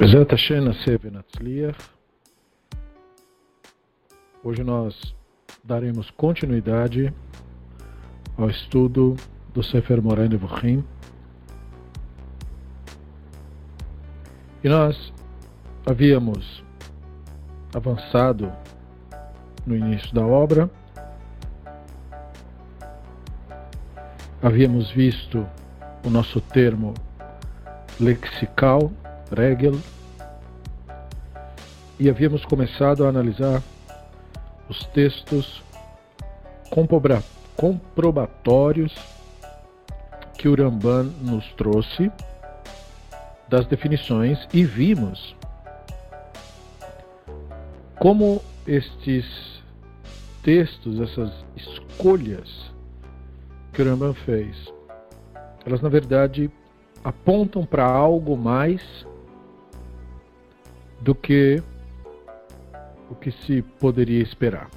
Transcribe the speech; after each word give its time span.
Bezat 0.00 0.30
Hashem 0.30 0.64
Naseh 0.64 0.96
Benatzliach. 0.96 1.76
Hoje 4.42 4.64
nós 4.64 5.14
daremos 5.62 6.10
continuidade 6.12 7.12
ao 8.38 8.48
estudo 8.48 9.14
do 9.52 9.62
Sefer 9.62 10.00
Moreh 10.00 10.26
Nevuchim. 10.26 10.82
E 14.64 14.70
nós 14.70 15.12
havíamos 15.84 16.64
avançado 17.74 18.50
no 19.66 19.76
início 19.76 20.14
da 20.14 20.24
obra, 20.24 20.70
havíamos 24.42 24.90
visto 24.92 25.46
o 26.06 26.08
nosso 26.08 26.40
termo 26.40 26.94
lexical 28.00 28.90
Regel, 29.30 29.78
e 31.98 32.08
havíamos 32.08 32.44
começado 32.44 33.04
a 33.04 33.08
analisar 33.08 33.62
os 34.68 34.84
textos 34.86 35.62
comprobatórios 37.56 38.94
que 40.38 40.48
o 40.48 40.54
Ramban 40.54 41.12
nos 41.20 41.46
trouxe 41.52 42.10
das 43.48 43.66
definições 43.66 44.48
e 44.52 44.64
vimos 44.64 45.36
como 47.98 48.40
estes 48.66 49.60
textos, 50.42 51.00
essas 51.00 51.30
escolhas 51.54 52.72
que 53.72 53.82
o 53.82 53.84
Ramban 53.84 54.14
fez, 54.14 54.72
elas 55.66 55.82
na 55.82 55.88
verdade 55.90 56.50
apontam 57.04 57.66
para 57.66 57.84
algo 57.84 58.36
mais 58.36 59.06
do 61.00 61.14
que 61.14 61.62
o 63.10 63.14
que 63.14 63.30
se 63.30 63.62
poderia 63.62 64.22
esperar. 64.22 64.68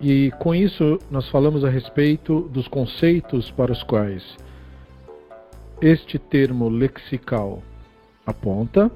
E 0.00 0.30
com 0.38 0.54
isso 0.54 0.98
nós 1.10 1.28
falamos 1.28 1.64
a 1.64 1.70
respeito 1.70 2.42
dos 2.42 2.68
conceitos 2.68 3.50
para 3.50 3.72
os 3.72 3.82
quais 3.82 4.36
este 5.80 6.18
termo 6.18 6.68
lexical 6.68 7.62
aponta 8.26 8.90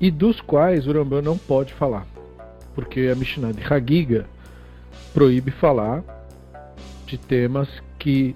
e 0.00 0.10
dos 0.10 0.40
quais 0.40 0.86
o 0.86 0.92
Rambam 0.92 1.22
não 1.22 1.38
pode 1.38 1.72
falar, 1.74 2.06
porque 2.74 3.10
a 3.12 3.14
Mishnah 3.14 3.52
de 3.52 3.62
Hagiga 3.62 4.26
proíbe 5.12 5.50
falar 5.50 6.02
de 7.06 7.16
temas 7.16 7.68
que 7.98 8.34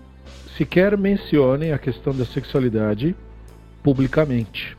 sequer 0.58 0.98
mencionem 0.98 1.72
a 1.72 1.78
questão 1.78 2.12
da 2.12 2.24
sexualidade 2.24 3.14
publicamente. 3.80 4.76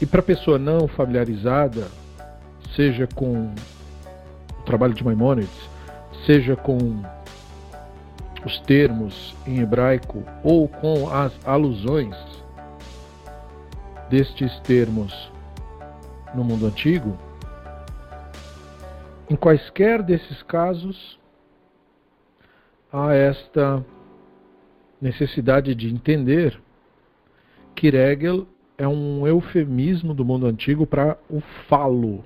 E 0.00 0.04
para 0.04 0.18
a 0.18 0.24
pessoa 0.24 0.58
não 0.58 0.88
familiarizada, 0.88 1.86
seja 2.74 3.06
com 3.14 3.54
o 4.58 4.62
trabalho 4.66 4.92
de 4.92 5.04
Maimonides, 5.04 5.70
seja 6.26 6.56
com 6.56 7.00
os 8.44 8.58
termos 8.62 9.36
em 9.46 9.60
hebraico 9.60 10.24
ou 10.42 10.66
com 10.66 11.08
as 11.08 11.32
alusões 11.46 12.16
destes 14.10 14.58
termos 14.60 15.30
no 16.34 16.42
mundo 16.42 16.66
antigo, 16.66 17.16
em 19.30 19.36
quaisquer 19.36 20.02
desses 20.02 20.42
casos, 20.42 21.21
há 22.92 23.14
esta 23.14 23.84
necessidade 25.00 25.74
de 25.74 25.88
entender 25.88 26.60
que 27.74 27.88
Regel 27.88 28.46
é 28.76 28.86
um 28.86 29.26
eufemismo 29.26 30.12
do 30.12 30.24
mundo 30.24 30.46
antigo 30.46 30.86
para 30.86 31.16
o 31.30 31.40
falo, 31.68 32.22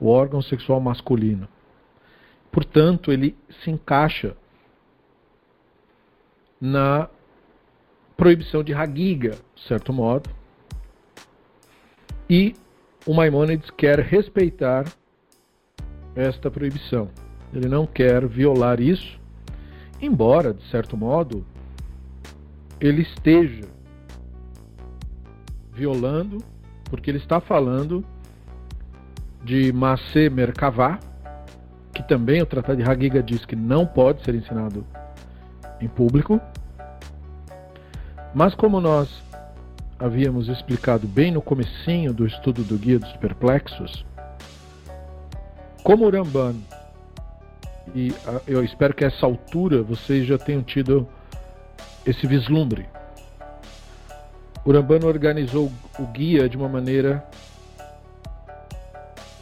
o 0.00 0.08
órgão 0.08 0.42
sexual 0.42 0.80
masculino. 0.80 1.48
Portanto, 2.50 3.12
ele 3.12 3.36
se 3.62 3.70
encaixa 3.70 4.36
na 6.60 7.08
proibição 8.16 8.64
de 8.64 8.74
Hagiga, 8.74 9.36
de 9.54 9.62
certo 9.62 9.92
modo, 9.92 10.28
e 12.28 12.56
o 13.06 13.14
Maimonides 13.14 13.70
quer 13.70 14.00
respeitar 14.00 14.84
esta 16.14 16.50
proibição. 16.50 17.10
Ele 17.52 17.68
não 17.68 17.86
quer 17.86 18.26
violar 18.26 18.80
isso 18.80 19.20
Embora, 20.00 20.52
de 20.52 20.62
certo 20.68 20.96
modo, 20.96 21.44
ele 22.80 23.02
esteja 23.02 23.64
violando, 25.72 26.38
porque 26.84 27.10
ele 27.10 27.18
está 27.18 27.40
falando 27.40 28.04
de 29.42 29.72
Masé 29.72 30.28
Merkavá, 30.28 30.98
que 31.94 32.02
também 32.02 32.42
o 32.42 32.46
Tratado 32.46 32.82
de 32.82 32.88
Hagiga 32.88 33.22
diz 33.22 33.44
que 33.44 33.56
não 33.56 33.86
pode 33.86 34.22
ser 34.22 34.34
ensinado 34.34 34.86
em 35.80 35.88
público. 35.88 36.40
Mas 38.34 38.54
como 38.54 38.80
nós 38.80 39.22
havíamos 39.98 40.48
explicado 40.48 41.06
bem 41.06 41.30
no 41.30 41.40
comecinho 41.40 42.12
do 42.12 42.26
estudo 42.26 42.62
do 42.62 42.76
Guia 42.76 42.98
dos 42.98 43.12
Perplexos, 43.14 44.04
como 45.82 46.06
o 46.06 46.10
Ramban 46.10 46.56
e 47.94 48.12
ah, 48.26 48.40
eu 48.46 48.64
espero 48.64 48.94
que 48.94 49.04
a 49.04 49.08
essa 49.08 49.26
altura 49.26 49.82
vocês 49.82 50.26
já 50.26 50.38
tenham 50.38 50.62
tido 50.62 51.06
esse 52.04 52.26
vislumbre. 52.26 52.86
Urambano 54.64 55.06
organizou 55.06 55.70
o 55.98 56.06
guia 56.06 56.48
de 56.48 56.56
uma 56.56 56.68
maneira 56.68 57.24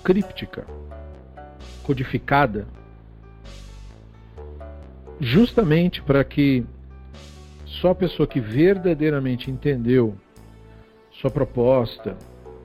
críptica, 0.03 0.66
codificada, 1.82 2.66
justamente 5.19 6.03
para 6.03 6.22
que 6.22 6.66
só 7.65 7.91
a 7.91 7.94
pessoa 7.94 8.26
que 8.26 8.41
verdadeiramente 8.41 9.50
entendeu 9.50 10.15
sua 11.11 11.31
proposta, 11.31 12.16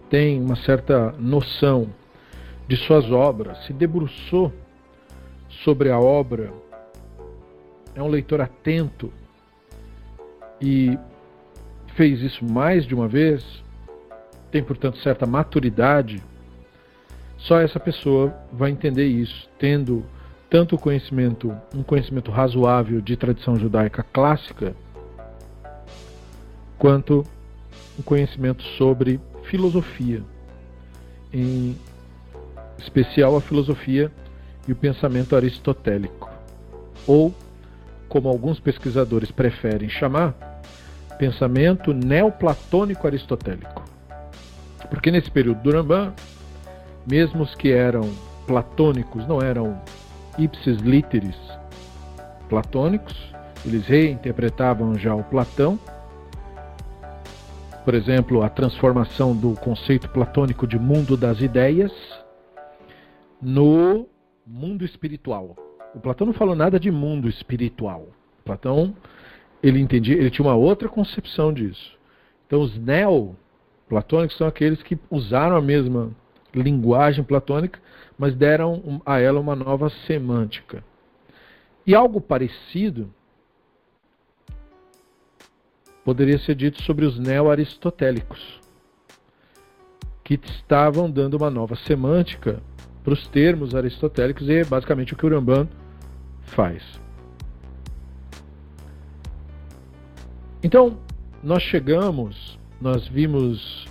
tem 0.09 0.41
uma 0.41 0.56
certa 0.57 1.11
noção 1.13 1.90
de 2.67 2.75
suas 2.75 3.09
obras, 3.11 3.66
se 3.66 3.73
debruçou 3.73 4.51
sobre 5.64 5.90
a 5.90 6.00
obra, 6.00 6.52
é 7.96 8.02
um 8.02 8.08
leitor 8.08 8.42
atento 8.42 9.12
e 10.62 10.98
fez 11.96 12.22
isso 12.22 12.46
mais 12.46 12.86
de 12.86 12.94
uma 12.94 13.08
vez, 13.08 13.44
tem, 14.52 14.64
portanto, 14.64 14.98
certa 15.00 15.26
maturidade, 15.26 16.24
só 17.38 17.59
essa 17.59 17.80
pessoa 17.80 18.34
vai 18.52 18.72
entender 18.72 19.06
isso, 19.06 19.50
tendo 19.58 20.06
tanto 20.50 20.78
conhecimento, 20.78 21.56
um 21.76 21.84
conhecimento 21.84 22.32
razoável 22.32 23.02
de 23.02 23.16
tradição 23.16 23.56
judaica 23.56 24.04
clássica, 24.04 24.76
quanto 26.78 27.24
um 27.98 28.02
conhecimento 28.02 28.64
sobre 28.78 29.20
filosofia, 29.44 30.24
em 31.32 31.76
especial 32.78 33.36
a 33.36 33.42
filosofia 33.42 34.12
e 34.69 34.72
o 34.72 34.75
pensamento 34.75 35.35
aristotélico, 35.35 36.30
ou, 37.07 37.34
como 38.07 38.30
alguns 38.30 38.59
pesquisadores 38.59 39.31
preferem 39.31 39.90
chamar, 39.90 40.35
pensamento 41.17 41.91
neoplatônico 41.91 43.08
aristotélico. 43.08 43.84
Porque 44.88 45.09
nesse 45.09 45.32
período 45.32 45.64
do 45.64 45.72
Rambam, 45.72 46.14
mesmo 47.09 47.41
os 47.41 47.55
que 47.55 47.72
eram 47.72 48.11
platônicos 48.46 49.28
não 49.28 49.41
eram 49.41 49.82
ipsis 50.38 50.78
literis 50.78 51.35
platônicos, 52.47 53.16
eles 53.66 53.88
reinterpretavam 53.88 54.94
já 54.99 55.16
o 55.16 55.23
Platão. 55.23 55.79
Por 57.84 57.96
exemplo, 57.96 58.44
a 58.44 58.49
transformação 58.49 59.35
do 59.35 59.55
conceito 59.55 60.08
platônico 60.09 60.67
de 60.67 60.78
mundo 60.78 61.17
das 61.17 61.41
ideias 61.41 61.91
no 63.41 64.08
mundo 64.49 64.84
espiritual. 64.84 65.55
O 65.93 65.99
Platão 65.99 66.25
não 66.25 66.34
falou 66.34 66.55
nada 66.55 66.79
de 66.79 66.90
mundo 66.90 67.29
espiritual. 67.29 68.07
O 68.40 68.43
Platão 68.43 68.96
ele 69.61 69.79
entendia, 69.79 70.16
ele 70.16 70.31
tinha 70.31 70.47
uma 70.47 70.55
outra 70.55 70.90
concepção 70.90 71.53
disso. 71.53 71.96
Então 72.47 72.61
os 72.61 72.75
neo-platônicos 72.75 74.35
são 74.37 74.47
aqueles 74.47 74.81
que 74.81 74.97
usaram 75.11 75.55
a 75.55 75.61
mesma 75.61 76.11
linguagem 76.53 77.23
platônica, 77.23 77.79
mas 78.17 78.35
deram 78.35 78.99
a 79.05 79.19
ela 79.19 79.40
uma 79.40 79.55
nova 79.55 79.90
semântica. 80.07 80.84
E 81.85 81.93
algo 81.93 82.19
parecido 82.19 83.13
poderia 86.03 86.40
ser 86.40 86.55
dito 86.55 86.81
sobre 86.81 87.05
os 87.05 87.19
neo-aristotélicos, 87.19 88.59
que 90.23 90.40
estavam 90.43 91.09
dando 91.09 91.35
uma 91.35 91.51
nova 91.51 91.75
semântica 91.75 92.63
para 93.03 93.13
os 93.13 93.28
termos 93.28 93.75
aristotélicos 93.75 94.47
e 94.47 94.59
é 94.59 94.63
basicamente 94.63 95.13
o 95.13 95.16
que 95.17 95.25
o 95.25 95.29
Ramban 95.29 95.67
faz. 96.43 96.84
Então, 100.61 100.97
nós 101.41 101.63
chegamos, 101.63 102.59
nós 102.81 103.07
vimos 103.07 103.87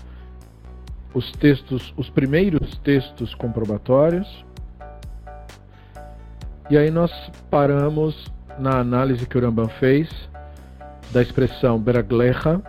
os 1.14 1.32
textos, 1.32 1.94
os 1.96 2.10
primeiros 2.10 2.76
textos 2.78 3.34
comprobatórios, 3.34 4.44
e 6.70 6.76
aí 6.76 6.90
nós 6.90 7.10
paramos 7.50 8.30
na 8.58 8.78
análise 8.78 9.26
que 9.26 9.38
o 9.38 9.40
Rambam 9.40 9.68
fez 9.68 10.10
da 11.10 11.22
expressão 11.22 11.78
beraglecha, 11.78 12.60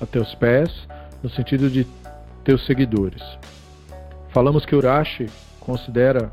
a 0.00 0.06
teus 0.06 0.34
pés, 0.34 0.88
no 1.22 1.30
sentido 1.30 1.70
de 1.70 1.86
teus 2.42 2.66
seguidores. 2.66 3.22
Falamos 4.30 4.66
que 4.66 4.74
Urashi 4.74 5.26
considera 5.64 6.30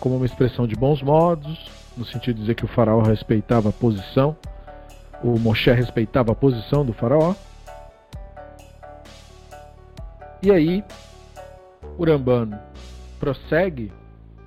como 0.00 0.16
uma 0.16 0.26
expressão 0.26 0.66
de 0.66 0.74
bons 0.74 1.02
modos, 1.02 1.70
no 1.96 2.04
sentido 2.04 2.36
de 2.36 2.42
dizer 2.42 2.54
que 2.54 2.64
o 2.64 2.68
faraó 2.68 3.00
respeitava 3.00 3.70
a 3.70 3.72
posição, 3.72 4.36
o 5.22 5.38
Moshe 5.38 5.70
respeitava 5.70 6.32
a 6.32 6.34
posição 6.34 6.84
do 6.84 6.92
faraó. 6.92 7.34
E 10.42 10.50
aí, 10.50 10.84
o 11.96 12.04
Ramban 12.04 12.58
prossegue 13.18 13.90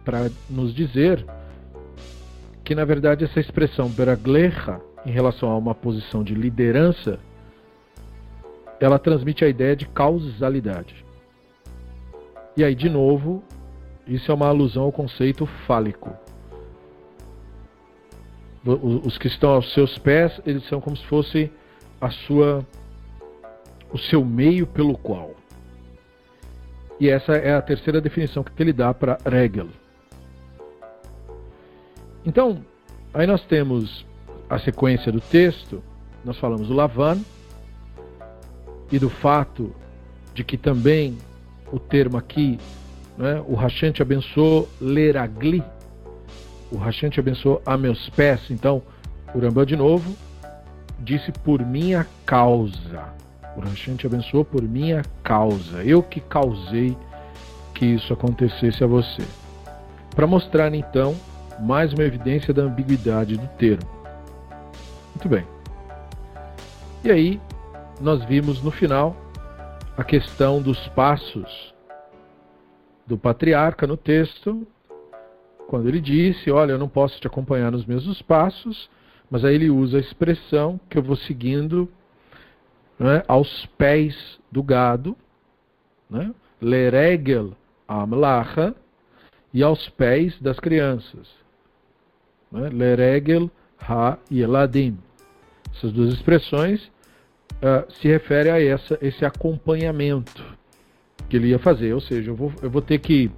para 0.06 0.30
nos 0.50 0.74
dizer 0.74 1.26
que, 2.64 2.76
na 2.76 2.86
verdade, 2.86 3.26
essa 3.26 3.40
expressão 3.40 3.90
beraglecha, 3.90 4.80
em 5.06 5.12
relação 5.12 5.50
a 5.50 5.58
uma 5.58 5.74
posição 5.74 6.24
de 6.24 6.36
liderança, 6.36 7.18
ela 8.80 9.00
transmite 9.00 9.44
a 9.44 9.48
ideia 9.48 9.76
de 9.76 9.88
causalidade. 9.88 11.06
E 12.56 12.64
aí, 12.64 12.76
de 12.76 12.90
novo, 12.90 13.44
isso 14.08 14.32
é 14.32 14.34
uma 14.34 14.48
alusão 14.48 14.84
ao 14.84 14.92
conceito 14.92 15.46
fálico. 15.68 16.12
Os 18.66 19.18
que 19.18 19.28
estão 19.28 19.52
aos 19.52 19.74
seus 19.74 19.98
pés, 19.98 20.42
eles 20.46 20.68
são 20.68 20.82
como 20.82 20.96
se 20.96 21.06
fosse 21.06 21.52
a 22.02 22.10
sua 22.10 22.66
o 23.92 23.98
seu 23.98 24.24
meio 24.24 24.68
pelo 24.68 24.98
qual. 24.98 25.34
E 27.00 27.10
essa 27.10 27.34
é 27.34 27.54
a 27.54 27.62
terceira 27.62 28.02
definição 28.02 28.44
que 28.44 28.52
ele 28.62 28.74
dá 28.74 28.94
para 28.94 29.18
regel. 29.26 29.68
Então, 32.26 32.64
aí 33.14 33.26
nós 33.26 33.42
temos 33.46 34.06
a 34.50 34.60
sequência 34.60 35.12
do 35.12 35.22
texto, 35.22 35.82
nós 36.26 36.38
falamos 36.38 36.68
do 36.68 36.74
Lavan 36.74 37.22
e 38.92 39.00
do 39.00 39.10
fato 39.10 39.74
de 40.34 40.44
que 40.44 40.58
também 40.58 41.18
o 41.72 41.80
termo 41.80 42.18
aqui, 42.18 42.60
né, 43.18 43.44
o 43.48 43.56
Hashem 43.56 43.92
te 43.92 44.02
abençoou 44.02 44.70
leragli, 44.80 45.64
o 46.72 46.78
Hashem 46.78 47.10
te 47.10 47.20
abençoou 47.20 47.62
a 47.66 47.78
meus 47.78 48.10
pés. 48.10 48.42
Então, 48.50 48.82
o 49.34 49.66
de 49.66 49.76
novo 49.76 50.16
disse 51.00 51.32
por 51.32 51.66
minha 51.66 52.06
causa. 52.26 53.16
O 53.56 53.62
Hashem 53.62 53.96
te 53.96 54.06
abençoou 54.06 54.46
por 54.46 54.62
minha 54.62 55.02
causa. 55.24 55.84
Eu 55.84 56.04
que 56.04 56.20
causei 56.20 56.96
que 57.74 57.86
isso 57.86 58.14
acontecesse 58.14 58.84
a 58.84 58.88
você. 58.88 59.24
Para 60.16 60.28
mostrar 60.28 60.74
então 60.74 61.16
mais 61.60 61.94
uma 61.94 62.04
evidência 62.04 62.54
da 62.54 62.64
ambiguidade 62.64 63.38
do 63.38 63.48
termo. 63.58 63.90
Muito 65.16 65.30
bem. 65.30 65.46
E 67.04 67.12
aí, 67.12 67.42
nós 68.00 68.24
vimos 68.26 68.62
no 68.62 68.70
final 68.70 69.16
a 69.98 70.04
questão 70.04 70.62
dos 70.62 70.88
passos 70.90 71.67
do 73.08 73.18
patriarca 73.18 73.88
no 73.88 73.96
texto, 73.96 74.68
quando 75.68 75.88
ele 75.88 76.02
disse: 76.02 76.52
Olha, 76.52 76.74
eu 76.74 76.78
não 76.78 76.90
posso 76.90 77.20
te 77.20 77.28
acompanhar 77.28 77.72
nos 77.72 77.86
mesmos 77.86 78.22
passos, 78.22 78.90
mas 79.32 79.46
aí 79.46 79.56
ele 79.56 79.70
usa 79.70 79.98
a 79.98 80.02
expressão 80.02 80.80
que 80.90 80.98
eu 80.98 81.02
vou 81.02 81.16
seguindo 81.16 81.90
né, 83.00 83.24
aos 83.28 83.66
pés 83.78 84.40
do 84.52 84.62
gado, 84.62 85.16
né, 86.10 86.34
leregel 86.62 87.54
amlacha, 87.88 88.76
e 89.54 89.64
aos 89.64 89.88
pés 89.90 90.40
das 90.42 90.60
crianças, 90.60 91.30
né, 92.52 92.70
leregel 92.70 93.50
ha 93.80 94.18
yeladim. 94.32 94.98
Essas 95.74 95.94
duas 95.94 96.14
expressões 96.14 96.86
uh, 97.58 97.90
se 97.94 98.08
referem 98.08 98.52
a 98.52 98.62
essa, 98.62 98.98
esse 99.02 99.24
acompanhamento 99.24 100.57
que 101.28 101.38
ele 101.38 101.50
ia 101.50 101.60
fazer. 101.60 101.94
Ou 101.94 102.02
seja, 102.02 102.32
eu 102.32 102.36
vou, 102.36 102.52
eu 102.62 102.70
vou 102.70 102.82
ter 102.82 103.00
que. 103.00 103.32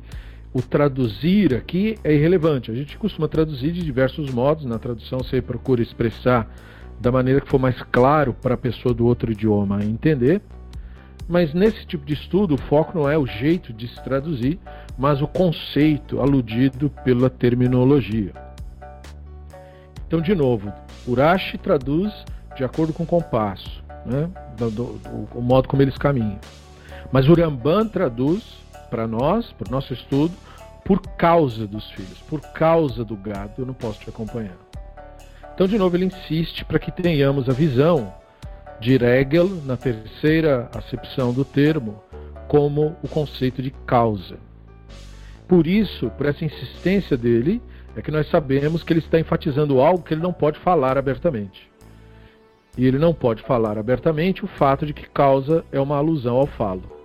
O 0.51 0.63
traduzir 0.63 1.53
aqui 1.53 1.95
é 2.03 2.13
irrelevante. 2.13 2.71
A 2.71 2.73
gente 2.73 2.97
costuma 2.97 3.27
traduzir 3.27 3.71
de 3.71 3.83
diversos 3.83 4.31
modos. 4.31 4.65
Na 4.65 4.79
tradução 4.79 5.19
você 5.19 5.41
procura 5.41 5.81
expressar 5.81 6.51
da 6.99 7.11
maneira 7.11 7.39
que 7.39 7.47
for 7.47 7.59
mais 7.59 7.79
claro 7.91 8.33
para 8.33 8.55
a 8.55 8.57
pessoa 8.57 8.93
do 8.93 9.05
outro 9.05 9.31
idioma 9.31 9.83
entender. 9.83 10.41
Mas 11.27 11.53
nesse 11.53 11.85
tipo 11.85 12.03
de 12.03 12.15
estudo, 12.15 12.55
o 12.55 12.57
foco 12.57 12.97
não 12.97 13.07
é 13.07 13.15
o 13.15 13.27
jeito 13.27 13.71
de 13.71 13.87
se 13.87 14.03
traduzir, 14.03 14.59
mas 14.97 15.21
o 15.21 15.27
conceito 15.27 16.19
aludido 16.19 16.89
pela 17.03 17.29
terminologia. 17.29 18.33
Então, 20.07 20.19
de 20.19 20.33
novo, 20.33 20.73
Urashi 21.07 21.59
traduz 21.59 22.11
de 22.57 22.63
acordo 22.63 22.91
com 22.91 23.03
o 23.03 23.05
compasso, 23.05 23.83
né? 24.03 24.27
do, 24.57 24.71
do, 24.71 24.83
do, 24.97 25.37
o 25.37 25.41
modo 25.41 25.67
como 25.67 25.83
eles 25.83 25.97
caminham. 25.99 26.39
Mas 27.11 27.27
o 27.27 27.33
traduz 27.91 28.43
para 28.89 29.07
nós, 29.07 29.51
para 29.53 29.67
o 29.67 29.71
nosso 29.71 29.93
estudo, 29.93 30.33
por 30.85 31.01
causa 31.01 31.67
dos 31.67 31.89
filhos, 31.91 32.19
por 32.27 32.41
causa 32.41 33.03
do 33.03 33.15
gado, 33.15 33.53
eu 33.59 33.65
não 33.65 33.73
posso 33.73 33.99
te 33.99 34.09
acompanhar. 34.09 34.57
Então, 35.53 35.67
de 35.67 35.77
novo, 35.77 35.95
ele 35.95 36.05
insiste 36.05 36.63
para 36.63 36.79
que 36.79 36.91
tenhamos 36.91 37.49
a 37.49 37.53
visão 37.53 38.13
de 38.79 38.95
Regel, 38.97 39.49
na 39.65 39.75
terceira 39.75 40.69
acepção 40.73 41.33
do 41.33 41.43
termo, 41.43 42.01
como 42.47 42.95
o 43.03 43.07
conceito 43.07 43.61
de 43.61 43.71
causa. 43.85 44.37
Por 45.47 45.67
isso, 45.67 46.09
por 46.11 46.27
essa 46.27 46.45
insistência 46.45 47.17
dele, 47.17 47.61
é 47.95 48.01
que 48.01 48.11
nós 48.11 48.29
sabemos 48.29 48.83
que 48.83 48.93
ele 48.93 48.99
está 48.99 49.19
enfatizando 49.19 49.81
algo 49.81 50.03
que 50.03 50.13
ele 50.13 50.21
não 50.21 50.31
pode 50.31 50.59
falar 50.59 50.97
abertamente. 50.97 51.69
E 52.77 52.85
ele 52.85 52.97
não 52.97 53.13
pode 53.13 53.41
falar 53.43 53.77
abertamente 53.77 54.45
o 54.45 54.47
fato 54.47 54.85
de 54.85 54.93
que 54.93 55.09
causa 55.09 55.65
é 55.71 55.79
uma 55.79 55.97
alusão 55.97 56.37
ao 56.37 56.47
falo. 56.47 56.98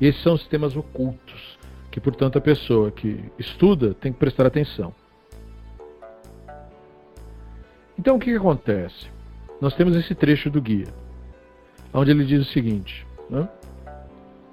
E 0.00 0.06
esses 0.06 0.22
são 0.22 0.34
os 0.34 0.46
temas 0.46 0.76
ocultos, 0.76 1.58
que 1.90 2.00
portanto 2.00 2.38
a 2.38 2.40
pessoa 2.40 2.90
que 2.90 3.22
estuda 3.38 3.94
tem 3.94 4.12
que 4.12 4.18
prestar 4.18 4.46
atenção. 4.46 4.94
Então 7.98 8.16
o 8.16 8.18
que, 8.18 8.30
que 8.30 8.36
acontece? 8.36 9.08
Nós 9.60 9.74
temos 9.74 9.94
esse 9.94 10.14
trecho 10.14 10.48
do 10.48 10.62
guia, 10.62 10.88
onde 11.92 12.10
ele 12.10 12.24
diz 12.24 12.48
o 12.48 12.50
seguinte: 12.50 13.06
né? 13.28 13.46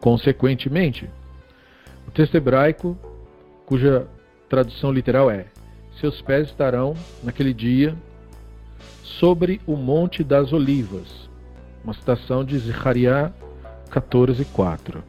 consequentemente, 0.02 1.10
o 2.06 2.12
texto 2.12 2.36
hebraico, 2.36 2.98
cuja 3.66 4.06
tradução 4.50 4.92
literal 4.92 5.32
é: 5.32 5.46
Seus 6.00 6.22
pés 6.22 6.48
estarão, 6.48 6.94
naquele 7.24 7.54
dia, 7.54 7.96
sobre 9.02 9.62
o 9.66 9.78
Monte 9.78 10.24
das 10.24 10.52
Olivas. 10.52 11.30
Uma 11.84 11.94
citação 11.94 12.44
de 12.44 12.58
Zechariah 12.60 13.32
14:4. 13.90 15.02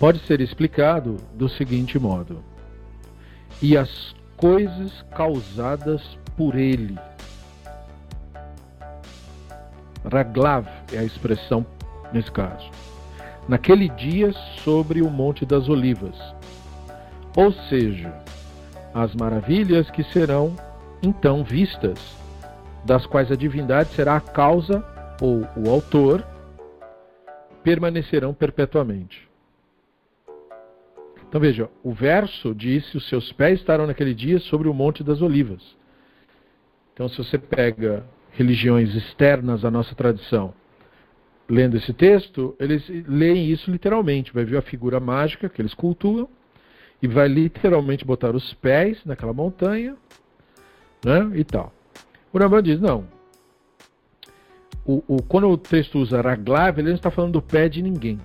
Pode 0.00 0.18
ser 0.26 0.40
explicado 0.40 1.18
do 1.34 1.48
seguinte 1.48 1.96
modo: 1.96 2.42
E 3.62 3.76
as 3.76 4.12
coisas 4.36 5.04
causadas 5.14 6.02
por 6.36 6.56
ele. 6.56 6.98
Raglav 10.10 10.66
é 10.92 10.98
a 10.98 11.04
expressão 11.04 11.64
nesse 12.12 12.32
caso. 12.32 12.68
Naquele 13.48 13.88
dia 13.90 14.32
sobre 14.64 15.02
o 15.02 15.08
Monte 15.08 15.46
das 15.46 15.68
Olivas 15.68 16.16
ou 17.36 17.52
seja, 17.52 18.12
as 18.92 19.14
maravilhas 19.14 19.88
que 19.90 20.02
serão 20.02 20.54
então 21.02 21.44
vistas, 21.44 21.98
das 22.84 23.06
quais 23.06 23.30
a 23.30 23.36
divindade 23.36 23.90
será 23.90 24.16
a 24.16 24.20
causa 24.20 24.84
ou 25.20 25.46
o 25.56 25.70
autor, 25.70 26.26
permanecerão 27.62 28.34
perpetuamente. 28.34 29.29
Então 31.30 31.40
veja, 31.40 31.70
o 31.84 31.92
verso 31.92 32.52
diz: 32.52 32.92
Os 32.92 33.08
seus 33.08 33.32
pés 33.32 33.60
estarão 33.60 33.86
naquele 33.86 34.12
dia 34.12 34.40
sobre 34.40 34.68
o 34.68 34.74
Monte 34.74 35.04
das 35.04 35.22
Olivas. 35.22 35.76
Então, 36.92 37.08
se 37.08 37.16
você 37.16 37.38
pega 37.38 38.04
religiões 38.32 38.94
externas 38.96 39.64
à 39.64 39.70
nossa 39.70 39.94
tradição, 39.94 40.52
lendo 41.48 41.76
esse 41.76 41.92
texto, 41.92 42.54
eles 42.58 42.84
leem 43.06 43.48
isso 43.48 43.70
literalmente. 43.70 44.34
Vai 44.34 44.44
ver 44.44 44.56
a 44.56 44.62
figura 44.62 44.98
mágica 44.98 45.48
que 45.48 45.62
eles 45.62 45.72
cultuam 45.72 46.28
e 47.00 47.06
vai 47.06 47.28
literalmente 47.28 48.04
botar 48.04 48.34
os 48.34 48.52
pés 48.54 49.02
naquela 49.04 49.32
montanha, 49.32 49.96
né, 51.04 51.30
e 51.34 51.44
tal. 51.44 51.72
O 52.32 52.38
Rambam 52.38 52.60
diz, 52.60 52.80
não. 52.80 53.06
O, 54.84 55.02
o, 55.06 55.22
quando 55.22 55.48
o 55.48 55.56
texto 55.56 56.00
usa 56.00 56.20
raglav, 56.20 56.76
ele 56.78 56.88
não 56.88 56.96
está 56.96 57.10
falando 57.10 57.34
do 57.34 57.42
pé 57.42 57.68
de 57.68 57.80
ninguém. 57.82 58.20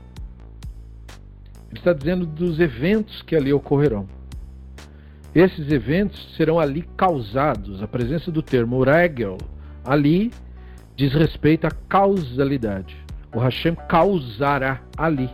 Ele 1.76 1.80
está 1.82 1.92
dizendo 1.92 2.26
dos 2.26 2.58
eventos 2.58 3.22
que 3.22 3.36
ali 3.36 3.52
ocorrerão. 3.52 4.08
Esses 5.36 5.70
eventos 5.70 6.34
serão 6.38 6.58
ali 6.58 6.84
causados. 6.96 7.84
A 7.84 7.88
presença 7.88 8.32
do 8.32 8.42
termo 8.42 8.82
regel 8.82 9.38
ali 9.84 10.32
diz 10.96 11.12
respeito 11.12 11.68
à 11.68 11.72
causalidade. 11.90 12.96
O 13.34 13.40
Hashem 13.40 13.76
causará 13.90 14.80
ali 14.98 15.30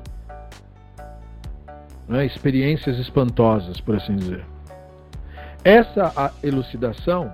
né, 2.07 2.25
experiências 2.25 2.97
espantosas, 2.97 3.79
por 3.79 3.97
assim 3.97 4.15
dizer. 4.15 4.43
Essa 5.63 6.33
elucidação, 6.41 7.31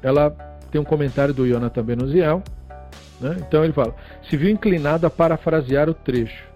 ela 0.00 0.30
tem 0.70 0.80
um 0.80 0.84
comentário 0.84 1.34
do 1.34 1.44
Jonathan 1.44 1.82
Benuziel, 1.82 2.40
né? 3.20 3.34
então 3.40 3.64
ele 3.64 3.72
fala, 3.72 3.96
se 4.30 4.36
viu 4.36 4.48
inclinado 4.48 5.08
a 5.08 5.10
parafrasear 5.10 5.90
o 5.90 5.94
trecho, 5.94 6.53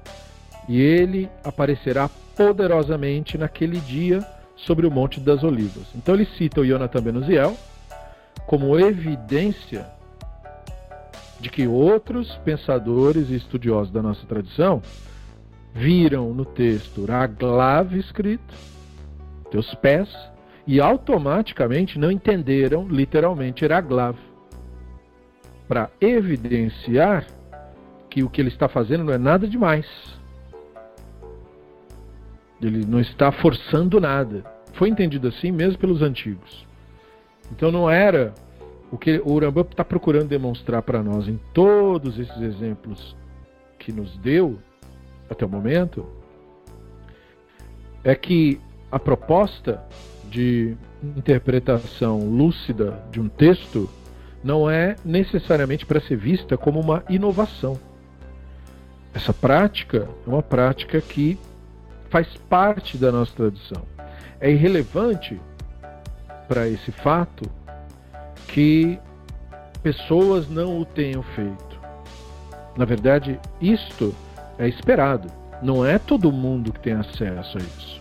e 0.68 0.80
ele 0.80 1.28
aparecerá 1.42 2.08
poderosamente 2.36 3.38
naquele 3.38 3.80
dia 3.80 4.24
sobre 4.54 4.86
o 4.86 4.90
Monte 4.90 5.18
das 5.18 5.42
Olivas. 5.42 5.86
Então 5.94 6.14
ele 6.14 6.26
cita 6.36 6.60
o 6.60 6.66
Jonathan 6.66 7.00
Benuziel 7.00 7.56
como 8.46 8.78
evidência 8.78 9.86
de 11.40 11.48
que 11.48 11.66
outros 11.66 12.34
pensadores 12.44 13.30
e 13.30 13.36
estudiosos 13.36 13.92
da 13.92 14.02
nossa 14.02 14.26
tradição 14.26 14.82
viram 15.74 16.34
no 16.34 16.44
texto 16.44 17.04
Raglav 17.04 17.96
escrito, 17.96 18.54
teus 19.50 19.72
pés, 19.76 20.08
e 20.66 20.80
automaticamente 20.80 21.98
não 21.98 22.10
entenderam 22.10 22.86
literalmente 22.88 23.66
Raglav, 23.66 24.16
para 25.68 25.90
evidenciar 26.00 27.26
que 28.10 28.22
o 28.22 28.30
que 28.30 28.40
ele 28.40 28.48
está 28.48 28.68
fazendo 28.68 29.04
não 29.04 29.12
é 29.12 29.18
nada 29.18 29.46
demais. 29.46 29.86
Ele 32.60 32.84
não 32.84 33.00
está 33.00 33.30
forçando 33.30 34.00
nada. 34.00 34.44
Foi 34.72 34.88
entendido 34.88 35.28
assim 35.28 35.50
mesmo 35.50 35.78
pelos 35.78 36.02
antigos. 36.02 36.66
Então 37.52 37.70
não 37.70 37.88
era 37.88 38.34
o 38.90 38.98
que 38.98 39.18
o 39.24 39.32
Urambá 39.32 39.62
está 39.62 39.84
procurando 39.84 40.28
demonstrar 40.28 40.82
para 40.82 41.02
nós 41.02 41.28
em 41.28 41.38
todos 41.52 42.18
esses 42.18 42.40
exemplos 42.40 43.16
que 43.78 43.92
nos 43.92 44.16
deu 44.18 44.58
até 45.30 45.44
o 45.44 45.48
momento 45.48 46.06
é 48.02 48.14
que 48.14 48.60
a 48.90 48.98
proposta 48.98 49.82
de 50.30 50.76
interpretação 51.02 52.28
lúcida 52.28 53.02
de 53.10 53.20
um 53.20 53.28
texto 53.28 53.88
não 54.42 54.70
é 54.70 54.96
necessariamente 55.04 55.84
para 55.84 56.00
ser 56.00 56.16
vista 56.16 56.56
como 56.56 56.80
uma 56.80 57.02
inovação. 57.08 57.78
Essa 59.12 59.32
prática 59.32 60.08
é 60.26 60.30
uma 60.30 60.42
prática 60.42 61.00
que 61.00 61.38
faz 62.08 62.26
parte 62.48 62.96
da 62.96 63.12
nossa 63.12 63.32
tradição. 63.34 63.82
É 64.40 64.50
irrelevante 64.50 65.40
para 66.46 66.68
esse 66.68 66.90
fato 66.90 67.48
que 68.48 68.98
pessoas 69.82 70.48
não 70.48 70.80
o 70.80 70.84
tenham 70.84 71.22
feito. 71.22 71.78
Na 72.76 72.84
verdade, 72.84 73.38
isto 73.60 74.14
é 74.58 74.68
esperado. 74.68 75.30
Não 75.62 75.84
é 75.84 75.98
todo 75.98 76.32
mundo 76.32 76.72
que 76.72 76.80
tem 76.80 76.92
acesso 76.92 77.58
a 77.58 77.60
isso. 77.60 78.00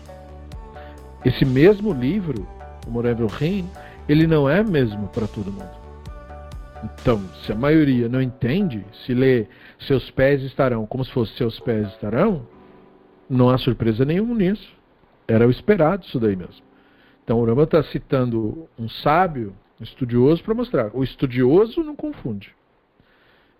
Esse 1.24 1.44
mesmo 1.44 1.92
livro, 1.92 2.46
o 2.86 2.90
Morevro 2.90 3.26
Rim, 3.26 3.68
ele 4.08 4.26
não 4.26 4.48
é 4.48 4.62
mesmo 4.62 5.08
para 5.08 5.26
todo 5.26 5.52
mundo. 5.52 5.78
Então, 6.84 7.20
se 7.44 7.52
a 7.52 7.56
maioria 7.56 8.08
não 8.08 8.22
entende, 8.22 8.84
se 9.04 9.12
lê 9.12 9.46
seus 9.80 10.10
pés 10.10 10.42
estarão 10.42 10.86
como 10.86 11.04
se 11.04 11.10
fosse 11.10 11.36
seus 11.36 11.58
pés 11.58 11.88
estarão, 11.88 12.46
não 13.28 13.50
há 13.50 13.58
surpresa 13.58 14.04
nenhuma 14.04 14.34
nisso. 14.34 14.72
Era 15.26 15.46
o 15.46 15.50
esperado 15.50 16.04
isso 16.04 16.18
daí 16.18 16.34
mesmo. 16.34 16.62
Então 17.24 17.38
o 17.38 17.44
Rama 17.44 17.64
está 17.64 17.82
citando 17.82 18.68
um 18.78 18.88
sábio 18.88 19.54
estudioso 19.80 20.42
para 20.42 20.54
mostrar. 20.54 20.90
O 20.94 21.04
estudioso 21.04 21.82
não 21.82 21.94
confunde. 21.94 22.54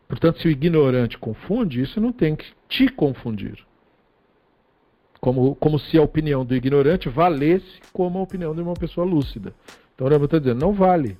Portanto, 0.08 0.40
se 0.40 0.48
o 0.48 0.50
ignorante 0.50 1.18
confunde, 1.18 1.82
isso 1.82 2.00
não 2.00 2.12
tem 2.12 2.34
que 2.34 2.46
te 2.66 2.88
confundir. 2.88 3.62
Como, 5.20 5.54
como 5.56 5.78
se 5.78 5.98
a 5.98 6.02
opinião 6.02 6.46
do 6.46 6.54
ignorante 6.54 7.08
valesse 7.08 7.80
como 7.92 8.18
a 8.18 8.22
opinião 8.22 8.54
de 8.54 8.62
uma 8.62 8.74
pessoa 8.74 9.06
lúcida. 9.06 9.52
Então 9.94 10.06
o 10.06 10.10
Rama 10.10 10.24
está 10.24 10.38
dizendo, 10.38 10.60
não 10.60 10.72
vale. 10.72 11.18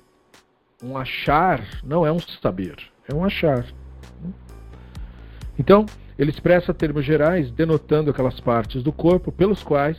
Um 0.81 0.97
achar 0.97 1.61
não 1.83 2.05
é 2.05 2.11
um 2.11 2.19
saber, 2.19 2.77
é 3.07 3.13
um 3.13 3.23
achar. 3.23 3.65
Então, 5.59 5.85
ele 6.19 6.31
expressa 6.31 6.73
termos 6.73 7.05
gerais 7.05 7.49
denotando 7.49 8.11
aquelas 8.11 8.41
partes 8.41 8.83
do 8.83 8.91
corpo 8.91 9.31
pelos 9.31 9.63
quais 9.63 9.97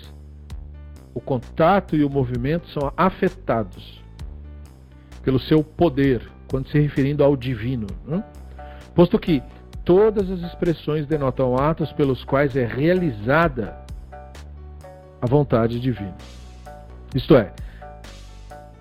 o 1.14 1.20
contato 1.20 1.96
e 1.96 2.04
o 2.04 2.10
movimento 2.10 2.68
são 2.68 2.92
afetados 2.94 4.04
pelo 5.22 5.40
seu 5.40 5.64
poder, 5.64 6.30
quando 6.46 6.68
se 6.68 6.78
referindo 6.78 7.24
ao 7.24 7.34
divino. 7.34 7.86
Né? 8.06 8.22
Posto 8.94 9.18
que 9.18 9.42
todas 9.82 10.30
as 10.30 10.40
expressões 10.40 11.06
denotam 11.06 11.56
atos 11.56 11.90
pelos 11.92 12.22
quais 12.22 12.54
é 12.54 12.66
realizada 12.66 13.78
a 15.22 15.26
vontade 15.26 15.80
divina. 15.80 16.16
Isto 17.14 17.34
é, 17.34 17.50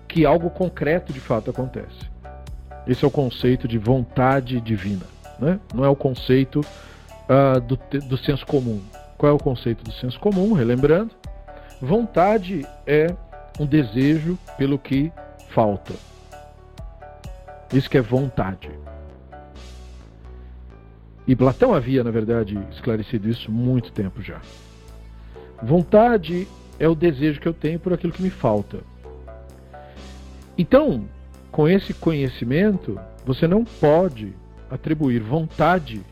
que 0.06 0.26
algo 0.26 0.50
concreto 0.50 1.10
de 1.10 1.20
fato 1.20 1.50
acontece. 1.50 2.10
Esse 2.86 3.02
é 3.02 3.08
o 3.08 3.10
conceito 3.10 3.66
de 3.66 3.78
vontade 3.78 4.60
divina. 4.60 5.06
Né? 5.38 5.58
Não 5.74 5.86
é 5.86 5.88
o 5.88 5.96
conceito 5.96 6.60
uh, 7.30 7.60
do, 7.60 7.76
do 8.08 8.18
senso 8.18 8.44
comum. 8.44 8.82
Qual 9.16 9.30
é 9.30 9.34
o 9.34 9.38
conceito 9.38 9.84
do 9.84 9.92
senso 9.92 10.18
comum? 10.18 10.52
Relembrando, 10.52 11.14
vontade 11.80 12.66
é 12.86 13.14
um 13.58 13.66
desejo 13.66 14.36
pelo 14.58 14.78
que 14.78 15.12
falta. 15.50 15.94
Isso 17.72 17.88
que 17.88 17.98
é 17.98 18.02
vontade. 18.02 18.70
E 21.26 21.36
Platão 21.36 21.72
havia, 21.72 22.02
na 22.02 22.10
verdade, 22.10 22.58
esclarecido 22.72 23.28
isso 23.28 23.52
muito 23.52 23.92
tempo 23.92 24.20
já. 24.20 24.40
Vontade 25.62 26.48
é 26.78 26.88
o 26.88 26.94
desejo 26.94 27.40
que 27.40 27.46
eu 27.46 27.54
tenho 27.54 27.78
por 27.78 27.92
aquilo 27.92 28.12
que 28.12 28.22
me 28.22 28.30
falta. 28.30 28.78
Então, 30.56 31.04
com 31.52 31.68
esse 31.68 31.94
conhecimento, 31.94 32.98
você 33.24 33.46
não 33.46 33.64
pode 33.64 34.34
atribuir 34.70 35.20
vontade 35.20 36.02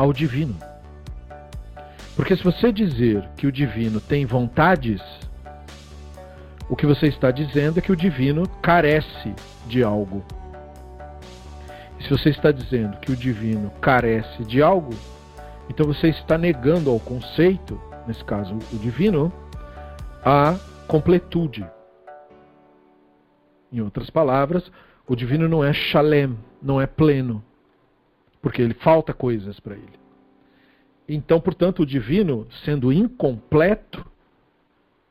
ao 0.00 0.14
divino. 0.14 0.56
Porque 2.16 2.34
se 2.34 2.42
você 2.42 2.72
dizer 2.72 3.28
que 3.36 3.46
o 3.46 3.52
divino 3.52 4.00
tem 4.00 4.24
vontades, 4.24 5.02
o 6.70 6.74
que 6.74 6.86
você 6.86 7.08
está 7.08 7.30
dizendo 7.30 7.78
é 7.78 7.82
que 7.82 7.92
o 7.92 7.96
divino 7.96 8.48
carece 8.62 9.34
de 9.66 9.84
algo. 9.84 10.24
E 11.98 12.04
se 12.04 12.08
você 12.08 12.30
está 12.30 12.50
dizendo 12.50 12.96
que 12.96 13.12
o 13.12 13.16
divino 13.16 13.70
carece 13.78 14.42
de 14.42 14.62
algo, 14.62 14.94
então 15.68 15.86
você 15.86 16.08
está 16.08 16.38
negando 16.38 16.88
ao 16.88 16.98
conceito, 16.98 17.78
nesse 18.06 18.24
caso 18.24 18.58
o 18.72 18.78
divino, 18.78 19.30
a 20.24 20.56
completude. 20.88 21.66
Em 23.70 23.82
outras 23.82 24.08
palavras, 24.08 24.72
o 25.06 25.14
divino 25.14 25.46
não 25.46 25.62
é 25.62 25.74
shalem, 25.74 26.38
não 26.62 26.80
é 26.80 26.86
pleno, 26.86 27.44
porque 28.40 28.62
ele 28.62 28.74
falta 28.74 29.12
coisas 29.12 29.58
para 29.60 29.74
ele. 29.74 30.00
Então, 31.08 31.40
portanto, 31.40 31.82
o 31.82 31.86
divino, 31.86 32.46
sendo 32.64 32.92
incompleto, 32.92 34.06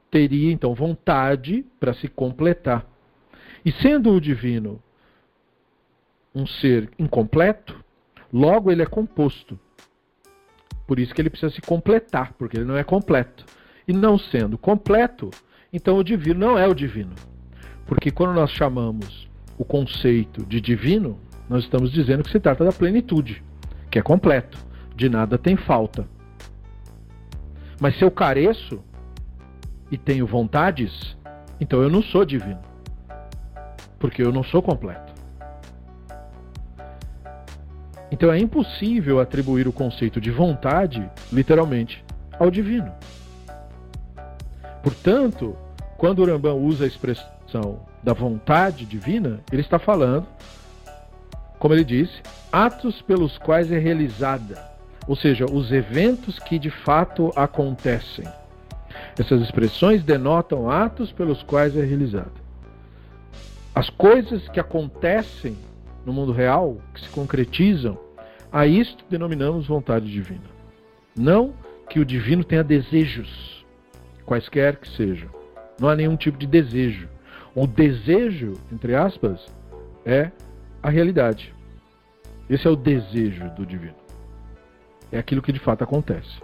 teria 0.09 0.51
então 0.51 0.73
vontade 0.73 1.65
para 1.79 1.93
se 1.93 2.07
completar. 2.07 2.85
E 3.65 3.71
sendo 3.71 4.11
o 4.13 4.21
divino 4.21 4.81
um 6.33 6.45
ser 6.45 6.89
incompleto, 6.97 7.83
logo 8.31 8.71
ele 8.71 8.81
é 8.81 8.85
composto. 8.85 9.59
Por 10.87 10.99
isso 10.99 11.13
que 11.13 11.21
ele 11.21 11.29
precisa 11.29 11.53
se 11.53 11.61
completar, 11.61 12.33
porque 12.33 12.57
ele 12.57 12.65
não 12.65 12.77
é 12.77 12.83
completo. 12.83 13.45
E 13.87 13.93
não 13.93 14.17
sendo 14.17 14.57
completo, 14.57 15.29
então 15.71 15.97
o 15.97 16.03
divino 16.03 16.39
não 16.39 16.57
é 16.57 16.67
o 16.67 16.73
divino. 16.73 17.13
Porque 17.85 18.11
quando 18.11 18.33
nós 18.33 18.51
chamamos 18.51 19.27
o 19.57 19.65
conceito 19.65 20.45
de 20.45 20.61
divino, 20.61 21.19
nós 21.49 21.63
estamos 21.63 21.91
dizendo 21.91 22.23
que 22.23 22.31
se 22.31 22.39
trata 22.39 22.63
da 22.63 22.71
plenitude, 22.71 23.43
que 23.89 23.97
é 23.97 24.01
completo, 24.01 24.57
de 24.95 25.09
nada 25.09 25.37
tem 25.37 25.57
falta. 25.57 26.07
Mas 27.81 27.97
se 27.97 28.03
eu 28.03 28.11
careço 28.11 28.79
e 29.89 29.97
tenho 29.97 30.27
vontades, 30.27 31.17
então 31.59 31.81
eu 31.81 31.89
não 31.89 32.03
sou 32.03 32.23
divino, 32.23 32.59
porque 33.97 34.21
eu 34.21 34.31
não 34.31 34.43
sou 34.43 34.61
completo. 34.61 35.09
Então 38.11 38.31
é 38.31 38.37
impossível 38.37 39.19
atribuir 39.19 39.67
o 39.67 39.73
conceito 39.73 40.21
de 40.21 40.29
vontade, 40.29 41.09
literalmente, 41.31 42.03
ao 42.39 42.51
divino. 42.51 42.91
Portanto, 44.83 45.55
quando 45.97 46.19
o 46.19 46.25
Rambam 46.25 46.57
usa 46.57 46.85
a 46.85 46.87
expressão 46.87 47.85
da 48.01 48.13
vontade 48.13 48.85
divina, 48.85 49.41
ele 49.51 49.61
está 49.61 49.77
falando, 49.77 50.25
como 51.59 51.73
ele 51.73 51.83
disse, 51.83 52.21
atos 52.51 53.01
pelos 53.01 53.37
quais 53.37 53.71
é 53.71 53.77
realizada, 53.77 54.57
ou 55.07 55.15
seja, 55.15 55.45
os 55.45 55.71
eventos 55.71 56.39
que 56.39 56.57
de 56.57 56.69
fato 56.69 57.31
acontecem. 57.35 58.25
Essas 59.17 59.41
expressões 59.41 60.03
denotam 60.03 60.69
atos 60.69 61.11
pelos 61.11 61.43
quais 61.43 61.75
é 61.75 61.83
realizada. 61.83 62.31
As 63.75 63.89
coisas 63.89 64.47
que 64.49 64.59
acontecem 64.59 65.57
no 66.05 66.13
mundo 66.13 66.31
real, 66.31 66.77
que 66.93 67.01
se 67.01 67.09
concretizam, 67.09 67.97
a 68.51 68.65
isto 68.65 69.03
denominamos 69.09 69.67
vontade 69.67 70.09
divina. 70.09 70.49
Não 71.15 71.53
que 71.89 71.99
o 71.99 72.05
divino 72.05 72.43
tenha 72.43 72.63
desejos, 72.63 73.65
quaisquer 74.25 74.77
que 74.77 74.87
sejam. 74.89 75.29
Não 75.79 75.89
há 75.89 75.95
nenhum 75.95 76.15
tipo 76.15 76.37
de 76.37 76.47
desejo. 76.47 77.07
O 77.55 77.67
desejo, 77.67 78.53
entre 78.71 78.95
aspas, 78.95 79.45
é 80.05 80.31
a 80.81 80.89
realidade. 80.89 81.53
Esse 82.49 82.67
é 82.67 82.69
o 82.69 82.75
desejo 82.75 83.49
do 83.51 83.65
divino. 83.65 83.95
É 85.11 85.19
aquilo 85.19 85.41
que 85.41 85.51
de 85.51 85.59
fato 85.59 85.83
acontece. 85.83 86.39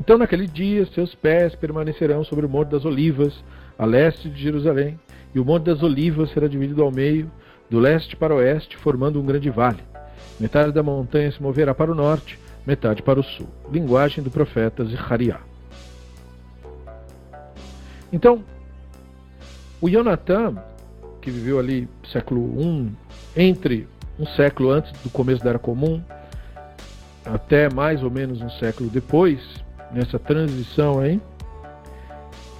Então, 0.00 0.18
naquele 0.18 0.46
dia, 0.46 0.86
seus 0.86 1.14
pés 1.14 1.54
permanecerão 1.54 2.22
sobre 2.24 2.46
o 2.46 2.48
Monte 2.48 2.68
das 2.68 2.84
Olivas, 2.84 3.42
a 3.78 3.84
leste 3.84 4.28
de 4.28 4.42
Jerusalém, 4.42 4.98
e 5.34 5.40
o 5.40 5.44
Monte 5.44 5.64
das 5.64 5.82
Olivas 5.82 6.30
será 6.30 6.46
dividido 6.46 6.82
ao 6.82 6.92
meio, 6.92 7.30
do 7.68 7.78
leste 7.78 8.14
para 8.14 8.34
o 8.34 8.38
oeste, 8.38 8.76
formando 8.76 9.20
um 9.20 9.26
grande 9.26 9.50
vale. 9.50 9.82
Metade 10.38 10.72
da 10.72 10.82
montanha 10.82 11.32
se 11.32 11.42
moverá 11.42 11.74
para 11.74 11.90
o 11.90 11.94
norte, 11.94 12.38
metade 12.66 13.02
para 13.02 13.18
o 13.18 13.22
sul. 13.22 13.48
Linguagem 13.70 14.22
do 14.22 14.30
profeta 14.30 14.84
Zechariah. 14.84 15.40
Então, 18.12 18.44
o 19.80 19.88
Jonathan, 19.88 20.62
que 21.26 21.30
viveu 21.32 21.58
ali 21.58 21.88
século 22.12 22.54
I, 22.62 22.92
entre 23.36 23.88
um 24.16 24.24
século 24.24 24.70
antes 24.70 24.92
do 25.02 25.10
começo 25.10 25.42
da 25.42 25.50
Era 25.50 25.58
Comum, 25.58 26.00
até 27.24 27.68
mais 27.68 28.00
ou 28.04 28.10
menos 28.12 28.40
um 28.40 28.48
século 28.48 28.88
depois, 28.88 29.40
nessa 29.90 30.20
transição 30.20 31.00
aí, 31.00 31.20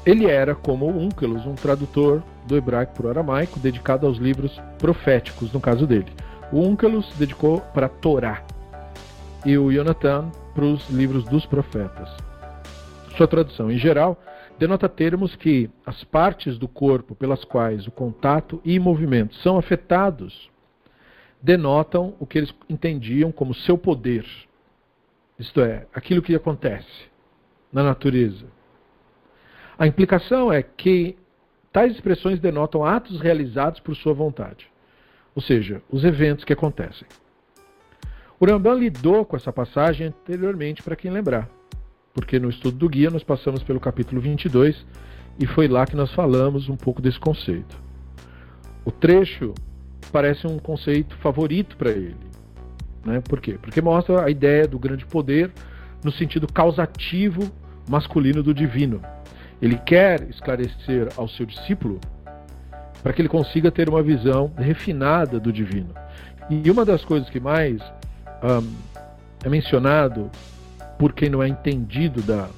ele 0.04 0.26
era 0.26 0.52
como 0.52 0.88
Unkelos, 0.88 1.46
um 1.46 1.54
tradutor 1.54 2.20
do 2.44 2.56
hebraico 2.56 2.94
para 2.94 3.06
o 3.06 3.10
aramaico, 3.10 3.60
dedicado 3.60 4.04
aos 4.04 4.18
livros 4.18 4.60
proféticos, 4.78 5.52
no 5.52 5.60
caso 5.60 5.86
dele. 5.86 6.12
O 6.50 6.60
Unkelos 6.60 7.08
se 7.12 7.18
dedicou 7.18 7.60
para 7.72 7.86
a 7.86 7.88
Torá 7.88 8.42
e 9.44 9.56
o 9.56 9.70
Jonathan 9.70 10.28
para 10.56 10.64
os 10.64 10.90
livros 10.90 11.22
dos 11.26 11.46
profetas. 11.46 12.08
Sua 13.16 13.28
tradução, 13.28 13.70
em 13.70 13.78
geral, 13.78 14.18
denota 14.58 14.88
termos 14.88 15.36
que 15.36 15.70
as 15.84 16.02
partes 16.04 16.58
do 16.58 16.66
corpo 16.66 17.14
pelas 17.14 17.44
quais 17.44 17.86
o 17.86 17.90
contato 17.90 18.60
e 18.64 18.78
movimento 18.78 19.34
são 19.36 19.58
afetados 19.58 20.50
denotam 21.42 22.14
o 22.18 22.26
que 22.26 22.38
eles 22.38 22.54
entendiam 22.68 23.30
como 23.30 23.54
seu 23.54 23.76
poder, 23.76 24.26
isto 25.38 25.60
é, 25.60 25.86
aquilo 25.94 26.22
que 26.22 26.34
acontece 26.34 27.08
na 27.72 27.82
natureza. 27.82 28.46
A 29.78 29.86
implicação 29.86 30.52
é 30.52 30.62
que 30.62 31.16
tais 31.70 31.92
expressões 31.92 32.40
denotam 32.40 32.84
atos 32.84 33.20
realizados 33.20 33.80
por 33.80 33.94
sua 33.94 34.14
vontade, 34.14 34.70
ou 35.34 35.42
seja, 35.42 35.82
os 35.90 36.04
eventos 36.04 36.44
que 36.44 36.52
acontecem. 36.52 37.06
O 38.40 38.46
Rambam 38.46 38.78
lidou 38.78 39.24
com 39.24 39.36
essa 39.36 39.52
passagem 39.52 40.08
anteriormente, 40.08 40.82
para 40.82 40.96
quem 40.96 41.10
lembrar, 41.10 41.48
porque 42.16 42.40
no 42.40 42.48
estudo 42.48 42.78
do 42.78 42.88
guia 42.88 43.10
nós 43.10 43.22
passamos 43.22 43.62
pelo 43.62 43.78
capítulo 43.78 44.22
22 44.22 44.86
e 45.38 45.46
foi 45.46 45.68
lá 45.68 45.84
que 45.84 45.94
nós 45.94 46.10
falamos 46.14 46.66
um 46.66 46.74
pouco 46.74 47.02
desse 47.02 47.20
conceito. 47.20 47.78
O 48.86 48.90
trecho 48.90 49.52
parece 50.10 50.46
um 50.46 50.58
conceito 50.58 51.14
favorito 51.18 51.76
para 51.76 51.90
ele. 51.90 52.16
Né? 53.04 53.20
Por 53.20 53.38
quê? 53.38 53.58
Porque 53.60 53.82
mostra 53.82 54.24
a 54.24 54.30
ideia 54.30 54.66
do 54.66 54.78
grande 54.78 55.04
poder 55.04 55.52
no 56.02 56.10
sentido 56.10 56.50
causativo 56.50 57.52
masculino 57.86 58.42
do 58.42 58.54
divino. 58.54 59.02
Ele 59.60 59.76
quer 59.76 60.22
esclarecer 60.30 61.08
ao 61.18 61.28
seu 61.28 61.44
discípulo 61.44 62.00
para 63.02 63.12
que 63.12 63.20
ele 63.20 63.28
consiga 63.28 63.70
ter 63.70 63.90
uma 63.90 64.02
visão 64.02 64.50
refinada 64.56 65.38
do 65.38 65.52
divino. 65.52 65.94
E 66.48 66.70
uma 66.70 66.82
das 66.82 67.04
coisas 67.04 67.28
que 67.28 67.38
mais 67.38 67.78
um, 68.42 68.74
é 69.44 69.50
mencionado 69.50 70.30
por 70.98 71.12
quem 71.12 71.28
não 71.28 71.42
é 71.42 71.48
entendido 71.48 72.22
da, 72.22 72.48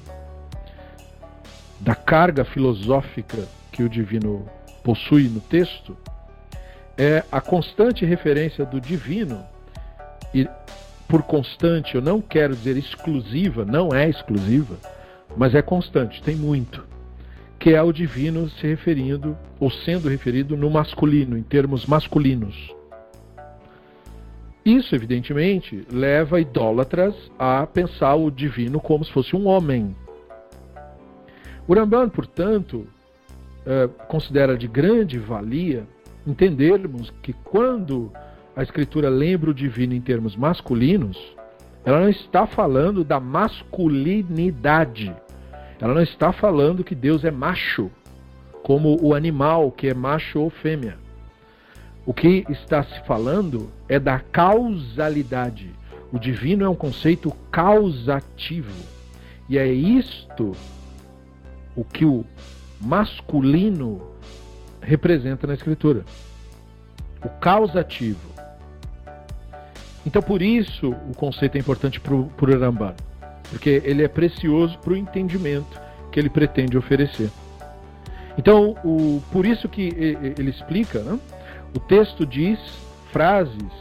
da 1.80 1.94
carga 1.94 2.44
filosófica 2.44 3.46
que 3.72 3.82
o 3.82 3.88
divino 3.88 4.46
possui 4.82 5.28
no 5.28 5.40
texto 5.40 5.96
é 6.96 7.22
a 7.30 7.40
constante 7.40 8.04
referência 8.04 8.64
do 8.64 8.80
divino 8.80 9.44
e 10.34 10.48
por 11.06 11.22
constante 11.22 11.94
eu 11.94 12.02
não 12.02 12.20
quero 12.20 12.54
dizer 12.54 12.76
exclusiva, 12.76 13.64
não 13.64 13.94
é 13.94 14.08
exclusiva, 14.08 14.76
mas 15.36 15.54
é 15.54 15.62
constante, 15.62 16.20
tem 16.22 16.34
muito, 16.34 16.84
que 17.58 17.70
é 17.70 17.82
o 17.82 17.92
divino 17.92 18.50
se 18.50 18.66
referindo 18.66 19.36
ou 19.60 19.70
sendo 19.70 20.08
referido 20.08 20.56
no 20.56 20.68
masculino, 20.68 21.38
em 21.38 21.42
termos 21.42 21.86
masculinos. 21.86 22.77
Isso, 24.68 24.94
evidentemente, 24.94 25.82
leva 25.90 26.38
idólatras 26.38 27.14
a 27.38 27.66
pensar 27.66 28.16
o 28.16 28.30
divino 28.30 28.78
como 28.78 29.02
se 29.02 29.10
fosse 29.10 29.34
um 29.34 29.46
homem. 29.46 29.96
O 31.66 31.74
portanto, 32.10 32.86
eh, 33.64 33.88
considera 34.08 34.58
de 34.58 34.68
grande 34.68 35.18
valia 35.18 35.86
entendermos 36.26 37.08
que 37.22 37.32
quando 37.32 38.12
a 38.54 38.62
Escritura 38.62 39.08
lembra 39.08 39.48
o 39.48 39.54
divino 39.54 39.94
em 39.94 40.02
termos 40.02 40.36
masculinos, 40.36 41.16
ela 41.82 42.00
não 42.00 42.10
está 42.10 42.46
falando 42.46 43.02
da 43.02 43.18
masculinidade. 43.18 45.16
Ela 45.80 45.94
não 45.94 46.02
está 46.02 46.30
falando 46.30 46.84
que 46.84 46.94
Deus 46.94 47.24
é 47.24 47.30
macho, 47.30 47.90
como 48.62 48.98
o 49.02 49.14
animal 49.14 49.72
que 49.72 49.88
é 49.88 49.94
macho 49.94 50.40
ou 50.40 50.50
fêmea. 50.50 51.07
O 52.08 52.14
que 52.14 52.46
está 52.48 52.82
se 52.82 53.02
falando 53.02 53.70
é 53.86 54.00
da 54.00 54.18
causalidade. 54.18 55.70
O 56.10 56.18
divino 56.18 56.64
é 56.64 56.68
um 56.68 56.74
conceito 56.74 57.30
causativo. 57.52 58.72
E 59.46 59.58
é 59.58 59.66
isto 59.66 60.56
o 61.76 61.84
que 61.84 62.06
o 62.06 62.24
masculino 62.80 64.00
representa 64.80 65.46
na 65.46 65.52
Escritura. 65.52 66.02
O 67.22 67.28
causativo. 67.28 68.30
Então, 70.06 70.22
por 70.22 70.40
isso, 70.40 70.88
o 71.10 71.14
conceito 71.14 71.56
é 71.56 71.58
importante 71.58 72.00
para 72.00 72.14
o 72.14 72.30
Ramban, 72.40 72.94
porque 73.50 73.82
ele 73.84 74.02
é 74.02 74.08
precioso 74.08 74.78
para 74.78 74.94
o 74.94 74.96
entendimento 74.96 75.78
que 76.10 76.18
ele 76.18 76.30
pretende 76.30 76.78
oferecer. 76.78 77.30
Então, 78.38 78.76
o, 78.82 79.20
por 79.30 79.44
isso 79.44 79.68
que 79.68 79.90
ele 80.38 80.48
explica, 80.48 81.00
né? 81.00 81.18
O 81.74 81.80
texto 81.80 82.24
diz 82.24 82.58
frases 83.12 83.72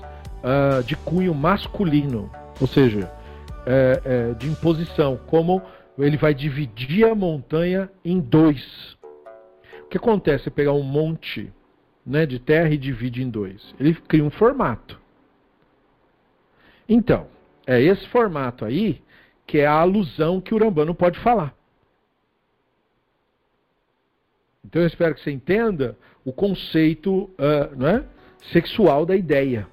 uh, 0.43 0.83
de 0.83 0.95
cunho 0.95 1.33
masculino, 1.33 2.31
ou 2.59 2.67
seja, 2.67 3.11
é, 3.65 4.01
é, 4.05 4.33
de 4.33 4.47
imposição, 4.47 5.17
como 5.27 5.61
ele 5.97 6.15
vai 6.15 6.33
dividir 6.33 7.05
a 7.05 7.13
montanha 7.13 7.91
em 8.03 8.19
dois. 8.19 8.97
O 9.81 9.89
que 9.89 9.97
acontece 9.97 10.47
é 10.47 10.51
pegar 10.51 10.73
um 10.73 10.83
monte 10.83 11.51
né, 12.05 12.25
de 12.25 12.39
terra 12.39 12.69
e 12.69 12.77
divide 12.77 13.21
em 13.21 13.29
dois. 13.29 13.75
Ele 13.79 13.93
cria 13.93 14.23
um 14.23 14.29
formato. 14.29 14.99
Então, 16.87 17.27
é 17.65 17.81
esse 17.81 18.07
formato 18.07 18.63
aí 18.63 19.01
que 19.45 19.59
é 19.59 19.65
a 19.65 19.73
alusão 19.73 20.41
que 20.41 20.53
o 20.53 20.57
Rambano 20.57 20.93
pode 20.93 21.19
falar. 21.19 21.53
Então 24.63 24.81
eu 24.81 24.87
espero 24.87 25.15
que 25.15 25.21
você 25.21 25.31
entenda 25.31 25.97
o 26.27 26.33
conceito 26.33 27.29
uh, 27.39 27.73
né, 27.77 28.03
sexual 28.51 29.05
da 29.05 29.15
ideia. 29.15 29.65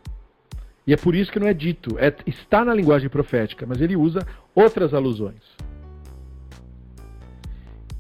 E 0.87 0.93
é 0.95 0.97
por 0.97 1.13
isso 1.13 1.33
que 1.33 1.41
não 1.41 1.49
é 1.49 1.53
dito. 1.53 1.99
É, 1.99 2.15
está 2.29 2.65
na 2.65 2.73
linguagem 2.73 3.09
profética, 3.09 3.67
mas 3.67 3.81
ele 3.81 3.97
usa 3.97 4.21
outras 4.55 4.95
alusões. 4.95 5.43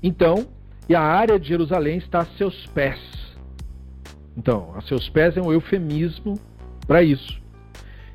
Então, 0.00 0.46
e 0.88 0.94
a 0.94 1.00
área 1.00 1.36
de 1.36 1.48
Jerusalém 1.48 1.98
está 1.98 2.20
a 2.20 2.26
seus 2.26 2.64
pés. 2.66 3.00
Então, 4.36 4.72
a 4.76 4.82
seus 4.82 5.08
pés 5.08 5.36
é 5.36 5.42
um 5.42 5.52
eufemismo 5.52 6.38
para 6.86 7.02
isso. 7.02 7.42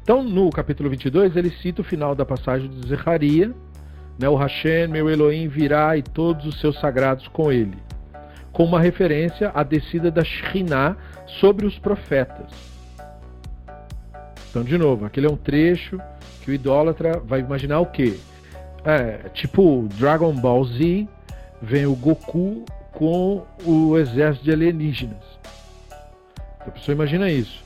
Então, 0.02 0.24
no 0.24 0.50
capítulo 0.52 0.90
22, 0.90 1.36
ele 1.36 1.50
cita 1.50 1.82
o 1.82 1.84
final 1.84 2.16
da 2.16 2.26
passagem 2.26 2.70
de 2.70 2.88
Zecharia, 2.88 3.54
né, 4.18 4.30
o 4.30 4.38
Hashem, 4.38 4.88
meu 4.88 5.10
Elohim, 5.10 5.50
virá 5.50 5.98
e 5.98 6.02
todos 6.02 6.46
os 6.46 6.62
seus 6.62 6.80
sagrados 6.80 7.28
com 7.28 7.52
ele, 7.52 7.78
com 8.52 8.64
uma 8.64 8.80
referência 8.80 9.52
à 9.54 9.64
descida 9.64 10.10
da 10.10 10.24
Shekhinah 10.24 10.98
sobre 11.26 11.66
os 11.66 11.78
profetas. 11.78 12.52
Então, 14.50 14.64
de 14.64 14.78
novo, 14.78 15.06
aquele 15.06 15.28
é 15.28 15.30
um 15.30 15.38
trecho 15.38 16.00
que 16.42 16.52
o 16.52 16.54
idólatra 16.54 17.20
vai 17.20 17.40
imaginar 17.40 17.80
o 17.80 17.86
quê? 17.86 18.18
É, 18.84 19.30
tipo 19.34 19.88
Dragon 19.98 20.34
Ball 20.34 20.64
Z, 20.66 21.08
vem 21.62 21.86
o 21.86 21.96
Goku 21.96 22.66
com 22.92 23.46
o 23.64 23.98
exército 23.98 24.46
de 24.46 24.52
alienígenas. 24.52 25.24
A 26.60 26.72
pessoa 26.72 26.96
imagina 26.96 27.30
isso. 27.30 27.64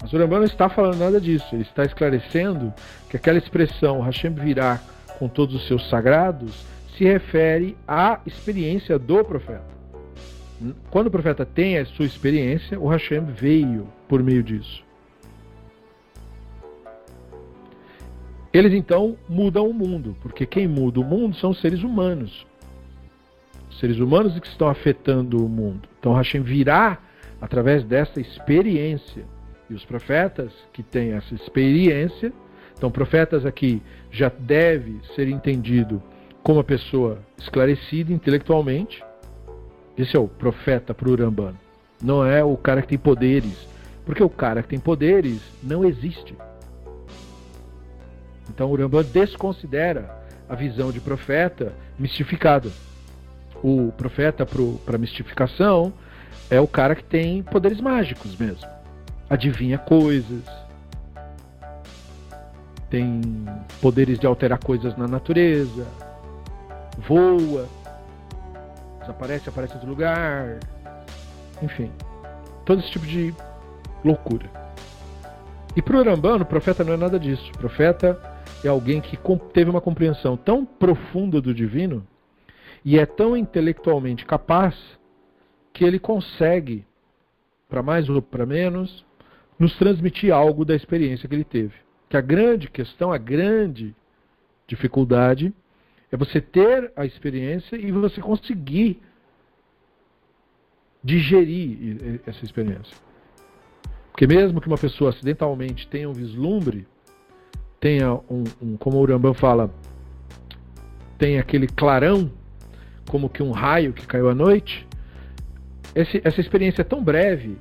Mas 0.00 0.12
o 0.12 0.18
Rambam 0.18 0.38
não 0.38 0.46
está 0.46 0.68
falando 0.68 0.98
nada 0.98 1.20
disso. 1.20 1.46
Ele 1.52 1.62
está 1.62 1.84
esclarecendo 1.84 2.72
que 3.08 3.16
aquela 3.16 3.38
expressão 3.38 4.00
Hashem 4.00 4.32
virá 4.32 4.80
com 5.18 5.28
todos 5.28 5.54
os 5.56 5.66
seus 5.66 5.88
sagrados 5.88 6.64
se 6.96 7.04
refere 7.04 7.76
à 7.86 8.20
experiência 8.26 8.98
do 8.98 9.24
profeta. 9.24 9.77
Quando 10.90 11.06
o 11.06 11.10
profeta 11.10 11.46
tem 11.46 11.78
a 11.78 11.86
sua 11.86 12.04
experiência, 12.04 12.78
o 12.78 12.88
Hashem 12.88 13.24
veio 13.24 13.88
por 14.08 14.22
meio 14.22 14.42
disso. 14.42 14.84
Eles 18.52 18.72
então 18.72 19.16
mudam 19.28 19.68
o 19.68 19.74
mundo, 19.74 20.16
porque 20.20 20.46
quem 20.46 20.66
muda 20.66 21.00
o 21.00 21.04
mundo 21.04 21.36
são 21.36 21.50
os 21.50 21.60
seres 21.60 21.82
humanos. 21.82 22.46
Os 23.70 23.78
seres 23.78 23.98
humanos 23.98 24.38
que 24.40 24.46
estão 24.46 24.68
afetando 24.68 25.44
o 25.44 25.48
mundo. 25.48 25.88
Então 26.00 26.14
Hashem 26.14 26.42
virá 26.42 26.98
através 27.40 27.84
dessa 27.84 28.20
experiência. 28.20 29.24
E 29.70 29.74
os 29.74 29.84
profetas 29.84 30.50
que 30.72 30.82
têm 30.82 31.12
essa 31.12 31.34
experiência, 31.34 32.32
então 32.76 32.90
profetas 32.90 33.44
aqui 33.44 33.82
já 34.10 34.28
deve 34.28 34.98
ser 35.14 35.28
entendido 35.28 36.02
como 36.42 36.58
uma 36.58 36.64
pessoa 36.64 37.18
esclarecida 37.36 38.12
intelectualmente. 38.12 39.04
Esse 39.98 40.16
é 40.16 40.20
o 40.20 40.28
profeta 40.28 40.94
para 40.94 41.08
o 41.08 41.12
Urambano. 41.12 41.58
Não 42.00 42.24
é 42.24 42.44
o 42.44 42.56
cara 42.56 42.80
que 42.80 42.88
tem 42.88 42.98
poderes. 42.98 43.66
Porque 44.06 44.22
o 44.22 44.30
cara 44.30 44.62
que 44.62 44.68
tem 44.68 44.78
poderes 44.78 45.40
não 45.62 45.84
existe. 45.84 46.36
Então 48.48 48.70
o 48.70 48.76
Rambam 48.76 49.02
desconsidera 49.02 50.08
a 50.48 50.54
visão 50.54 50.90
de 50.90 51.00
profeta 51.00 51.74
mistificada. 51.98 52.70
O 53.62 53.92
profeta 53.96 54.46
para 54.46 54.96
mistificação 54.96 55.92
é 56.48 56.60
o 56.60 56.66
cara 56.66 56.94
que 56.94 57.04
tem 57.04 57.42
poderes 57.42 57.80
mágicos 57.80 58.36
mesmo. 58.36 58.66
Adivinha 59.28 59.76
coisas, 59.76 60.44
tem 62.88 63.20
poderes 63.80 64.18
de 64.18 64.26
alterar 64.26 64.58
coisas 64.58 64.96
na 64.96 65.06
natureza, 65.06 65.86
voa, 66.96 67.68
desaparece, 69.08 69.48
aparece 69.48 69.72
em 69.72 69.76
outro 69.76 69.88
lugar, 69.88 70.58
enfim, 71.62 71.90
todo 72.64 72.80
esse 72.80 72.90
tipo 72.90 73.06
de 73.06 73.34
loucura. 74.04 74.50
E 75.74 75.82
para 75.82 75.98
o 75.98 76.04
Rambano, 76.04 76.44
o 76.44 76.46
profeta 76.46 76.84
não 76.84 76.92
é 76.92 76.96
nada 76.96 77.18
disso. 77.18 77.50
O 77.54 77.58
profeta 77.58 78.20
é 78.64 78.68
alguém 78.68 79.00
que 79.00 79.18
teve 79.52 79.70
uma 79.70 79.80
compreensão 79.80 80.36
tão 80.36 80.64
profunda 80.64 81.40
do 81.40 81.54
divino 81.54 82.06
e 82.84 82.98
é 82.98 83.06
tão 83.06 83.36
intelectualmente 83.36 84.24
capaz 84.24 84.74
que 85.72 85.84
ele 85.84 85.98
consegue, 85.98 86.84
para 87.68 87.82
mais 87.82 88.08
ou 88.08 88.20
para 88.20 88.44
menos, 88.44 89.04
nos 89.58 89.76
transmitir 89.76 90.32
algo 90.32 90.64
da 90.64 90.74
experiência 90.74 91.28
que 91.28 91.34
ele 91.34 91.44
teve. 91.44 91.74
Que 92.08 92.16
a 92.16 92.20
grande 92.20 92.68
questão, 92.68 93.12
a 93.12 93.18
grande 93.18 93.94
dificuldade 94.66 95.52
é 96.10 96.16
você 96.16 96.40
ter 96.40 96.92
a 96.96 97.04
experiência 97.04 97.76
e 97.76 97.92
você 97.92 98.20
conseguir 98.20 99.00
digerir 101.02 102.20
essa 102.26 102.44
experiência. 102.44 102.96
Porque 104.10 104.26
mesmo 104.26 104.60
que 104.60 104.66
uma 104.66 104.78
pessoa 104.78 105.10
acidentalmente 105.10 105.86
tenha 105.86 106.08
um 106.08 106.12
vislumbre, 106.12 106.86
tenha 107.78 108.14
um, 108.14 108.44
um 108.60 108.76
como 108.76 108.96
o 108.96 109.00
Urambam 109.00 109.34
fala, 109.34 109.70
tem 111.16 111.38
aquele 111.38 111.66
clarão, 111.66 112.30
como 113.08 113.28
que 113.28 113.42
um 113.42 113.52
raio 113.52 113.92
que 113.92 114.06
caiu 114.06 114.28
à 114.28 114.34
noite, 114.34 114.86
esse, 115.94 116.20
essa 116.24 116.40
experiência 116.40 116.82
é 116.82 116.84
tão 116.84 117.02
breve 117.02 117.58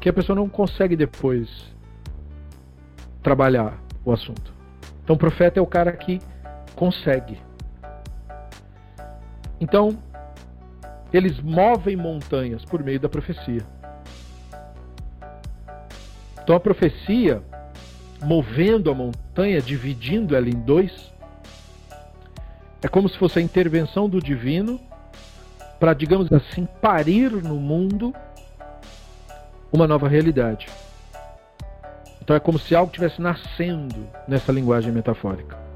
que 0.00 0.08
a 0.08 0.12
pessoa 0.12 0.36
não 0.36 0.48
consegue 0.48 0.96
depois 0.96 1.48
trabalhar 3.22 3.80
o 4.04 4.12
assunto. 4.12 4.52
Então 5.02 5.16
o 5.16 5.18
profeta 5.18 5.58
é 5.58 5.62
o 5.62 5.66
cara 5.66 5.92
que 5.92 6.20
consegue. 6.74 7.38
Então, 9.60 9.98
eles 11.12 11.40
movem 11.40 11.96
montanhas 11.96 12.64
por 12.64 12.82
meio 12.82 13.00
da 13.00 13.08
profecia. 13.08 13.62
Então 16.42 16.56
a 16.56 16.60
profecia 16.60 17.42
movendo 18.22 18.90
a 18.90 18.94
montanha, 18.94 19.60
dividindo 19.60 20.34
ela 20.34 20.48
em 20.48 20.58
dois. 20.58 21.12
É 22.82 22.88
como 22.88 23.08
se 23.08 23.18
fosse 23.18 23.38
a 23.38 23.42
intervenção 23.42 24.08
do 24.08 24.20
divino 24.20 24.80
para, 25.78 25.94
digamos 25.94 26.32
assim, 26.32 26.66
parir 26.80 27.30
no 27.30 27.56
mundo 27.56 28.14
uma 29.72 29.86
nova 29.86 30.08
realidade. 30.08 30.68
Então 32.22 32.34
é 32.34 32.40
como 32.40 32.58
se 32.58 32.74
algo 32.74 32.90
estivesse 32.90 33.20
nascendo 33.20 34.08
nessa 34.26 34.52
linguagem 34.52 34.92
metafórica. 34.92 35.67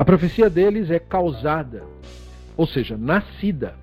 A 0.00 0.04
profecia 0.04 0.48
deles 0.48 0.90
é 0.90 0.98
causada, 0.98 1.84
ou 2.56 2.66
seja, 2.66 2.96
nascida 2.96 3.74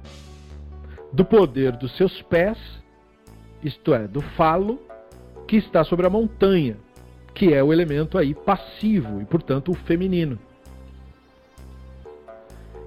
do 1.13 1.23
poder 1.23 1.73
dos 1.73 1.95
seus 1.95 2.23
pés, 2.23 2.58
isto 3.63 3.93
é, 3.93 4.08
do 4.08 4.19
falo 4.19 4.82
que 5.47 5.58
está 5.58 5.84
sobre 5.84 6.08
a 6.08 6.10
montanha, 6.10 6.77
que 7.36 7.53
é 7.53 7.63
o 7.63 7.71
elemento 7.71 8.17
aí 8.17 8.34
passivo 8.34 9.21
e, 9.21 9.25
portanto, 9.25 9.69
o 9.69 9.75
feminino. 9.75 10.39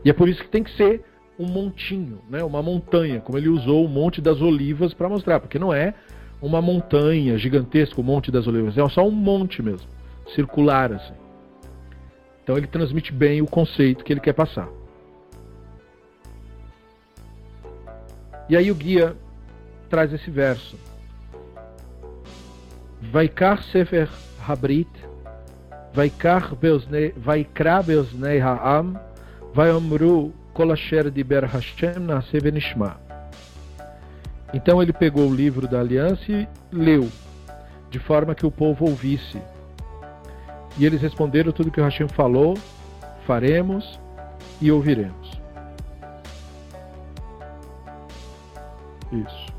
E 0.04 0.10
é 0.10 0.12
por 0.12 0.28
isso 0.28 0.42
que 0.42 0.48
tem 0.48 0.64
que 0.64 0.76
ser 0.76 1.04
um 1.38 1.46
montinho, 1.46 2.18
né? 2.28 2.42
uma 2.42 2.60
montanha, 2.60 3.20
como 3.20 3.38
ele 3.38 3.48
usou 3.48 3.84
o 3.84 3.88
Monte 3.88 4.20
das 4.20 4.42
Olivas 4.42 4.92
para 4.92 5.08
mostrar, 5.08 5.38
porque 5.38 5.56
não 5.56 5.72
é 5.72 5.94
uma 6.42 6.60
montanha 6.60 7.38
gigantesca, 7.38 8.00
o 8.00 8.04
Monte 8.04 8.32
das 8.32 8.48
Olivas, 8.48 8.76
é 8.76 8.88
só 8.88 9.06
um 9.06 9.12
monte 9.12 9.62
mesmo, 9.62 9.86
circular 10.34 10.92
assim. 10.92 11.19
Então 12.50 12.58
ele 12.58 12.66
transmite 12.66 13.12
bem 13.12 13.40
o 13.40 13.46
conceito 13.46 14.02
que 14.02 14.12
ele 14.12 14.18
quer 14.18 14.32
passar. 14.32 14.68
E 18.48 18.56
aí 18.56 18.72
o 18.72 18.74
guia 18.74 19.16
traz 19.88 20.12
esse 20.12 20.28
verso. 20.32 20.76
Vaikar 23.00 23.62
Sefer 23.62 24.08
Habrit, 24.44 24.90
Vaikar 25.94 26.56
Vaikra 27.16 27.84
Beoznei 27.84 28.40
Ha'am, 28.40 29.00
Vayomru 29.54 30.34
Kol 30.52 30.72
Asher 30.72 31.08
Diber 31.08 31.44
Hashem 31.44 32.00
Naseh 32.00 32.40
Venishma. 32.40 33.00
Então 34.52 34.82
ele 34.82 34.92
pegou 34.92 35.28
o 35.28 35.32
livro 35.32 35.68
da 35.68 35.78
aliança 35.78 36.24
e 36.28 36.48
leu, 36.72 37.08
de 37.88 38.00
forma 38.00 38.34
que 38.34 38.44
o 38.44 38.50
povo 38.50 38.86
ouvisse. 38.86 39.40
E 40.78 40.86
eles 40.86 41.00
responderam 41.00 41.52
tudo 41.52 41.70
que 41.70 41.80
o 41.80 41.84
Hashem 41.84 42.08
falou, 42.08 42.56
faremos 43.26 44.00
e 44.60 44.70
ouviremos. 44.70 45.40
Isso. 49.12 49.50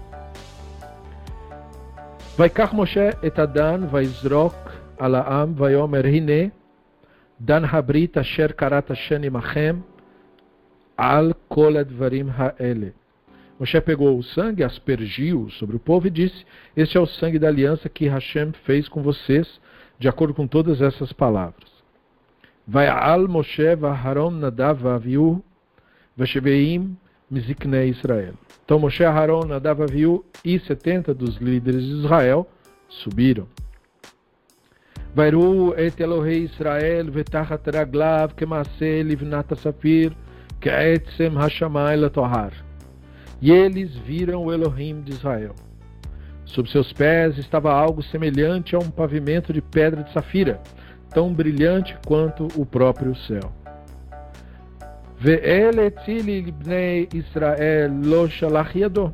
vai 2.38 2.50
kach 2.50 2.74
Moshe 2.74 3.13
etadan 3.21 3.86
vaizrok 3.88 4.56
alaam 4.97 5.54
vaiomer 5.54 6.06
hine 6.06 6.52
dan 7.39 7.63
habrit 7.63 8.17
asher 8.17 8.54
karat 8.54 8.88
Hashem 8.89 9.21
imachem 9.24 9.84
al 10.97 11.36
kol 11.50 11.78
advarim 11.78 12.30
ha'ele. 12.30 12.93
Moshe 13.60 13.80
pegou 13.82 14.17
o 14.17 14.24
sangue, 14.24 14.63
aspergiu 14.63 15.50
sobre 15.52 15.76
o 15.76 15.80
povo 15.80 16.08
e 16.08 16.10
disse: 16.10 16.43
Este 16.76 16.97
é 16.97 17.00
o 17.00 17.06
sangue 17.06 17.38
da 17.38 17.47
aliança 17.47 17.88
que 17.88 18.08
Hashem 18.08 18.54
fez 18.65 18.89
com 18.89 19.04
vocês 19.04 19.60
de 20.01 20.09
acordo 20.09 20.33
com 20.33 20.47
todas 20.47 20.81
essas 20.81 21.13
palavras. 21.13 21.69
Vai 22.67 22.87
al 22.87 23.27
Moshe 23.27 23.75
vaharon 23.75 24.31
nadav 24.31 24.81
vaviu 24.81 25.43
vasheveim 26.17 26.97
miziknei 27.29 27.89
Israel. 27.89 28.33
Então 28.65 28.79
Moshe, 28.79 29.03
Aaron, 29.03 29.45
Nadav, 29.45 29.83
Aviu 29.83 30.25
e 30.43 30.57
70 30.57 31.13
dos 31.13 31.37
líderes 31.37 31.83
de 31.83 31.99
Israel 31.99 32.47
subiram. 32.89 33.47
Vairu 35.13 35.75
et 35.77 35.99
Elohei 35.99 36.45
Israel 36.45 37.11
vetachat 37.11 37.67
raglav 37.67 38.33
kemase 38.33 39.03
livnat 39.03 39.55
safir 39.59 40.15
ke'etzem 40.59 41.35
hashamai 41.35 41.95
latohar. 41.95 42.53
E 43.39 43.51
eles 43.51 43.95
viram 43.97 44.45
o 44.45 44.51
Elohim 44.51 45.01
de 45.01 45.11
Israel. 45.11 45.53
Sob 46.50 46.70
seus 46.70 46.92
pés 46.92 47.37
estava 47.38 47.72
algo 47.72 48.02
semelhante 48.02 48.76
a 48.76 48.79
um 48.79 48.90
pavimento 48.90 49.52
de 49.52 49.61
pedra 49.61 50.02
de 50.02 50.12
safira, 50.12 50.61
tão 51.11 51.33
brilhante 51.33 51.96
quanto 52.07 52.48
o 52.55 52.64
próprio 52.64 53.14
céu. 53.16 53.52
ואלה 55.20 55.88
צילי 56.05 56.42
לבני 56.42 57.07
ישראל 57.14 57.90
לא 58.02 58.29
שלח 58.29 58.76
ידו, 58.76 59.11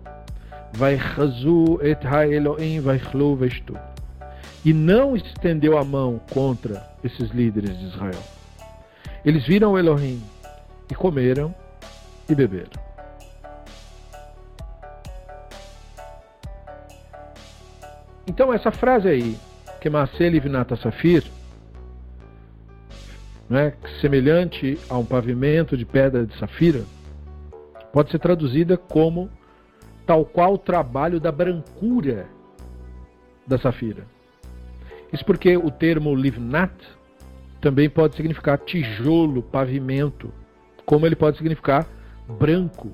ויחזו 0.75 1.79
את 1.91 1.99
האלוהים 2.05 2.83
ויאכלו 2.85 3.37
וישתו. 3.39 3.75
E 4.65 4.73
não 4.73 5.17
estendeu 5.17 5.77
a 5.77 5.85
mão 5.85 6.21
contra 6.33 6.89
esses 7.03 7.31
líderes 7.31 7.77
de 7.79 7.87
Israel. 7.87 8.23
Eles 9.25 9.45
viram 9.45 9.73
o 9.73 9.79
Elohim 9.79 10.23
e 10.91 10.95
comeram 10.95 11.53
e 12.29 12.35
beberam. 12.35 12.86
Então 18.28 18.54
essa 18.54 18.72
frase 18.72 19.08
aí, 19.08 19.38
que 19.80 19.90
Maaseh 19.90 20.30
Livnata 20.30 20.76
Safir, 20.76 21.24
né, 23.50 23.74
semelhante 24.02 24.78
a 24.90 24.98
um 24.98 25.06
pavimento 25.06 25.78
de 25.78 25.86
pedra 25.86 26.26
de 26.26 26.38
safira, 26.38 26.84
pode 27.94 28.12
ser 28.12 28.20
traduzida 28.20 28.78
como 28.78 29.30
tal 30.06 30.26
qual 30.26 30.56
o 30.56 30.58
trabalho 30.58 31.20
da 31.20 31.32
brancura 31.32 32.28
da 33.48 33.58
safira. 33.58 34.04
Isso 35.12 35.24
porque 35.24 35.56
o 35.56 35.72
termo 35.72 36.14
livnat 36.14 36.74
também 37.62 37.90
pode 37.90 38.16
significar 38.16 38.58
tijolo, 38.58 39.42
pavimento, 39.42 40.32
como 40.86 41.06
ele 41.06 41.16
pode 41.16 41.38
significar 41.38 41.88
branco, 42.28 42.92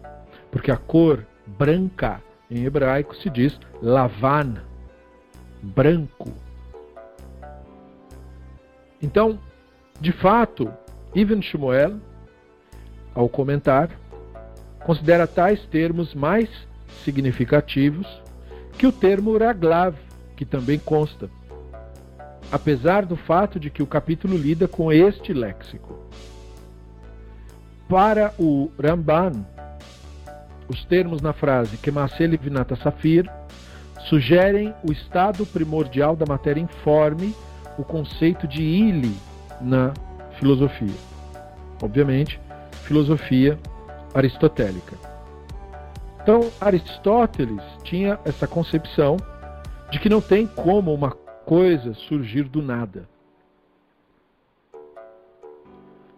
porque 0.51 0.71
a 0.71 0.77
cor 0.77 1.25
branca 1.47 2.21
em 2.49 2.65
hebraico 2.65 3.15
se 3.15 3.29
diz 3.29 3.59
lavan, 3.81 4.61
branco. 5.63 6.29
Então, 9.01 9.39
de 9.99 10.11
fato, 10.11 10.71
Ibn 11.15 11.41
Shmuel, 11.41 11.95
ao 13.15 13.29
comentar, 13.29 13.89
considera 14.85 15.25
tais 15.25 15.65
termos 15.67 16.13
mais 16.13 16.49
significativos 17.03 18.07
que 18.77 18.85
o 18.85 18.91
termo 18.91 19.37
raglav, 19.37 19.95
que 20.35 20.45
também 20.45 20.77
consta, 20.79 21.29
apesar 22.51 23.05
do 23.05 23.15
fato 23.15 23.59
de 23.59 23.69
que 23.69 23.81
o 23.81 23.87
capítulo 23.87 24.35
lida 24.35 24.67
com 24.67 24.91
este 24.91 25.33
léxico. 25.33 25.99
Para 27.87 28.33
o 28.37 28.71
Ramban, 28.81 29.45
os 30.67 30.83
termos 30.85 31.21
na 31.21 31.33
frase 31.33 31.77
Kemasele 31.77 32.37
Vinata 32.37 32.75
Safir 32.75 33.29
sugerem 34.07 34.73
o 34.87 34.91
estado 34.91 35.45
primordial 35.45 36.15
da 36.15 36.25
matéria 36.25 36.61
informe, 36.61 37.35
o 37.77 37.83
conceito 37.83 38.47
de 38.47 38.61
ili 38.61 39.15
na 39.61 39.93
filosofia. 40.39 40.95
Obviamente, 41.81 42.39
filosofia 42.83 43.57
aristotélica. 44.13 44.95
Então, 46.21 46.49
Aristóteles 46.61 47.61
tinha 47.83 48.19
essa 48.23 48.47
concepção 48.47 49.17
de 49.91 49.99
que 49.99 50.09
não 50.09 50.21
tem 50.21 50.47
como 50.47 50.93
uma 50.93 51.11
coisa 51.11 51.93
surgir 51.93 52.43
do 52.43 52.61
nada. 52.61 53.07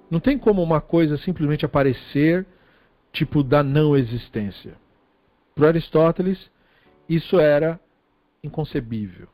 Não 0.09 0.19
tem 0.19 0.37
como 0.37 0.61
uma 0.61 0.79
coisa 0.79 1.17
simplesmente 1.17 1.65
aparecer, 1.65 2.45
tipo 3.11 3.43
da 3.43 3.63
não 3.63 3.97
existência. 3.97 4.73
Para 5.55 5.69
Aristóteles, 5.69 6.49
isso 7.07 7.39
era 7.39 7.79
inconcebível. 8.43 9.27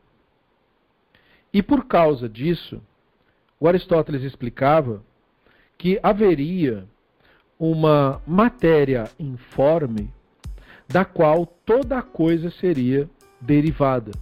E 1.52 1.62
por 1.62 1.84
causa 1.84 2.28
disso, 2.28 2.80
o 3.60 3.68
Aristóteles 3.68 4.22
explicava 4.22 5.02
que 5.76 5.98
haveria 6.02 6.86
uma 7.58 8.20
matéria 8.26 9.10
informe 9.18 10.12
da 10.88 11.04
qual 11.04 11.46
toda 11.46 12.02
coisa 12.02 12.50
seria 12.50 13.08
derivada. 13.40 14.12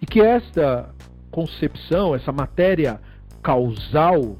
E 0.00 0.06
que 0.06 0.20
esta 0.20 0.94
concepção, 1.30 2.14
essa 2.14 2.32
matéria 2.32 3.00
causal, 3.42 4.36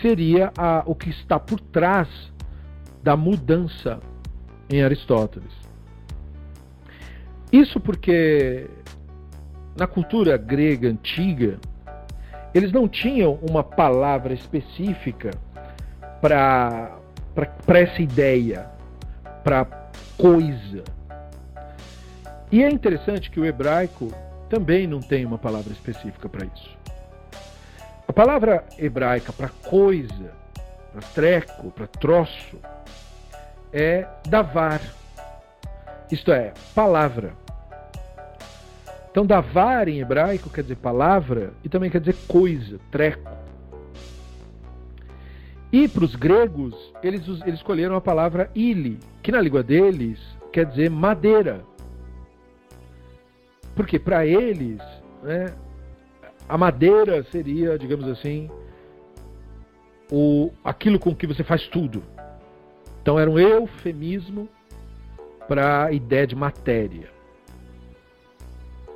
seria 0.00 0.52
a, 0.56 0.82
o 0.86 0.94
que 0.94 1.10
está 1.10 1.38
por 1.38 1.60
trás 1.60 2.08
da 3.02 3.16
mudança 3.16 4.00
em 4.70 4.82
Aristóteles. 4.82 5.61
Isso 7.52 7.78
porque 7.78 8.66
na 9.76 9.86
cultura 9.86 10.36
grega 10.36 10.88
antiga, 10.88 11.58
eles 12.54 12.72
não 12.72 12.88
tinham 12.88 13.38
uma 13.42 13.62
palavra 13.62 14.32
específica 14.32 15.30
para 16.20 16.98
essa 17.68 18.00
ideia, 18.00 18.70
para 19.44 19.66
coisa. 20.16 20.84
E 22.50 22.62
é 22.62 22.70
interessante 22.70 23.30
que 23.30 23.40
o 23.40 23.44
hebraico 23.44 24.08
também 24.48 24.86
não 24.86 25.00
tem 25.00 25.24
uma 25.24 25.38
palavra 25.38 25.72
específica 25.72 26.28
para 26.28 26.46
isso. 26.46 26.76
A 28.06 28.12
palavra 28.12 28.64
hebraica 28.78 29.32
para 29.32 29.48
coisa, 29.48 30.32
para 30.92 31.00
treco, 31.14 31.70
para 31.70 31.86
troço, 31.86 32.58
é 33.72 34.06
davar. 34.28 34.80
Isto 36.10 36.30
é, 36.30 36.52
palavra. 36.74 37.41
Então, 39.12 39.26
davar 39.26 39.88
em 39.88 40.00
hebraico 40.00 40.48
quer 40.48 40.62
dizer 40.62 40.76
palavra 40.76 41.52
e 41.62 41.68
também 41.68 41.90
quer 41.90 42.00
dizer 42.00 42.16
coisa, 42.26 42.80
treco. 42.90 43.30
E 45.70 45.86
para 45.86 46.04
os 46.04 46.16
gregos, 46.16 46.74
eles, 47.02 47.28
eles 47.28 47.56
escolheram 47.56 47.94
a 47.94 48.00
palavra 48.00 48.50
ili, 48.54 48.98
que 49.22 49.30
na 49.30 49.40
língua 49.40 49.62
deles 49.62 50.18
quer 50.50 50.64
dizer 50.64 50.90
madeira. 50.90 51.62
Porque 53.76 53.98
para 53.98 54.24
eles, 54.26 54.80
né, 55.22 55.54
a 56.48 56.56
madeira 56.56 57.22
seria, 57.24 57.78
digamos 57.78 58.08
assim, 58.08 58.50
o, 60.10 60.50
aquilo 60.64 60.98
com 60.98 61.14
que 61.14 61.26
você 61.26 61.44
faz 61.44 61.66
tudo. 61.68 62.02
Então 63.02 63.18
era 63.18 63.30
um 63.30 63.38
eufemismo 63.38 64.48
para 65.46 65.84
a 65.84 65.92
ideia 65.92 66.26
de 66.26 66.34
matéria. 66.34 67.11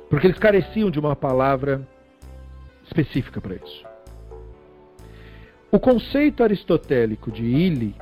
Porque 0.09 0.27
eles 0.27 0.39
careciam 0.39 0.89
de 0.89 0.99
uma 0.99 1.15
palavra 1.15 1.87
específica 2.85 3.41
para 3.41 3.55
isso. 3.55 3.85
O 5.69 5.79
conceito 5.79 6.43
aristotélico 6.43 7.29
de 7.29 7.43
ili 7.43 7.93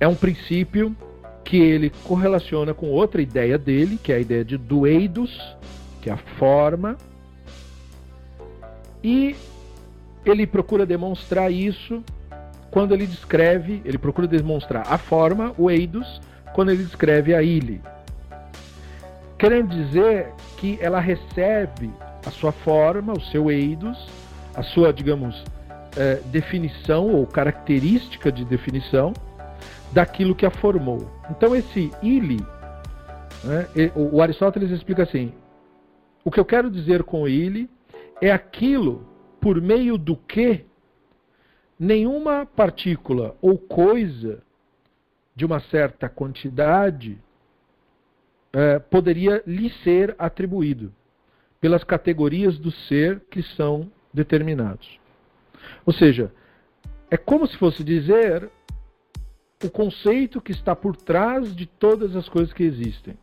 é 0.00 0.08
um 0.08 0.14
princípio 0.14 0.96
que 1.44 1.58
ele 1.58 1.90
correlaciona 2.04 2.72
com 2.72 2.90
outra 2.90 3.20
ideia 3.20 3.58
dele, 3.58 3.98
que 4.02 4.12
é 4.12 4.16
a 4.16 4.20
ideia 4.20 4.44
de 4.44 4.56
dueidos, 4.56 5.56
que 6.00 6.08
é 6.08 6.12
a 6.12 6.16
forma. 6.16 6.96
E 9.02 9.36
ele 10.24 10.46
procura 10.46 10.86
demonstrar 10.86 11.52
isso 11.52 12.02
quando 12.70 12.92
ele 12.92 13.06
descreve, 13.06 13.80
ele 13.84 13.98
procura 13.98 14.26
demonstrar 14.26 14.86
a 14.86 14.98
forma, 14.98 15.54
o 15.56 15.70
eidos, 15.70 16.20
quando 16.54 16.70
ele 16.70 16.82
descreve 16.82 17.34
a 17.34 17.42
ile. 17.42 17.80
Querendo 19.38 19.68
dizer 19.68 20.32
que 20.56 20.78
ela 20.80 20.98
recebe 20.98 21.90
a 22.26 22.30
sua 22.30 22.50
forma, 22.50 23.12
o 23.12 23.20
seu 23.20 23.50
eidos, 23.50 24.08
a 24.54 24.62
sua, 24.62 24.92
digamos, 24.92 25.44
é, 25.96 26.16
definição 26.26 27.08
ou 27.14 27.26
característica 27.26 28.32
de 28.32 28.44
definição, 28.44 29.12
daquilo 29.92 30.34
que 30.34 30.44
a 30.44 30.50
formou. 30.50 31.08
Então 31.30 31.54
esse 31.54 31.90
ili, 32.02 32.44
né, 33.44 33.92
o 33.94 34.20
Aristóteles 34.20 34.70
explica 34.70 35.04
assim: 35.04 35.32
o 36.24 36.30
que 36.30 36.40
eu 36.40 36.44
quero 36.44 36.70
dizer 36.70 37.04
com 37.04 37.26
ili 37.28 37.70
é 38.20 38.30
aquilo 38.32 39.06
por 39.40 39.60
meio 39.60 39.96
do 39.96 40.16
que 40.16 40.64
nenhuma 41.78 42.44
partícula 42.44 43.36
ou 43.40 43.56
coisa 43.56 44.42
de 45.34 45.46
uma 45.46 45.60
certa 45.60 46.08
quantidade 46.08 47.18
é, 48.52 48.78
poderia 48.78 49.42
lhe 49.46 49.70
ser 49.84 50.14
atribuído 50.18 50.92
pelas 51.60 51.84
categorias 51.84 52.58
do 52.58 52.70
ser 52.70 53.20
que 53.30 53.42
são 53.42 53.90
determinados. 54.12 54.98
Ou 55.84 55.92
seja, 55.92 56.32
é 57.10 57.16
como 57.16 57.46
se 57.46 57.56
fosse 57.56 57.82
dizer 57.82 58.48
o 59.64 59.70
conceito 59.70 60.40
que 60.40 60.52
está 60.52 60.74
por 60.74 60.96
trás 60.96 61.54
de 61.54 61.66
todas 61.66 62.14
as 62.14 62.28
coisas 62.28 62.52
que 62.52 62.62
existem. 62.62 63.14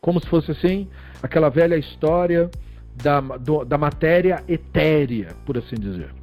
Como 0.00 0.20
se 0.20 0.28
fosse 0.28 0.52
assim, 0.52 0.88
aquela 1.22 1.48
velha 1.48 1.76
história 1.76 2.50
da, 2.94 3.20
do, 3.20 3.64
da 3.64 3.76
matéria 3.76 4.44
etérea, 4.46 5.34
por 5.44 5.58
assim 5.58 5.74
dizer. 5.76 6.14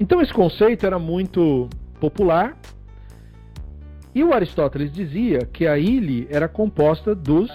Então 0.00 0.20
esse 0.20 0.32
conceito 0.32 0.86
era 0.86 0.98
muito 0.98 1.68
popular 2.00 2.56
e 4.14 4.22
o 4.22 4.32
Aristóteles 4.32 4.92
dizia 4.92 5.40
que 5.40 5.66
a 5.66 5.76
ile 5.76 6.28
era 6.30 6.48
composta 6.48 7.14
dos 7.14 7.50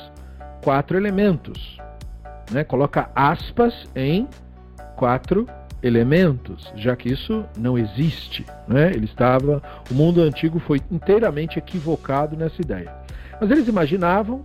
quatro 0.62 0.98
elementos. 0.98 1.78
Né? 2.52 2.63
Coloca 2.63 3.10
aspas 3.15 3.88
em 3.95 4.28
quatro 4.95 5.48
elementos, 5.82 6.72
já 6.76 6.95
que 6.95 7.10
isso 7.10 7.45
não 7.58 7.78
existe. 7.78 8.45
Né? 8.67 8.91
Ele 8.91 9.06
estava, 9.06 9.62
o 9.89 9.93
mundo 9.93 10.22
antigo 10.22 10.60
foi 10.60 10.82
inteiramente 10.91 11.58
equivocado 11.58 12.36
nessa 12.36 12.62
ideia. 12.62 12.93
Mas 13.39 13.50
eles 13.50 13.67
imaginavam 13.67 14.43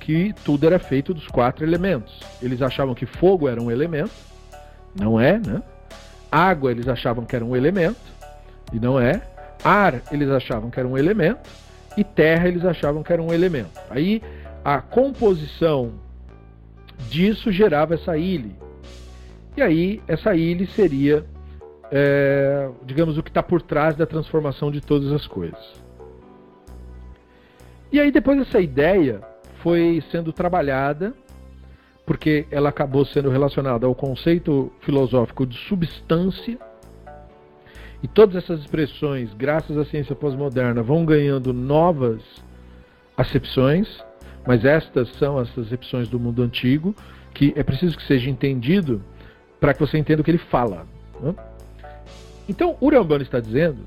que 0.00 0.34
tudo 0.44 0.66
era 0.66 0.78
feito 0.78 1.14
dos 1.14 1.26
quatro 1.26 1.64
elementos. 1.64 2.20
Eles 2.42 2.60
achavam 2.60 2.94
que 2.94 3.06
fogo 3.06 3.48
era 3.48 3.60
um 3.60 3.70
elemento, 3.70 4.12
não 4.94 5.18
é, 5.18 5.38
né? 5.38 5.62
Água 6.30 6.70
eles 6.70 6.86
achavam 6.86 7.24
que 7.24 7.34
era 7.34 7.44
um 7.44 7.56
elemento, 7.56 8.00
e 8.72 8.78
não 8.78 9.00
é. 9.00 9.22
Ar 9.64 10.02
eles 10.10 10.28
achavam 10.30 10.70
que 10.70 10.78
era 10.78 10.88
um 10.88 10.96
elemento, 10.96 11.48
e 11.96 12.04
terra 12.04 12.48
eles 12.48 12.64
achavam 12.64 13.02
que 13.02 13.12
era 13.12 13.22
um 13.22 13.32
elemento. 13.32 13.80
Aí 13.90 14.22
a 14.64 14.80
composição 14.80 15.92
disso 17.08 17.50
gerava 17.50 17.94
essa 17.94 18.16
ilha, 18.16 18.54
e 19.56 19.62
aí, 19.62 20.02
essa 20.06 20.34
ilha 20.36 20.66
seria 20.66 21.24
é, 21.90 22.68
digamos, 22.84 23.16
o 23.16 23.22
que 23.22 23.30
está 23.30 23.42
por 23.42 23.62
trás 23.62 23.96
da 23.96 24.06
transformação 24.06 24.70
de 24.70 24.80
todas 24.80 25.12
as 25.12 25.26
coisas. 25.26 25.82
E 27.92 28.00
aí 28.00 28.10
depois 28.10 28.40
essa 28.40 28.60
ideia 28.60 29.20
foi 29.62 30.02
sendo 30.10 30.32
trabalhada, 30.32 31.14
porque 32.04 32.46
ela 32.50 32.68
acabou 32.68 33.04
sendo 33.04 33.30
relacionada 33.30 33.86
ao 33.86 33.94
conceito 33.94 34.72
filosófico 34.80 35.46
de 35.46 35.56
substância, 35.56 36.58
e 38.02 38.08
todas 38.08 38.36
essas 38.36 38.60
expressões, 38.60 39.32
graças 39.34 39.76
à 39.76 39.84
ciência 39.84 40.14
pós-moderna, 40.14 40.82
vão 40.82 41.04
ganhando 41.04 41.52
novas 41.52 42.20
acepções, 43.16 44.04
mas 44.46 44.64
estas 44.64 45.08
são 45.16 45.38
as 45.38 45.56
acepções 45.58 46.08
do 46.08 46.20
mundo 46.20 46.42
antigo, 46.42 46.94
que 47.32 47.52
é 47.56 47.62
preciso 47.62 47.96
que 47.96 48.06
seja 48.06 48.30
entendido 48.30 49.02
para 49.58 49.74
que 49.74 49.80
você 49.80 49.98
entenda 49.98 50.20
o 50.20 50.24
que 50.24 50.30
ele 50.30 50.38
fala. 50.38 50.86
Né? 51.20 51.34
Então, 52.48 52.76
Urambano 52.80 53.22
está 53.22 53.40
dizendo 53.40 53.84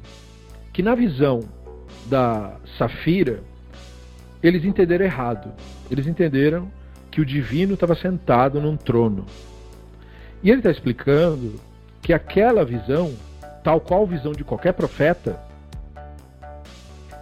que 0.73 0.83
na 0.83 0.95
visão 0.95 1.41
da 2.07 2.57
Safira, 2.77 3.41
eles 4.41 4.65
entenderam 4.65 5.05
errado. 5.05 5.51
Eles 5.89 6.07
entenderam 6.07 6.71
que 7.11 7.21
o 7.21 7.25
divino 7.25 7.73
estava 7.73 7.95
sentado 7.95 8.59
num 8.59 8.75
trono. 8.75 9.25
E 10.43 10.49
ele 10.49 10.59
está 10.59 10.71
explicando 10.71 11.55
que 12.01 12.13
aquela 12.13 12.63
visão, 12.63 13.13
tal 13.63 13.79
qual 13.79 14.03
a 14.03 14.07
visão 14.07 14.31
de 14.31 14.43
qualquer 14.43 14.73
profeta, 14.73 15.39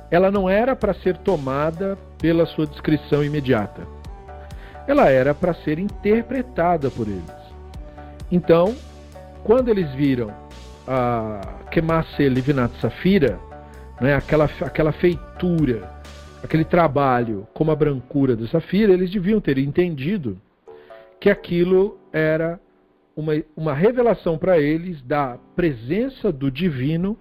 ela 0.10 0.32
não 0.32 0.50
era 0.50 0.76
para 0.76 0.94
ser 0.94 1.18
tomada 1.18 1.98
pela 2.18 2.46
sua 2.46 2.66
descrição 2.66 3.24
imediata. 3.24 3.82
Ela 4.88 5.10
era 5.10 5.34
para 5.34 5.54
ser 5.54 5.80
interpretada 5.80 6.90
por 6.90 7.08
eles. 7.08 7.36
Então, 8.32 8.74
quando 9.44 9.70
eles 9.70 9.90
viram 9.94 10.34
a 10.88 11.42
Kemase 11.72 12.30
Livinat 12.30 12.72
Safira, 12.80 13.38
né, 14.00 14.16
aquela, 14.16 14.50
aquela 14.62 14.92
feitura, 14.94 15.90
aquele 16.44 16.64
trabalho 16.64 17.46
como 17.54 17.72
a 17.72 17.76
brancura 17.76 18.36
da 18.36 18.48
Safira, 18.48 18.94
eles 18.94 19.12
deviam 19.12 19.42
ter 19.42 19.58
entendido 19.58 20.38
que 21.20 21.30
aquilo 21.30 22.00
era 22.14 22.60
uma, 23.18 23.34
uma 23.56 23.74
revelação 23.74 24.38
para 24.38 24.60
eles 24.60 25.02
da 25.02 25.40
presença 25.56 26.32
do 26.32 26.52
divino 26.52 27.18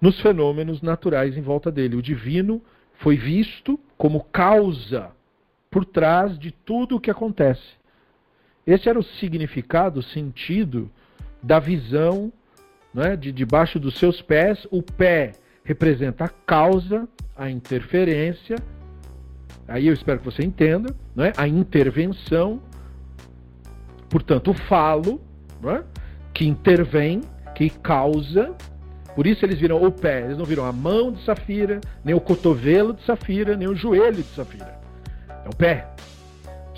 nos 0.00 0.20
fenômenos 0.20 0.80
naturais 0.80 1.36
em 1.36 1.42
volta 1.42 1.72
dele. 1.72 1.96
O 1.96 2.02
divino 2.02 2.62
foi 2.94 3.16
visto 3.16 3.78
como 3.96 4.22
causa 4.22 5.10
por 5.68 5.84
trás 5.84 6.38
de 6.38 6.52
tudo 6.52 6.94
o 6.94 7.00
que 7.00 7.10
acontece. 7.10 7.76
Esse 8.64 8.88
era 8.88 8.98
o 8.98 9.02
significado, 9.02 9.98
o 9.98 10.02
sentido 10.02 10.88
da 11.42 11.58
visão 11.58 12.32
né, 12.94 13.16
de 13.16 13.32
debaixo 13.32 13.80
dos 13.80 13.98
seus 13.98 14.22
pés. 14.22 14.64
O 14.70 14.80
pé 14.80 15.32
representa 15.64 16.26
a 16.26 16.28
causa, 16.28 17.08
a 17.36 17.50
interferência. 17.50 18.56
Aí 19.66 19.88
eu 19.88 19.92
espero 19.92 20.20
que 20.20 20.24
você 20.24 20.44
entenda, 20.44 20.94
né, 21.16 21.32
a 21.36 21.48
intervenção. 21.48 22.62
Portanto, 24.08 24.50
o 24.50 24.54
falo, 24.54 25.20
né, 25.62 25.82
que 26.32 26.46
intervém, 26.46 27.22
que 27.54 27.68
causa, 27.70 28.54
por 29.14 29.26
isso 29.26 29.44
eles 29.44 29.58
viram 29.58 29.82
o 29.82 29.90
pé, 29.90 30.22
eles 30.22 30.38
não 30.38 30.44
viram 30.44 30.64
a 30.64 30.72
mão 30.72 31.12
de 31.12 31.24
Safira, 31.24 31.80
nem 32.04 32.14
o 32.14 32.20
cotovelo 32.20 32.94
de 32.94 33.04
Safira, 33.04 33.56
nem 33.56 33.68
o 33.68 33.74
joelho 33.74 34.22
de 34.22 34.34
Safira. 34.34 34.78
É 35.44 35.48
o 35.48 35.56
pé. 35.56 35.88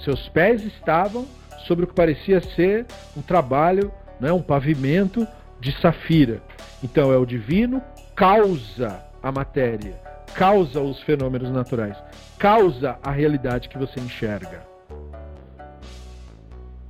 Seus 0.02 0.28
pés 0.30 0.64
estavam 0.64 1.26
sobre 1.66 1.84
o 1.84 1.86
que 1.86 1.94
parecia 1.94 2.40
ser 2.40 2.86
um 3.16 3.20
trabalho, 3.20 3.92
né, 4.18 4.32
um 4.32 4.40
pavimento 4.40 5.26
de 5.60 5.72
Safira. 5.80 6.40
Então 6.82 7.12
é 7.12 7.16
o 7.18 7.26
divino 7.26 7.82
causa 8.16 9.04
a 9.22 9.30
matéria, 9.30 10.00
causa 10.34 10.80
os 10.80 11.00
fenômenos 11.02 11.50
naturais, 11.50 11.96
causa 12.38 12.98
a 13.02 13.10
realidade 13.10 13.68
que 13.68 13.78
você 13.78 14.00
enxerga. 14.00 14.69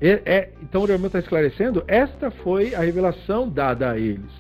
É, 0.00 0.48
então 0.62 0.82
o 0.82 0.86
Rambam 0.86 1.08
está 1.08 1.18
esclarecendo, 1.18 1.84
esta 1.86 2.30
foi 2.30 2.74
a 2.74 2.80
revelação 2.80 3.48
dada 3.48 3.90
a 3.90 3.98
eles. 3.98 4.32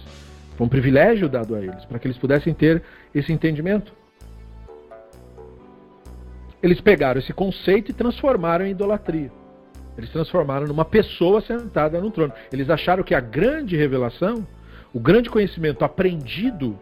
Foi 0.56 0.66
um 0.66 0.70
privilégio 0.70 1.28
dado 1.28 1.54
a 1.54 1.60
eles, 1.60 1.84
para 1.84 1.98
que 1.98 2.06
eles 2.06 2.16
pudessem 2.16 2.54
ter 2.54 2.82
esse 3.14 3.30
entendimento. 3.32 3.92
Eles 6.62 6.80
pegaram 6.80 7.20
esse 7.20 7.32
conceito 7.32 7.90
e 7.90 7.94
transformaram 7.94 8.66
em 8.66 8.70
idolatria. 8.70 9.30
Eles 9.96 10.10
transformaram 10.10 10.66
numa 10.66 10.84
pessoa 10.84 11.40
sentada 11.42 12.00
no 12.00 12.10
trono. 12.10 12.32
Eles 12.50 12.70
acharam 12.70 13.02
que 13.02 13.14
a 13.14 13.20
grande 13.20 13.76
revelação, 13.76 14.46
o 14.94 15.00
grande 15.00 15.28
conhecimento 15.28 15.84
aprendido, 15.84 16.78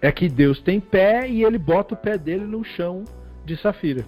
é 0.00 0.10
que 0.12 0.28
Deus 0.28 0.60
tem 0.60 0.80
pé 0.80 1.28
e 1.28 1.44
ele 1.44 1.58
bota 1.58 1.94
o 1.94 1.96
pé 1.96 2.16
dele 2.16 2.44
no 2.44 2.64
chão 2.64 3.04
de 3.44 3.56
safira. 3.56 4.04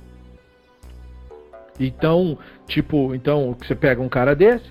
Então, 1.78 2.38
tipo, 2.66 3.14
então 3.14 3.56
você 3.58 3.74
pega 3.74 4.00
um 4.00 4.08
cara 4.08 4.34
desse, 4.34 4.64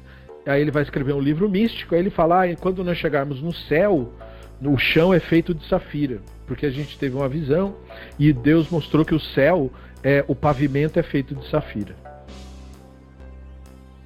aí 0.46 0.62
ele 0.62 0.72
vai 0.72 0.84
escrever 0.84 1.14
um 1.14 1.20
livro 1.20 1.50
místico, 1.50 1.96
aí 1.96 2.02
ele 2.02 2.10
fala, 2.10 2.46
ah, 2.46 2.56
quando 2.56 2.84
nós 2.84 2.98
chegarmos 2.98 3.42
no 3.42 3.54
céu, 3.54 4.12
o 4.62 4.78
chão 4.78 5.14
é 5.14 5.20
feito 5.20 5.54
de 5.54 5.66
safira, 5.68 6.20
porque 6.48 6.66
a 6.66 6.72
gente 6.72 6.98
teve 6.98 7.16
uma 7.16 7.30
visão 7.30 7.76
e 8.18 8.32
Deus 8.32 8.70
mostrou 8.70 9.06
que 9.06 9.14
o 9.14 9.20
céu 9.20 9.72
é 10.04 10.24
o 10.28 10.36
pavimento 10.36 11.00
é 11.00 11.04
feito 11.04 11.36
de 11.36 11.48
safira. 11.50 11.96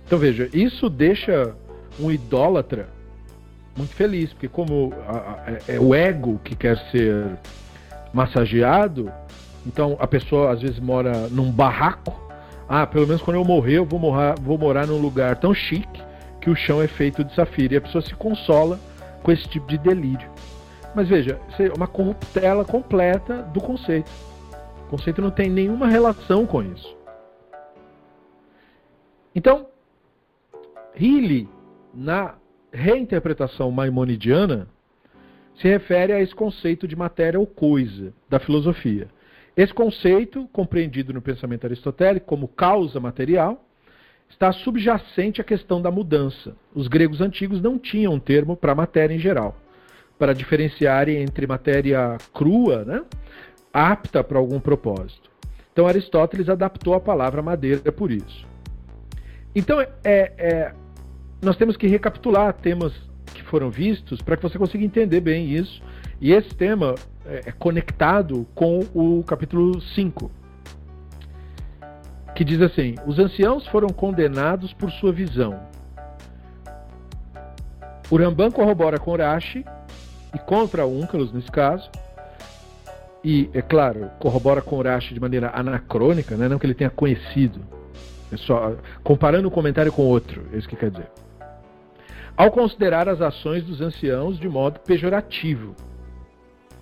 Então 0.05 0.17
veja, 0.17 0.49
isso 0.53 0.89
deixa 0.89 1.53
um 1.99 2.11
idólatra 2.11 2.87
muito 3.77 3.93
feliz, 3.93 4.33
porque 4.33 4.47
como 4.47 4.93
é, 5.67 5.75
é 5.75 5.79
o 5.79 5.93
ego 5.93 6.39
que 6.43 6.55
quer 6.55 6.77
ser 6.91 7.37
massageado, 8.11 9.11
então 9.65 9.95
a 9.99 10.07
pessoa 10.07 10.51
às 10.51 10.61
vezes 10.61 10.79
mora 10.79 11.27
num 11.29 11.51
barraco. 11.51 12.28
Ah, 12.71 12.85
pelo 12.85 13.07
menos 13.07 13.23
quando 13.23 13.37
eu 13.37 13.43
morrer, 13.43 13.79
eu 13.79 13.85
vou, 13.85 13.99
morar, 13.99 14.35
vou 14.39 14.55
morar 14.55 14.85
num 14.85 15.01
lugar 15.01 15.35
tão 15.39 15.55
chique 15.55 16.03
que 16.39 16.51
o 16.51 16.55
chão 16.55 16.79
é 16.79 16.87
feito 16.87 17.23
de 17.23 17.33
safira. 17.33 17.73
E 17.73 17.77
a 17.77 17.81
pessoa 17.81 18.03
se 18.03 18.13
consola 18.13 18.79
com 19.23 19.31
esse 19.31 19.47
tipo 19.49 19.67
de 19.67 19.79
delírio. 19.79 20.29
Mas 20.93 21.09
veja, 21.09 21.39
é 21.59 21.75
uma 21.75 21.87
corruptela 21.87 22.63
completa 22.63 23.41
do 23.41 23.59
conceito. 23.59 24.11
O 24.85 24.89
conceito 24.89 25.19
não 25.19 25.31
tem 25.31 25.49
nenhuma 25.49 25.87
relação 25.87 26.45
com 26.45 26.61
isso. 26.61 26.95
Então, 29.33 29.67
Healy, 30.95 31.49
na 31.93 32.35
reinterpretação 32.71 33.71
maimonidiana, 33.71 34.67
se 35.55 35.67
refere 35.67 36.13
a 36.13 36.21
esse 36.21 36.35
conceito 36.35 36.87
de 36.87 36.95
matéria 36.95 37.39
ou 37.39 37.47
coisa 37.47 38.13
da 38.29 38.39
filosofia. 38.39 39.07
Esse 39.59 39.73
conceito, 39.73 40.47
compreendido 40.53 41.11
no 41.11 41.21
pensamento 41.21 41.65
aristotélico 41.65 42.25
como 42.25 42.47
causa 42.47 42.97
material, 42.97 43.61
está 44.29 44.53
subjacente 44.53 45.41
à 45.41 45.43
questão 45.43 45.81
da 45.81 45.91
mudança. 45.91 46.55
Os 46.73 46.87
gregos 46.87 47.19
antigos 47.19 47.61
não 47.61 47.77
tinham 47.77 48.13
um 48.13 48.19
termo 48.21 48.55
para 48.55 48.73
matéria 48.73 49.13
em 49.13 49.19
geral, 49.19 49.59
para 50.17 50.31
diferenciarem 50.31 51.21
entre 51.21 51.45
matéria 51.45 52.17
crua, 52.33 52.85
né, 52.85 53.03
apta 53.73 54.23
para 54.23 54.39
algum 54.39 54.61
propósito. 54.61 55.29
Então 55.73 55.85
Aristóteles 55.87 56.47
adaptou 56.47 56.93
a 56.93 57.01
palavra 57.01 57.41
madeira 57.41 57.91
por 57.91 58.11
isso. 58.11 58.47
Então 59.53 59.81
é, 59.81 59.89
é 60.05 60.73
nós 61.41 61.57
temos 61.57 61.75
que 61.75 61.85
recapitular 61.85 62.53
temas 62.53 62.93
que 63.25 63.43
foram 63.43 63.69
vistos 63.69 64.21
para 64.21 64.37
que 64.37 64.43
você 64.43 64.57
consiga 64.57 64.85
entender 64.85 65.19
bem 65.19 65.51
isso. 65.51 65.83
E 66.21 66.33
esse 66.33 66.53
tema 66.53 66.95
é, 67.25 67.43
é 67.47 67.51
conectado 67.51 68.45
com 68.53 68.79
o 68.93 69.23
capítulo 69.23 69.79
5, 69.81 70.31
que 72.35 72.43
diz 72.43 72.61
assim: 72.61 72.95
Os 73.05 73.19
anciãos 73.19 73.67
foram 73.67 73.89
condenados 73.89 74.73
por 74.73 74.91
sua 74.91 75.11
visão. 75.11 75.59
O 78.11 78.17
Rambam 78.17 78.51
corrobora 78.51 78.97
com 78.97 79.11
Urashi 79.11 79.63
e 80.33 80.39
contra 80.39 80.85
Úncalos 80.85 81.31
nesse 81.31 81.51
caso. 81.51 81.89
E, 83.23 83.49
é 83.53 83.61
claro, 83.61 84.09
corrobora 84.17 84.61
com 84.61 84.77
Urashi 84.77 85.13
de 85.13 85.19
maneira 85.19 85.51
anacrônica, 85.53 86.35
né? 86.35 86.47
não 86.47 86.57
que 86.57 86.65
ele 86.65 86.73
tenha 86.73 86.89
conhecido. 86.89 87.59
É 88.31 88.37
só 88.37 88.75
comparando 89.03 89.47
um 89.47 89.51
comentário 89.51 89.91
com 89.91 90.03
outro, 90.03 90.45
é 90.53 90.57
isso 90.57 90.67
que 90.67 90.75
quer 90.75 90.91
dizer 90.91 91.07
ao 92.39 92.49
considerar 92.51 93.09
as 93.09 93.19
ações 93.19 93.65
dos 93.65 93.81
anciãos 93.81 94.39
de 94.39 94.47
modo 94.47 94.79
pejorativo. 94.79 95.75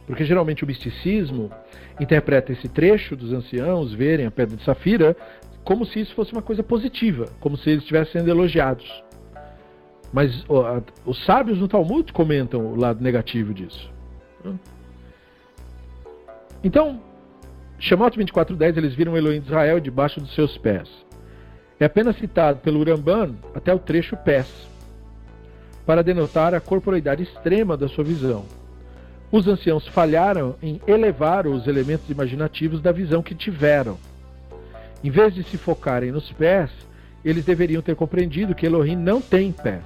Porque 0.08 0.24
geralmente 0.24 0.64
o 0.64 0.68
misticismo 0.68 1.52
interpreta 2.00 2.54
esse 2.54 2.68
trecho 2.70 3.16
dos 3.16 3.34
anciãos 3.34 3.94
verem 3.94 4.26
a 4.26 4.32
pedra 4.32 4.56
de 4.56 4.64
safira 4.64 5.16
como 5.64 5.86
se 5.86 6.00
isso 6.00 6.16
fosse 6.16 6.32
uma 6.32 6.42
coisa 6.42 6.64
positiva, 6.64 7.26
como 7.42 7.58
se 7.58 7.70
eles 7.70 7.82
estivessem 7.84 8.22
sendo 8.22 8.30
elogiados. 8.30 9.04
Mas 10.14 10.46
ó, 10.48 10.82
os 11.06 11.24
sábios 11.26 11.60
no 11.60 11.68
Talmud 11.68 12.14
comentam 12.14 12.66
o 12.66 12.76
lado 12.76 13.04
negativo 13.04 13.54
disso. 13.54 13.92
Então, 16.64 17.02
Shemot 17.78 18.18
24.10, 18.18 18.78
eles 18.78 18.96
viram 18.96 19.12
o 19.12 19.18
Elohim 19.18 19.42
de 19.42 19.48
Israel 19.48 19.82
debaixo 19.82 20.22
dos 20.22 20.34
seus 20.34 20.58
pés. 20.58 20.90
É 21.80 21.86
apenas 21.86 22.16
citado 22.18 22.60
pelo 22.60 22.80
Uramban 22.80 23.36
até 23.54 23.74
o 23.74 23.78
trecho 23.78 24.16
pés. 24.16 24.48
para 25.88 26.04
denotar 26.04 26.54
a 26.54 26.60
corporeidade 26.60 27.24
extrema 27.24 27.78
da 27.78 27.88
sua 27.88 28.04
visão. 28.04 28.44
Os 29.32 29.48
anciãos 29.48 29.88
falharam 29.88 30.56
em 30.62 30.80
elevar 30.88 31.48
os 31.48 31.68
elementos 31.68 32.10
imaginativos 32.10 32.82
da 32.82 32.92
visão 32.92 33.22
que 33.22 33.36
tiveram. 33.36 33.98
Em 35.04 35.10
vez 35.10 35.34
de 35.34 35.44
se 35.44 35.58
focarem 35.58 36.12
nos 36.12 36.32
pés, 36.32 36.70
eles 37.24 37.44
deveriam 37.44 37.82
ter 37.82 37.96
compreendido 37.96 38.56
que 38.56 38.66
Elohim 38.66 38.96
não 38.96 39.22
tem 39.22 39.52
pés. 39.52 39.84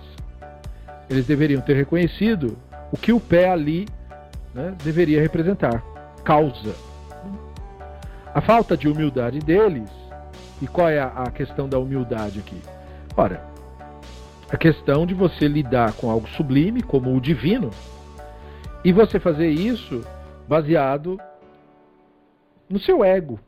Eles 1.09 1.25
deveriam 1.25 1.61
ter 1.61 1.73
reconhecido 1.73 2.57
o 2.91 2.97
que 2.97 3.11
o 3.11 3.19
pé 3.19 3.49
ali 3.49 3.87
né, 4.53 4.75
deveria 4.83 5.21
representar 5.21 5.83
causa. 6.23 6.75
A 8.33 8.41
falta 8.41 8.77
de 8.77 8.87
humildade 8.87 9.39
deles, 9.39 9.89
e 10.61 10.67
qual 10.67 10.87
é 10.87 10.99
a, 10.99 11.29
questão 11.31 11.67
da 11.67 11.79
humildade 11.79 12.39
aqui? 12.39 12.61
Ora, 13.17 13.43
a 14.49 14.55
questão 14.55 15.05
de 15.05 15.13
você 15.13 15.47
lidar 15.47 15.93
com 15.93 16.09
algo 16.09 16.29
sublime, 16.29 16.81
como 16.81 17.15
o 17.15 17.19
divino, 17.19 17.71
e 18.83 18.91
você 18.91 19.19
fazer 19.19 19.49
isso 19.49 20.01
baseado 20.47 21.19
no 22.69 22.79
seu 22.79 23.03
ego, 23.03 23.39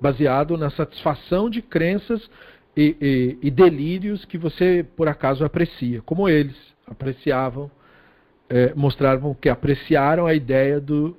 baseado 0.00 0.58
na 0.58 0.70
satisfação 0.70 1.48
de 1.48 1.62
crenças 1.62 2.28
e, 2.76 2.96
e, 3.00 3.46
e 3.46 3.50
delírios 3.50 4.24
que 4.24 4.36
você 4.36 4.84
por 4.96 5.08
acaso 5.08 5.44
aprecia, 5.44 6.02
como 6.02 6.28
eles 6.28 6.56
apreciavam, 6.86 7.70
é, 8.48 8.74
mostravam 8.74 9.34
que 9.34 9.48
apreciaram 9.48 10.26
a 10.26 10.34
ideia 10.34 10.80
do, 10.80 11.16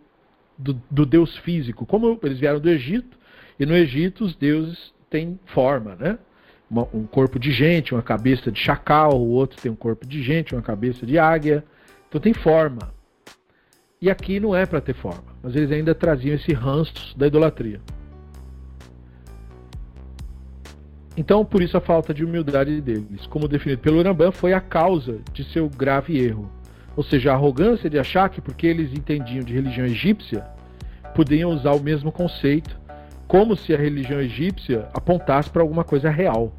do, 0.57 0.79
do, 0.91 1.05
Deus 1.05 1.35
físico. 1.37 1.85
Como 1.85 2.19
eles 2.21 2.39
vieram 2.39 2.59
do 2.59 2.69
Egito, 2.69 3.17
e 3.59 3.65
no 3.65 3.75
Egito 3.75 4.23
os 4.23 4.35
deuses 4.35 4.93
têm 5.09 5.39
forma, 5.45 5.95
né? 5.95 6.19
Um 6.91 7.05
corpo 7.05 7.37
de 7.37 7.51
gente, 7.51 7.93
uma 7.93 8.01
cabeça 8.01 8.51
de 8.51 8.59
chacal, 8.59 9.19
o 9.19 9.29
outro 9.29 9.61
tem 9.61 9.71
um 9.71 9.75
corpo 9.75 10.07
de 10.07 10.23
gente, 10.23 10.55
uma 10.55 10.61
cabeça 10.61 11.05
de 11.05 11.19
águia. 11.19 11.63
Então 12.13 12.21
tem 12.21 12.31
forma. 12.31 12.93
E 13.99 14.07
aqui 14.07 14.39
não 14.39 14.55
é 14.55 14.67
para 14.67 14.79
ter 14.79 14.93
forma, 14.93 15.33
mas 15.41 15.55
eles 15.55 15.71
ainda 15.71 15.95
traziam 15.95 16.35
esse 16.35 16.53
ranço 16.53 17.17
da 17.17 17.25
idolatria. 17.25 17.81
Então, 21.17 21.43
por 21.43 21.63
isso 21.63 21.75
a 21.75 21.81
falta 21.81 22.13
de 22.13 22.23
humildade 22.23 22.79
deles, 22.81 23.25
como 23.25 23.47
definido 23.47 23.81
pelo 23.81 24.03
Rambam, 24.03 24.31
foi 24.31 24.53
a 24.53 24.61
causa 24.61 25.21
de 25.33 25.43
seu 25.45 25.67
grave 25.67 26.19
erro. 26.19 26.51
Ou 26.95 27.03
seja, 27.03 27.31
a 27.31 27.33
arrogância 27.33 27.89
de 27.89 27.97
achar 27.97 28.29
que 28.29 28.39
porque 28.39 28.67
eles 28.67 28.93
entendiam 28.93 29.43
de 29.43 29.51
religião 29.51 29.87
egípcia, 29.87 30.45
podiam 31.15 31.49
usar 31.49 31.71
o 31.71 31.81
mesmo 31.81 32.11
conceito, 32.11 32.79
como 33.27 33.55
se 33.55 33.73
a 33.73 33.77
religião 33.77 34.21
egípcia 34.21 34.87
apontasse 34.93 35.49
para 35.49 35.63
alguma 35.63 35.83
coisa 35.83 36.11
real. 36.11 36.53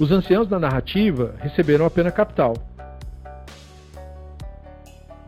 Os 0.00 0.10
anciãos 0.10 0.48
da 0.48 0.58
narrativa 0.58 1.34
receberam 1.40 1.84
a 1.84 1.90
pena 1.90 2.10
capital. 2.10 2.54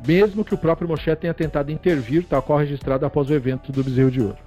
Mesmo 0.06 0.44
que 0.44 0.54
o 0.54 0.58
próprio 0.58 0.88
Moshe 0.88 1.14
tenha 1.16 1.32
tentado 1.32 1.70
intervir, 1.70 2.24
tal 2.24 2.42
qual 2.42 2.58
registrado 2.58 3.06
após 3.06 3.30
o 3.30 3.34
evento 3.34 3.70
do 3.70 3.84
bezerro 3.84 4.10
de 4.10 4.20
ouro. 4.20 4.38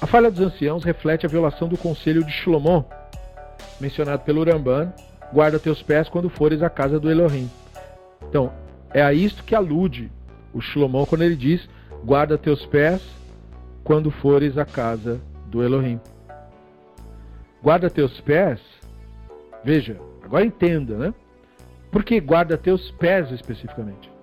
A 0.00 0.06
falha 0.06 0.30
dos 0.30 0.40
anciãos 0.40 0.84
reflete 0.84 1.24
a 1.24 1.28
violação 1.28 1.68
do 1.68 1.78
conselho 1.78 2.24
de 2.24 2.32
Shlomo, 2.32 2.84
mencionado 3.80 4.22
pelo 4.22 4.44
Ramban, 4.44 4.92
guarda 5.32 5.58
teus 5.58 5.82
pés 5.82 6.08
quando 6.08 6.28
fores 6.28 6.62
à 6.62 6.68
casa 6.68 6.98
do 6.98 7.10
Elohim. 7.10 7.48
Então, 8.28 8.52
é 8.92 9.02
a 9.02 9.12
isto 9.12 9.44
que 9.44 9.54
alude 9.54 10.10
o 10.52 10.60
Shlomo 10.60 11.06
quando 11.06 11.22
ele 11.22 11.36
diz: 11.36 11.68
guarda 12.04 12.36
teus 12.36 12.66
pés 12.66 13.02
quando 13.82 14.10
fores 14.10 14.58
à 14.58 14.64
casa 14.64 15.20
do 15.46 15.62
Elohim. 15.62 16.00
Guarda 17.62 17.88
teus 17.88 18.20
pés, 18.20 18.60
veja, 19.64 19.98
agora 20.22 20.44
entenda, 20.44 20.96
né? 20.96 21.14
Por 21.90 22.04
que 22.04 22.20
guarda 22.20 22.58
teus 22.58 22.90
pés 22.92 23.30
especificamente? 23.30 24.13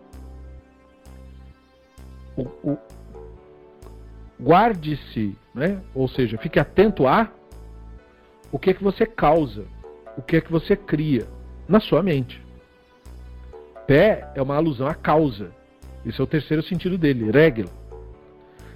Guarde-se, 4.40 5.36
né? 5.54 5.82
ou 5.94 6.08
seja, 6.08 6.38
fique 6.38 6.60
atento 6.60 7.08
a 7.08 7.30
o 8.52 8.58
que 8.58 8.72
é 8.72 8.74
que 8.74 8.84
você 8.84 9.06
causa, 9.06 9.66
o 10.18 10.22
que 10.22 10.38
é 10.38 10.42
que 10.42 10.52
você 10.52 10.76
cria 10.76 11.28
na 11.68 11.80
sua 11.80 12.02
mente. 12.02 12.44
Pé 13.88 14.30
é 14.36 14.42
uma 14.42 14.56
alusão 14.56 14.88
à 14.88 14.96
causa. 14.96 15.52
Esse 16.06 16.20
é 16.20 16.24
o 16.24 16.28
terceiro 16.28 16.64
sentido 16.64 16.98
dele, 16.98 17.32
regla. 17.32 17.70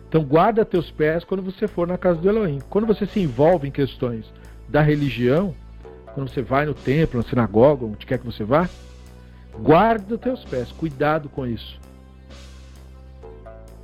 Então 0.08 0.24
guarda 0.24 0.64
teus 0.64 0.92
pés 0.92 1.24
quando 1.24 1.42
você 1.42 1.68
for 1.68 1.88
na 1.88 1.98
casa 1.98 2.22
do 2.22 2.30
Elohim. 2.30 2.60
Quando 2.70 2.88
você 2.88 3.06
se 3.06 3.20
envolve 3.20 3.68
em 3.68 3.72
questões 3.72 4.32
da 4.70 4.82
religião, 4.82 5.54
quando 6.14 6.30
você 6.30 6.42
vai 6.42 6.66
no 6.66 6.74
templo, 6.74 7.20
na 7.20 7.28
sinagoga, 7.28 7.86
onde 7.86 8.06
quer 8.06 8.20
que 8.20 8.26
você 8.26 8.44
vá, 8.44 8.70
guarda 9.60 10.18
teus 10.18 10.46
pés, 10.46 10.72
cuidado 10.72 11.28
com 11.28 11.46
isso 11.46 11.85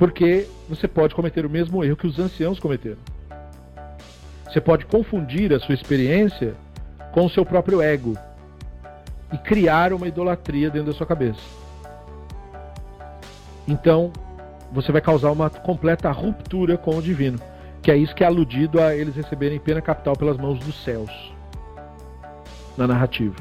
porque 0.02 0.48
você 0.68 0.88
pode 0.88 1.14
cometer 1.14 1.46
o 1.46 1.50
mesmo 1.50 1.84
erro 1.84 1.96
que 1.96 2.08
os 2.08 2.18
anciãos 2.18 2.60
cometeram. 2.60 2.98
Você 4.46 4.60
pode 4.60 4.84
confundir 4.88 5.54
a 5.54 5.60
sua 5.60 5.76
experiência 5.76 6.56
com 7.12 7.24
o 7.26 7.30
seu 7.30 7.46
próprio 7.46 7.84
ego 7.84 8.18
e 9.32 9.38
criar 9.38 9.94
uma 9.94 10.08
idolatria 10.08 10.72
dentro 10.72 10.88
da 10.92 10.98
sua 10.98 11.06
cabeça. 11.06 11.40
Então, 13.68 14.12
você 14.72 14.92
vai 14.92 15.02
causar 15.02 15.30
uma 15.30 15.52
completa 15.52 16.10
ruptura 16.10 16.80
com 16.80 16.98
o 16.98 17.02
divino, 17.02 17.40
que 17.84 17.92
é 17.92 17.96
isso 17.96 18.16
que 18.16 18.24
é 18.24 18.28
aludido 18.28 18.82
a 18.82 18.96
eles 18.96 19.16
receberem 19.16 19.60
pena 19.60 19.84
capital 19.84 20.16
pelas 20.16 20.38
mãos 20.38 20.58
dos 20.58 20.84
céus 20.84 21.12
na 22.76 22.88
narrativa. 22.88 23.36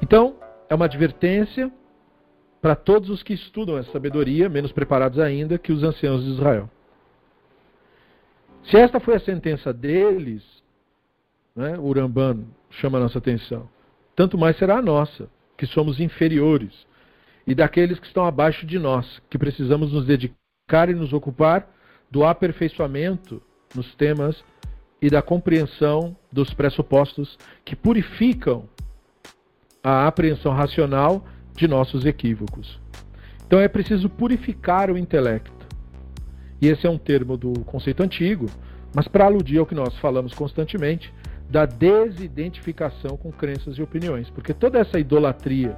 Então, 0.00 0.36
é 0.70 0.74
uma 0.74 0.86
advertência 0.86 1.70
para 2.60 2.74
todos 2.74 3.10
os 3.10 3.22
que 3.22 3.34
estudam 3.34 3.78
essa 3.78 3.92
sabedoria, 3.92 4.48
menos 4.48 4.72
preparados 4.72 5.18
ainda 5.18 5.58
que 5.58 5.72
os 5.72 5.82
anciãos 5.82 6.24
de 6.24 6.30
Israel. 6.30 6.70
Se 8.64 8.76
esta 8.76 8.98
foi 8.98 9.14
a 9.14 9.20
sentença 9.20 9.72
deles, 9.72 10.42
né, 11.54 11.78
o 11.78 11.92
Ramban 11.92 12.44
chama 12.70 12.98
a 12.98 13.02
nossa 13.02 13.18
atenção, 13.18 13.68
tanto 14.14 14.36
mais 14.36 14.56
será 14.56 14.78
a 14.78 14.82
nossa, 14.82 15.28
que 15.56 15.66
somos 15.66 16.00
inferiores, 16.00 16.86
e 17.46 17.54
daqueles 17.54 18.00
que 18.00 18.06
estão 18.06 18.26
abaixo 18.26 18.66
de 18.66 18.78
nós, 18.78 19.22
que 19.30 19.38
precisamos 19.38 19.92
nos 19.92 20.04
dedicar 20.04 20.88
e 20.88 20.94
nos 20.94 21.12
ocupar 21.12 21.68
do 22.10 22.24
aperfeiçoamento 22.24 23.40
nos 23.74 23.94
temas 23.94 24.42
e 25.00 25.08
da 25.08 25.22
compreensão 25.22 26.16
dos 26.32 26.52
pressupostos 26.52 27.38
que 27.64 27.76
purificam 27.76 28.68
a 29.82 30.06
apreensão 30.08 30.52
racional 30.52 31.24
de 31.56 31.66
nossos 31.66 32.04
equívocos. 32.04 32.78
Então 33.46 33.58
é 33.58 33.68
preciso 33.68 34.08
purificar 34.08 34.90
o 34.90 34.98
intelecto. 34.98 35.66
E 36.60 36.68
esse 36.68 36.86
é 36.86 36.90
um 36.90 36.98
termo 36.98 37.36
do 37.36 37.52
conceito 37.60 38.02
antigo, 38.02 38.46
mas 38.94 39.06
para 39.06 39.26
aludir 39.26 39.58
ao 39.58 39.66
que 39.66 39.74
nós 39.74 39.96
falamos 39.98 40.32
constantemente, 40.34 41.12
da 41.48 41.64
desidentificação 41.64 43.16
com 43.16 43.30
crenças 43.30 43.78
e 43.78 43.82
opiniões. 43.82 44.28
Porque 44.30 44.52
toda 44.52 44.78
essa 44.78 44.98
idolatria 44.98 45.76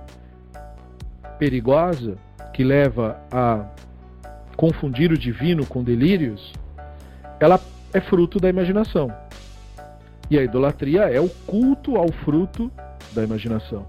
perigosa 1.38 2.16
que 2.54 2.64
leva 2.64 3.20
a 3.30 3.66
confundir 4.56 5.12
o 5.12 5.18
divino 5.18 5.66
com 5.66 5.84
delírios, 5.84 6.52
ela 7.38 7.60
é 7.92 8.00
fruto 8.00 8.40
da 8.40 8.48
imaginação. 8.48 9.12
E 10.30 10.38
a 10.38 10.42
idolatria 10.42 11.02
é 11.02 11.20
o 11.20 11.28
culto 11.28 11.96
ao 11.96 12.10
fruto 12.10 12.70
da 13.12 13.22
imaginação. 13.22 13.86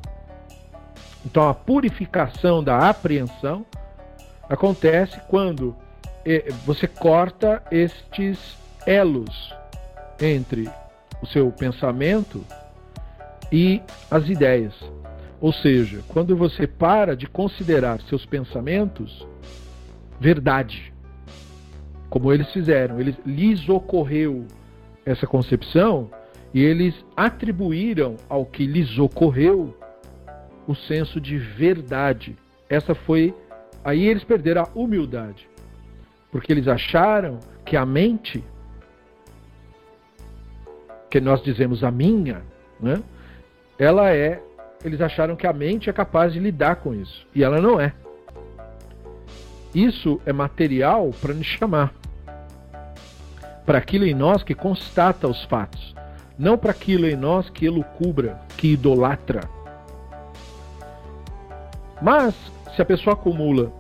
Então 1.25 1.47
a 1.47 1.53
purificação 1.53 2.63
da 2.63 2.89
apreensão 2.89 3.65
acontece 4.49 5.19
quando 5.27 5.75
eh, 6.25 6.51
você 6.65 6.87
corta 6.87 7.61
estes 7.71 8.57
elos 8.85 9.53
entre 10.19 10.69
o 11.21 11.27
seu 11.27 11.51
pensamento 11.51 12.43
e 13.51 13.81
as 14.09 14.27
ideias. 14.29 14.73
Ou 15.41 15.53
seja, 15.53 16.01
quando 16.07 16.35
você 16.35 16.67
para 16.67 17.15
de 17.15 17.27
considerar 17.27 18.01
seus 18.01 18.25
pensamentos 18.25 19.25
verdade, 20.19 20.93
como 22.09 22.33
eles 22.33 22.51
fizeram, 22.51 22.99
eles 22.99 23.15
lhes 23.25 23.69
ocorreu 23.69 24.45
essa 25.05 25.25
concepção 25.25 26.09
e 26.53 26.61
eles 26.61 26.93
atribuíram 27.15 28.17
ao 28.27 28.45
que 28.45 28.65
lhes 28.65 28.97
ocorreu 28.97 29.77
o 30.69 30.75
senso 30.75 31.19
de 31.19 31.35
verdade. 31.35 32.37
Essa 32.69 32.93
foi. 32.93 33.33
Aí 33.83 34.07
eles 34.07 34.23
perderam 34.23 34.61
a 34.61 34.69
humildade. 34.75 35.49
Porque 36.31 36.53
eles 36.53 36.67
acharam 36.67 37.39
que 37.65 37.75
a 37.75 37.83
mente, 37.83 38.43
que 41.09 41.19
nós 41.19 41.41
dizemos 41.41 41.83
a 41.83 41.89
minha, 41.89 42.43
né? 42.79 43.01
Ela 43.79 44.11
é. 44.11 44.39
Eles 44.85 45.01
acharam 45.01 45.35
que 45.35 45.47
a 45.47 45.51
mente 45.51 45.89
é 45.89 45.93
capaz 45.93 46.33
de 46.33 46.39
lidar 46.39 46.75
com 46.75 46.93
isso. 46.93 47.25
E 47.33 47.43
ela 47.43 47.59
não 47.59 47.81
é. 47.81 47.91
Isso 49.73 50.21
é 50.23 50.31
material 50.31 51.09
para 51.19 51.33
nos 51.33 51.47
chamar. 51.47 51.91
Para 53.65 53.79
aquilo 53.79 54.05
em 54.05 54.13
nós 54.13 54.43
que 54.43 54.53
constata 54.53 55.27
os 55.27 55.43
fatos. 55.45 55.95
não 56.37 56.57
para 56.57 56.71
aquilo 56.71 57.07
em 57.07 57.15
nós 57.15 57.49
que 57.49 57.65
elucubra, 57.65 58.39
que 58.55 58.71
idolatra. 58.71 59.41
Mas, 62.01 62.35
se 62.75 62.81
a 62.81 62.85
pessoa 62.85 63.13
acumula 63.13 63.71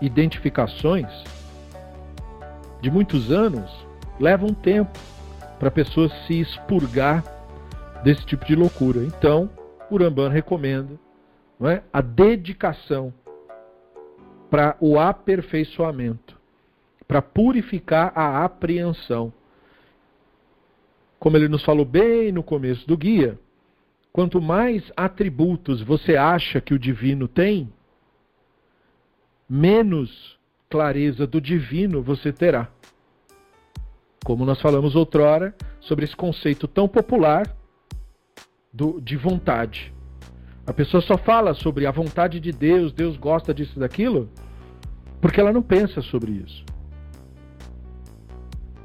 identificações 0.00 1.06
de 2.80 2.90
muitos 2.90 3.30
anos, 3.30 3.70
leva 4.18 4.44
um 4.44 4.54
tempo 4.54 4.98
para 5.58 5.68
a 5.68 5.72
pessoa 5.72 6.08
se 6.26 6.40
expurgar 6.40 7.24
desse 8.02 8.24
tipo 8.24 8.44
de 8.44 8.54
loucura. 8.54 9.00
Então, 9.04 9.50
o 9.90 9.96
Ramban 9.96 10.28
recomenda 10.28 10.98
é, 11.62 11.82
a 11.92 12.00
dedicação 12.00 13.12
para 14.50 14.76
o 14.80 14.98
aperfeiçoamento, 14.98 16.38
para 17.06 17.22
purificar 17.22 18.12
a 18.14 18.44
apreensão. 18.44 19.32
Como 21.18 21.36
ele 21.36 21.48
nos 21.48 21.64
falou 21.64 21.84
bem 21.84 22.30
no 22.30 22.42
começo 22.42 22.86
do 22.86 22.96
guia, 22.96 23.38
quanto 24.16 24.40
mais 24.40 24.90
atributos 24.96 25.82
você 25.82 26.16
acha 26.16 26.58
que 26.58 26.72
o 26.72 26.78
divino 26.78 27.28
tem, 27.28 27.70
menos 29.46 30.38
clareza 30.70 31.26
do 31.26 31.38
divino 31.38 32.02
você 32.02 32.32
terá. 32.32 32.66
Como 34.24 34.46
nós 34.46 34.58
falamos 34.58 34.96
outrora 34.96 35.54
sobre 35.80 36.06
esse 36.06 36.16
conceito 36.16 36.66
tão 36.66 36.88
popular 36.88 37.54
do, 38.72 39.02
de 39.02 39.18
vontade. 39.18 39.92
A 40.66 40.72
pessoa 40.72 41.02
só 41.02 41.18
fala 41.18 41.52
sobre 41.52 41.84
a 41.84 41.90
vontade 41.90 42.40
de 42.40 42.52
Deus, 42.52 42.94
Deus 42.94 43.18
gosta 43.18 43.52
disso 43.52 43.78
daquilo, 43.78 44.30
porque 45.20 45.38
ela 45.38 45.52
não 45.52 45.60
pensa 45.60 46.00
sobre 46.00 46.32
isso. 46.32 46.64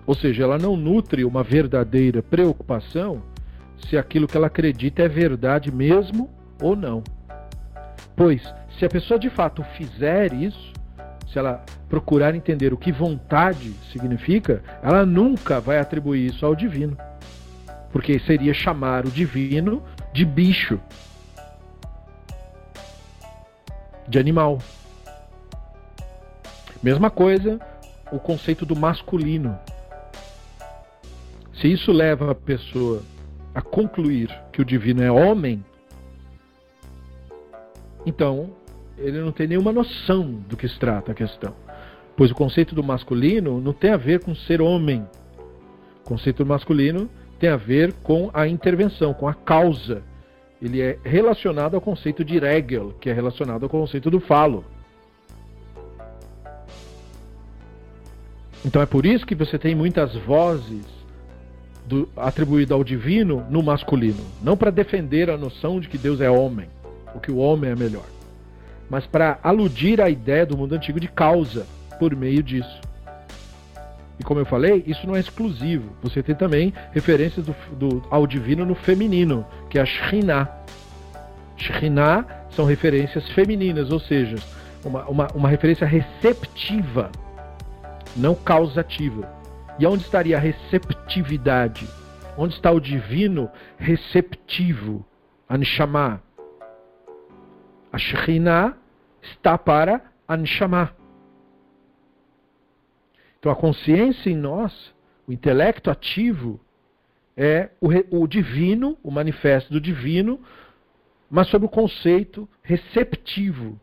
Ou 0.06 0.14
seja, 0.14 0.44
ela 0.44 0.58
não 0.58 0.76
nutre 0.76 1.24
uma 1.24 1.42
verdadeira 1.42 2.22
preocupação 2.22 3.31
se 3.88 3.98
aquilo 3.98 4.28
que 4.28 4.38
ela 4.38 4.48
acredita 4.48 5.04
é 5.04 5.08
verdade 5.08 5.72
mesmo 5.72 6.30
ou 6.62 6.76
não. 6.76 7.04
Pois, 8.16 8.42
se 8.78 8.86
a 8.86 8.90
pessoa 8.90 9.20
de 9.20 9.30
fato 9.30 9.64
fizer 9.76 10.34
isso, 10.34 10.72
se 11.32 11.40
ela 11.40 11.64
procurar 11.90 12.36
entender 12.36 12.74
o 12.74 12.78
que 12.78 12.92
vontade 12.92 13.74
significa, 13.92 14.62
ela 14.82 15.06
nunca 15.06 15.60
vai 15.60 15.80
atribuir 15.80 16.26
isso 16.26 16.46
ao 16.46 16.56
divino. 16.56 16.98
Porque 17.92 18.20
seria 18.20 18.54
chamar 18.54 19.06
o 19.06 19.12
divino 19.12 19.84
de 20.14 20.26
bicho, 20.26 20.80
de 24.08 24.20
animal. 24.20 24.60
Mesma 26.82 27.10
coisa 27.10 27.60
o 28.12 28.20
conceito 28.20 28.66
do 28.66 28.76
masculino. 28.76 29.58
Se 31.54 31.72
isso 31.72 31.92
leva 31.92 32.32
a 32.32 32.36
pessoa 32.36 33.02
a 33.54 33.62
concluir 33.62 34.30
que 34.52 34.62
o 34.62 34.66
divino 34.66 35.04
é 35.04 35.12
homem, 35.12 35.64
então 38.06 38.52
ele 38.98 39.20
não 39.20 39.32
tem 39.32 39.48
nenhuma 39.48 39.72
noção 39.72 40.34
do 40.48 40.56
que 40.56 40.68
se 40.68 40.80
trata 40.80 41.12
a 41.12 41.16
questão. 41.16 41.54
Pois 42.16 42.32
o 42.32 42.36
conceito 42.36 42.76
do 42.76 42.84
masculino 42.84 43.60
não 43.60 43.74
tem 43.74 43.92
a 43.92 43.98
ver 43.98 44.24
com 44.24 44.36
ser 44.36 44.62
homem. 44.62 45.08
O 46.04 46.08
conceito 46.08 46.44
do 46.44 46.48
masculino 46.48 47.10
tem 47.40 47.50
a 47.50 47.58
ver 47.58 47.94
com 48.04 48.30
a 48.34 48.48
intervenção, 48.48 49.14
com 49.14 49.28
a 49.28 49.34
causa. 49.34 50.04
Ele 50.62 50.82
é 50.82 51.00
relacionado 51.04 51.74
ao 51.74 51.82
conceito 51.82 52.24
de 52.24 52.38
regel, 52.38 52.94
que 53.00 53.10
é 53.10 53.14
relacionado 53.14 53.64
ao 53.64 53.70
conceito 53.70 54.12
do 54.12 54.20
falo. 54.20 54.64
Então 58.64 58.82
é 58.82 58.86
por 58.86 59.06
isso 59.06 59.26
que 59.26 59.34
você 59.34 59.58
tem 59.58 59.74
muitas 59.74 60.16
vozes 60.18 60.86
atribuídas 62.16 62.72
ao 62.72 62.84
divino 62.84 63.46
no 63.50 63.62
masculino. 63.62 64.24
Não 64.42 64.58
para 64.58 64.72
defender 64.72 65.30
a 65.30 65.38
noção 65.38 65.80
de 65.80 65.88
que 65.88 65.98
Deus 65.98 66.22
é 66.22 66.30
homem, 66.30 66.68
ou 67.14 67.20
que 67.20 67.32
o 67.32 67.38
homem 67.38 67.72
é 67.72 67.76
melhor 67.76 68.06
mas 68.92 69.08
para 69.08 69.40
aludir 69.42 70.02
à 70.02 70.10
ideia 70.10 70.46
do 70.46 70.58
mundo 70.58 70.76
antigo 70.76 71.00
de 71.00 71.08
causa 71.08 71.66
por 71.98 72.14
meio 72.14 72.44
disso. 72.44 72.82
E 74.20 74.24
como 74.24 74.42
eu 74.42 74.46
falei, 74.46 74.84
isso 74.86 75.08
não 75.08 75.16
é 75.16 75.22
exclusivo. 75.22 75.96
Você 76.04 76.22
tem 76.22 76.36
também 76.36 76.74
referências 76.92 77.46
do, 77.46 77.56
do, 77.78 78.04
ao 78.12 78.28
divino 78.28 78.66
no 78.66 78.76
feminino, 78.76 79.48
que 79.70 79.80
é 79.80 79.82
a 79.82 79.86
Shekhinah. 79.86 80.46
Shekhinah 81.56 82.26
são 82.50 82.66
referências 82.66 83.30
femininas, 83.30 83.92
ou 83.92 84.00
seja, 84.02 84.36
uma, 84.84 85.06
uma, 85.06 85.28
uma 85.34 85.48
referência 85.48 85.88
receptiva, 85.88 87.10
não 88.18 88.36
causativa. 88.36 89.26
E 89.82 89.88
onde 89.88 90.04
estaria 90.04 90.38
a 90.38 90.40
receptividade? 90.40 91.88
Onde 92.38 92.54
está 92.54 92.70
o 92.70 92.80
divino 92.80 93.50
receptivo? 93.80 95.04
Anshama. 95.50 96.22
A 97.92 97.98
Shekhinah 97.98 98.78
está 99.24 99.58
para 99.58 100.04
Anshama. 100.30 100.96
Então 103.40 103.52
a 103.52 103.56
consciência 103.56 104.30
em 104.30 104.36
nós, 104.38 104.94
o 105.28 105.34
intelecto 105.34 105.90
ativo, 105.90 106.62
é 107.36 107.72
o, 107.82 107.88
o 108.22 108.28
divino, 108.28 108.96
o 109.02 109.10
manifesto 109.10 109.74
do 109.74 109.82
divino, 109.82 110.40
mas 111.28 111.48
sob 111.48 111.66
o 111.66 111.70
conceito 111.70 112.48
receptivo 112.62 113.82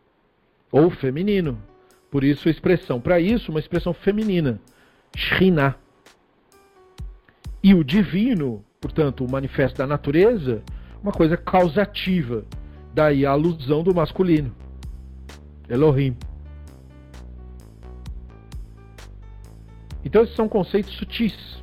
ou 0.71 0.91
feminino. 0.91 1.61
Por 2.09 2.23
isso 2.23 2.47
a 2.47 2.53
expressão 2.53 3.01
para 3.01 3.19
isso, 3.19 3.51
uma 3.51 3.59
expressão 3.59 3.93
feminina, 3.93 4.61
Shina. 5.17 5.88
E 7.63 7.75
o 7.75 7.83
divino, 7.83 8.65
portanto, 8.81 9.25
o 9.25 9.31
manifesto 9.31 9.79
da 9.79 9.87
natureza, 9.87 10.63
uma 11.03 11.13
coisa 11.13 11.37
causativa. 11.37 12.45
Daí 12.95 13.27
a 13.27 13.31
alusão 13.31 13.83
do 13.83 13.95
masculino. 13.95 14.55
Elohim. 15.69 16.17
Então 20.05 20.23
esses 20.23 20.35
são 20.35 20.49
conceitos 20.49 20.95
sutis. 20.97 21.63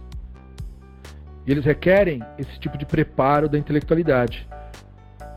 E 1.46 1.52
eles 1.52 1.66
requerem 1.66 2.22
esse 2.38 2.60
tipo 2.60 2.78
de 2.78 2.86
preparo 2.86 3.48
da 3.48 3.58
intelectualidade. 3.58 4.48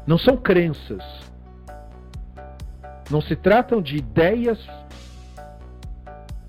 Não 0.07 0.19
são 0.19 0.37
crenças. 0.37 1.03
Não 3.11 3.21
se 3.21 3.37
tratam 3.37 3.81
de 3.81 3.97
ideias 3.97 4.59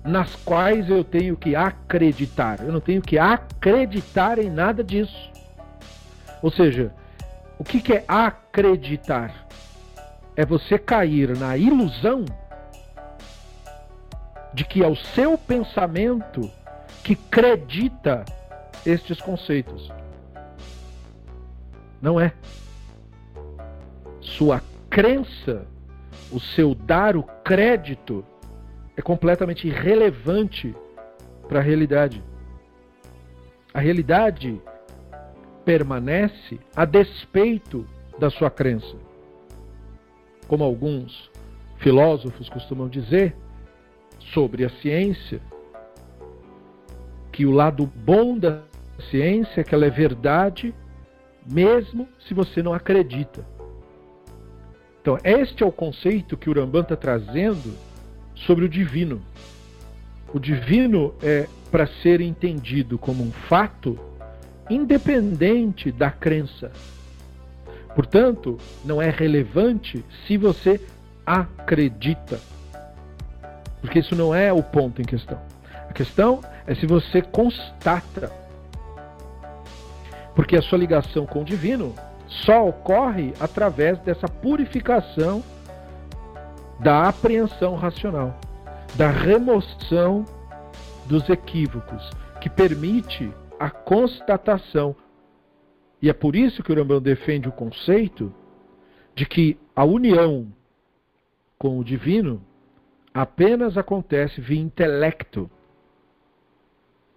nas 0.04 0.34
quais 0.36 0.88
eu 0.88 1.04
tenho 1.04 1.36
que 1.36 1.54
acreditar. 1.54 2.60
Eu 2.60 2.72
não 2.72 2.80
tenho 2.80 3.02
que 3.02 3.18
acreditar 3.18 4.38
em 4.38 4.50
nada 4.50 4.82
disso. 4.82 5.30
Ou 6.42 6.50
seja, 6.50 6.92
o 7.58 7.64
que 7.64 7.92
é 7.92 8.04
acreditar? 8.08 9.50
é 10.40 10.44
você 10.46 10.78
cair 10.78 11.36
na 11.36 11.54
ilusão 11.56 12.24
de 14.54 14.64
que 14.64 14.82
é 14.82 14.88
o 14.88 14.96
seu 14.96 15.36
pensamento 15.36 16.50
que 17.04 17.12
acredita 17.12 18.24
estes 18.86 19.20
conceitos. 19.20 19.92
Não 22.00 22.18
é. 22.18 22.32
Sua 24.22 24.62
crença, 24.88 25.66
o 26.32 26.40
seu 26.40 26.74
dar 26.74 27.18
o 27.18 27.22
crédito, 27.44 28.24
é 29.00 29.02
completamente 29.02 29.66
irrelevante 29.66 30.74
para 31.48 31.58
a 31.58 31.62
realidade. 31.62 32.22
A 33.74 33.80
realidade 33.80 34.60
permanece 35.64 36.58
a 36.74 36.84
despeito 36.84 37.86
da 38.18 38.30
sua 38.30 38.50
crença 38.50 38.96
como 40.50 40.64
alguns 40.64 41.30
filósofos 41.78 42.48
costumam 42.48 42.88
dizer, 42.88 43.36
sobre 44.34 44.64
a 44.64 44.68
ciência, 44.68 45.40
que 47.30 47.46
o 47.46 47.52
lado 47.52 47.86
bom 47.86 48.36
da 48.36 48.62
ciência 49.08 49.60
é 49.60 49.64
que 49.64 49.72
ela 49.72 49.86
é 49.86 49.90
verdade, 49.90 50.74
mesmo 51.48 52.08
se 52.26 52.34
você 52.34 52.64
não 52.64 52.74
acredita. 52.74 53.46
Então, 55.00 55.16
este 55.22 55.62
é 55.62 55.66
o 55.66 55.70
conceito 55.70 56.36
que 56.36 56.50
o 56.50 56.52
Rambam 56.52 56.82
está 56.82 56.96
trazendo 56.96 57.72
sobre 58.46 58.64
o 58.64 58.68
divino. 58.68 59.20
O 60.32 60.38
divino 60.38 61.14
é 61.22 61.48
para 61.70 61.86
ser 61.86 62.20
entendido 62.20 62.98
como 62.98 63.22
um 63.22 63.30
fato 63.30 63.98
independente 64.68 65.90
da 65.90 66.10
crença. 66.10 66.70
Portanto, 67.94 68.58
não 68.84 69.02
é 69.02 69.10
relevante 69.10 70.04
se 70.26 70.36
você 70.36 70.80
acredita. 71.26 72.38
Porque 73.80 73.98
isso 73.98 74.14
não 74.14 74.34
é 74.34 74.52
o 74.52 74.62
ponto 74.62 75.00
em 75.02 75.04
questão. 75.04 75.40
A 75.88 75.92
questão 75.92 76.40
é 76.66 76.74
se 76.74 76.86
você 76.86 77.20
constata. 77.20 78.30
Porque 80.34 80.56
a 80.56 80.62
sua 80.62 80.78
ligação 80.78 81.26
com 81.26 81.42
o 81.42 81.44
divino 81.44 81.94
só 82.28 82.68
ocorre 82.68 83.32
através 83.40 83.98
dessa 84.00 84.28
purificação 84.28 85.42
da 86.82 87.08
apreensão 87.08 87.74
racional, 87.74 88.38
da 88.96 89.10
remoção 89.10 90.24
dos 91.06 91.28
equívocos, 91.28 92.10
que 92.40 92.48
permite 92.48 93.32
a 93.58 93.70
constatação 93.70 94.96
E 96.02 96.08
é 96.08 96.14
por 96.14 96.34
isso 96.34 96.62
que 96.62 96.72
o 96.72 96.74
Rambam 96.74 97.00
defende 97.02 97.46
o 97.46 97.52
conceito 97.52 98.32
de 99.14 99.26
que 99.26 99.58
a 99.76 99.84
união 99.84 100.50
com 101.58 101.78
o 101.78 101.84
divino 101.84 102.42
apenas 103.12 103.76
acontece 103.76 104.40
via 104.40 104.58
intelecto, 104.58 105.50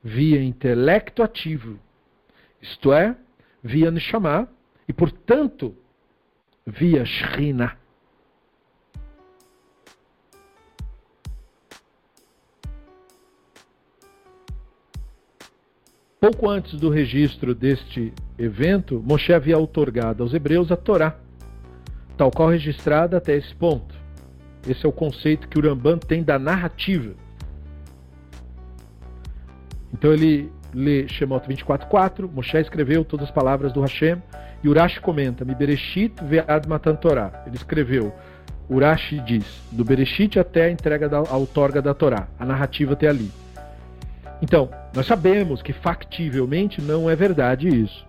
via 0.03 0.43
intelecto 0.43 1.23
ativo, 1.23 1.79
isto 2.61 2.91
é, 2.91 3.15
via 3.63 3.89
Neshama, 3.89 4.49
e 4.85 4.91
portanto, 4.91 5.73
via 6.65 7.05
Shrina. 7.05 7.77
Pouco 16.23 16.49
antes 16.49 16.79
do 16.79 16.89
registro 16.89 17.53
deste 17.53 18.13
evento, 18.39 19.03
Moshe 19.05 19.33
havia 19.33 19.57
outorgado 19.57 20.23
aos 20.23 20.33
hebreus 20.33 20.71
a 20.71 20.77
Torá, 20.77 21.17
tal 22.15 22.31
qual 22.31 22.47
registrada 22.47 23.17
até 23.17 23.35
esse 23.35 23.53
ponto. 23.53 23.93
Esse 24.65 24.85
é 24.85 24.87
o 24.87 24.93
conceito 24.93 25.49
que 25.49 25.59
o 25.59 25.61
Ramban 25.61 25.97
tem 25.97 26.23
da 26.23 26.39
narrativa. 26.39 27.13
Então 29.93 30.13
ele 30.13 30.49
lê 30.73 31.09
Shemot 31.09 31.45
24.4, 31.45 32.31
Moshe 32.31 32.57
escreveu 32.57 33.03
todas 33.03 33.27
as 33.27 33.31
palavras 33.35 33.73
do 33.73 33.81
Hashem, 33.81 34.15
e 34.63 34.69
Urashi 34.69 35.01
comenta, 35.01 35.43
Mi 35.43 35.53
Bereshit 35.53 36.13
ve'ad 36.23 36.69
matan 36.69 36.95
Torá. 36.95 37.43
Ele 37.45 37.57
escreveu, 37.57 38.15
Urashi 38.69 39.19
diz, 39.19 39.61
do 39.73 39.83
Bereshit 39.83 40.39
até 40.39 40.67
a 40.67 40.71
entrega 40.71 41.09
da 41.09 41.19
outorga 41.19 41.81
da 41.81 41.93
Torá, 41.93 42.29
a 42.39 42.45
narrativa 42.45 42.93
até 42.93 43.09
ali. 43.09 43.29
Então, 44.41 44.69
nós 44.93 45.07
sabemos 45.07 45.61
que 45.61 45.73
factivelmente 45.73 46.81
não 46.81 47.09
é 47.09 47.15
verdade 47.15 47.67
isso. 47.67 48.05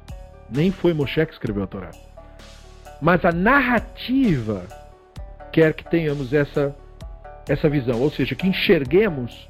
Nem 0.51 0.71
foi 0.71 0.93
Moshe 0.93 1.25
que 1.25 1.33
escreveu 1.33 1.63
a 1.63 1.67
Torá. 1.67 1.91
Mas 3.01 3.25
a 3.25 3.33
narrativa 3.33 4.65
quer 5.51 5.73
que 5.73 5.85
tenhamos 5.85 6.33
essa, 6.33 6.77
essa 7.49 7.69
visão, 7.69 8.01
ou 8.01 8.11
seja, 8.11 8.35
que 8.35 8.47
enxerguemos 8.47 9.49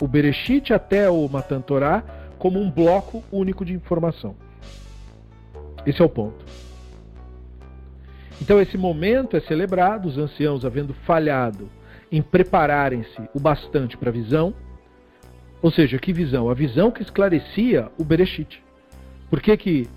o 0.00 0.06
Bereshit 0.06 0.72
até 0.72 1.10
o 1.10 1.28
Matan 1.28 1.60
Torá 1.60 2.02
como 2.38 2.60
um 2.60 2.70
bloco 2.70 3.24
único 3.32 3.64
de 3.64 3.72
informação. 3.72 4.36
Esse 5.86 6.00
é 6.00 6.04
o 6.04 6.08
ponto. 6.08 6.44
Então, 8.40 8.60
esse 8.60 8.76
momento 8.76 9.36
é 9.36 9.40
celebrado, 9.40 10.08
os 10.08 10.18
anciãos 10.18 10.64
havendo 10.64 10.92
falhado 10.92 11.68
em 12.10 12.20
prepararem-se 12.20 13.22
o 13.34 13.40
bastante 13.40 13.96
para 13.96 14.10
a 14.10 14.12
visão, 14.12 14.54
ou 15.64 15.70
seja, 15.70 15.98
que 15.98 16.12
visão? 16.12 16.50
A 16.50 16.52
visão 16.52 16.90
que 16.90 17.00
esclarecia 17.00 17.90
o 17.96 18.04
Bereshit. 18.04 18.62
Por 19.30 19.40
que, 19.40 19.56
que 19.56 19.88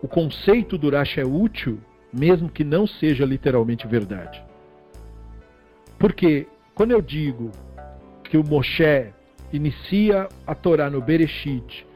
o 0.00 0.08
conceito 0.08 0.78
do 0.78 0.88
Rashi 0.88 1.20
é 1.20 1.26
útil, 1.26 1.78
mesmo 2.10 2.48
que 2.48 2.64
não 2.64 2.86
seja 2.86 3.26
literalmente 3.26 3.86
verdade? 3.86 4.42
Porque 5.98 6.46
quando 6.74 6.92
eu 6.92 7.02
digo 7.02 7.50
que 8.24 8.38
o 8.38 8.42
Moshe 8.42 9.12
inicia 9.52 10.26
a 10.46 10.54
Torá 10.54 10.88
no 10.88 11.02
Bereshit 11.02 11.86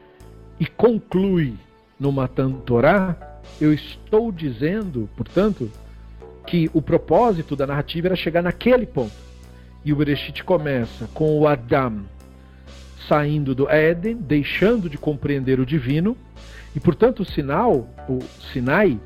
e 0.59 0.67
conclui 0.67 1.55
no 1.99 2.11
Matan 2.11 2.51
Torá, 2.51 3.39
eu 3.59 3.73
estou 3.73 4.31
dizendo, 4.31 5.09
portanto, 5.17 5.71
que 6.45 6.69
o 6.75 6.79
propósito 6.79 7.55
da 7.55 7.65
narrativa 7.65 8.09
era 8.09 8.15
chegar 8.15 8.43
naquele 8.43 8.85
ponto. 8.85 9.15
E 9.83 9.91
o 9.91 9.95
Bereshit 9.95 10.43
começa 10.43 11.09
com 11.11 11.39
o 11.39 11.47
Adam 11.47 12.03
saindo 13.07 13.55
do 13.55 13.69
Éden, 13.69 14.15
deixando 14.15 14.89
de 14.89 14.97
compreender 14.97 15.59
o 15.59 15.65
divino, 15.65 16.17
e 16.75 16.79
portanto 16.79 17.21
o 17.21 17.25
sinal, 17.25 17.87
o 18.07 18.19
Sinai, 18.51 18.99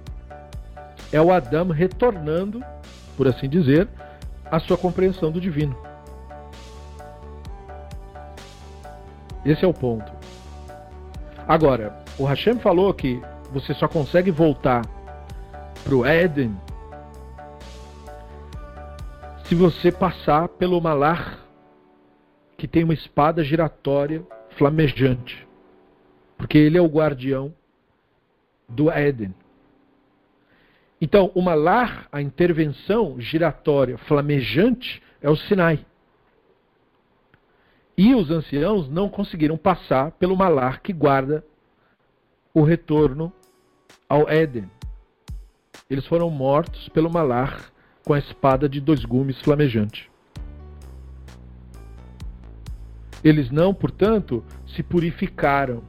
é 1.11 1.21
o 1.21 1.31
Adão 1.31 1.69
retornando, 1.69 2.63
por 3.17 3.27
assim 3.27 3.49
dizer, 3.49 3.87
à 4.45 4.59
sua 4.59 4.77
compreensão 4.77 5.31
do 5.31 5.39
divino. 5.39 5.75
Esse 9.45 9.63
é 9.63 9.67
o 9.67 9.73
ponto. 9.73 10.11
Agora, 11.47 11.97
o 12.17 12.25
Hashem 12.25 12.59
falou 12.59 12.93
que 12.93 13.21
você 13.51 13.73
só 13.73 13.87
consegue 13.87 14.29
voltar 14.29 14.85
para 15.83 15.95
o 15.95 16.05
Éden 16.05 16.55
se 19.45 19.55
você 19.55 19.91
passar 19.91 20.47
pelo 20.47 20.79
Malar 20.79 21.39
que 22.59 22.67
tem 22.67 22.83
uma 22.83 22.93
espada 22.93 23.41
giratória 23.41 24.21
flamejante. 24.57 25.47
Porque 26.37 26.57
ele 26.57 26.77
é 26.77 26.81
o 26.81 26.87
guardião 26.87 27.53
do 28.67 28.91
Éden. 28.91 29.33
Então, 31.01 31.31
uma 31.33 31.55
lar, 31.55 32.09
a 32.11 32.21
intervenção 32.21 33.19
giratória 33.19 33.97
flamejante, 33.97 35.01
é 35.21 35.29
o 35.29 35.37
Sinai. 35.37 35.85
E 37.97 38.13
os 38.13 38.29
anciãos 38.29 38.89
não 38.89 39.07
conseguiram 39.07 39.57
passar 39.57 40.11
pelo 40.11 40.35
malar 40.35 40.81
que 40.81 40.91
guarda 40.91 41.43
o 42.53 42.61
retorno 42.61 43.31
ao 44.07 44.29
Éden. 44.29 44.69
Eles 45.89 46.05
foram 46.05 46.29
mortos 46.29 46.89
pelo 46.89 47.09
malar 47.09 47.71
com 48.03 48.13
a 48.13 48.19
espada 48.19 48.67
de 48.67 48.81
dois 48.81 49.05
gumes 49.05 49.39
flamejante. 49.41 50.08
Eles 53.23 53.51
não, 53.51 53.73
portanto, 53.73 54.43
se 54.67 54.81
purificaram. 54.81 55.83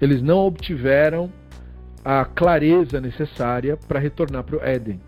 Eles 0.00 0.20
não 0.20 0.38
obtiveram 0.38 1.30
a 2.04 2.24
clareza 2.24 3.00
necessária 3.00 3.76
para 3.76 3.98
retornar 3.98 4.44
para 4.44 4.56
o 4.56 4.62
Éden. 4.62 5.00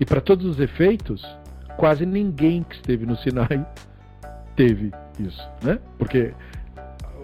E 0.00 0.04
para 0.04 0.20
todos 0.20 0.44
os 0.44 0.60
efeitos, 0.60 1.24
quase 1.76 2.04
ninguém 2.04 2.62
que 2.62 2.74
esteve 2.74 3.06
no 3.06 3.16
Sinai 3.16 3.64
teve 4.56 4.92
isso, 5.18 5.48
né? 5.62 5.78
Porque 5.96 6.34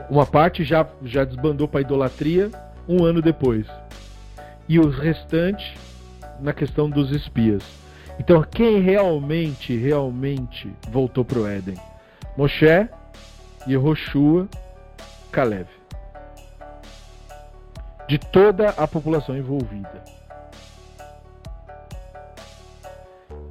uma 0.09 0.25
parte 0.25 0.63
já, 0.65 0.87
já 1.03 1.25
desbandou 1.25 1.67
para 1.67 1.81
a 1.81 1.83
idolatria 1.83 2.51
um 2.89 3.05
ano 3.05 3.21
depois. 3.21 3.67
E 4.69 4.79
o 4.79 4.89
restante 4.89 5.77
na 6.41 6.53
questão 6.53 6.89
dos 6.89 7.11
espias. 7.11 7.82
Então, 8.23 8.41
quem 8.41 8.79
realmente, 8.79 9.77
realmente 9.77 10.73
voltou 10.89 11.25
para 11.25 11.41
o 11.41 11.45
Éden? 11.45 11.75
Moshe, 12.37 12.89
Yehoshua, 13.67 14.49
Caleb. 15.33 15.67
De 18.09 18.19
toda 18.19 18.69
a 18.69 18.87
população 18.87 19.37
envolvida. 19.37 20.05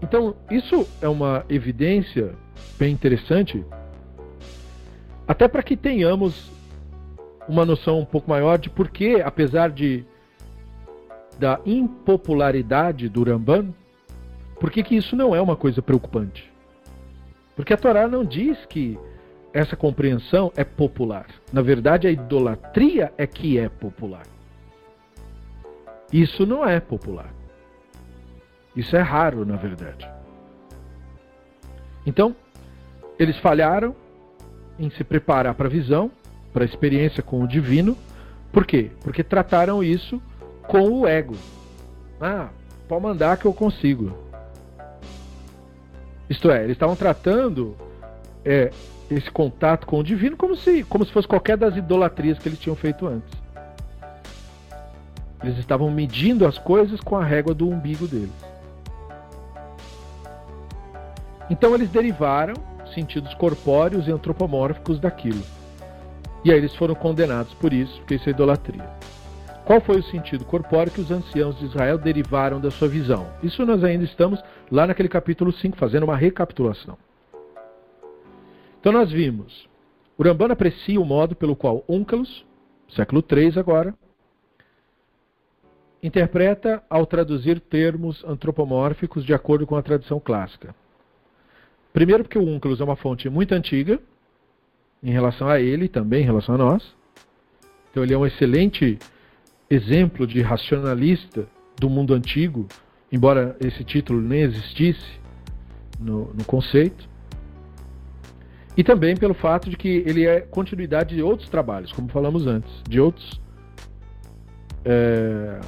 Então, 0.01 0.37
isso 0.49 0.87
é 1.01 1.09
uma 1.09 1.43
evidência 1.49 2.33
bem 2.79 2.93
interessante, 2.93 3.65
até 5.27 5.49
para 5.49 5.63
que 5.63 5.75
tenhamos 5.75 6.49
uma 7.45 7.65
noção 7.65 7.99
um 7.99 8.05
pouco 8.05 8.29
maior 8.29 8.57
de 8.57 8.69
por 8.69 8.89
que, 8.89 9.19
apesar 9.19 9.69
de 9.69 10.05
da 11.37 11.59
impopularidade 11.65 13.09
do 13.09 13.21
Ramban, 13.23 13.73
por 14.61 14.69
que, 14.69 14.83
que 14.83 14.95
isso 14.95 15.15
não 15.15 15.35
é 15.35 15.41
uma 15.41 15.55
coisa 15.55 15.81
preocupante? 15.81 16.47
Porque 17.55 17.73
a 17.73 17.77
Torá 17.77 18.07
não 18.07 18.23
diz 18.23 18.63
que 18.67 18.95
essa 19.51 19.75
compreensão 19.75 20.53
é 20.55 20.63
popular. 20.63 21.25
Na 21.51 21.63
verdade, 21.63 22.05
a 22.05 22.11
idolatria 22.11 23.11
é 23.17 23.25
que 23.25 23.57
é 23.57 23.67
popular. 23.67 24.21
Isso 26.13 26.45
não 26.45 26.63
é 26.63 26.79
popular. 26.79 27.33
Isso 28.75 28.95
é 28.95 29.01
raro, 29.01 29.47
na 29.47 29.55
verdade. 29.55 30.07
Então, 32.05 32.35
eles 33.17 33.37
falharam 33.37 33.95
em 34.77 34.91
se 34.91 35.03
preparar 35.03 35.55
para 35.55 35.65
a 35.65 35.71
visão, 35.71 36.11
para 36.53 36.63
a 36.63 36.67
experiência 36.67 37.23
com 37.23 37.41
o 37.41 37.47
divino. 37.47 37.97
Por 38.51 38.63
quê? 38.67 38.91
Porque 39.03 39.23
trataram 39.23 39.83
isso 39.83 40.21
com 40.67 41.01
o 41.01 41.07
ego. 41.07 41.35
Ah, 42.21 42.49
pode 42.87 43.01
mandar 43.01 43.37
que 43.37 43.45
eu 43.45 43.53
consigo. 43.55 44.29
Isto 46.31 46.49
é, 46.49 46.63
eles 46.63 46.77
estavam 46.77 46.95
tratando 46.95 47.75
é, 48.45 48.71
esse 49.09 49.29
contato 49.29 49.85
com 49.85 49.99
o 49.99 50.03
divino 50.03 50.37
como 50.37 50.55
se, 50.55 50.81
como 50.81 51.03
se 51.03 51.11
fosse 51.11 51.27
qualquer 51.27 51.57
das 51.57 51.75
idolatrias 51.75 52.39
que 52.39 52.47
eles 52.47 52.57
tinham 52.57 52.73
feito 52.73 53.05
antes. 53.05 53.29
Eles 55.43 55.57
estavam 55.57 55.91
medindo 55.91 56.47
as 56.47 56.57
coisas 56.57 57.01
com 57.01 57.17
a 57.17 57.25
régua 57.25 57.53
do 57.53 57.67
umbigo 57.67 58.07
deles. 58.07 58.31
Então 61.49 61.75
eles 61.75 61.89
derivaram 61.89 62.53
sentidos 62.95 63.33
corpóreos 63.33 64.07
e 64.07 64.11
antropomórficos 64.13 65.01
daquilo. 65.01 65.43
E 66.45 66.51
aí 66.51 66.57
eles 66.57 66.73
foram 66.73 66.95
condenados 66.95 67.53
por 67.55 67.73
isso, 67.73 67.97
porque 67.97 68.15
isso 68.15 68.29
é 68.29 68.31
idolatria. 68.31 68.89
Qual 69.65 69.81
foi 69.81 69.99
o 69.99 70.03
sentido 70.03 70.45
corpóreo 70.45 70.93
que 70.93 71.01
os 71.01 71.11
anciãos 71.11 71.59
de 71.59 71.65
Israel 71.65 71.97
derivaram 71.97 72.61
da 72.61 72.71
sua 72.71 72.87
visão? 72.87 73.27
Isso 73.43 73.65
nós 73.65 73.83
ainda 73.83 74.05
estamos 74.05 74.41
lá 74.71 74.87
naquele 74.87 75.09
capítulo 75.09 75.51
5, 75.51 75.77
fazendo 75.77 76.03
uma 76.03 76.15
recapitulação. 76.15 76.97
Então 78.79 78.91
nós 78.91 79.11
vimos, 79.11 79.69
Urambana 80.17 80.53
aprecia 80.53 80.99
o 80.99 81.05
modo 81.05 81.35
pelo 81.35 81.55
qual 81.55 81.83
Úncalos, 81.87 82.45
século 82.89 83.23
III 83.29 83.59
agora, 83.59 83.93
interpreta 86.01 86.81
ao 86.89 87.05
traduzir 87.05 87.59
termos 87.59 88.23
antropomórficos 88.23 89.23
de 89.23 89.33
acordo 89.33 89.67
com 89.67 89.75
a 89.75 89.83
tradição 89.83 90.19
clássica. 90.19 90.73
Primeiro, 91.93 92.23
porque 92.23 92.39
o 92.39 92.47
Unclus 92.47 92.79
é 92.79 92.83
uma 92.83 92.95
fonte 92.95 93.29
muito 93.29 93.53
antiga 93.53 93.99
em 95.03 95.11
relação 95.11 95.47
a 95.47 95.59
ele, 95.59 95.87
também 95.87 96.21
em 96.21 96.25
relação 96.25 96.55
a 96.55 96.57
nós. 96.57 96.95
Então, 97.91 98.03
ele 98.03 98.13
é 98.13 98.17
um 98.17 98.25
excelente 98.25 98.97
exemplo 99.69 100.25
de 100.25 100.41
racionalista 100.41 101.47
do 101.79 101.89
mundo 101.89 102.13
antigo, 102.13 102.67
embora 103.11 103.55
esse 103.59 103.83
título 103.83 104.21
nem 104.21 104.41
existisse 104.41 105.19
no, 105.99 106.33
no 106.33 106.43
conceito. 106.45 107.09
E 108.75 108.83
também 108.83 109.17
pelo 109.17 109.33
fato 109.33 109.69
de 109.69 109.75
que 109.75 110.03
ele 110.05 110.25
é 110.25 110.41
continuidade 110.41 111.15
de 111.15 111.21
outros 111.21 111.49
trabalhos, 111.49 111.91
como 111.91 112.07
falamos 112.07 112.47
antes, 112.47 112.71
de 112.87 112.99
outros. 112.99 113.41
É, 114.85 115.59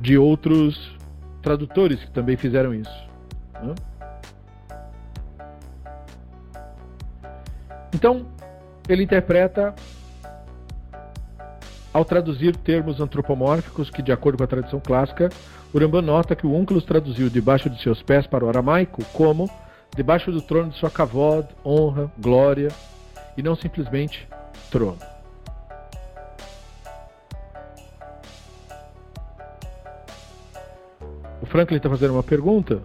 de 0.00 0.18
outros 0.18 0.96
tradutores 1.40 2.04
que 2.04 2.10
também 2.10 2.36
fizeram 2.36 2.74
isso. 2.74 3.08
Né? 3.54 3.74
Então, 7.94 8.26
ele 8.88 9.02
interpreta 9.02 9.74
ao 11.92 12.04
traduzir 12.04 12.54
termos 12.56 13.00
antropomórficos 13.00 13.90
que, 13.90 14.02
de 14.02 14.12
acordo 14.12 14.38
com 14.38 14.44
a 14.44 14.46
tradição 14.46 14.78
clássica, 14.78 15.30
Urambá 15.72 16.00
nota 16.00 16.34
que 16.34 16.46
o 16.46 16.54
Unclus 16.54 16.84
traduziu 16.84 17.28
debaixo 17.28 17.68
de 17.68 17.80
seus 17.82 18.02
pés 18.02 18.26
para 18.26 18.44
o 18.44 18.48
aramaico 18.48 19.04
como 19.12 19.50
debaixo 19.94 20.32
do 20.32 20.40
trono 20.40 20.70
de 20.70 20.78
sua 20.78 20.90
kavod, 20.90 21.46
honra, 21.64 22.10
glória, 22.18 22.68
e 23.36 23.42
não 23.42 23.54
simplesmente 23.54 24.26
trono. 24.70 24.98
O 31.42 31.46
Franklin 31.46 31.76
está 31.76 31.88
fazendo 31.88 32.14
uma 32.14 32.22
pergunta, 32.22 32.82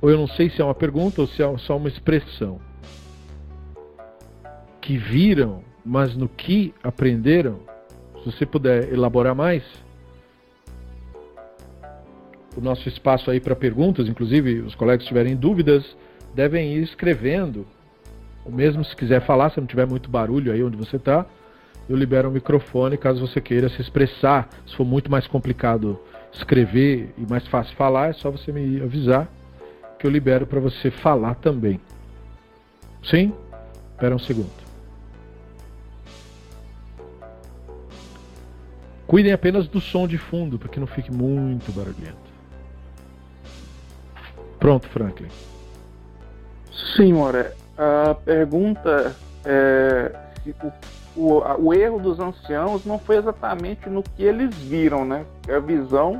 ou 0.00 0.10
eu 0.10 0.16
não 0.16 0.26
sei 0.26 0.50
se 0.50 0.60
é 0.60 0.64
uma 0.64 0.74
pergunta 0.74 1.20
ou 1.20 1.26
se 1.26 1.42
é 1.42 1.58
só 1.58 1.76
uma 1.76 1.88
expressão. 1.88 2.60
Que 4.80 4.96
viram, 4.96 5.62
mas 5.84 6.16
no 6.16 6.28
que 6.28 6.74
aprenderam? 6.82 7.60
Se 8.22 8.32
você 8.32 8.46
puder 8.46 8.92
elaborar 8.92 9.34
mais 9.34 9.62
o 12.56 12.60
nosso 12.60 12.88
espaço 12.88 13.30
aí 13.30 13.40
para 13.40 13.56
perguntas, 13.56 14.08
inclusive 14.08 14.60
os 14.60 14.74
colegas 14.74 15.02
que 15.02 15.08
tiverem 15.08 15.36
dúvidas, 15.36 15.96
devem 16.34 16.74
ir 16.74 16.82
escrevendo. 16.82 17.66
Ou 18.44 18.52
mesmo 18.52 18.84
se 18.84 18.94
quiser 18.94 19.20
falar, 19.22 19.50
se 19.50 19.60
não 19.60 19.66
tiver 19.66 19.86
muito 19.86 20.10
barulho 20.10 20.52
aí 20.52 20.62
onde 20.62 20.76
você 20.76 20.96
está, 20.96 21.26
eu 21.88 21.96
libero 21.96 22.28
o 22.28 22.32
microfone 22.32 22.96
caso 22.96 23.26
você 23.26 23.40
queira 23.40 23.68
se 23.68 23.80
expressar. 23.80 24.48
Se 24.66 24.74
for 24.76 24.84
muito 24.84 25.10
mais 25.10 25.26
complicado 25.26 25.98
escrever 26.32 27.14
e 27.16 27.26
mais 27.28 27.46
fácil 27.46 27.74
falar, 27.76 28.10
é 28.10 28.12
só 28.12 28.30
você 28.30 28.50
me 28.50 28.80
avisar 28.80 29.28
que 29.98 30.06
eu 30.06 30.10
libero 30.10 30.46
para 30.46 30.60
você 30.60 30.90
falar 30.90 31.34
também. 31.36 31.80
Sim? 33.02 33.32
Espera 33.92 34.14
um 34.14 34.18
segundo. 34.18 34.64
Cuidem 39.06 39.32
apenas 39.32 39.68
do 39.68 39.80
som 39.80 40.08
de 40.08 40.18
fundo, 40.18 40.58
para 40.58 40.68
que 40.68 40.80
não 40.80 40.86
fique 40.86 41.12
muito 41.12 41.70
barulhento. 41.72 42.23
Pronto, 44.64 44.88
Franklin. 44.88 45.28
Sim, 46.96 47.12
Moré. 47.12 47.52
A 47.76 48.14
pergunta 48.14 49.14
é 49.44 50.10
se 50.42 50.56
o, 51.14 51.20
o, 51.20 51.66
o, 51.66 51.74
erro 51.74 52.00
dos 52.00 52.18
anciãos 52.18 52.82
não 52.86 52.98
foi 52.98 53.18
exatamente 53.18 53.90
no 53.90 54.02
que 54.02 54.22
eles 54.22 54.56
viram, 54.56 55.04
né? 55.04 55.26
A 55.54 55.58
visão 55.58 56.18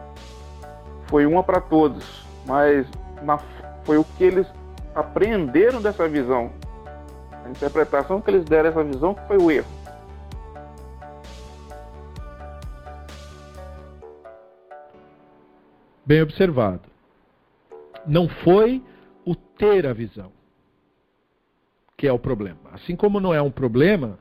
foi 1.06 1.24
uma 1.24 1.42
para 1.42 1.58
todos, 1.58 2.04
mas 2.44 2.86
na, 3.22 3.38
foi 3.82 3.96
o 3.96 4.04
que 4.04 4.24
eles 4.24 4.46
aprenderam 4.94 5.80
dessa 5.80 6.06
visão. 6.06 6.50
A 7.46 7.48
interpretação 7.48 8.20
que 8.20 8.30
eles 8.30 8.44
deram 8.44 8.68
dessa 8.68 8.84
visão 8.84 9.14
que 9.14 9.26
foi 9.26 9.38
o 9.38 9.50
erro. 9.50 9.72
Bem 16.04 16.20
observado 16.20 16.93
não 18.06 18.28
foi 18.28 18.82
o 19.24 19.34
ter 19.34 19.86
a 19.86 19.92
visão 19.92 20.32
que 21.96 22.06
é 22.06 22.12
o 22.12 22.18
problema. 22.18 22.58
Assim 22.72 22.96
como 22.96 23.20
não 23.20 23.32
é 23.32 23.40
um 23.40 23.50
problema 23.50 24.18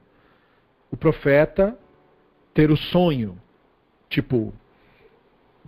o 0.91 0.97
profeta 0.97 1.77
ter 2.53 2.69
o 2.69 2.77
sonho, 2.77 3.37
tipo 4.07 4.53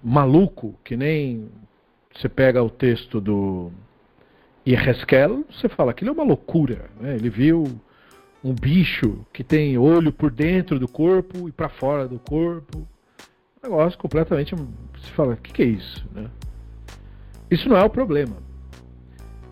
maluco, 0.04 0.76
que 0.84 0.96
nem 0.96 1.50
você 2.14 2.30
pega 2.30 2.62
o 2.62 2.70
texto 2.70 3.20
do 3.20 3.72
Yeheskel, 4.68 5.44
você 5.50 5.68
fala, 5.68 5.92
aquilo 5.92 6.12
é 6.12 6.14
uma 6.14 6.24
loucura. 6.24 6.92
Né? 7.00 7.16
Ele 7.16 7.30
viu 7.30 7.66
um 8.44 8.54
bicho 8.54 9.26
que 9.34 9.44
tem 9.44 9.78
olho 9.78 10.14
por 10.14 10.30
dentro 10.30 10.80
do 10.80 10.88
corpo 10.88 11.50
e 11.50 11.52
para 11.52 11.70
fora 11.70 12.08
do 12.08 12.20
corpo. 12.20 12.88
Um 13.64 13.68
negócio 13.68 13.98
completamente. 13.98 14.54
Você 14.54 15.12
fala, 15.16 15.34
o 15.34 15.38
que, 15.38 15.52
que 15.52 15.64
é 15.64 15.66
isso? 15.66 16.06
Né? 16.14 16.30
Isso 17.56 17.70
não 17.70 17.78
é 17.78 17.84
o 17.86 17.90
problema. 17.90 18.36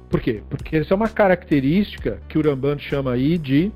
Por 0.10 0.20
quê? 0.20 0.44
Porque 0.50 0.76
essa 0.76 0.94
é 0.94 0.96
uma 0.96 1.08
característica 1.08 2.20
que 2.28 2.38
o 2.38 2.42
Ramban 2.42 2.78
chama 2.78 3.14
aí 3.14 3.38
de 3.38 3.72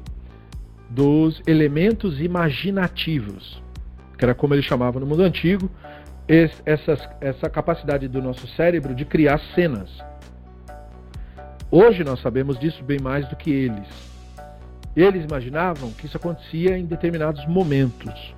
dos 0.90 1.42
elementos 1.48 2.20
imaginativos, 2.20 3.64
que 4.18 4.26
era 4.26 4.36
como 4.36 4.54
ele 4.54 4.62
chamava 4.62 5.00
no 5.00 5.06
mundo 5.06 5.24
antigo, 5.24 5.72
essa, 6.28 7.16
essa 7.22 7.50
capacidade 7.50 8.10
do 8.10 8.22
nosso 8.22 8.46
cérebro 8.50 8.94
de 8.94 9.06
criar 9.06 9.40
cenas. 9.56 9.90
Hoje 11.72 12.04
nós 12.04 12.20
sabemos 12.20 12.60
disso 12.60 12.84
bem 12.84 13.00
mais 13.00 13.26
do 13.30 13.36
que 13.38 13.50
eles. 13.50 13.88
Eles 14.94 15.24
imaginavam 15.24 15.92
que 15.92 16.06
isso 16.06 16.18
acontecia 16.18 16.78
em 16.78 16.86
determinados 16.86 17.46
momentos. 17.48 18.36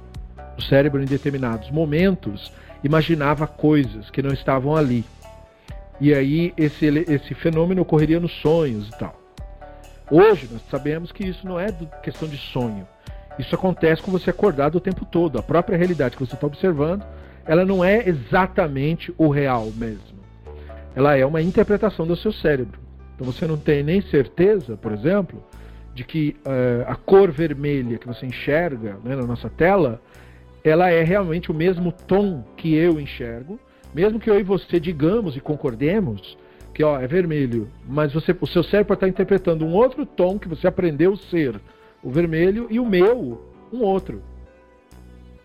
O 0.56 0.62
cérebro, 0.62 1.02
em 1.02 1.06
determinados 1.06 1.72
momentos, 1.72 2.52
imaginava 2.84 3.48
coisas 3.48 4.12
que 4.12 4.22
não 4.22 4.32
estavam 4.32 4.76
ali. 4.76 5.04
E 6.00 6.14
aí 6.14 6.54
esse, 6.56 6.86
esse 6.86 7.34
fenômeno 7.34 7.82
ocorreria 7.82 8.20
nos 8.20 8.32
sonhos 8.42 8.88
e 8.88 8.98
tal. 8.98 9.20
Hoje 10.10 10.48
nós 10.52 10.62
sabemos 10.70 11.12
que 11.12 11.26
isso 11.26 11.46
não 11.46 11.60
é 11.60 11.68
questão 12.02 12.28
de 12.28 12.38
sonho. 12.38 12.88
Isso 13.38 13.54
acontece 13.54 14.02
com 14.02 14.12
você 14.12 14.30
acordado 14.30 14.76
o 14.76 14.82
tempo 14.82 15.06
todo. 15.06 15.38
A 15.38 15.44
própria 15.44 15.78
realidade 15.78 16.16
que 16.18 16.26
você 16.26 16.36
está 16.36 16.48
observando, 16.48 17.06
ela 17.46 17.64
não 17.64 17.84
é 17.84 18.08
exatamente 18.08 19.14
o 19.18 19.30
real 19.30 19.72
mesmo. 19.76 20.20
Ela 20.96 21.16
é 21.16 21.26
uma 21.26 21.42
interpretação 21.42 22.06
do 22.08 22.16
seu 22.16 22.32
cérebro. 22.32 22.80
Então 23.16 23.26
você 23.26 23.46
não 23.46 23.58
tem 23.58 23.84
nem 23.84 24.02
certeza, 24.02 24.78
por 24.78 24.92
exemplo, 24.92 25.44
de 25.94 26.04
que 26.04 26.36
uh, 26.46 26.90
a 26.90 26.96
cor 26.96 27.32
vermelha 27.32 27.98
que 27.98 28.08
você 28.08 28.26
enxerga 28.26 28.98
né, 29.04 29.16
na 29.16 29.24
nossa 29.24 29.50
tela, 29.50 30.02
ela 30.64 30.90
é 30.90 31.04
realmente 31.04 31.52
o 31.52 31.54
mesmo 31.54 31.92
tom 31.92 32.44
que 32.56 32.74
eu 32.74 33.00
enxergo, 33.00 33.60
mesmo 33.94 34.20
que 34.20 34.30
eu 34.30 34.40
e 34.40 34.44
você 34.44 34.80
digamos 34.80 35.36
e 35.36 35.40
concordemos 35.40 36.38
que 36.74 36.84
ó, 36.84 37.00
é 37.00 37.08
vermelho, 37.08 37.68
mas 37.88 38.14
você, 38.14 38.36
o 38.40 38.48
seu 38.48 38.64
cérebro 38.64 38.94
está 38.94 39.08
interpretando 39.08 39.66
um 39.66 39.74
outro 39.74 40.06
tom 40.06 40.40
que 40.40 40.48
você 40.48 40.68
aprendeu 40.68 41.16
ser 41.16 41.60
o 42.02 42.10
vermelho 42.10 42.68
e 42.70 42.80
o 42.80 42.86
meu 42.86 43.42
um 43.72 43.82
outro. 43.82 44.22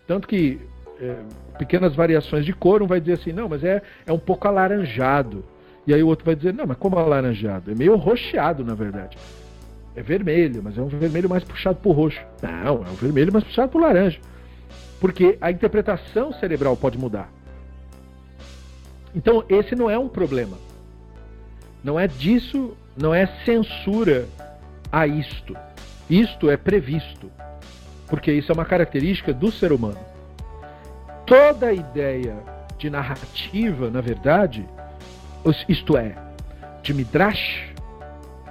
Tanto 0.07 0.28
que 0.28 0.61
é, 1.01 1.16
pequenas 1.59 1.95
variações 1.95 2.45
de 2.45 2.53
cor, 2.53 2.82
um 2.82 2.86
vai 2.86 3.01
dizer 3.01 3.14
assim, 3.14 3.32
não, 3.32 3.49
mas 3.49 3.64
é, 3.64 3.82
é 4.07 4.12
um 4.12 4.18
pouco 4.18 4.47
alaranjado. 4.47 5.45
E 5.86 5.92
aí 5.92 6.03
o 6.03 6.07
outro 6.07 6.24
vai 6.24 6.34
dizer, 6.34 6.55
não, 6.55 6.66
mas 6.66 6.76
como 6.76 6.99
alaranjado? 6.99 7.70
É 7.70 7.74
meio 7.74 7.97
roxeado, 7.97 8.64
na 8.64 8.74
verdade. 8.74 9.18
É 9.95 10.03
vermelho, 10.03 10.62
mas 10.62 10.76
é 10.76 10.82
um 10.82 10.88
vermelho 10.88 11.28
mais 11.28 11.45
puxado 11.45 11.76
para 11.76 11.88
o 11.88 11.92
roxo. 11.92 12.20
Não, 12.42 12.84
é 12.84 12.90
um 12.90 12.95
vermelho 12.95 13.32
mais 13.32 13.45
puxado 13.45 13.70
para 13.70 13.78
o 13.78 13.82
laranja. 13.82 14.18
Porque 15.01 15.36
a 15.40 15.51
interpretação 15.51 16.32
cerebral 16.32 16.76
pode 16.76 16.99
mudar. 16.99 17.30
Então, 19.15 19.45
esse 19.49 19.75
não 19.75 19.91
é 19.91 19.99
um 19.99 20.09
problema. 20.09 20.57
Não 21.83 21.99
é 21.99 22.07
disso, 22.07 22.77
não 22.97 23.15
é 23.15 23.27
censura 23.45 24.27
a 24.91 25.07
isto. 25.07 25.57
Isto 26.09 26.51
é 26.51 26.57
previsto. 26.57 27.31
Porque 28.09 28.33
isso 28.33 28.51
é 28.51 28.55
uma 28.55 28.65
característica 28.65 29.33
do 29.33 29.51
ser 29.53 29.73
humano. 29.73 29.99
Toda 31.27 31.73
ideia 31.73 32.37
de 32.79 32.91
narrativa, 32.91 33.91
na 33.91 34.01
verdade, 34.01 34.69
isto 35.69 35.97
é, 35.97 36.15
de 36.83 36.93
Midrash, 36.93 37.73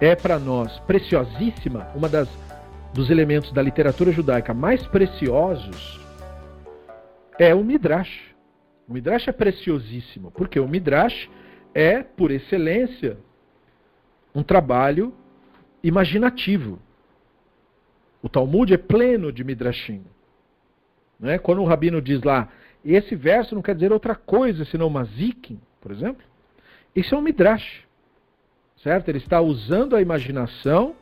é 0.01 0.15
para 0.15 0.39
nós 0.39 0.79
preciosíssima, 0.79 1.87
uma 1.95 2.09
das 2.09 2.27
dos 2.93 3.09
elementos 3.09 3.51
da 3.51 3.61
literatura 3.61 4.11
judaica 4.11 4.53
mais 4.53 4.85
preciosos 4.85 5.99
é 7.39 7.53
o 7.53 7.63
Midrash. 7.63 8.32
O 8.87 8.93
Midrash 8.93 9.27
é 9.27 9.31
preciosíssimo, 9.31 10.31
porque 10.31 10.59
o 10.59 10.67
Midrash 10.67 11.29
é, 11.73 12.03
por 12.03 12.31
excelência, 12.31 13.17
um 14.33 14.43
trabalho 14.43 15.13
imaginativo. 15.83 16.79
O 18.21 18.29
Talmud 18.29 18.73
é 18.73 18.77
pleno 18.77 19.31
de 19.31 19.43
midrashim. 19.43 20.03
Né? 21.19 21.37
Quando 21.37 21.61
o 21.61 21.65
rabino 21.65 22.01
diz 22.01 22.21
lá, 22.21 22.49
esse 22.85 23.15
verso 23.15 23.55
não 23.55 23.61
quer 23.61 23.75
dizer 23.75 23.91
outra 23.91 24.15
coisa 24.15 24.65
senão 24.65 24.89
mazikim, 24.89 25.59
por 25.81 25.91
exemplo, 25.91 26.23
isso 26.95 27.15
é 27.15 27.17
um 27.17 27.21
midrash. 27.21 27.83
Certo? 28.77 29.09
Ele 29.09 29.17
está 29.17 29.41
usando 29.41 29.95
a 29.95 30.01
imaginação 30.01 30.95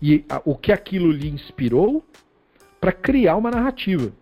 e 0.00 0.24
o 0.44 0.56
que 0.56 0.72
aquilo 0.72 1.10
lhe 1.10 1.28
inspirou 1.28 2.04
para 2.80 2.92
criar 2.92 3.36
uma 3.36 3.50
narrativa. 3.50 4.12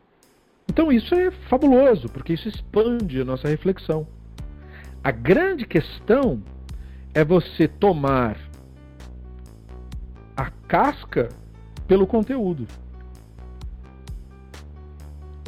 Então 0.69 0.93
isso 0.93 1.15
é 1.15 1.31
fabuloso, 1.31 2.09
porque 2.09 2.35
isso 2.35 2.49
expande 2.49 3.21
a 3.21 3.25
nossa 3.25 3.49
reflexão. 3.49 4.07
A 5.03 5.11
grande 5.11 5.67
questão 5.67 6.43
é 7.15 7.25
você 7.25 7.67
tomar 7.67 8.37
a 10.37 10.51
casca 10.69 11.29
pelo 11.87 12.07
conteúdo. 12.07 12.67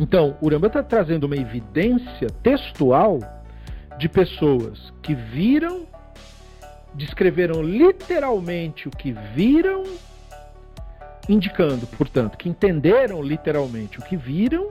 Então, 0.00 0.36
o 0.40 0.46
Uramba 0.46 0.68
está 0.68 0.82
trazendo 0.82 1.24
uma 1.24 1.36
evidência 1.36 2.28
textual 2.42 3.18
de 3.98 4.08
pessoas 4.08 4.92
que 5.02 5.14
viram, 5.14 5.86
descreveram 6.94 7.62
literalmente 7.62 8.88
o 8.88 8.90
que 8.90 9.12
viram, 9.34 9.84
indicando, 11.28 11.86
portanto, 11.86 12.38
que 12.38 12.48
entenderam 12.48 13.22
literalmente 13.22 13.98
o 13.98 14.02
que 14.02 14.16
viram 14.16 14.70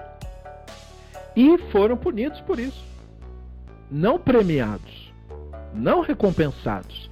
e 1.36 1.58
foram 1.72 1.98
punidos 1.98 2.40
por 2.42 2.60
isso. 2.60 2.84
Não 3.90 4.20
premiados, 4.20 5.14
não 5.74 6.02
recompensados. 6.02 7.10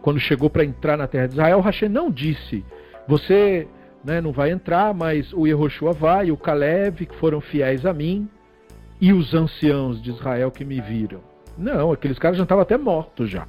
Quando 0.00 0.18
chegou 0.18 0.48
para 0.48 0.64
entrar 0.64 0.96
na 0.96 1.06
terra 1.06 1.26
de 1.26 1.34
Israel, 1.34 1.60
Hashem 1.60 1.88
não 1.88 2.10
disse: 2.10 2.64
Você 3.06 3.68
né, 4.02 4.20
não 4.20 4.32
vai 4.32 4.50
entrar, 4.50 4.94
mas 4.94 5.32
o 5.32 5.46
Yehoshua 5.46 5.92
vai, 5.92 6.30
o 6.30 6.36
Caleb, 6.36 7.06
que 7.06 7.16
foram 7.16 7.40
fiéis 7.40 7.84
a 7.84 7.92
mim, 7.92 8.28
e 9.00 9.12
os 9.12 9.34
anciãos 9.34 10.00
de 10.02 10.10
Israel 10.10 10.50
que 10.50 10.64
me 10.64 10.80
viram. 10.80 11.20
Não, 11.56 11.92
aqueles 11.92 12.18
caras 12.18 12.38
já 12.38 12.44
estavam 12.44 12.62
até 12.62 12.78
mortos 12.78 13.28
já. 13.28 13.46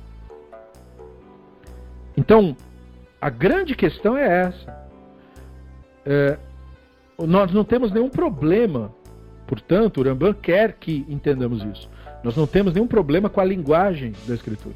Então, 2.17 2.55
a 3.21 3.29
grande 3.29 3.75
questão 3.75 4.17
é 4.17 4.41
essa. 4.47 4.81
É, 6.05 6.37
nós 7.19 7.53
não 7.53 7.63
temos 7.63 7.91
nenhum 7.91 8.09
problema 8.09 8.91
Portanto, 9.51 9.99
o 9.99 10.03
Rambam 10.05 10.33
quer 10.33 10.77
que 10.79 11.05
entendamos 11.09 11.61
isso. 11.61 11.89
Nós 12.23 12.37
não 12.37 12.47
temos 12.47 12.73
nenhum 12.73 12.87
problema 12.87 13.29
com 13.29 13.41
a 13.41 13.43
linguagem 13.43 14.13
da 14.25 14.33
Escritura. 14.33 14.75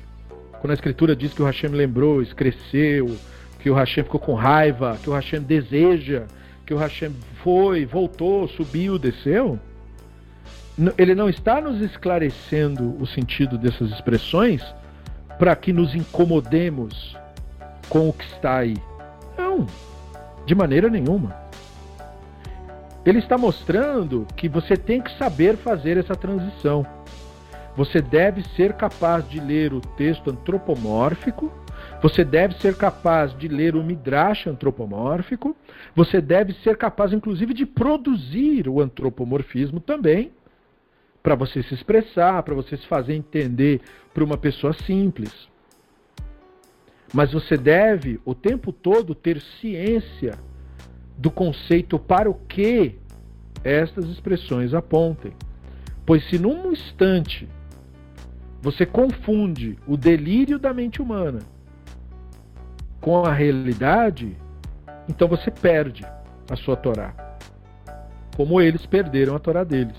Quando 0.59 0.71
a 0.71 0.73
Escritura 0.73 1.15
diz 1.15 1.33
que 1.33 1.41
o 1.41 1.45
Hashem 1.45 1.69
lembrou, 1.69 2.21
cresceu, 2.35 3.15
que 3.57 3.69
o 3.69 3.73
Hashem 3.73 4.03
ficou 4.03 4.19
com 4.19 4.33
raiva, 4.33 4.99
que 5.01 5.09
o 5.09 5.13
Hashem 5.13 5.39
deseja, 5.39 6.23
que 6.65 6.73
o 6.73 6.77
Hashem 6.77 7.09
foi, 7.41 7.85
voltou, 7.85 8.49
subiu, 8.49 8.99
desceu, 8.99 9.57
ele 10.97 11.15
não 11.15 11.29
está 11.29 11.61
nos 11.61 11.79
esclarecendo 11.79 13.01
o 13.01 13.07
sentido 13.07 13.57
dessas 13.57 13.89
expressões 13.91 14.61
para 15.39 15.55
que 15.55 15.71
nos 15.71 15.95
incomodemos 15.95 17.15
com 17.87 18.09
o 18.09 18.11
que 18.13 18.25
está 18.25 18.57
aí. 18.57 18.75
Não, 19.37 19.65
de 20.45 20.53
maneira 20.53 20.89
nenhuma. 20.89 21.44
Ele 23.05 23.19
está 23.19 23.37
mostrando 23.37 24.25
que 24.35 24.49
você 24.49 24.75
tem 24.75 24.99
que 24.99 25.15
saber 25.17 25.55
fazer 25.57 25.95
essa 25.95 26.15
transição. 26.15 26.83
Você 27.77 28.01
deve 28.01 28.41
ser 28.55 28.73
capaz 28.73 29.29
de 29.29 29.39
ler 29.39 29.73
o 29.73 29.79
texto 29.79 30.31
antropomórfico, 30.31 31.51
você 32.01 32.23
deve 32.23 32.55
ser 32.55 32.75
capaz 32.75 33.37
de 33.37 33.47
ler 33.47 33.75
o 33.75 33.83
midrash 33.83 34.47
antropomórfico, 34.47 35.55
você 35.95 36.19
deve 36.19 36.53
ser 36.63 36.77
capaz, 36.77 37.13
inclusive, 37.13 37.53
de 37.53 37.65
produzir 37.65 38.67
o 38.67 38.81
antropomorfismo 38.81 39.79
também, 39.79 40.31
para 41.21 41.35
você 41.35 41.61
se 41.61 41.73
expressar, 41.73 42.41
para 42.41 42.55
você 42.55 42.75
se 42.75 42.87
fazer 42.87 43.13
entender 43.13 43.81
para 44.13 44.23
uma 44.23 44.37
pessoa 44.37 44.73
simples. 44.73 45.47
Mas 47.13 47.33
você 47.33 47.55
deve 47.55 48.19
o 48.25 48.33
tempo 48.33 48.71
todo 48.71 49.13
ter 49.13 49.39
ciência 49.41 50.39
do 51.17 51.31
conceito 51.31 51.97
para 51.97 52.29
o 52.29 52.33
que 52.33 52.95
estas 53.63 54.05
expressões 54.05 54.73
apontem. 54.73 55.33
Pois 56.05 56.27
se 56.29 56.37
num 56.37 56.71
instante 56.71 57.49
você 58.61 58.85
confunde 58.85 59.77
o 59.87 59.95
delírio 59.95 60.57
da 60.59 60.73
mente 60.73 61.01
humana 61.01 61.39
com 62.99 63.23
a 63.23 63.33
realidade, 63.33 64.35
então 65.07 65.27
você 65.27 65.51
perde 65.51 66.03
a 66.49 66.55
sua 66.55 66.75
Torá. 66.75 67.13
Como 68.35 68.59
eles 68.59 68.85
perderam 68.85 69.35
a 69.35 69.39
Torá 69.39 69.63
deles. 69.63 69.97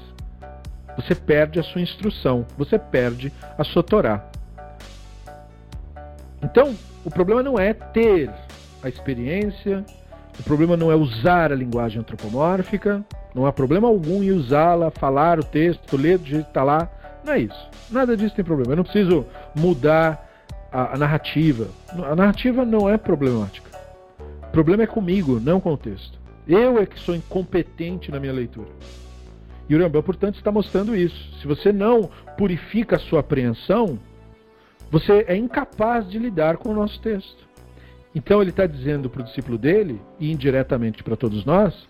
Você 0.97 1.15
perde 1.15 1.61
a 1.61 1.63
sua 1.63 1.81
instrução, 1.81 2.47
você 2.57 2.79
perde 2.79 3.33
a 3.57 3.63
sua 3.63 3.83
Torá. 3.83 4.29
Então, 6.43 6.75
o 7.05 7.11
problema 7.11 7.43
não 7.43 7.59
é 7.59 7.73
ter 7.73 8.31
a 8.83 8.89
experiência, 8.89 9.85
o 10.39 10.43
problema 10.43 10.77
não 10.77 10.91
é 10.91 10.95
usar 10.95 11.51
a 11.53 11.55
linguagem 11.55 12.01
antropomórfica, 12.01 13.05
não 13.35 13.47
há 13.47 13.53
problema 13.53 13.89
algum 13.89 14.23
em 14.23 14.31
usá-la, 14.31 14.91
falar 14.91 15.39
o 15.39 15.45
texto, 15.45 15.97
ler 15.97 16.19
do 16.19 16.27
jeito 16.27 16.45
que 16.45 16.51
está 16.51 16.63
lá. 16.63 16.91
Não 17.25 17.33
é 17.33 17.41
isso. 17.41 17.71
Nada 17.91 18.17
disso 18.17 18.35
tem 18.35 18.45
problema. 18.45 18.73
Eu 18.73 18.77
não 18.77 18.85
preciso 18.85 19.27
mudar 19.55 20.27
a, 20.73 20.95
a 20.95 20.99
narrativa. 20.99 21.69
A 21.89 22.15
narrativa 22.15 22.65
não 22.65 22.89
é 22.89 22.97
problemática. 22.97 23.71
O 24.49 24.53
problema 24.53 24.85
é 24.85 24.87
comigo, 24.87 25.41
não 25.41 25.61
com 25.61 25.73
o 25.73 25.77
texto. 25.77 26.19
Eu 26.47 26.79
é 26.79 26.87
que 26.87 26.99
sou 27.01 27.15
incompetente 27.15 28.11
na 28.11 28.21
minha 28.21 28.33
leitura. 28.33 28.71
E 29.69 29.75
o 29.75 29.79
Rambam, 29.79 30.03
portanto, 30.03 30.37
está 30.37 30.53
mostrando 30.53 30.95
isso. 30.95 31.41
Se 31.41 31.47
você 31.47 31.73
não 31.73 32.09
purifica 32.39 32.97
a 32.97 33.01
sua 33.01 33.21
apreensão, 33.21 33.99
você 34.91 35.25
é 35.27 35.37
incapaz 35.37 36.09
de 36.09 36.19
lidar 36.19 36.57
com 36.57 36.71
o 36.71 36.75
nosso 36.75 37.01
texto. 37.01 37.46
Então 38.17 38.41
ele 38.41 38.49
está 38.49 38.67
dizendo 38.67 39.11
para 39.11 39.21
o 39.21 39.25
discípulo 39.25 39.59
dele, 39.59 40.01
e 40.19 40.33
indiretamente 40.33 41.05
para 41.05 41.17
todos 41.17 41.45
nós, 41.45 41.87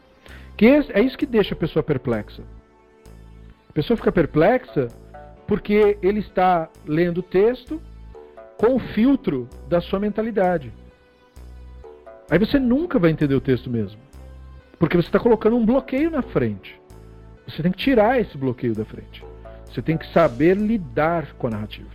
que 0.57 0.67
é 0.67 1.01
isso 1.01 1.17
que 1.17 1.25
deixa 1.25 1.55
a 1.55 1.57
pessoa 1.57 1.85
perplexa. 1.85 2.43
A 3.71 3.73
pessoa 3.73 3.97
fica 3.97 4.11
perplexa 4.11 4.89
porque 5.47 5.97
ele 6.03 6.19
está 6.19 6.69
lendo 6.85 7.19
o 7.19 7.23
texto 7.23 7.81
com 8.57 8.75
o 8.75 8.81
filtro 8.81 9.49
da 9.69 9.81
sua 9.81 10.01
mentalidade. 10.01 10.73
Aí 12.29 12.41
você 12.41 12.59
nunca 12.59 12.99
vai 12.99 13.13
entender 13.13 13.37
o 13.37 13.41
texto 13.41 13.71
mesmo. 13.71 14.01
Porque 14.81 14.97
você 14.97 15.07
está 15.07 15.21
colocando 15.21 15.55
um 15.55 15.65
bloqueio 15.65 16.11
na 16.11 16.23
frente. 16.23 16.77
Você 17.47 17.63
tem 17.63 17.71
que 17.71 17.79
tirar 17.79 18.21
esse 18.21 18.37
bloqueio 18.37 18.75
da 18.75 18.85
frente. 18.85 19.25
Você 19.67 19.81
tem 19.81 19.97
que 19.97 20.13
saber 20.13 20.57
lidar 20.57 21.35
com 21.35 21.47
a 21.47 21.51
narrativa. 21.51 21.89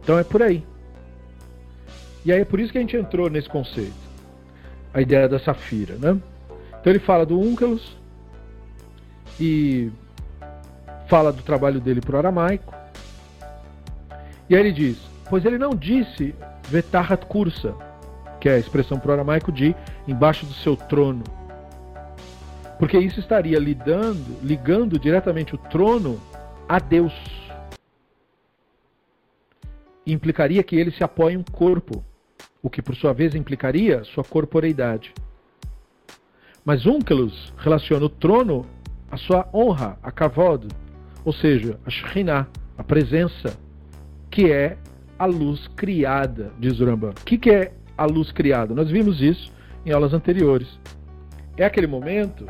Então 0.00 0.16
é 0.16 0.22
por 0.22 0.44
aí. 0.44 0.64
E 2.26 2.32
aí 2.32 2.40
é 2.40 2.44
por 2.44 2.58
isso 2.58 2.72
que 2.72 2.78
a 2.78 2.80
gente 2.80 2.96
entrou 2.96 3.30
nesse 3.30 3.48
conceito. 3.48 3.94
A 4.92 5.00
ideia 5.00 5.28
da 5.28 5.38
safira, 5.38 5.94
né? 5.94 6.20
Então 6.80 6.92
ele 6.92 6.98
fala 6.98 7.24
do 7.24 7.38
Unkelus 7.38 7.96
e 9.38 9.92
fala 11.06 11.32
do 11.32 11.44
trabalho 11.44 11.80
dele 11.80 12.00
para 12.00 12.16
o 12.16 12.18
aramaico. 12.18 12.74
E 14.50 14.56
aí 14.56 14.60
ele 14.60 14.72
diz: 14.72 14.98
Pois 15.30 15.44
ele 15.44 15.56
não 15.56 15.70
disse 15.70 16.34
Vetahat 16.68 17.24
Kursa, 17.26 17.76
que 18.40 18.48
é 18.48 18.54
a 18.54 18.58
expressão 18.58 18.98
para 18.98 19.10
o 19.10 19.12
aramaico 19.12 19.52
de 19.52 19.72
embaixo 20.08 20.44
do 20.46 20.54
seu 20.54 20.76
trono. 20.76 21.22
Porque 22.76 22.98
isso 22.98 23.20
estaria 23.20 23.58
lidando, 23.60 24.36
ligando 24.42 24.98
diretamente 24.98 25.54
o 25.54 25.58
trono 25.58 26.20
a 26.68 26.80
Deus. 26.80 27.14
Implicaria 30.04 30.64
que 30.64 30.74
ele 30.74 30.90
se 30.90 31.04
apoia 31.04 31.34
em 31.34 31.36
um 31.36 31.44
corpo 31.44 32.04
o 32.66 32.70
que 32.70 32.82
por 32.82 32.96
sua 32.96 33.12
vez 33.12 33.32
implicaria 33.32 34.02
sua 34.02 34.24
corporeidade. 34.24 35.14
Mas 36.64 36.84
Unkelus 36.84 37.54
relaciona 37.56 38.06
o 38.06 38.08
trono 38.08 38.66
à 39.08 39.16
sua 39.16 39.48
honra, 39.54 39.96
a 40.02 40.10
kavod, 40.10 40.66
ou 41.24 41.32
seja, 41.32 41.78
a 41.86 41.90
Shekhinah, 41.90 42.48
a 42.76 42.82
presença, 42.82 43.56
que 44.28 44.50
é 44.50 44.76
a 45.16 45.26
luz 45.26 45.68
criada, 45.76 46.52
diz 46.58 46.80
Rambam. 46.80 47.10
O 47.10 47.24
que, 47.24 47.38
que 47.38 47.50
é 47.52 47.72
a 47.96 48.04
luz 48.04 48.32
criada? 48.32 48.74
Nós 48.74 48.90
vimos 48.90 49.22
isso 49.22 49.52
em 49.84 49.92
aulas 49.92 50.12
anteriores. 50.12 50.76
É 51.56 51.64
aquele 51.64 51.86
momento 51.86 52.48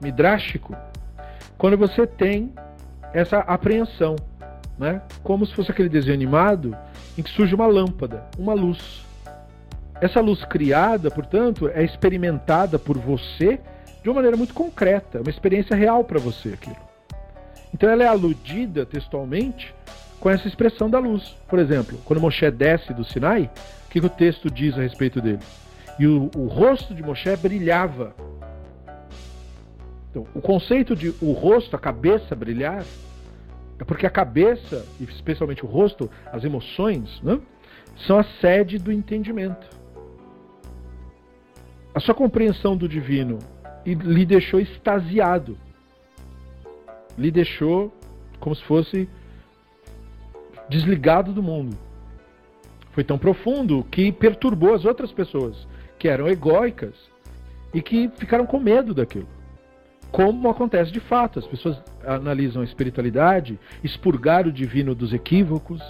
midrástico 0.00 0.74
quando 1.58 1.76
você 1.76 2.06
tem 2.06 2.54
essa 3.12 3.40
apreensão, 3.40 4.16
né? 4.78 5.02
como 5.22 5.44
se 5.44 5.54
fosse 5.54 5.70
aquele 5.70 5.90
desenho 5.90 6.14
animado 6.14 6.74
em 7.18 7.22
que 7.22 7.28
surge 7.28 7.54
uma 7.54 7.66
lâmpada, 7.66 8.24
uma 8.38 8.54
luz. 8.54 9.11
Essa 10.02 10.20
luz 10.20 10.44
criada, 10.44 11.12
portanto, 11.12 11.70
é 11.72 11.84
experimentada 11.84 12.76
por 12.76 12.98
você 12.98 13.60
de 14.02 14.08
uma 14.08 14.16
maneira 14.16 14.36
muito 14.36 14.52
concreta, 14.52 15.20
uma 15.20 15.30
experiência 15.30 15.76
real 15.76 16.02
para 16.02 16.18
você 16.18 16.48
aquilo. 16.48 16.76
Então 17.72 17.88
ela 17.88 18.02
é 18.02 18.08
aludida 18.08 18.84
textualmente 18.84 19.72
com 20.18 20.28
essa 20.28 20.48
expressão 20.48 20.90
da 20.90 20.98
luz. 20.98 21.36
Por 21.48 21.60
exemplo, 21.60 21.96
quando 22.04 22.20
Moshe 22.20 22.50
desce 22.50 22.92
do 22.92 23.04
Sinai, 23.04 23.48
o 23.86 23.90
que, 23.90 24.00
o 24.00 24.08
texto 24.08 24.50
diz 24.50 24.76
a 24.76 24.82
respeito 24.82 25.20
dele? 25.20 25.38
E 26.00 26.06
o, 26.08 26.28
o 26.36 26.48
rosto 26.48 26.92
de 26.96 27.02
Moshe 27.04 27.36
brilhava. 27.36 28.12
Então, 30.10 30.26
o 30.34 30.40
conceito 30.40 30.96
de 30.96 31.14
o 31.22 31.30
rosto, 31.30 31.76
a 31.76 31.78
cabeça 31.78 32.34
brilhar, 32.34 32.82
é 33.78 33.84
porque 33.84 34.04
a 34.04 34.10
cabeça, 34.10 34.84
e 34.98 35.04
especialmente 35.04 35.64
o 35.64 35.68
rosto, 35.68 36.10
as 36.32 36.42
emoções, 36.42 37.22
né, 37.22 37.38
são 38.04 38.18
a 38.18 38.24
sede 38.40 38.78
do 38.78 38.90
entendimento. 38.90 39.81
A 41.94 42.00
sua 42.00 42.14
compreensão 42.14 42.76
do 42.76 42.88
divino 42.88 43.38
lhe 43.84 44.24
deixou 44.24 44.60
extasiado, 44.60 45.58
lhe 47.18 47.30
deixou 47.30 47.92
como 48.40 48.54
se 48.54 48.62
fosse 48.64 49.08
desligado 50.68 51.32
do 51.32 51.42
mundo. 51.42 51.76
Foi 52.92 53.04
tão 53.04 53.18
profundo 53.18 53.84
que 53.90 54.10
perturbou 54.10 54.74
as 54.74 54.84
outras 54.84 55.12
pessoas, 55.12 55.66
que 55.98 56.08
eram 56.08 56.28
egóicas 56.28 56.94
e 57.72 57.82
que 57.82 58.10
ficaram 58.16 58.46
com 58.46 58.58
medo 58.58 58.94
daquilo. 58.94 59.28
Como 60.10 60.48
acontece 60.50 60.90
de 60.92 61.00
fato, 61.00 61.38
as 61.38 61.46
pessoas 61.46 61.80
analisam 62.04 62.60
a 62.60 62.64
espiritualidade, 62.64 63.58
expurgar 63.82 64.46
o 64.46 64.52
divino 64.52 64.94
dos 64.94 65.12
equívocos, 65.12 65.82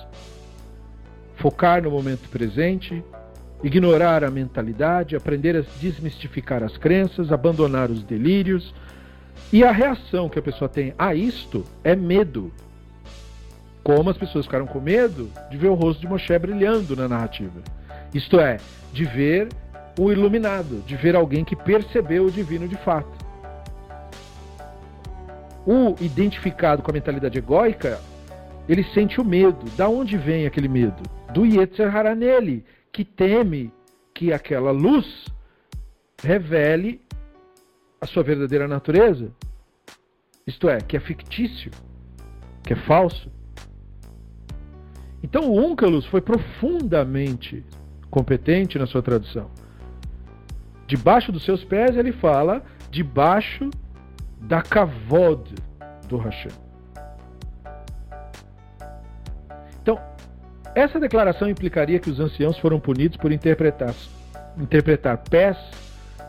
focar 1.36 1.82
no 1.82 1.90
momento 1.90 2.28
presente, 2.28 3.02
ignorar 3.62 4.24
a 4.24 4.30
mentalidade, 4.30 5.14
aprender 5.14 5.56
a 5.56 5.64
desmistificar 5.80 6.62
as 6.62 6.76
crenças, 6.76 7.30
abandonar 7.30 7.90
os 7.90 8.02
delírios. 8.02 8.74
E 9.52 9.62
a 9.64 9.70
reação 9.70 10.28
que 10.28 10.38
a 10.38 10.42
pessoa 10.42 10.68
tem 10.68 10.94
a 10.98 11.14
isto 11.14 11.64
é 11.84 11.94
medo. 11.94 12.52
Como 13.82 14.10
as 14.10 14.16
pessoas 14.16 14.46
ficaram 14.46 14.66
com 14.66 14.80
medo 14.80 15.30
de 15.50 15.56
ver 15.56 15.68
o 15.68 15.74
rosto 15.74 16.00
de 16.00 16.08
Moshe 16.08 16.38
brilhando 16.38 16.96
na 16.96 17.08
narrativa. 17.08 17.60
Isto 18.14 18.38
é, 18.38 18.58
de 18.92 19.04
ver 19.04 19.48
o 19.98 20.10
iluminado, 20.10 20.82
de 20.86 20.96
ver 20.96 21.14
alguém 21.14 21.44
que 21.44 21.56
percebeu 21.56 22.26
o 22.26 22.30
divino 22.30 22.66
de 22.68 22.76
fato. 22.76 23.22
O 25.66 25.94
identificado 26.00 26.82
com 26.82 26.90
a 26.90 26.94
mentalidade 26.94 27.38
egóica, 27.38 28.00
ele 28.68 28.84
sente 28.94 29.20
o 29.20 29.24
medo. 29.24 29.64
Da 29.76 29.88
onde 29.88 30.16
vem 30.16 30.46
aquele 30.46 30.68
medo? 30.68 31.02
Do 31.32 31.46
Yetzer 31.46 31.94
Hara 31.94 32.14
nele, 32.14 32.64
que 32.92 33.04
teme 33.04 33.72
que 34.14 34.32
aquela 34.32 34.70
luz 34.70 35.26
revele 36.22 37.00
a 38.00 38.06
sua 38.06 38.22
verdadeira 38.22 38.68
natureza. 38.68 39.32
Isto 40.46 40.68
é, 40.68 40.78
que 40.78 40.96
é 40.96 41.00
fictício, 41.00 41.70
que 42.62 42.72
é 42.72 42.76
falso. 42.76 43.30
Então 45.22 45.50
o 45.50 45.58
Unkelus 45.58 46.04
foi 46.06 46.20
profundamente 46.20 47.64
competente 48.10 48.78
na 48.78 48.86
sua 48.86 49.02
tradução. 49.02 49.50
Debaixo 50.86 51.32
dos 51.32 51.44
seus 51.44 51.64
pés 51.64 51.96
ele 51.96 52.12
fala 52.12 52.62
debaixo 52.90 53.70
da 54.40 54.60
kavod 54.60 55.54
do 56.08 56.18
Hashem. 56.18 56.52
Essa 60.74 60.98
declaração 60.98 61.48
implicaria 61.48 61.98
que 61.98 62.10
os 62.10 62.20
anciãos 62.20 62.58
foram 62.58 62.80
punidos 62.80 63.16
por 63.16 63.30
interpretar, 63.32 63.94
interpretar 64.56 65.18
pés 65.18 65.56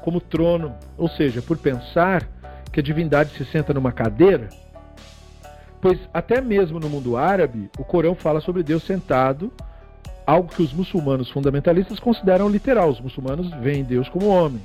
como 0.01 0.19
trono, 0.19 0.75
ou 0.97 1.07
seja, 1.07 1.41
por 1.41 1.57
pensar 1.57 2.27
que 2.71 2.79
a 2.79 2.83
divindade 2.83 3.31
se 3.31 3.45
senta 3.45 3.73
numa 3.73 3.91
cadeira 3.91 4.49
Pois 5.83 5.99
até 6.13 6.39
mesmo 6.39 6.79
no 6.79 6.89
mundo 6.89 7.17
árabe, 7.17 7.69
o 7.77 7.83
Corão 7.83 8.15
fala 8.15 8.39
sobre 8.39 8.63
Deus 8.63 8.83
sentado, 8.83 9.51
algo 10.25 10.47
que 10.47 10.63
os 10.63 10.71
muçulmanos 10.71 11.29
fundamentalistas 11.29 11.99
consideram 11.99 12.47
literal. 12.47 12.89
Os 12.89 13.01
muçulmanos 13.01 13.51
veem 13.55 13.83
Deus 13.83 14.07
como 14.07 14.29
homem. 14.29 14.61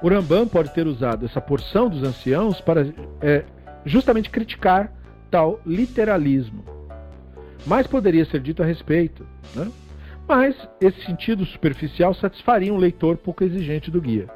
O 0.00 0.08
Rambam 0.08 0.46
pode 0.46 0.72
ter 0.72 0.86
usado 0.86 1.26
essa 1.26 1.40
porção 1.40 1.88
dos 1.88 2.04
anciãos 2.04 2.60
para 2.60 2.86
é, 3.20 3.44
justamente 3.84 4.30
criticar 4.30 4.92
tal 5.32 5.58
literalismo. 5.66 6.64
Mais 7.66 7.86
poderia 7.86 8.24
ser 8.24 8.40
dito 8.40 8.62
a 8.62 8.66
respeito. 8.66 9.26
Né? 9.54 9.70
Mas 10.26 10.56
esse 10.80 11.00
sentido 11.04 11.44
superficial 11.44 12.14
satisfaria 12.14 12.72
um 12.72 12.76
leitor 12.76 13.16
pouco 13.16 13.44
exigente 13.44 13.90
do 13.90 14.00
guia. 14.00 14.28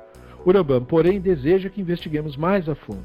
O 0.44 0.50
Rambam, 0.50 0.84
porém, 0.84 1.20
deseja 1.20 1.68
que 1.68 1.80
investiguemos 1.80 2.36
mais 2.36 2.68
a 2.68 2.74
fundo. 2.74 3.04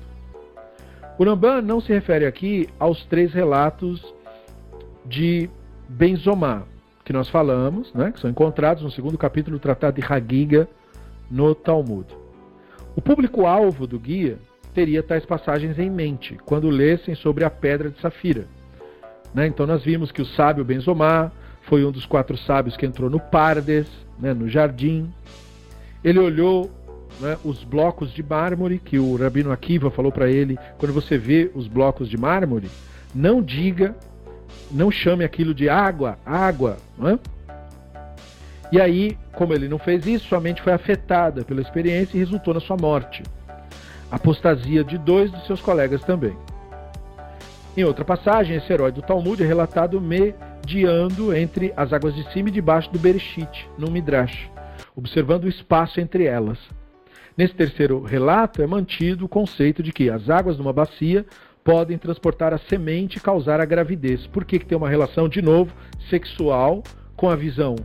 O 1.18 1.24
Ramban 1.24 1.61
não 1.61 1.82
se 1.82 1.91
refere 1.91 2.26
aqui 2.26 2.70
aos 2.80 3.03
três 3.05 3.34
relatos 3.34 4.13
de 5.05 5.49
Benzomá, 5.89 6.63
que 7.03 7.11
nós 7.11 7.30
falamos, 7.30 7.91
né, 7.93 8.11
que 8.11 8.20
são 8.20 8.30
encontrados 8.30 8.84
no 8.84 8.91
segundo 8.91 9.18
capítulo 9.18 9.57
do 9.57 9.61
Tratado 9.61 9.99
de 9.99 10.05
Hagiga 10.05 10.68
no 11.30 11.55
Talmud. 11.55 12.05
O 12.95 13.01
público-alvo 13.01 13.88
do 13.88 13.99
guia 13.99 14.38
teria 14.74 15.01
tais 15.01 15.26
passagens 15.26 15.80
em 15.80 15.89
mente 15.89 16.38
quando 16.45 16.70
lessem 16.70 17.15
sobre 17.15 17.43
a 17.43 17.49
pedra 17.49 17.89
de 17.89 17.99
Safira. 17.99 18.47
Né? 19.34 19.47
Então 19.47 19.65
nós 19.65 19.84
vimos 19.84 20.11
que 20.11 20.21
o 20.21 20.25
sábio 20.25 20.63
Benzomá 20.63 21.32
foi 21.63 21.86
um 21.86 21.91
dos 21.91 22.05
quatro 22.05 22.38
sábios 22.38 22.78
que 22.78 22.86
entrou 22.86 23.09
no 23.09 23.19
Pardes, 23.19 23.88
né, 24.19 24.34
no 24.34 24.49
jardim. 24.49 25.11
Ele 26.03 26.19
olhou 26.19 26.71
né, 27.19 27.38
os 27.43 27.63
blocos 27.63 28.11
de 28.13 28.23
mármore 28.23 28.80
que 28.80 28.97
o 28.97 29.15
Rabino 29.15 29.51
Akiva 29.51 29.91
falou 29.91 30.11
para 30.11 30.30
ele, 30.30 30.57
quando 30.78 30.93
você 30.93 31.17
vê 31.17 31.51
os 31.53 31.67
blocos 31.67 32.09
de 32.09 32.17
mármore, 32.17 32.69
não 33.13 33.41
diga, 33.41 33.95
não 34.71 34.89
chame 34.89 35.23
aquilo 35.23 35.53
de 35.53 35.69
água, 35.69 36.17
água. 36.25 36.78
Né? 36.97 37.19
E 38.71 38.82
aí, 38.82 39.17
como 39.34 39.53
ele 39.53 39.67
não 39.67 39.80
fez 39.80 40.05
isso, 40.05 40.28
sua 40.28 40.39
mente 40.39 40.61
foi 40.61 40.73
afetada 40.73 41.43
pela 41.43 41.61
experiência 41.61 42.17
e 42.17 42.19
resultou 42.19 42.53
na 42.53 42.59
sua 42.59 42.78
morte. 42.78 43.23
Apostasia 44.11 44.84
de 44.84 44.97
dois 44.97 45.32
de 45.32 45.45
seus 45.45 45.61
colegas 45.61 46.01
também. 46.03 46.36
Em 47.78 47.84
outra 47.84 48.03
passagem, 48.03 48.57
esse 48.57 48.73
herói 48.73 48.91
do 48.91 49.03
Talmud 49.03 49.43
é 49.43 49.45
relatado 49.45 50.01
mediando 50.01 51.32
entre 51.32 51.71
as 51.78 51.93
águas 51.93 52.15
de 52.15 52.28
cima 52.34 52.49
e 52.49 52.51
de 52.51 52.59
baixo 52.59 52.91
do 52.91 52.97
Bereshit, 52.97 53.69
no 53.78 53.91
Midrash, 53.91 54.49
observando 54.95 55.43
o 55.43 55.47
espaço 55.47 56.01
entre 56.01 56.23
elas. 56.23 56.57
Nesse 57.38 57.53
terceiro 57.53 58.01
relato 58.01 58.63
é 58.63 58.65
mantido 58.65 59.25
o 59.25 59.30
conceito 59.30 59.84
de 59.84 59.91
que 59.91 60.09
as 60.09 60.28
águas 60.28 60.55
de 60.55 60.61
uma 60.63 60.73
bacia 60.73 61.23
podem 61.63 61.99
transportar 61.99 62.51
a 62.51 62.57
semente 62.57 63.19
e 63.19 63.21
causar 63.21 63.61
a 63.61 63.65
gravidez. 63.65 64.25
Por 64.25 64.43
que, 64.43 64.57
que 64.57 64.65
tem 64.65 64.75
uma 64.75 64.89
relação, 64.89 65.30
de 65.30 65.43
novo, 65.43 65.71
sexual 66.09 66.82
com 67.15 67.30
a 67.30 67.36
visão 67.36 67.75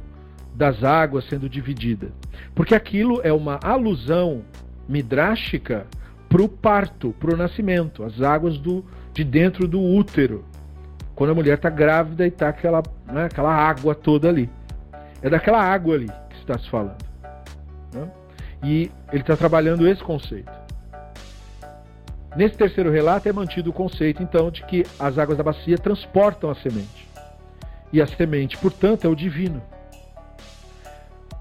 das 0.55 0.83
águas 0.83 1.29
sendo 1.29 1.51
dividida? 1.51 2.13
Porque 2.55 2.75
aquilo 2.75 3.21
é 3.23 3.31
uma 3.31 3.61
alusão 3.63 4.43
midrástica 4.89 5.87
para 6.31 6.43
o 6.43 6.49
parto, 6.49 7.15
para 7.21 7.35
o 7.35 7.37
nascimento, 7.37 8.03
as 8.03 8.23
águas 8.23 8.57
do, 8.57 8.83
de 9.13 9.25
dentro 9.25 9.69
do 9.69 9.81
útero. 9.81 10.45
Quando 11.15 11.31
a 11.31 11.35
mulher 11.35 11.57
está 11.57 11.69
grávida 11.69 12.25
e 12.25 12.29
está 12.29 12.49
aquela, 12.49 12.83
né, 13.07 13.27
aquela 13.27 13.55
água 13.55 13.95
toda 13.95 14.29
ali. 14.29 14.51
É 15.21 15.29
daquela 15.29 15.63
água 15.63 15.95
ali 15.95 16.09
que 16.31 16.37
está 16.37 16.59
se 16.59 16.69
falando. 16.69 17.05
Né? 17.93 18.09
E 18.63 18.91
ele 19.13 19.23
está 19.23 19.37
trabalhando 19.37 19.87
esse 19.87 20.03
conceito. 20.03 20.51
Nesse 22.35 22.57
terceiro 22.57 22.91
relato 22.91 23.29
é 23.29 23.33
mantido 23.33 23.71
o 23.71 23.73
conceito, 23.73 24.23
então, 24.23 24.51
de 24.51 24.65
que 24.65 24.87
as 24.99 25.19
águas 25.19 25.37
da 25.37 25.45
bacia 25.45 25.77
transportam 25.77 26.51
a 26.51 26.55
semente. 26.55 27.07
E 27.93 28.01
a 28.01 28.07
semente, 28.07 28.57
portanto, 28.57 29.07
é 29.07 29.11
o 29.11 29.15
divino. 29.15 29.63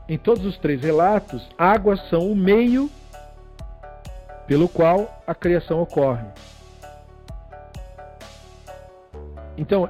Em 0.09 0.17
todos 0.17 0.45
os 0.45 0.57
três 0.57 0.81
relatos, 0.81 1.47
águas 1.57 2.01
são 2.09 2.29
o 2.29 2.35
meio 2.35 2.89
pelo 4.45 4.67
qual 4.67 5.23
a 5.25 5.33
criação 5.33 5.81
ocorre. 5.81 6.25
Então, 9.57 9.89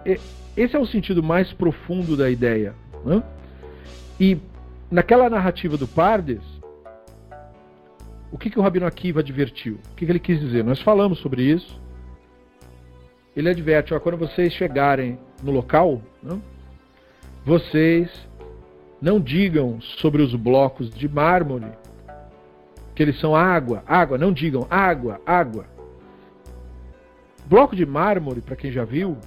esse 0.55 0.75
é 0.75 0.79
o 0.79 0.85
sentido 0.85 1.21
mais 1.21 1.51
profundo 1.53 2.17
da 2.17 2.29
ideia. 2.29 2.73
Né? 3.05 3.23
E 4.19 4.37
naquela 4.89 5.29
narrativa 5.29 5.77
do 5.77 5.87
Pardes, 5.87 6.41
o 8.31 8.37
que, 8.37 8.49
que 8.49 8.59
o 8.59 8.61
Rabino 8.61 8.85
Akiva 8.85 9.19
advertiu? 9.19 9.79
O 9.91 9.95
que, 9.95 10.05
que 10.05 10.11
ele 10.11 10.19
quis 10.19 10.39
dizer? 10.39 10.63
Nós 10.63 10.81
falamos 10.81 11.19
sobre 11.19 11.43
isso. 11.43 11.79
Ele 13.35 13.49
adverte: 13.49 13.93
ó, 13.93 13.99
quando 13.99 14.17
vocês 14.17 14.53
chegarem 14.53 15.17
no 15.41 15.51
local, 15.51 16.01
né, 16.21 16.39
vocês 17.45 18.09
não 19.01 19.19
digam 19.19 19.81
sobre 19.81 20.21
os 20.21 20.35
blocos 20.35 20.89
de 20.89 21.07
mármore 21.07 21.71
que 22.93 23.01
eles 23.01 23.19
são 23.19 23.35
água, 23.35 23.83
água, 23.87 24.17
não 24.17 24.31
digam 24.31 24.67
água, 24.69 25.19
água. 25.25 25.65
Bloco 27.45 27.75
de 27.75 27.85
mármore, 27.85 28.41
para 28.41 28.55
quem 28.55 28.71
já 28.71 28.85
viu, 28.85 29.17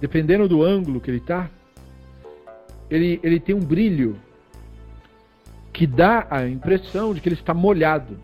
dependendo 0.00 0.48
do 0.48 0.62
ângulo 0.62 1.00
que 1.00 1.10
ele 1.10 1.18
está, 1.18 1.50
ele, 2.90 3.20
ele 3.22 3.38
tem 3.40 3.54
um 3.54 3.60
brilho 3.60 4.16
que 5.72 5.86
dá 5.86 6.26
a 6.30 6.46
impressão 6.48 7.14
de 7.14 7.20
que 7.20 7.28
ele 7.28 7.36
está 7.36 7.54
molhado, 7.54 8.18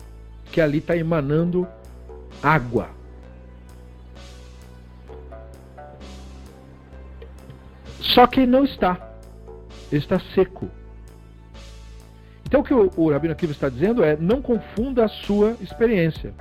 que 0.51 0.59
ali 0.59 0.79
está 0.79 0.97
emanando 0.97 1.67
água. 2.41 2.89
Só 7.99 8.27
que 8.27 8.45
não 8.45 8.63
está. 8.63 9.17
Ele 9.91 10.01
está 10.01 10.19
seco. 10.33 10.69
Então 12.45 12.61
o 12.61 12.63
que 12.63 12.73
o, 12.73 12.91
o 12.95 13.11
Rabino 13.11 13.33
Akiva 13.33 13.51
está 13.51 13.69
dizendo 13.69 14.03
é 14.03 14.15
não 14.15 14.41
confunda 14.41 15.05
a 15.05 15.07
sua 15.07 15.55
experiência. 15.61 16.33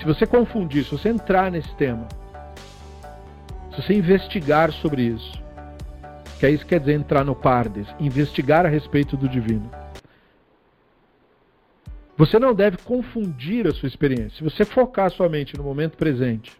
Se 0.00 0.06
você 0.06 0.26
confundir, 0.26 0.82
se 0.84 0.92
você 0.92 1.10
entrar 1.10 1.52
nesse 1.52 1.74
tema, 1.76 2.08
se 3.70 3.82
você 3.82 3.92
investigar 3.92 4.72
sobre 4.72 5.02
isso, 5.02 5.38
que 6.38 6.46
é 6.46 6.50
isso 6.50 6.64
que 6.64 6.70
quer 6.70 6.80
dizer 6.80 6.94
entrar 6.94 7.22
no 7.22 7.36
Pardes, 7.36 7.86
investigar 8.00 8.64
a 8.64 8.68
respeito 8.70 9.14
do 9.14 9.28
divino. 9.28 9.70
Você 12.16 12.38
não 12.38 12.54
deve 12.54 12.78
confundir 12.78 13.66
a 13.66 13.74
sua 13.74 13.86
experiência. 13.86 14.38
Se 14.38 14.42
você 14.42 14.64
focar 14.64 15.10
sua 15.10 15.28
mente 15.28 15.54
no 15.54 15.62
momento 15.62 15.98
presente, 15.98 16.50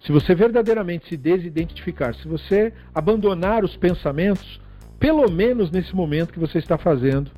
se 0.00 0.10
você 0.10 0.34
verdadeiramente 0.34 1.08
se 1.08 1.16
desidentificar, 1.16 2.16
se 2.16 2.26
você 2.26 2.72
abandonar 2.92 3.64
os 3.64 3.76
pensamentos, 3.76 4.60
pelo 4.98 5.30
menos 5.30 5.70
nesse 5.70 5.94
momento 5.94 6.32
que 6.32 6.40
você 6.40 6.58
está 6.58 6.76
fazendo 6.76 7.30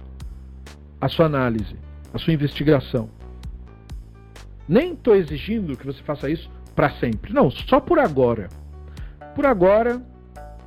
a 0.98 1.06
sua 1.06 1.26
análise, 1.26 1.76
a 2.14 2.18
sua 2.18 2.32
investigação. 2.32 3.10
Nem 4.68 4.92
estou 4.92 5.14
exigindo 5.14 5.76
que 5.76 5.86
você 5.86 6.02
faça 6.02 6.28
isso 6.28 6.50
para 6.74 6.90
sempre. 6.90 7.32
Não, 7.32 7.50
só 7.50 7.80
por 7.80 7.98
agora. 7.98 8.48
Por 9.34 9.46
agora, 9.46 10.00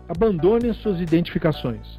abandone 0.08 0.70
as 0.70 0.78
suas 0.78 1.00
identificações. 1.00 1.98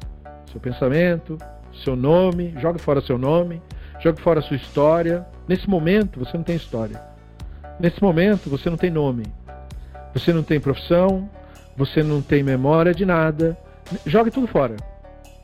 Seu 0.51 0.59
pensamento, 0.59 1.37
seu 1.83 1.95
nome, 1.95 2.53
jogue 2.57 2.79
fora 2.79 3.01
seu 3.01 3.17
nome, 3.17 3.61
jogue 3.99 4.21
fora 4.21 4.41
sua 4.41 4.57
história. 4.57 5.25
Nesse 5.47 5.69
momento, 5.69 6.19
você 6.19 6.35
não 6.37 6.43
tem 6.43 6.55
história. 6.55 7.01
Nesse 7.79 8.01
momento, 8.01 8.49
você 8.49 8.69
não 8.69 8.77
tem 8.77 8.89
nome. 8.89 9.23
Você 10.13 10.33
não 10.33 10.43
tem 10.43 10.59
profissão, 10.59 11.29
você 11.75 12.03
não 12.03 12.21
tem 12.21 12.43
memória 12.43 12.93
de 12.93 13.05
nada. 13.05 13.57
Jogue 14.05 14.29
tudo 14.29 14.47
fora. 14.47 14.75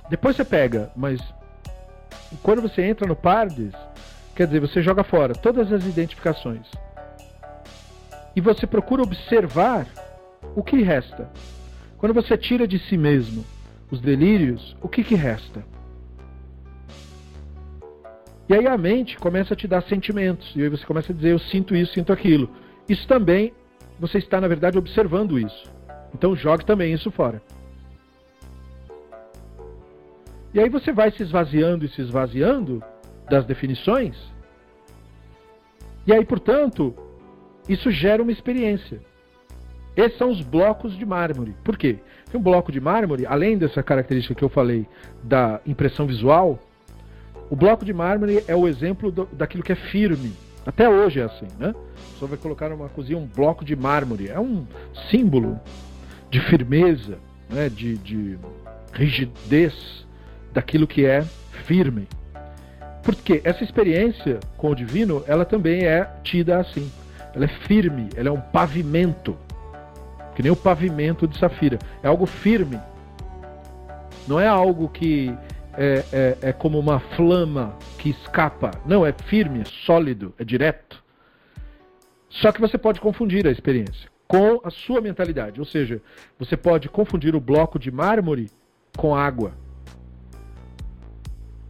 Depois 0.10 0.36
você 0.36 0.44
pega, 0.44 0.92
mas 0.96 1.22
quando 2.44 2.62
você 2.62 2.82
entra 2.82 3.08
no 3.08 3.16
Pardes, 3.16 3.74
quer 4.38 4.46
dizer, 4.46 4.60
você 4.60 4.84
joga 4.84 5.04
fora 5.04 5.34
todas 5.34 5.74
as 5.74 5.84
identificações. 5.84 6.68
E 8.36 8.40
você 8.40 8.68
procura 8.68 9.02
observar 9.02 9.88
o 10.56 10.62
que 10.62 10.84
resta. 10.84 11.28
Quando 11.98 12.14
você 12.14 12.38
tira 12.38 12.68
de 12.68 12.78
si 12.78 12.96
mesmo 12.96 13.44
os 13.90 14.00
delírios, 14.00 14.78
o 14.80 14.88
que, 14.88 15.04
que 15.04 15.16
resta? 15.16 15.66
E 18.48 18.54
aí 18.54 18.68
a 18.68 18.78
mente 18.78 19.18
começa 19.18 19.56
a 19.56 19.58
te 19.58 19.68
dar 19.68 19.82
sentimentos. 19.82 20.56
E 20.56 20.62
aí 20.62 20.70
você 20.70 20.86
começa 20.86 21.12
a 21.12 21.16
dizer, 21.16 21.32
eu 21.32 21.40
sinto 21.40 21.76
isso, 21.76 21.94
sinto 21.94 22.14
aquilo. 22.14 22.48
Isso 22.88 23.08
também 23.08 23.52
você 24.00 24.20
está, 24.20 24.40
na 24.40 24.48
verdade, 24.48 24.78
observando 24.78 25.40
isso. 25.40 25.66
Então 26.14 26.36
jogue 26.36 26.64
também 26.64 26.94
isso 26.94 27.10
fora. 27.10 27.42
E 30.54 30.60
aí 30.60 30.70
você 30.70 30.94
vai 30.94 31.10
se 31.10 31.24
esvaziando 31.24 31.86
e 31.86 31.90
se 31.90 32.02
esvaziando 32.02 32.84
das 33.30 33.46
definições. 33.46 34.16
E 36.06 36.14
aí, 36.14 36.24
portanto, 36.24 36.96
isso 37.68 37.92
gera 37.92 38.22
uma 38.22 38.32
experiência. 38.32 39.02
Esses 39.96 40.18
são 40.18 40.30
os 40.30 40.42
blocos 40.42 40.96
de 40.96 41.06
mármore. 41.06 41.56
Por 41.64 41.78
quê? 41.78 41.98
Porque 42.24 42.38
um 42.38 42.42
bloco 42.42 42.72
de 42.72 42.80
mármore, 42.80 43.26
além 43.26 43.58
dessa 43.58 43.82
característica 43.82 44.36
que 44.36 44.44
eu 44.44 44.50
falei 44.50 44.88
da 45.24 45.60
impressão 45.66 46.06
visual, 46.06 46.60
o 47.50 47.56
bloco 47.56 47.84
de 47.84 47.94
mármore 47.94 48.44
é 48.48 48.56
o 48.56 48.68
exemplo 48.68 49.12
do, 49.12 49.26
daquilo 49.34 49.64
que 49.64 49.72
é 49.72 49.76
firme, 49.76 50.34
até 50.68 50.90
hoje 50.90 51.22
é 51.22 51.24
assim, 51.24 51.48
né? 51.58 51.74
Você 52.20 52.26
vai 52.26 52.38
colocar 52.38 52.68
numa 52.68 52.90
cozinha 52.90 53.18
um 53.18 53.26
bloco 53.26 53.64
de 53.64 53.74
mármore. 53.74 54.28
É 54.28 54.38
um 54.38 54.68
símbolo 55.10 55.58
de 56.30 56.42
firmeza, 56.42 57.18
né? 57.50 57.70
de, 57.70 57.98
de 57.98 58.38
rigidez 58.92 60.06
daquilo 60.52 60.86
que 60.86 61.06
é 61.06 61.24
firme. 61.66 62.06
Porque 63.08 63.40
essa 63.46 63.64
experiência 63.64 64.38
com 64.58 64.72
o 64.72 64.76
divino, 64.76 65.24
ela 65.28 65.46
também 65.46 65.86
é 65.86 66.12
tida 66.24 66.60
assim. 66.60 66.92
Ela 67.34 67.46
é 67.46 67.48
firme, 67.48 68.10
ela 68.18 68.28
é 68.28 68.32
um 68.34 68.42
pavimento. 68.42 69.38
Que 70.36 70.44
nem 70.44 70.52
o 70.52 70.58
pavimento 70.58 71.26
de 71.26 71.38
Safira. 71.38 71.80
É 72.04 72.08
algo 72.10 72.26
firme. 72.26 72.78
Não 74.28 74.38
é 74.38 74.46
algo 74.46 74.90
que 74.90 75.34
é, 75.78 76.04
é, 76.12 76.38
é 76.50 76.52
como 76.52 76.78
uma 76.78 77.00
flama 77.00 77.78
que 77.98 78.10
escapa. 78.10 78.72
Não, 78.86 79.06
é 79.06 79.14
firme, 79.14 79.62
é 79.62 79.86
sólido, 79.86 80.34
é 80.38 80.44
direto. 80.44 81.02
Só 82.28 82.52
que 82.52 82.60
você 82.60 82.78
pode 82.78 83.00
confundir 83.00 83.48
a 83.48 83.52
experiência 83.52 84.10
com 84.28 84.60
a 84.66 84.70
sua 84.70 85.00
mentalidade. 85.00 85.62
Ou 85.62 85.66
seja, 85.66 86.02
você 86.38 86.58
pode 86.58 86.90
confundir 86.90 87.38
o 87.38 87.40
bloco 87.40 87.80
de 87.80 87.90
mármore 87.90 88.52
com 88.98 89.16
água. 89.16 89.54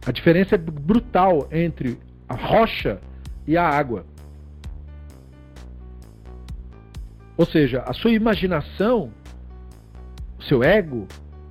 A 0.08 0.10
diferença 0.10 0.54
é 0.54 0.58
brutal 0.58 1.46
entre 1.52 1.98
a 2.26 2.34
rocha 2.34 2.98
e 3.46 3.58
a 3.58 3.68
água. 3.68 4.06
Ou 7.36 7.44
seja, 7.44 7.82
a 7.86 7.92
sua 7.92 8.12
imaginação, 8.12 9.12
o 10.38 10.42
seu 10.42 10.64
ego, 10.64 11.06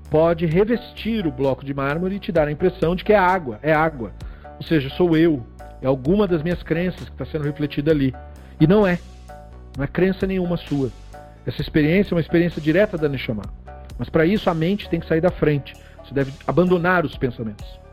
pode 0.10 0.48
revestir 0.48 1.28
o 1.28 1.32
bloco 1.32 1.64
de 1.64 1.72
mármore 1.72 2.16
e 2.16 2.20
te 2.20 2.32
dar 2.32 2.48
a 2.48 2.52
impressão 2.52 2.96
de 2.96 3.04
que 3.04 3.14
é 3.14 3.16
água, 3.16 3.60
é 3.62 3.72
água. 3.72 4.12
Ou 4.56 4.64
seja, 4.64 4.90
sou 4.90 5.16
eu, 5.16 5.46
é 5.80 5.86
alguma 5.86 6.28
das 6.28 6.42
minhas 6.42 6.64
crenças 6.64 7.04
que 7.04 7.12
está 7.12 7.26
sendo 7.26 7.44
refletida 7.44 7.92
ali. 7.92 8.12
E 8.60 8.66
não 8.66 8.88
é. 8.88 8.98
Não 9.78 9.84
é 9.84 9.88
crença 9.88 10.26
nenhuma 10.26 10.58
sua. 10.58 10.90
Essa 11.46 11.62
experiência 11.62 12.12
é 12.12 12.16
uma 12.16 12.22
experiência 12.22 12.60
direta 12.60 12.98
da 12.98 13.08
Neshama. 13.08 13.44
Mas 14.00 14.10
para 14.10 14.26
isso 14.26 14.50
a 14.50 14.56
mente 14.56 14.90
tem 14.90 15.00
que 15.00 15.08
sair 15.08 15.22
da 15.22 15.30
frente. 15.30 15.76
Você 16.04 16.12
deve 16.12 16.34
abandonar 16.48 17.06
os 17.06 17.16
pensamentos. 17.16 17.87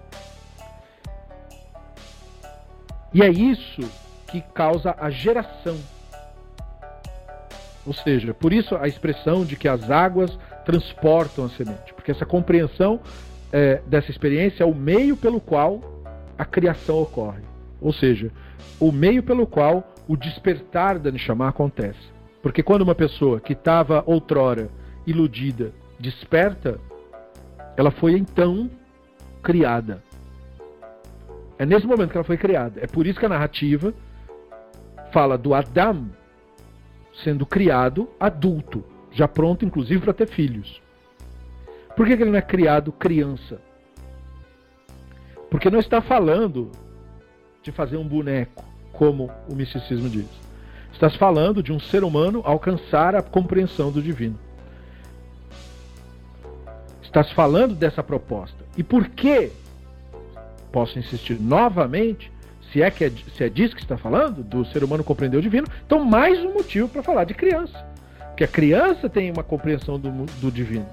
E 3.14 3.22
é 3.22 3.30
isso 3.30 3.82
que 4.26 4.40
causa 4.40 4.94
a 4.98 5.08
geração. 5.08 5.78
Ou 7.86 7.92
seja, 7.92 8.34
por 8.34 8.52
isso 8.52 8.74
a 8.74 8.88
expressão 8.88 9.44
de 9.44 9.56
que 9.56 9.68
as 9.68 9.90
águas 9.90 10.36
transportam 10.64 11.44
a 11.44 11.48
semente, 11.50 11.94
porque 11.94 12.10
essa 12.10 12.26
compreensão 12.26 13.00
é, 13.52 13.80
dessa 13.86 14.10
experiência 14.10 14.64
é 14.64 14.66
o 14.66 14.74
meio 14.74 15.16
pelo 15.16 15.40
qual 15.40 15.80
a 16.36 16.44
criação 16.44 17.00
ocorre, 17.00 17.42
ou 17.80 17.92
seja, 17.92 18.32
o 18.80 18.90
meio 18.90 19.22
pelo 19.22 19.46
qual 19.46 19.86
o 20.08 20.16
despertar 20.16 20.98
da 20.98 21.12
Neshama 21.12 21.48
acontece. 21.48 22.12
Porque 22.42 22.62
quando 22.62 22.82
uma 22.82 22.94
pessoa 22.94 23.38
que 23.38 23.52
estava 23.52 24.02
outrora 24.06 24.68
iludida 25.06 25.72
desperta, 26.00 26.80
ela 27.76 27.90
foi 27.90 28.18
então 28.18 28.68
criada. 29.42 30.02
É 31.58 31.64
nesse 31.64 31.86
momento 31.86 32.10
que 32.10 32.16
ela 32.16 32.24
foi 32.24 32.36
criada. 32.36 32.80
É 32.80 32.86
por 32.86 33.06
isso 33.06 33.18
que 33.18 33.26
a 33.26 33.28
narrativa 33.28 33.94
fala 35.12 35.38
do 35.38 35.54
Adam 35.54 36.08
sendo 37.22 37.46
criado 37.46 38.08
adulto 38.18 38.84
já 39.14 39.28
pronto, 39.28 39.64
inclusive, 39.64 40.00
para 40.00 40.12
ter 40.12 40.26
filhos. 40.26 40.82
Por 41.96 42.06
que, 42.06 42.16
que 42.16 42.22
ele 42.24 42.32
não 42.32 42.38
é 42.38 42.42
criado 42.42 42.90
criança? 42.90 43.60
Porque 45.48 45.70
não 45.70 45.78
está 45.78 46.02
falando 46.02 46.72
de 47.62 47.70
fazer 47.70 47.96
um 47.96 48.06
boneco, 48.06 48.64
como 48.92 49.30
o 49.48 49.54
misticismo 49.54 50.08
diz. 50.08 50.28
Estás 50.92 51.14
falando 51.14 51.62
de 51.62 51.72
um 51.72 51.78
ser 51.78 52.02
humano 52.02 52.42
alcançar 52.44 53.14
a 53.14 53.22
compreensão 53.22 53.92
do 53.92 54.02
divino. 54.02 54.38
Estás 57.00 57.30
falando 57.30 57.76
dessa 57.76 58.02
proposta. 58.02 58.64
E 58.76 58.82
por 58.82 59.08
que? 59.08 59.52
Posso 60.74 60.98
insistir 60.98 61.40
novamente, 61.40 62.30
se 62.72 62.82
é 62.82 62.90
que 62.90 63.04
é, 63.04 63.12
se 63.36 63.44
é 63.44 63.48
disso 63.48 63.76
que 63.76 63.82
está 63.82 63.96
falando, 63.96 64.42
do 64.42 64.64
ser 64.66 64.82
humano 64.82 65.04
compreender 65.04 65.38
o 65.38 65.42
divino, 65.42 65.68
então 65.86 66.04
mais 66.04 66.44
um 66.44 66.52
motivo 66.52 66.88
para 66.88 67.00
falar 67.00 67.22
de 67.22 67.32
criança 67.32 67.94
que 68.36 68.44
a 68.44 68.48
criança 68.48 69.08
tem 69.08 69.30
uma 69.30 69.42
compreensão 69.42 69.98
do, 69.98 70.10
do 70.40 70.50
divino. 70.50 70.86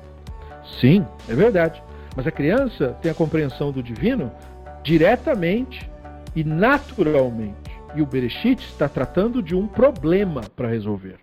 Sim, 0.80 1.06
é 1.28 1.34
verdade. 1.34 1.82
Mas 2.16 2.28
a 2.28 2.32
criança 2.32 2.96
tem 3.02 3.12
a 3.12 3.16
compreensão 3.16 3.72
do 3.72 3.82
divino 3.82 4.32
diretamente 4.84 5.90
e 6.36 6.44
naturalmente. 6.44 7.72
E 7.96 8.02
o 8.02 8.06
Bereshit 8.06 8.64
está 8.64 8.88
tratando 8.88 9.42
de 9.42 9.56
um 9.56 9.68
problema 9.68 10.42
para 10.56 10.68
resolver. 10.68 11.18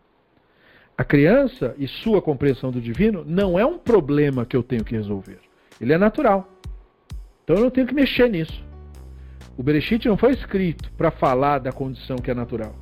A 0.96 1.04
criança 1.04 1.74
e 1.78 1.86
sua 1.86 2.20
compreensão 2.20 2.72
do 2.72 2.80
divino 2.80 3.24
não 3.24 3.58
é 3.58 3.64
um 3.64 3.78
problema 3.78 4.44
que 4.44 4.56
eu 4.56 4.62
tenho 4.62 4.84
que 4.84 4.96
resolver. 4.96 5.38
Ele 5.80 5.92
é 5.92 5.98
natural. 5.98 6.57
Então 7.48 7.56
eu 7.56 7.62
não 7.62 7.70
tenho 7.70 7.86
que 7.86 7.94
mexer 7.94 8.28
nisso. 8.28 8.62
O 9.56 9.62
Bereshit 9.62 10.06
não 10.06 10.18
foi 10.18 10.32
escrito 10.32 10.92
para 10.98 11.10
falar 11.10 11.58
da 11.58 11.72
condição 11.72 12.18
que 12.18 12.30
é 12.30 12.34
natural. 12.34 12.74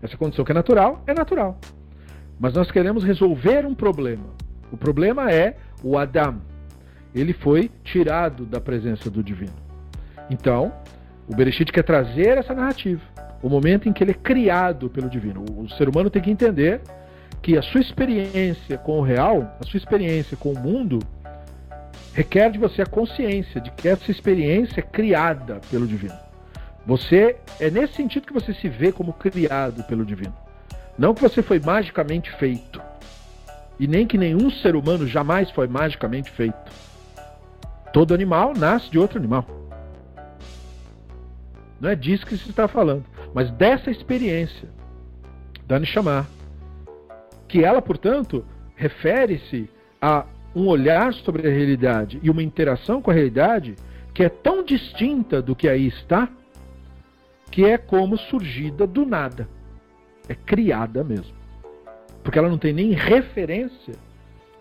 Essa 0.00 0.16
condição 0.16 0.42
que 0.42 0.52
é 0.52 0.54
natural 0.54 1.04
é 1.06 1.12
natural. 1.12 1.60
Mas 2.40 2.54
nós 2.54 2.70
queremos 2.70 3.04
resolver 3.04 3.66
um 3.66 3.74
problema. 3.74 4.24
O 4.72 4.76
problema 4.78 5.30
é 5.30 5.58
o 5.84 5.98
Adam. 5.98 6.40
Ele 7.14 7.34
foi 7.34 7.70
tirado 7.84 8.46
da 8.46 8.58
presença 8.58 9.10
do 9.10 9.22
divino. 9.22 9.52
Então, 10.30 10.72
o 11.28 11.36
Bereshit 11.36 11.70
quer 11.70 11.82
trazer 11.82 12.38
essa 12.38 12.54
narrativa. 12.54 13.02
O 13.42 13.50
momento 13.50 13.86
em 13.86 13.92
que 13.92 14.02
ele 14.02 14.12
é 14.12 14.14
criado 14.14 14.88
pelo 14.88 15.10
divino. 15.10 15.44
O 15.58 15.68
ser 15.68 15.90
humano 15.90 16.08
tem 16.08 16.22
que 16.22 16.30
entender 16.30 16.80
que 17.42 17.58
a 17.58 17.60
sua 17.60 17.82
experiência 17.82 18.78
com 18.78 18.98
o 18.98 19.02
real, 19.02 19.54
a 19.60 19.66
sua 19.66 19.76
experiência 19.76 20.38
com 20.38 20.54
o 20.54 20.58
mundo, 20.58 21.00
requer 22.16 22.50
de 22.50 22.58
você 22.58 22.80
a 22.80 22.86
consciência 22.86 23.60
de 23.60 23.70
que 23.72 23.86
essa 23.86 24.10
experiência 24.10 24.80
é 24.80 24.82
criada 24.82 25.60
pelo 25.70 25.86
divino. 25.86 26.16
Você 26.86 27.36
é 27.60 27.70
nesse 27.70 27.92
sentido 27.92 28.26
que 28.26 28.32
você 28.32 28.54
se 28.54 28.70
vê 28.70 28.90
como 28.90 29.12
criado 29.12 29.84
pelo 29.84 30.02
divino. 30.02 30.34
Não 30.96 31.12
que 31.12 31.20
você 31.20 31.42
foi 31.42 31.60
magicamente 31.60 32.32
feito. 32.38 32.80
E 33.78 33.86
nem 33.86 34.06
que 34.06 34.16
nenhum 34.16 34.50
ser 34.50 34.74
humano 34.74 35.06
jamais 35.06 35.50
foi 35.50 35.68
magicamente 35.68 36.30
feito. 36.30 36.72
Todo 37.92 38.14
animal 38.14 38.54
nasce 38.56 38.90
de 38.90 38.98
outro 38.98 39.18
animal. 39.18 39.44
Não 41.78 41.90
é 41.90 41.94
disso 41.94 42.24
que 42.24 42.38
se 42.38 42.48
está 42.48 42.66
falando, 42.66 43.04
mas 43.34 43.50
dessa 43.50 43.90
experiência 43.90 44.70
da 45.66 45.78
Neshama. 45.78 46.26
Que 47.46 47.62
ela, 47.62 47.82
portanto, 47.82 48.42
refere-se 48.74 49.68
a 50.00 50.24
um 50.56 50.68
olhar 50.68 51.12
sobre 51.12 51.46
a 51.46 51.50
realidade 51.50 52.18
e 52.22 52.30
uma 52.30 52.42
interação 52.42 53.02
com 53.02 53.10
a 53.10 53.14
realidade 53.14 53.76
que 54.14 54.24
é 54.24 54.30
tão 54.30 54.64
distinta 54.64 55.42
do 55.42 55.54
que 55.54 55.68
aí 55.68 55.86
está, 55.86 56.30
que 57.50 57.66
é 57.66 57.76
como 57.76 58.16
surgida 58.16 58.86
do 58.86 59.04
nada. 59.04 59.46
É 60.26 60.34
criada 60.34 61.04
mesmo. 61.04 61.36
Porque 62.24 62.38
ela 62.38 62.48
não 62.48 62.56
tem 62.56 62.72
nem 62.72 62.92
referência 62.92 63.94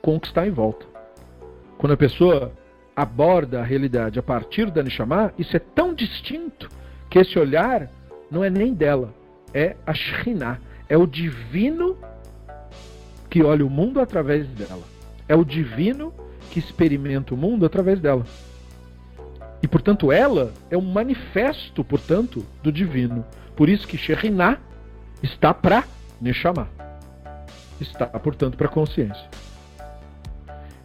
com 0.02 0.18
o 0.18 0.20
que 0.20 0.28
está 0.28 0.46
em 0.46 0.52
volta. 0.52 0.86
Quando 1.78 1.94
a 1.94 1.98
pessoa 1.98 2.52
aborda 2.94 3.62
a 3.62 3.64
realidade 3.64 4.20
a 4.20 4.24
partir 4.24 4.70
da 4.70 4.84
Neshama, 4.84 5.34
isso 5.40 5.56
é 5.56 5.60
tão 5.60 5.94
distinto 5.94 6.70
que 7.10 7.20
esse 7.20 7.40
olhar 7.40 7.90
não 8.30 8.44
é 8.44 8.50
nem 8.50 8.74
dela, 8.74 9.14
é 9.54 9.78
a 9.86 9.94
Shekhinah, 9.94 10.60
é 10.90 10.98
o 10.98 11.08
divino 11.08 11.98
que 13.30 13.42
olha 13.42 13.66
o 13.66 13.70
mundo 13.70 14.02
através 14.02 14.46
dela. 14.50 14.95
É 15.28 15.36
o 15.36 15.44
divino 15.44 16.14
que 16.52 16.60
experimenta 16.60 17.34
o 17.34 17.38
mundo 17.38 17.66
através 17.66 18.00
dela. 18.00 18.26
E, 19.62 19.68
portanto, 19.68 20.12
ela 20.12 20.54
é 20.70 20.78
um 20.78 20.82
manifesto, 20.82 21.84
portanto, 21.84 22.46
do 22.62 22.72
divino. 22.72 23.26
Por 23.56 23.68
isso 23.68 23.88
que 23.88 23.98
Shekhinah 23.98 24.60
está 25.24 25.54
para 25.54 25.84
Neshama. 26.22 26.68
Está, 27.80 28.06
portanto, 28.08 28.58
para 28.58 28.68
a 28.68 28.70
consciência. 28.70 29.28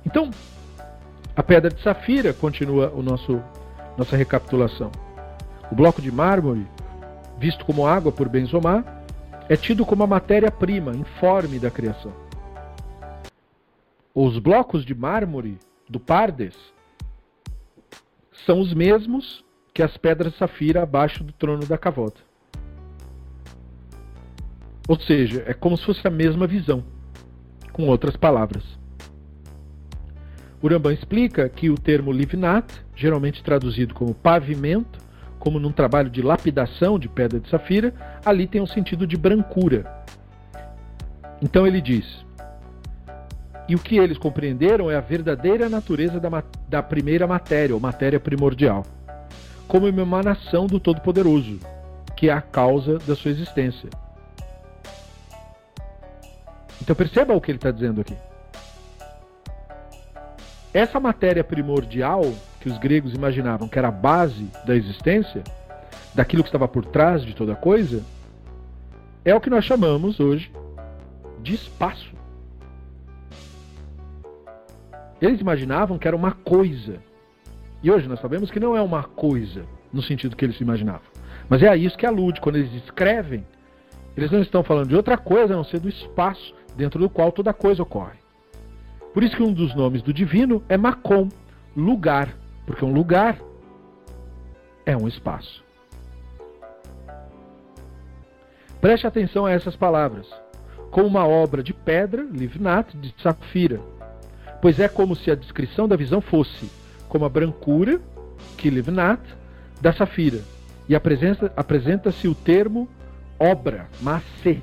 Então, 0.04 0.30
a 1.36 1.42
pedra 1.42 1.70
de 1.70 1.80
safira 1.82 2.32
continua 2.32 2.90
o 2.90 3.02
nosso 3.02 3.42
nossa 3.96 4.16
recapitulação. 4.16 4.90
O 5.70 5.74
bloco 5.74 6.00
de 6.00 6.10
mármore, 6.10 6.66
visto 7.38 7.64
como 7.64 7.86
água 7.86 8.10
por 8.10 8.28
Benzomar, 8.28 9.04
é 9.48 9.56
tido 9.56 9.84
como 9.84 10.02
a 10.02 10.06
matéria-prima 10.06 10.92
informe 10.92 11.58
da 11.58 11.70
criação. 11.70 12.12
Os 14.14 14.38
blocos 14.38 14.84
de 14.84 14.92
mármore 14.92 15.56
do 15.88 16.00
Pardes 16.00 16.56
são 18.44 18.60
os 18.60 18.74
mesmos 18.74 19.44
que 19.72 19.82
as 19.82 19.96
pedras 19.96 20.34
safira 20.36 20.82
abaixo 20.82 21.22
do 21.22 21.32
trono 21.32 21.64
da 21.64 21.78
cavota. 21.78 22.20
Ou 24.88 24.98
seja, 24.98 25.44
é 25.46 25.54
como 25.54 25.76
se 25.76 25.84
fosse 25.84 26.06
a 26.08 26.10
mesma 26.10 26.46
visão, 26.46 26.84
com 27.72 27.86
outras 27.86 28.16
palavras. 28.16 28.64
Urambã 30.60 30.92
explica 30.92 31.48
que 31.48 31.70
o 31.70 31.76
termo 31.76 32.10
livnat, 32.10 32.66
geralmente 32.96 33.44
traduzido 33.44 33.94
como 33.94 34.12
pavimento, 34.12 34.98
como 35.38 35.60
num 35.60 35.70
trabalho 35.70 36.10
de 36.10 36.20
lapidação 36.20 36.98
de 36.98 37.08
pedra 37.08 37.38
de 37.38 37.48
safira, 37.48 37.94
ali 38.24 38.48
tem 38.48 38.60
um 38.60 38.66
sentido 38.66 39.06
de 39.06 39.16
brancura. 39.16 40.04
Então 41.40 41.64
ele 41.64 41.80
diz: 41.80 42.26
E 43.70 43.74
o 43.76 43.78
que 43.78 43.98
eles 43.98 44.18
compreenderam 44.18 44.90
é 44.90 44.96
a 44.96 45.00
verdadeira 45.00 45.68
natureza 45.68 46.18
da, 46.18 46.42
da 46.68 46.82
primeira 46.82 47.24
matéria, 47.24 47.72
ou 47.72 47.80
matéria 47.80 48.18
primordial, 48.18 48.84
como 49.68 49.86
uma 49.86 50.02
emanação 50.02 50.66
do 50.66 50.80
Todo-Poderoso, 50.80 51.60
que 52.16 52.28
é 52.28 52.32
a 52.32 52.40
causa 52.40 52.98
da 52.98 53.14
sua 53.14 53.30
existência. 53.30 53.88
Então 56.82 56.96
perceba 56.96 57.32
o 57.32 57.40
que 57.40 57.52
ele 57.52 57.58
está 57.58 57.70
dizendo 57.70 58.00
aqui. 58.00 58.16
Essa 60.74 60.98
matéria 60.98 61.44
primordial 61.44 62.22
que 62.58 62.68
os 62.68 62.76
gregos 62.76 63.14
imaginavam 63.14 63.68
que 63.68 63.78
era 63.78 63.86
a 63.86 63.92
base 63.92 64.50
da 64.66 64.74
existência, 64.74 65.44
daquilo 66.12 66.42
que 66.42 66.48
estava 66.48 66.66
por 66.66 66.84
trás 66.86 67.22
de 67.22 67.36
toda 67.36 67.54
coisa, 67.54 68.02
é 69.24 69.32
o 69.32 69.40
que 69.40 69.48
nós 69.48 69.64
chamamos 69.64 70.18
hoje 70.18 70.50
de 71.40 71.54
espaço. 71.54 72.18
Eles 75.20 75.40
imaginavam 75.40 75.98
que 75.98 76.08
era 76.08 76.16
uma 76.16 76.32
coisa. 76.32 76.98
E 77.82 77.90
hoje 77.90 78.08
nós 78.08 78.20
sabemos 78.20 78.50
que 78.50 78.60
não 78.60 78.76
é 78.76 78.82
uma 78.82 79.02
coisa 79.02 79.64
no 79.92 80.02
sentido 80.02 80.36
que 80.36 80.44
eles 80.44 80.60
imaginavam. 80.60 81.08
Mas 81.48 81.62
é 81.62 81.68
a 81.68 81.76
isso 81.76 81.98
que 81.98 82.06
alude. 82.06 82.40
Quando 82.40 82.56
eles 82.56 82.72
escrevem, 82.84 83.44
eles 84.16 84.30
não 84.30 84.40
estão 84.40 84.62
falando 84.62 84.88
de 84.88 84.96
outra 84.96 85.16
coisa 85.16 85.52
a 85.52 85.56
não 85.56 85.64
ser 85.64 85.80
do 85.80 85.88
espaço 85.88 86.54
dentro 86.76 87.00
do 87.00 87.10
qual 87.10 87.32
toda 87.32 87.52
coisa 87.52 87.82
ocorre. 87.82 88.18
Por 89.12 89.22
isso 89.22 89.36
que 89.36 89.42
um 89.42 89.52
dos 89.52 89.74
nomes 89.74 90.02
do 90.02 90.12
divino 90.12 90.62
é 90.68 90.76
Macom, 90.76 91.28
lugar, 91.76 92.28
porque 92.64 92.84
um 92.84 92.92
lugar 92.92 93.38
é 94.86 94.96
um 94.96 95.08
espaço. 95.08 95.64
Preste 98.80 99.06
atenção 99.06 99.44
a 99.44 99.50
essas 99.50 99.76
palavras. 99.76 100.26
Como 100.90 101.06
uma 101.06 101.26
obra 101.26 101.62
de 101.62 101.74
pedra, 101.74 102.22
livnat, 102.22 102.96
de 102.96 103.14
safira. 103.22 103.80
Pois 104.60 104.78
é 104.78 104.88
como 104.88 105.16
se 105.16 105.30
a 105.30 105.34
descrição 105.34 105.88
da 105.88 105.96
visão 105.96 106.20
fosse 106.20 106.70
como 107.08 107.24
a 107.24 107.28
brancura, 107.28 108.00
que 108.56 108.70
livnat, 108.70 109.20
da 109.80 109.92
safira. 109.92 110.40
E 110.88 110.94
apresenta-se 110.94 111.52
apresenta 111.56 112.10
o 112.24 112.34
termo 112.34 112.88
obra, 113.38 113.88
macê, 114.00 114.60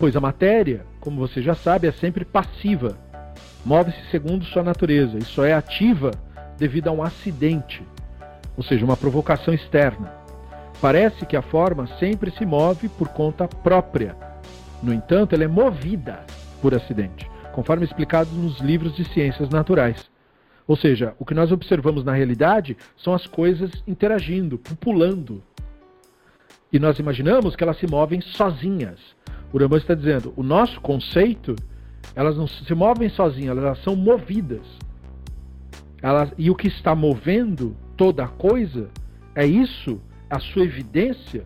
pois 0.00 0.16
a 0.16 0.20
matéria, 0.20 0.84
como 0.98 1.20
você 1.20 1.40
já 1.40 1.54
sabe, 1.54 1.86
é 1.86 1.92
sempre 1.92 2.24
passiva, 2.24 2.98
move-se 3.64 4.10
segundo 4.10 4.44
sua 4.46 4.64
natureza 4.64 5.16
e 5.16 5.22
só 5.22 5.44
é 5.44 5.52
ativa 5.52 6.10
devido 6.58 6.88
a 6.88 6.92
um 6.92 7.02
acidente, 7.02 7.82
ou 8.56 8.64
seja, 8.64 8.84
uma 8.84 8.96
provocação 8.96 9.54
externa. 9.54 10.12
Parece 10.80 11.24
que 11.24 11.36
a 11.36 11.42
forma 11.42 11.86
sempre 11.98 12.30
se 12.32 12.44
move 12.44 12.88
por 12.88 13.08
conta 13.08 13.46
própria. 13.46 14.16
No 14.82 14.92
entanto, 14.92 15.34
ela 15.34 15.44
é 15.44 15.48
movida 15.48 16.20
por 16.60 16.74
acidente, 16.74 17.29
conforme 17.52 17.84
explicado 17.84 18.30
nos 18.30 18.58
livros 18.60 18.94
de 18.94 19.04
ciências 19.04 19.48
naturais. 19.48 20.10
Ou 20.66 20.76
seja, 20.76 21.14
o 21.18 21.24
que 21.24 21.34
nós 21.34 21.50
observamos 21.50 22.04
na 22.04 22.12
realidade 22.12 22.76
são 22.96 23.12
as 23.12 23.26
coisas 23.26 23.70
interagindo, 23.86 24.58
pulando. 24.80 25.42
E 26.72 26.78
nós 26.78 26.98
imaginamos 26.98 27.56
que 27.56 27.64
elas 27.64 27.78
se 27.78 27.86
movem 27.86 28.20
sozinhas, 28.20 28.98
o 29.52 29.58
Rambam 29.58 29.78
está 29.78 29.94
dizendo, 29.94 30.32
o 30.36 30.42
nosso 30.42 30.80
conceito, 30.80 31.56
elas 32.14 32.36
não 32.36 32.46
se 32.46 32.72
movem 32.74 33.08
sozinhas, 33.08 33.58
elas 33.58 33.82
são 33.82 33.96
movidas. 33.96 34.64
Elas, 36.00 36.32
e 36.38 36.50
o 36.50 36.54
que 36.54 36.68
está 36.68 36.94
movendo 36.94 37.76
toda 37.96 38.24
a 38.24 38.28
coisa 38.28 38.88
é 39.34 39.44
isso, 39.44 40.00
a 40.28 40.38
sua 40.38 40.62
evidência, 40.62 41.44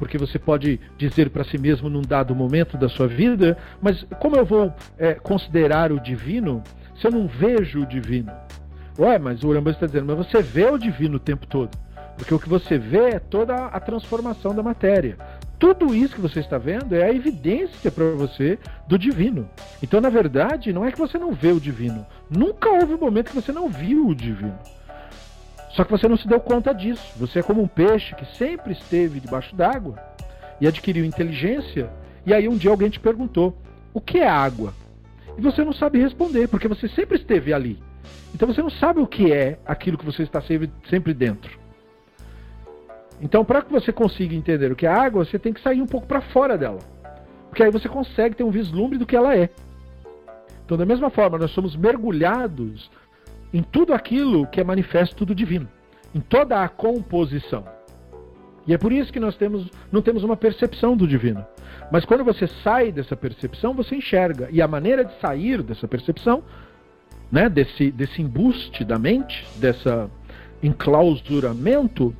porque 0.00 0.16
você 0.16 0.38
pode 0.38 0.80
dizer 0.96 1.28
para 1.28 1.44
si 1.44 1.58
mesmo 1.58 1.90
num 1.90 2.00
dado 2.00 2.34
momento 2.34 2.78
da 2.78 2.88
sua 2.88 3.06
vida, 3.06 3.58
mas 3.82 4.02
como 4.18 4.34
eu 4.34 4.46
vou 4.46 4.72
é, 4.96 5.12
considerar 5.12 5.92
o 5.92 6.00
divino 6.00 6.62
se 6.96 7.06
eu 7.06 7.10
não 7.10 7.28
vejo 7.28 7.82
o 7.82 7.86
divino? 7.86 8.32
Ué, 8.98 9.18
mas 9.18 9.44
o 9.44 9.48
Urambas 9.48 9.74
está 9.74 9.84
dizendo, 9.84 10.06
mas 10.06 10.26
você 10.26 10.40
vê 10.40 10.64
o 10.64 10.78
divino 10.78 11.16
o 11.16 11.20
tempo 11.20 11.46
todo. 11.46 11.76
Porque 12.16 12.34
o 12.34 12.38
que 12.38 12.48
você 12.48 12.78
vê 12.78 13.10
é 13.10 13.18
toda 13.18 13.66
a 13.66 13.78
transformação 13.78 14.54
da 14.54 14.62
matéria. 14.62 15.18
Tudo 15.58 15.94
isso 15.94 16.14
que 16.14 16.20
você 16.22 16.40
está 16.40 16.56
vendo 16.56 16.94
é 16.94 17.04
a 17.04 17.14
evidência 17.14 17.90
para 17.90 18.04
você 18.12 18.58
do 18.88 18.98
divino. 18.98 19.50
Então, 19.82 20.00
na 20.00 20.08
verdade, 20.08 20.72
não 20.72 20.82
é 20.82 20.90
que 20.90 20.98
você 20.98 21.18
não 21.18 21.34
vê 21.34 21.52
o 21.52 21.60
divino. 21.60 22.06
Nunca 22.30 22.70
houve 22.70 22.94
um 22.94 22.98
momento 22.98 23.28
que 23.28 23.36
você 23.36 23.52
não 23.52 23.68
viu 23.68 24.08
o 24.08 24.14
divino. 24.14 24.58
Só 25.70 25.84
que 25.84 25.90
você 25.90 26.08
não 26.08 26.16
se 26.16 26.26
deu 26.26 26.40
conta 26.40 26.74
disso. 26.74 27.12
Você 27.16 27.38
é 27.38 27.42
como 27.42 27.62
um 27.62 27.68
peixe 27.68 28.14
que 28.14 28.24
sempre 28.36 28.72
esteve 28.72 29.20
debaixo 29.20 29.54
d'água 29.54 29.98
e 30.60 30.66
adquiriu 30.66 31.04
inteligência. 31.04 31.90
E 32.26 32.34
aí 32.34 32.48
um 32.48 32.56
dia 32.56 32.70
alguém 32.70 32.90
te 32.90 33.00
perguntou: 33.00 33.56
o 33.94 34.00
que 34.00 34.18
é 34.18 34.28
água? 34.28 34.74
E 35.38 35.40
você 35.40 35.64
não 35.64 35.72
sabe 35.72 36.00
responder, 36.00 36.48
porque 36.48 36.68
você 36.68 36.88
sempre 36.88 37.16
esteve 37.16 37.52
ali. 37.52 37.78
Então 38.34 38.48
você 38.48 38.62
não 38.62 38.70
sabe 38.70 39.00
o 39.00 39.06
que 39.06 39.32
é 39.32 39.58
aquilo 39.64 39.96
que 39.96 40.04
você 40.04 40.22
está 40.22 40.40
sempre 40.40 41.14
dentro. 41.14 41.58
Então, 43.22 43.44
para 43.44 43.60
que 43.60 43.70
você 43.70 43.92
consiga 43.92 44.34
entender 44.34 44.72
o 44.72 44.76
que 44.76 44.86
é 44.86 44.90
água, 44.90 45.24
você 45.24 45.38
tem 45.38 45.52
que 45.52 45.60
sair 45.60 45.82
um 45.82 45.86
pouco 45.86 46.06
para 46.06 46.22
fora 46.22 46.56
dela. 46.56 46.78
Porque 47.50 47.62
aí 47.62 47.70
você 47.70 47.88
consegue 47.88 48.34
ter 48.34 48.44
um 48.44 48.50
vislumbre 48.50 48.98
do 48.98 49.04
que 49.04 49.14
ela 49.14 49.36
é. 49.36 49.50
Então, 50.64 50.78
da 50.78 50.86
mesma 50.86 51.10
forma, 51.10 51.36
nós 51.36 51.50
somos 51.50 51.76
mergulhados 51.76 52.90
em 53.52 53.62
tudo 53.62 53.92
aquilo 53.92 54.46
que 54.46 54.60
é 54.60 54.64
manifesto 54.64 55.24
do 55.24 55.34
divino, 55.34 55.68
em 56.14 56.20
toda 56.20 56.62
a 56.62 56.68
composição. 56.68 57.64
E 58.66 58.74
é 58.74 58.78
por 58.78 58.92
isso 58.92 59.12
que 59.12 59.18
nós 59.18 59.36
temos, 59.36 59.68
não 59.90 60.02
temos 60.02 60.22
uma 60.22 60.36
percepção 60.36 60.96
do 60.96 61.06
divino. 61.06 61.44
Mas 61.90 62.04
quando 62.04 62.22
você 62.22 62.46
sai 62.46 62.92
dessa 62.92 63.16
percepção, 63.16 63.74
você 63.74 63.96
enxerga. 63.96 64.48
E 64.52 64.62
a 64.62 64.68
maneira 64.68 65.04
de 65.04 65.18
sair 65.18 65.62
dessa 65.62 65.88
percepção 65.88 66.44
né, 67.30 67.48
desse, 67.48 67.90
desse 67.90 68.20
embuste 68.20 68.84
da 68.84 68.98
mente, 68.98 69.46
dessa 69.56 70.10
enclausuramento, 70.62 72.14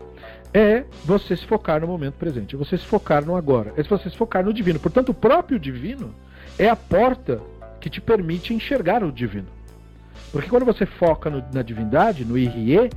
é 0.52 0.84
você 1.04 1.36
se 1.36 1.46
focar 1.46 1.80
no 1.80 1.86
momento 1.86 2.14
presente, 2.14 2.54
é 2.54 2.58
você 2.58 2.76
se 2.76 2.84
focar 2.84 3.24
no 3.24 3.36
agora, 3.36 3.72
é 3.76 3.82
você 3.82 4.10
se 4.10 4.16
focar 4.16 4.44
no 4.44 4.52
divino. 4.52 4.80
Portanto, 4.80 5.10
o 5.10 5.14
próprio 5.14 5.58
divino 5.58 6.14
é 6.58 6.68
a 6.68 6.76
porta 6.76 7.40
que 7.80 7.88
te 7.88 8.00
permite 8.00 8.52
enxergar 8.52 9.02
o 9.04 9.12
divino. 9.12 9.46
Porque 10.32 10.48
quando 10.48 10.64
você 10.64 10.86
foca 10.86 11.28
no, 11.28 11.44
na 11.52 11.62
divindade, 11.62 12.24
no 12.24 12.38
irie, 12.38 12.90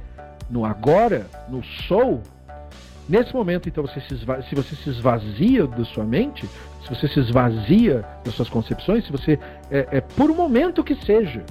no 0.50 0.66
agora, 0.66 1.26
no 1.50 1.64
sou, 1.64 2.22
nesse 3.10 3.34
momento, 3.34 3.68
então, 3.68 3.86
você 3.86 4.00
se, 4.02 4.18
se 4.18 4.56
você 4.56 4.76
se 4.76 4.90
esvazia 4.90 5.66
da 5.66 5.84
sua 5.84 6.04
mente, 6.04 6.48
se 6.84 6.90
você 6.90 7.08
se 7.08 7.20
esvazia 7.20 8.06
das 8.24 8.36
suas 8.36 8.50
concepções, 8.50 9.06
se 9.06 9.12
você, 9.12 9.40
é, 9.72 9.88
é 9.92 10.02
por 10.02 10.30
um 10.30 10.36
momento 10.36 10.84
que 10.84 10.96
seja, 11.04 11.44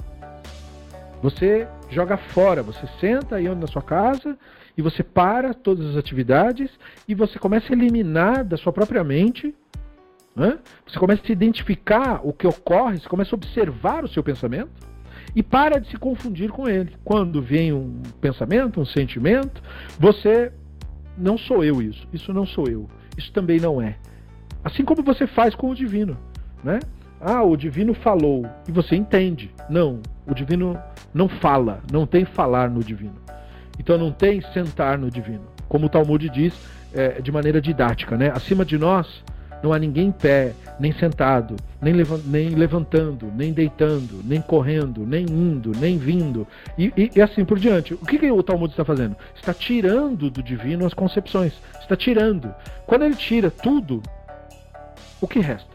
você 1.21 1.67
joga 1.89 2.17
fora, 2.17 2.63
você 2.63 2.87
senta 2.99 3.35
aí 3.35 3.47
na 3.55 3.67
sua 3.67 3.81
casa 3.81 4.37
e 4.77 4.81
você 4.81 5.03
para 5.03 5.53
todas 5.53 5.91
as 5.91 5.97
atividades 5.97 6.69
e 7.07 7.15
você 7.15 7.39
começa 7.39 7.71
a 7.71 7.75
eliminar 7.75 8.43
da 8.43 8.57
sua 8.57 8.73
própria 8.73 9.03
mente. 9.03 9.53
Você 10.85 10.97
começa 10.97 11.21
a 11.29 11.31
identificar 11.31 12.19
o 12.23 12.33
que 12.33 12.47
ocorre, 12.47 12.99
você 12.99 13.07
começa 13.07 13.33
a 13.33 13.37
observar 13.37 14.03
o 14.03 14.07
seu 14.07 14.23
pensamento 14.23 14.92
e 15.35 15.41
para 15.41 15.79
de 15.79 15.89
se 15.89 15.97
confundir 15.97 16.49
com 16.49 16.67
ele. 16.67 16.93
Quando 17.03 17.41
vem 17.41 17.73
um 17.73 18.01
pensamento, 18.21 18.79
um 18.79 18.85
sentimento, 18.85 19.61
você 19.99 20.51
não 21.17 21.37
sou 21.37 21.63
eu 21.63 21.81
isso, 21.81 22.07
isso 22.13 22.33
não 22.33 22.45
sou 22.45 22.67
eu, 22.67 22.89
isso 23.17 23.31
também 23.31 23.59
não 23.59 23.81
é. 23.81 23.97
Assim 24.63 24.83
como 24.85 25.03
você 25.03 25.27
faz 25.27 25.55
com 25.55 25.69
o 25.69 25.75
divino, 25.75 26.17
né? 26.63 26.79
Ah, 27.19 27.43
o 27.43 27.55
divino 27.55 27.93
falou 27.93 28.45
e 28.67 28.71
você 28.71 28.95
entende. 28.95 29.49
Não, 29.69 30.01
o 30.27 30.33
divino 30.33 30.77
não 31.13 31.29
fala, 31.29 31.81
não 31.91 32.05
tem 32.05 32.25
falar 32.25 32.69
no 32.69 32.83
divino. 32.83 33.15
Então 33.79 33.97
não 33.97 34.11
tem 34.11 34.41
sentar 34.53 34.97
no 34.97 35.09
divino. 35.09 35.43
Como 35.67 35.85
o 35.85 35.89
Talmud 35.89 36.29
diz 36.29 36.53
é, 36.93 37.21
de 37.21 37.31
maneira 37.31 37.61
didática, 37.61 38.17
né? 38.17 38.31
Acima 38.33 38.63
de 38.65 38.77
nós 38.77 39.23
não 39.63 39.71
há 39.71 39.79
ninguém 39.79 40.07
em 40.07 40.11
pé, 40.11 40.53
nem 40.77 40.91
sentado, 40.91 41.55
nem, 41.81 41.93
levantando, 42.49 43.31
nem 43.33 43.53
deitando, 43.53 44.19
nem 44.23 44.41
correndo, 44.41 45.05
nem 45.05 45.23
indo, 45.23 45.71
nem 45.79 45.97
vindo, 45.97 46.45
e, 46.77 46.91
e, 46.97 47.11
e 47.15 47.21
assim 47.21 47.45
por 47.45 47.57
diante. 47.57 47.93
O 47.93 48.05
que, 48.05 48.19
que 48.19 48.29
o 48.29 48.43
Talmud 48.43 48.71
está 48.71 48.83
fazendo? 48.83 49.15
Está 49.33 49.53
tirando 49.53 50.29
do 50.29 50.43
divino 50.43 50.85
as 50.85 50.93
concepções. 50.93 51.53
Está 51.79 51.95
tirando. 51.95 52.53
Quando 52.85 53.03
ele 53.03 53.15
tira 53.15 53.49
tudo, 53.49 54.03
o 55.21 55.27
que 55.27 55.39
resta? 55.39 55.71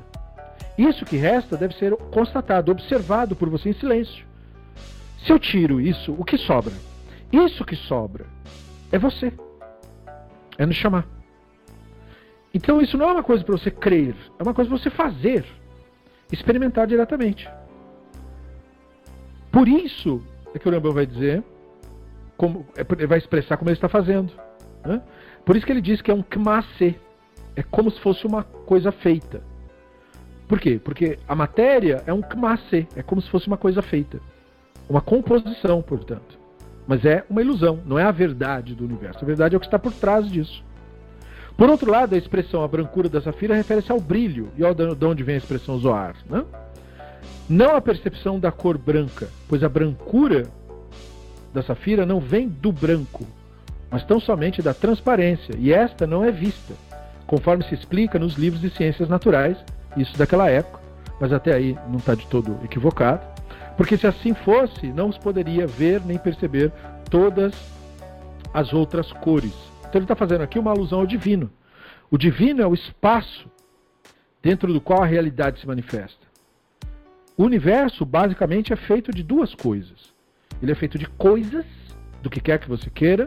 Isso 0.76 1.04
que 1.06 1.16
resta 1.16 1.56
deve 1.56 1.74
ser 1.74 1.96
constatado, 1.96 2.70
observado 2.70 3.34
por 3.34 3.48
você 3.48 3.70
em 3.70 3.74
silêncio. 3.74 4.24
Se 5.24 5.32
eu 5.32 5.38
tiro 5.38 5.80
isso, 5.80 6.14
o 6.16 6.24
que 6.24 6.36
sobra? 6.36 6.72
Isso 7.32 7.64
que 7.64 7.74
sobra 7.74 8.26
é 8.92 8.98
você. 8.98 9.32
É 10.58 10.66
nos 10.66 10.76
chamar. 10.76 11.17
Então 12.52 12.80
isso 12.80 12.96
não 12.96 13.08
é 13.08 13.12
uma 13.12 13.22
coisa 13.22 13.44
para 13.44 13.56
você 13.56 13.70
crer, 13.70 14.14
é 14.38 14.42
uma 14.42 14.54
coisa 14.54 14.70
para 14.70 14.78
você 14.78 14.90
fazer, 14.90 15.44
experimentar 16.32 16.86
diretamente. 16.86 17.48
Por 19.50 19.68
isso 19.68 20.22
é 20.54 20.58
que 20.58 20.68
o 20.68 20.72
Rambam 20.72 20.92
vai 20.92 21.06
dizer, 21.06 21.42
como, 22.36 22.66
é, 22.76 23.06
vai 23.06 23.18
expressar 23.18 23.56
como 23.56 23.68
ele 23.68 23.76
está 23.76 23.88
fazendo. 23.88 24.32
Né? 24.84 25.02
Por 25.44 25.56
isso 25.56 25.66
que 25.66 25.72
ele 25.72 25.80
diz 25.80 26.00
que 26.00 26.10
é 26.10 26.14
um 26.14 26.22
kmase, 26.22 26.96
é 27.56 27.62
como 27.62 27.90
se 27.90 28.00
fosse 28.00 28.26
uma 28.26 28.44
coisa 28.44 28.92
feita. 28.92 29.42
Por 30.46 30.58
quê? 30.58 30.80
Porque 30.82 31.18
a 31.28 31.34
matéria 31.34 32.02
é 32.06 32.12
um 32.12 32.22
kmase, 32.22 32.88
é 32.96 33.02
como 33.02 33.20
se 33.20 33.28
fosse 33.28 33.46
uma 33.46 33.56
coisa 33.56 33.82
feita. 33.82 34.20
Uma 34.88 35.02
composição, 35.02 35.82
portanto. 35.82 36.38
Mas 36.86 37.04
é 37.04 37.22
uma 37.28 37.42
ilusão, 37.42 37.80
não 37.84 37.98
é 37.98 38.04
a 38.04 38.10
verdade 38.10 38.74
do 38.74 38.84
universo. 38.84 39.22
A 39.22 39.26
verdade 39.26 39.54
é 39.54 39.58
o 39.58 39.60
que 39.60 39.66
está 39.66 39.78
por 39.78 39.92
trás 39.92 40.30
disso. 40.30 40.64
Por 41.58 41.68
outro 41.68 41.90
lado, 41.90 42.14
a 42.14 42.18
expressão 42.18 42.62
a 42.62 42.68
brancura 42.68 43.08
da 43.08 43.20
safira 43.20 43.56
refere-se 43.56 43.90
ao 43.90 43.98
brilho. 43.98 44.48
E 44.56 44.62
olha 44.62 44.94
de 44.94 45.04
onde 45.04 45.24
vem 45.24 45.34
a 45.34 45.38
expressão 45.38 45.76
zoar. 45.76 46.14
Né? 46.30 46.44
Não 47.48 47.74
a 47.74 47.80
percepção 47.80 48.38
da 48.38 48.52
cor 48.52 48.78
branca, 48.78 49.28
pois 49.48 49.64
a 49.64 49.68
brancura 49.68 50.46
da 51.52 51.60
safira 51.60 52.06
não 52.06 52.20
vem 52.20 52.46
do 52.46 52.70
branco, 52.70 53.26
mas 53.90 54.04
tão 54.04 54.20
somente 54.20 54.62
da 54.62 54.72
transparência, 54.72 55.54
e 55.58 55.72
esta 55.72 56.06
não 56.06 56.22
é 56.22 56.30
vista, 56.30 56.74
conforme 57.26 57.64
se 57.64 57.74
explica 57.74 58.18
nos 58.18 58.34
livros 58.34 58.60
de 58.60 58.70
ciências 58.70 59.08
naturais 59.08 59.56
isso 59.96 60.16
daquela 60.16 60.48
época, 60.48 60.78
mas 61.18 61.32
até 61.32 61.54
aí 61.54 61.76
não 61.88 61.96
está 61.96 62.14
de 62.14 62.26
todo 62.26 62.60
equivocado, 62.62 63.26
porque 63.76 63.96
se 63.96 64.06
assim 64.06 64.34
fosse, 64.34 64.88
não 64.88 65.08
os 65.08 65.18
poderia 65.18 65.66
ver 65.66 66.02
nem 66.04 66.18
perceber 66.18 66.70
todas 67.10 67.54
as 68.52 68.72
outras 68.72 69.10
cores. 69.10 69.54
Então 69.88 69.98
ele 69.98 70.04
está 70.04 70.14
fazendo 70.14 70.42
aqui 70.42 70.58
uma 70.58 70.70
alusão 70.70 71.00
ao 71.00 71.06
divino. 71.06 71.50
O 72.10 72.18
divino 72.18 72.62
é 72.62 72.66
o 72.66 72.74
espaço 72.74 73.50
dentro 74.42 74.72
do 74.72 74.80
qual 74.80 75.02
a 75.02 75.06
realidade 75.06 75.60
se 75.60 75.66
manifesta. 75.66 76.26
O 77.36 77.44
universo 77.44 78.04
basicamente 78.04 78.72
é 78.72 78.76
feito 78.76 79.10
de 79.10 79.22
duas 79.22 79.54
coisas. 79.54 80.12
Ele 80.60 80.72
é 80.72 80.74
feito 80.74 80.98
de 80.98 81.06
coisas, 81.06 81.64
do 82.22 82.28
que 82.28 82.40
quer 82.40 82.58
que 82.58 82.68
você 82.68 82.90
queira, 82.90 83.26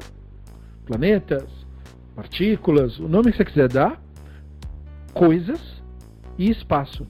planetas, 0.86 1.50
partículas, 2.16 3.00
o 3.00 3.08
nome 3.08 3.32
que 3.32 3.38
você 3.38 3.46
quiser 3.46 3.68
dar, 3.68 4.02
coisas 5.14 5.82
e 6.38 6.50
espaço. 6.50 7.08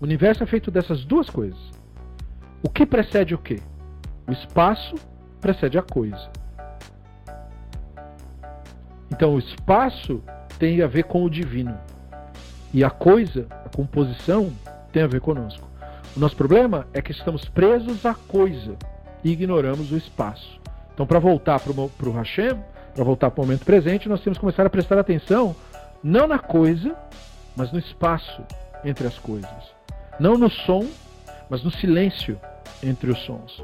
O 0.00 0.04
universo 0.04 0.42
é 0.42 0.46
feito 0.46 0.70
dessas 0.70 1.04
duas 1.04 1.28
coisas. 1.28 1.58
O 2.62 2.70
que 2.70 2.86
precede 2.86 3.34
o 3.34 3.38
que? 3.38 3.60
O 4.26 4.32
espaço 4.32 4.94
precede 5.40 5.76
a 5.76 5.82
coisa. 5.82 6.30
Então 9.14 9.36
o 9.36 9.38
espaço 9.38 10.20
tem 10.58 10.82
a 10.82 10.88
ver 10.88 11.04
com 11.04 11.22
o 11.22 11.30
divino. 11.30 11.78
E 12.72 12.82
a 12.82 12.90
coisa, 12.90 13.46
a 13.64 13.68
composição, 13.68 14.52
tem 14.92 15.04
a 15.04 15.06
ver 15.06 15.20
conosco. 15.20 15.70
O 16.16 16.20
nosso 16.20 16.34
problema 16.34 16.88
é 16.92 17.00
que 17.00 17.12
estamos 17.12 17.44
presos 17.44 18.04
à 18.04 18.12
coisa 18.12 18.74
e 19.22 19.30
ignoramos 19.30 19.92
o 19.92 19.96
espaço. 19.96 20.60
Então, 20.92 21.06
para 21.06 21.20
voltar 21.20 21.60
para 21.60 22.08
o 22.08 22.12
Hashem, 22.12 22.58
para 22.92 23.04
voltar 23.04 23.30
para 23.30 23.40
o 23.40 23.46
momento 23.46 23.64
presente, 23.64 24.08
nós 24.08 24.20
temos 24.20 24.36
que 24.36 24.40
começar 24.40 24.66
a 24.66 24.70
prestar 24.70 24.98
atenção 24.98 25.54
não 26.02 26.26
na 26.26 26.40
coisa, 26.40 26.96
mas 27.56 27.70
no 27.70 27.78
espaço 27.78 28.42
entre 28.84 29.06
as 29.06 29.16
coisas. 29.16 29.74
Não 30.18 30.36
no 30.36 30.50
som, 30.50 30.84
mas 31.48 31.62
no 31.62 31.70
silêncio 31.70 32.36
entre 32.82 33.12
os 33.12 33.18
sons. 33.20 33.62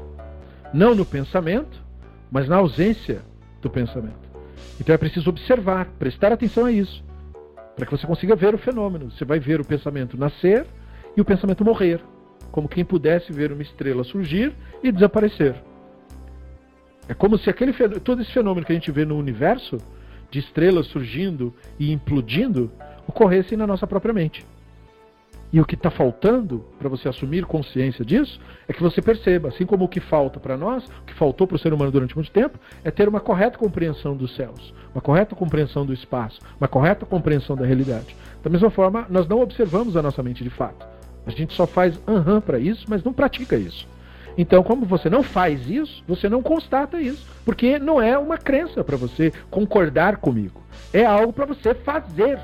Não 0.73 0.95
no 0.95 1.05
pensamento, 1.05 1.83
mas 2.31 2.47
na 2.47 2.55
ausência 2.55 3.21
do 3.61 3.69
pensamento. 3.69 4.30
Então 4.79 4.93
é 4.93 4.97
preciso 4.97 5.29
observar, 5.29 5.87
prestar 5.99 6.31
atenção 6.31 6.65
a 6.65 6.71
isso, 6.71 7.03
para 7.75 7.85
que 7.85 7.91
você 7.91 8.07
consiga 8.07 8.35
ver 8.35 8.53
o 8.53 8.57
fenômeno. 8.57 9.11
Você 9.11 9.25
vai 9.25 9.39
ver 9.39 9.61
o 9.61 9.65
pensamento 9.65 10.17
nascer 10.17 10.65
e 11.15 11.21
o 11.21 11.25
pensamento 11.25 11.63
morrer, 11.63 12.01
como 12.51 12.67
quem 12.67 12.83
pudesse 12.83 13.31
ver 13.31 13.51
uma 13.51 13.61
estrela 13.61 14.03
surgir 14.03 14.53
e 14.83 14.91
desaparecer. 14.91 15.55
É 17.07 17.13
como 17.13 17.37
se 17.37 17.49
aquele 17.49 17.73
todo 17.99 18.21
esse 18.21 18.31
fenômeno 18.31 18.65
que 18.65 18.71
a 18.71 18.75
gente 18.75 18.91
vê 18.91 19.05
no 19.05 19.17
universo, 19.17 19.77
de 20.29 20.39
estrelas 20.39 20.87
surgindo 20.87 21.53
e 21.77 21.91
implodindo, 21.91 22.71
ocorresse 23.05 23.57
na 23.57 23.67
nossa 23.67 23.85
própria 23.85 24.13
mente. 24.13 24.45
E 25.53 25.59
o 25.59 25.65
que 25.65 25.75
está 25.75 25.91
faltando 25.91 26.63
para 26.79 26.87
você 26.87 27.09
assumir 27.09 27.45
consciência 27.45 28.05
disso 28.05 28.39
é 28.67 28.73
que 28.73 28.81
você 28.81 29.01
perceba, 29.01 29.49
assim 29.49 29.65
como 29.65 29.83
o 29.83 29.87
que 29.87 29.99
falta 29.99 30.39
para 30.39 30.55
nós, 30.55 30.85
o 30.85 31.05
que 31.05 31.13
faltou 31.13 31.45
para 31.45 31.55
o 31.55 31.59
ser 31.59 31.73
humano 31.73 31.91
durante 31.91 32.15
muito 32.15 32.31
tempo, 32.31 32.57
é 32.83 32.89
ter 32.89 33.09
uma 33.09 33.19
correta 33.19 33.57
compreensão 33.57 34.15
dos 34.15 34.33
céus, 34.35 34.73
uma 34.93 35.01
correta 35.01 35.35
compreensão 35.35 35.85
do 35.85 35.93
espaço, 35.93 36.39
uma 36.59 36.69
correta 36.69 37.05
compreensão 37.05 37.57
da 37.57 37.65
realidade. 37.65 38.15
Da 38.41 38.49
mesma 38.49 38.69
forma, 38.69 39.05
nós 39.09 39.27
não 39.27 39.41
observamos 39.41 39.97
a 39.97 40.01
nossa 40.01 40.23
mente 40.23 40.41
de 40.41 40.49
fato. 40.49 40.87
A 41.25 41.31
gente 41.31 41.53
só 41.53 41.67
faz 41.67 41.99
aham 42.07 42.39
para 42.39 42.57
isso, 42.57 42.85
mas 42.87 43.03
não 43.03 43.11
pratica 43.11 43.57
isso. 43.57 43.87
Então, 44.37 44.63
como 44.63 44.85
você 44.85 45.09
não 45.09 45.21
faz 45.21 45.69
isso, 45.69 46.01
você 46.07 46.29
não 46.29 46.41
constata 46.41 46.99
isso, 46.99 47.25
porque 47.43 47.77
não 47.77 48.01
é 48.01 48.17
uma 48.17 48.37
crença 48.37 48.83
para 48.83 48.95
você 48.95 49.31
concordar 49.49 50.17
comigo. 50.17 50.61
É 50.93 51.05
algo 51.05 51.33
para 51.33 51.45
você 51.45 51.73
fazer. 51.73 52.39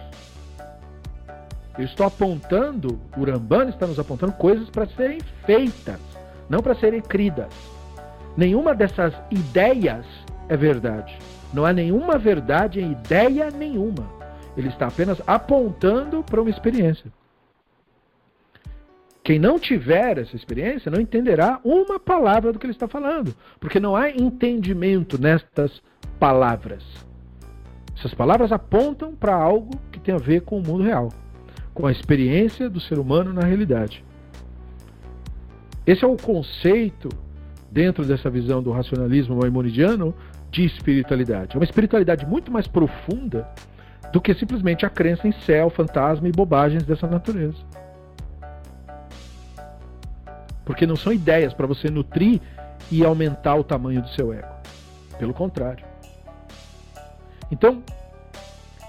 Eu 1.77 1.85
estou 1.85 2.07
apontando, 2.07 2.99
o 3.15 3.23
Rambana 3.23 3.69
está 3.69 3.85
nos 3.85 3.99
apontando 3.99 4.33
coisas 4.33 4.67
para 4.69 4.87
serem 4.87 5.19
feitas, 5.45 5.99
não 6.49 6.59
para 6.59 6.73
serem 6.73 7.01
cridas. 7.01 7.53
Nenhuma 8.35 8.73
dessas 8.73 9.13
ideias 9.29 10.05
é 10.49 10.57
verdade. 10.57 11.15
Não 11.53 11.65
há 11.65 11.71
nenhuma 11.71 12.17
verdade 12.17 12.81
em 12.81 12.93
ideia 12.93 13.51
nenhuma. 13.51 14.09
Ele 14.57 14.69
está 14.69 14.87
apenas 14.87 15.21
apontando 15.27 16.23
para 16.23 16.41
uma 16.41 16.49
experiência. 16.49 17.11
Quem 19.23 19.37
não 19.37 19.59
tiver 19.59 20.17
essa 20.17 20.35
experiência 20.35 20.89
não 20.89 20.99
entenderá 20.99 21.59
uma 21.63 21.99
palavra 21.99 22.51
do 22.51 22.57
que 22.57 22.65
ele 22.65 22.73
está 22.73 22.87
falando, 22.87 23.35
porque 23.59 23.79
não 23.79 23.95
há 23.95 24.09
entendimento 24.09 25.21
nestas 25.21 25.81
palavras. 26.17 26.83
Essas 27.95 28.15
palavras 28.15 28.51
apontam 28.51 29.13
para 29.13 29.35
algo 29.35 29.71
que 29.91 29.99
tem 29.99 30.15
a 30.15 30.19
ver 30.19 30.41
com 30.41 30.57
o 30.57 30.63
mundo 30.63 30.83
real 30.83 31.09
com 31.77 31.85
a 31.85 31.91
experiência 31.91 32.67
do 32.67 32.79
ser 32.79 32.97
humano 32.97 33.31
na 33.31 33.43
realidade. 33.43 34.03
Esse 35.85 36.03
é 36.03 36.07
o 36.07 36.17
conceito 36.17 37.07
dentro 37.71 38.03
dessa 38.03 38.31
visão 38.31 38.63
do 38.63 38.71
racionalismo 38.71 39.35
maimonidiano, 39.35 40.11
de 40.49 40.65
espiritualidade. 40.65 41.55
É 41.55 41.59
uma 41.59 41.63
espiritualidade 41.63 42.25
muito 42.25 42.51
mais 42.51 42.65
profunda 42.65 43.47
do 44.11 44.19
que 44.19 44.33
simplesmente 44.33 44.87
a 44.87 44.89
crença 44.89 45.27
em 45.27 45.31
céu, 45.31 45.69
fantasma 45.69 46.27
e 46.27 46.31
bobagens 46.31 46.81
dessa 46.81 47.05
natureza. 47.05 47.63
Porque 50.65 50.87
não 50.87 50.95
são 50.95 51.13
ideias 51.13 51.53
para 51.53 51.67
você 51.67 51.91
nutrir 51.91 52.41
e 52.91 53.05
aumentar 53.05 53.55
o 53.55 53.63
tamanho 53.63 54.01
do 54.01 54.09
seu 54.09 54.33
ego. 54.33 54.47
Pelo 55.19 55.33
contrário. 55.33 55.85
Então, 57.51 57.83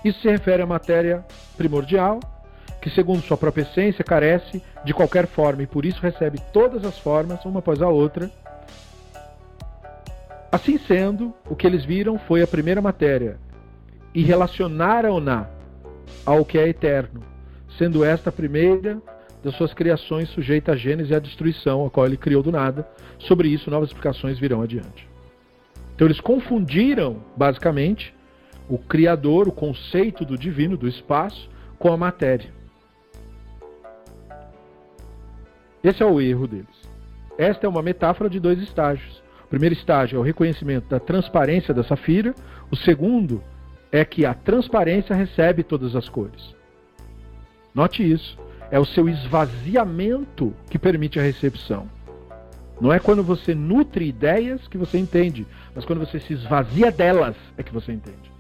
isso 0.02 0.22
se 0.22 0.30
refere 0.30 0.62
à 0.62 0.66
matéria 0.66 1.22
primordial, 1.54 2.18
que, 2.80 2.90
segundo 2.90 3.22
sua 3.22 3.36
própria 3.36 3.62
essência, 3.62 4.04
carece 4.04 4.62
de 4.84 4.94
qualquer 4.94 5.26
forma 5.26 5.62
e 5.62 5.66
por 5.66 5.84
isso 5.84 6.00
recebe 6.00 6.40
todas 6.52 6.84
as 6.84 6.98
formas, 6.98 7.44
uma 7.44 7.58
após 7.58 7.82
a 7.82 7.88
outra. 7.88 8.30
Assim 10.50 10.78
sendo, 10.78 11.34
o 11.48 11.54
que 11.54 11.66
eles 11.66 11.84
viram 11.84 12.18
foi 12.18 12.42
a 12.42 12.46
primeira 12.46 12.80
matéria 12.80 13.38
e 14.14 14.22
relacionaram-na 14.22 15.46
ao 16.24 16.44
que 16.44 16.58
é 16.58 16.68
eterno, 16.68 17.22
sendo 17.76 18.04
esta 18.04 18.30
a 18.30 18.32
primeira 18.32 19.00
das 19.42 19.54
suas 19.54 19.72
criações 19.72 20.28
sujeita 20.30 20.72
à 20.72 20.76
gênese 20.76 21.12
e 21.12 21.14
à 21.14 21.18
destruição, 21.18 21.86
a 21.86 21.90
qual 21.90 22.06
ele 22.06 22.16
criou 22.16 22.42
do 22.42 22.50
nada. 22.50 22.88
Sobre 23.18 23.48
isso, 23.48 23.70
novas 23.70 23.90
explicações 23.90 24.38
virão 24.38 24.62
adiante. 24.62 25.06
Então, 25.94 26.06
eles 26.06 26.20
confundiram, 26.20 27.22
basicamente, 27.36 28.14
o 28.68 28.78
Criador, 28.78 29.48
o 29.48 29.52
conceito 29.52 30.24
do 30.24 30.36
divino, 30.36 30.76
do 30.76 30.88
espaço, 30.88 31.48
com 31.78 31.92
a 31.92 31.96
matéria. 31.96 32.57
Esse 35.82 36.02
é 36.02 36.06
o 36.06 36.20
erro 36.20 36.46
deles. 36.46 36.88
Esta 37.36 37.66
é 37.66 37.68
uma 37.68 37.82
metáfora 37.82 38.28
de 38.28 38.40
dois 38.40 38.60
estágios. 38.60 39.22
O 39.44 39.48
primeiro 39.48 39.74
estágio 39.74 40.16
é 40.16 40.20
o 40.20 40.24
reconhecimento 40.24 40.88
da 40.88 40.98
transparência 41.00 41.72
da 41.72 41.82
safira, 41.82 42.34
o 42.70 42.76
segundo 42.76 43.42
é 43.90 44.04
que 44.04 44.26
a 44.26 44.34
transparência 44.34 45.14
recebe 45.14 45.62
todas 45.62 45.96
as 45.96 46.08
cores. 46.08 46.54
Note 47.74 48.02
isso. 48.02 48.38
É 48.70 48.78
o 48.78 48.84
seu 48.84 49.08
esvaziamento 49.08 50.52
que 50.68 50.78
permite 50.78 51.18
a 51.18 51.22
recepção. 51.22 51.88
Não 52.80 52.92
é 52.92 52.98
quando 52.98 53.22
você 53.22 53.54
nutre 53.54 54.06
ideias 54.06 54.68
que 54.68 54.76
você 54.76 54.98
entende, 54.98 55.46
mas 55.74 55.84
quando 55.84 56.00
você 56.00 56.20
se 56.20 56.34
esvazia 56.34 56.92
delas 56.92 57.34
é 57.56 57.62
que 57.62 57.72
você 57.72 57.92
entende. 57.92 58.30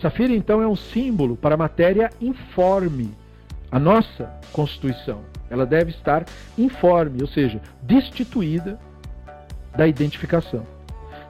Safira, 0.00 0.32
então, 0.32 0.60
é 0.62 0.66
um 0.66 0.76
símbolo 0.76 1.36
para 1.36 1.54
a 1.54 1.58
matéria 1.58 2.10
informe, 2.20 3.10
a 3.70 3.78
nossa 3.78 4.32
constituição. 4.52 5.33
Ela 5.50 5.66
deve 5.66 5.90
estar 5.90 6.24
informe, 6.56 7.20
ou 7.20 7.28
seja, 7.28 7.60
destituída 7.82 8.78
da 9.76 9.86
identificação. 9.86 10.66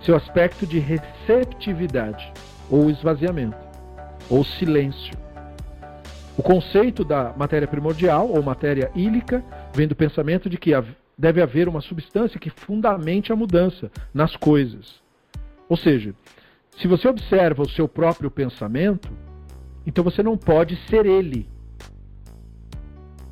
Seu 0.00 0.14
aspecto 0.16 0.66
de 0.66 0.78
receptividade, 0.78 2.32
ou 2.70 2.90
esvaziamento, 2.90 3.56
ou 4.28 4.44
silêncio. 4.44 5.16
O 6.36 6.42
conceito 6.42 7.04
da 7.04 7.32
matéria 7.36 7.68
primordial, 7.68 8.28
ou 8.28 8.42
matéria 8.42 8.90
ílica, 8.94 9.42
vem 9.72 9.86
do 9.86 9.94
pensamento 9.94 10.50
de 10.50 10.58
que 10.58 10.72
deve 11.16 11.40
haver 11.40 11.68
uma 11.68 11.80
substância 11.80 12.40
que 12.40 12.50
fundamente 12.50 13.32
a 13.32 13.36
mudança 13.36 13.90
nas 14.12 14.36
coisas. 14.36 15.02
Ou 15.68 15.76
seja, 15.76 16.14
se 16.76 16.88
você 16.88 17.08
observa 17.08 17.62
o 17.62 17.68
seu 17.68 17.88
próprio 17.88 18.30
pensamento, 18.30 19.10
então 19.86 20.02
você 20.02 20.22
não 20.22 20.36
pode 20.36 20.76
ser 20.88 21.06
ele. 21.06 21.48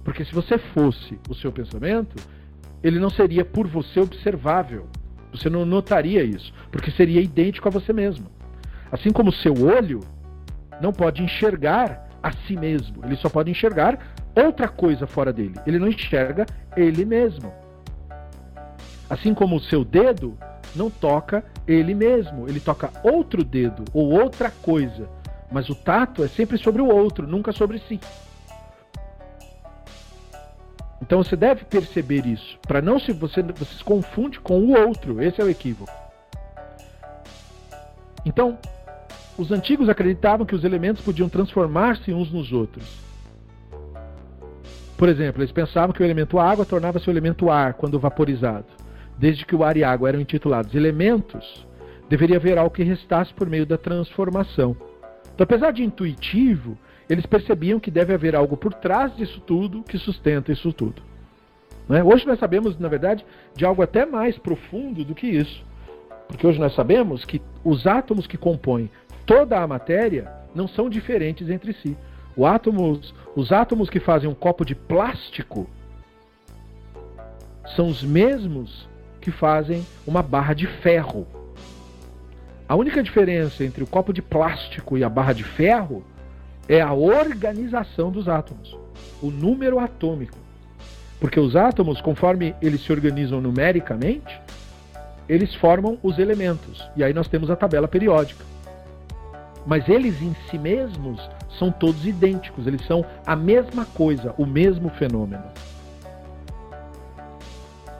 Porque 0.04 0.24
se 0.24 0.34
você 0.34 0.58
fosse 0.58 1.18
o 1.28 1.34
seu 1.34 1.52
pensamento, 1.52 2.16
ele 2.82 2.98
não 2.98 3.10
seria 3.10 3.44
por 3.44 3.66
você 3.66 4.00
observável. 4.00 4.88
Você 5.32 5.48
não 5.48 5.64
notaria 5.64 6.22
isso, 6.22 6.52
porque 6.70 6.90
seria 6.90 7.20
idêntico 7.20 7.68
a 7.68 7.70
você 7.70 7.92
mesmo. 7.92 8.26
Assim 8.90 9.10
como 9.10 9.30
o 9.30 9.32
seu 9.32 9.54
olho 9.64 10.00
não 10.80 10.92
pode 10.92 11.22
enxergar 11.22 12.08
a 12.22 12.30
si 12.32 12.56
mesmo, 12.56 13.04
ele 13.04 13.16
só 13.16 13.28
pode 13.28 13.50
enxergar 13.50 13.98
outra 14.34 14.68
coisa 14.68 15.06
fora 15.06 15.32
dele. 15.32 15.54
Ele 15.66 15.78
não 15.78 15.88
enxerga 15.88 16.44
ele 16.76 17.04
mesmo. 17.04 17.52
Assim 19.08 19.34
como 19.34 19.56
o 19.56 19.60
seu 19.60 19.84
dedo 19.84 20.36
não 20.74 20.90
toca 20.90 21.44
ele 21.66 21.94
mesmo, 21.94 22.48
ele 22.48 22.60
toca 22.60 22.90
outro 23.02 23.44
dedo 23.44 23.84
ou 23.92 24.10
outra 24.10 24.50
coisa. 24.50 25.08
Mas 25.50 25.68
o 25.68 25.74
tato 25.74 26.24
é 26.24 26.28
sempre 26.28 26.56
sobre 26.56 26.80
o 26.80 26.88
outro, 26.88 27.26
nunca 27.26 27.52
sobre 27.52 27.78
si. 27.78 28.00
Então 31.02 31.22
você 31.22 31.34
deve 31.34 31.64
perceber 31.64 32.24
isso, 32.24 32.56
para 32.66 32.80
não 32.80 32.96
se 32.96 33.12
você, 33.12 33.42
você 33.42 33.74
se 33.74 33.82
confunde 33.82 34.38
com 34.38 34.60
o 34.60 34.86
outro. 34.86 35.20
Esse 35.20 35.40
é 35.40 35.44
o 35.44 35.50
equívoco. 35.50 35.92
Então, 38.24 38.56
os 39.36 39.50
antigos 39.50 39.88
acreditavam 39.88 40.46
que 40.46 40.54
os 40.54 40.62
elementos 40.62 41.02
podiam 41.04 41.28
transformar-se 41.28 42.12
uns 42.12 42.30
nos 42.30 42.52
outros. 42.52 42.84
Por 44.96 45.08
exemplo, 45.08 45.42
eles 45.42 45.50
pensavam 45.50 45.92
que 45.92 46.00
o 46.00 46.04
elemento 46.04 46.38
água 46.38 46.64
tornava-se 46.64 47.08
o 47.08 47.10
elemento 47.10 47.50
ar 47.50 47.74
quando 47.74 47.98
vaporizado. 47.98 48.66
Desde 49.18 49.44
que 49.44 49.56
o 49.56 49.64
ar 49.64 49.76
e 49.76 49.82
a 49.82 49.90
água 49.90 50.08
eram 50.08 50.20
intitulados 50.20 50.72
elementos, 50.72 51.66
deveria 52.08 52.36
haver 52.36 52.56
algo 52.56 52.74
que 52.74 52.84
restasse 52.84 53.34
por 53.34 53.48
meio 53.48 53.66
da 53.66 53.76
transformação. 53.76 54.76
Então, 55.34 55.42
apesar 55.42 55.72
de 55.72 55.82
intuitivo, 55.82 56.78
eles 57.12 57.26
percebiam 57.26 57.78
que 57.78 57.90
deve 57.90 58.14
haver 58.14 58.34
algo 58.34 58.56
por 58.56 58.72
trás 58.72 59.14
disso 59.14 59.38
tudo 59.42 59.82
que 59.82 59.98
sustenta 59.98 60.50
isso 60.50 60.72
tudo. 60.72 61.02
É? 61.90 62.02
Hoje 62.02 62.26
nós 62.26 62.38
sabemos, 62.38 62.78
na 62.78 62.88
verdade, 62.88 63.22
de 63.54 63.66
algo 63.66 63.82
até 63.82 64.06
mais 64.06 64.38
profundo 64.38 65.04
do 65.04 65.14
que 65.14 65.26
isso. 65.26 65.62
Porque 66.26 66.46
hoje 66.46 66.58
nós 66.58 66.74
sabemos 66.74 67.22
que 67.26 67.42
os 67.62 67.86
átomos 67.86 68.26
que 68.26 68.38
compõem 68.38 68.90
toda 69.26 69.60
a 69.60 69.66
matéria 69.66 70.32
não 70.54 70.66
são 70.66 70.88
diferentes 70.88 71.50
entre 71.50 71.74
si. 71.74 71.94
Átomos, 72.42 73.14
os 73.36 73.52
átomos 73.52 73.90
que 73.90 74.00
fazem 74.00 74.30
um 74.30 74.34
copo 74.34 74.64
de 74.64 74.74
plástico 74.74 75.68
são 77.76 77.88
os 77.88 78.02
mesmos 78.02 78.88
que 79.20 79.30
fazem 79.30 79.84
uma 80.06 80.22
barra 80.22 80.54
de 80.54 80.66
ferro. 80.66 81.26
A 82.66 82.74
única 82.74 83.02
diferença 83.02 83.62
entre 83.62 83.84
o 83.84 83.86
copo 83.86 84.14
de 84.14 84.22
plástico 84.22 84.96
e 84.96 85.04
a 85.04 85.10
barra 85.10 85.34
de 85.34 85.44
ferro 85.44 86.02
é 86.72 86.80
a 86.80 86.94
organização 86.94 88.10
dos 88.10 88.26
átomos, 88.30 88.74
o 89.20 89.30
número 89.30 89.78
atômico. 89.78 90.38
Porque 91.20 91.38
os 91.38 91.54
átomos, 91.54 92.00
conforme 92.00 92.56
eles 92.62 92.80
se 92.80 92.90
organizam 92.90 93.42
numericamente, 93.42 94.40
eles 95.28 95.54
formam 95.54 95.98
os 96.02 96.18
elementos. 96.18 96.82
E 96.96 97.04
aí 97.04 97.12
nós 97.12 97.28
temos 97.28 97.50
a 97.50 97.56
tabela 97.56 97.86
periódica. 97.86 98.42
Mas 99.66 99.86
eles 99.86 100.22
em 100.22 100.34
si 100.48 100.58
mesmos 100.58 101.20
são 101.58 101.70
todos 101.70 102.06
idênticos, 102.06 102.66
eles 102.66 102.86
são 102.86 103.04
a 103.26 103.36
mesma 103.36 103.84
coisa, 103.84 104.34
o 104.38 104.46
mesmo 104.46 104.88
fenômeno. 104.88 105.44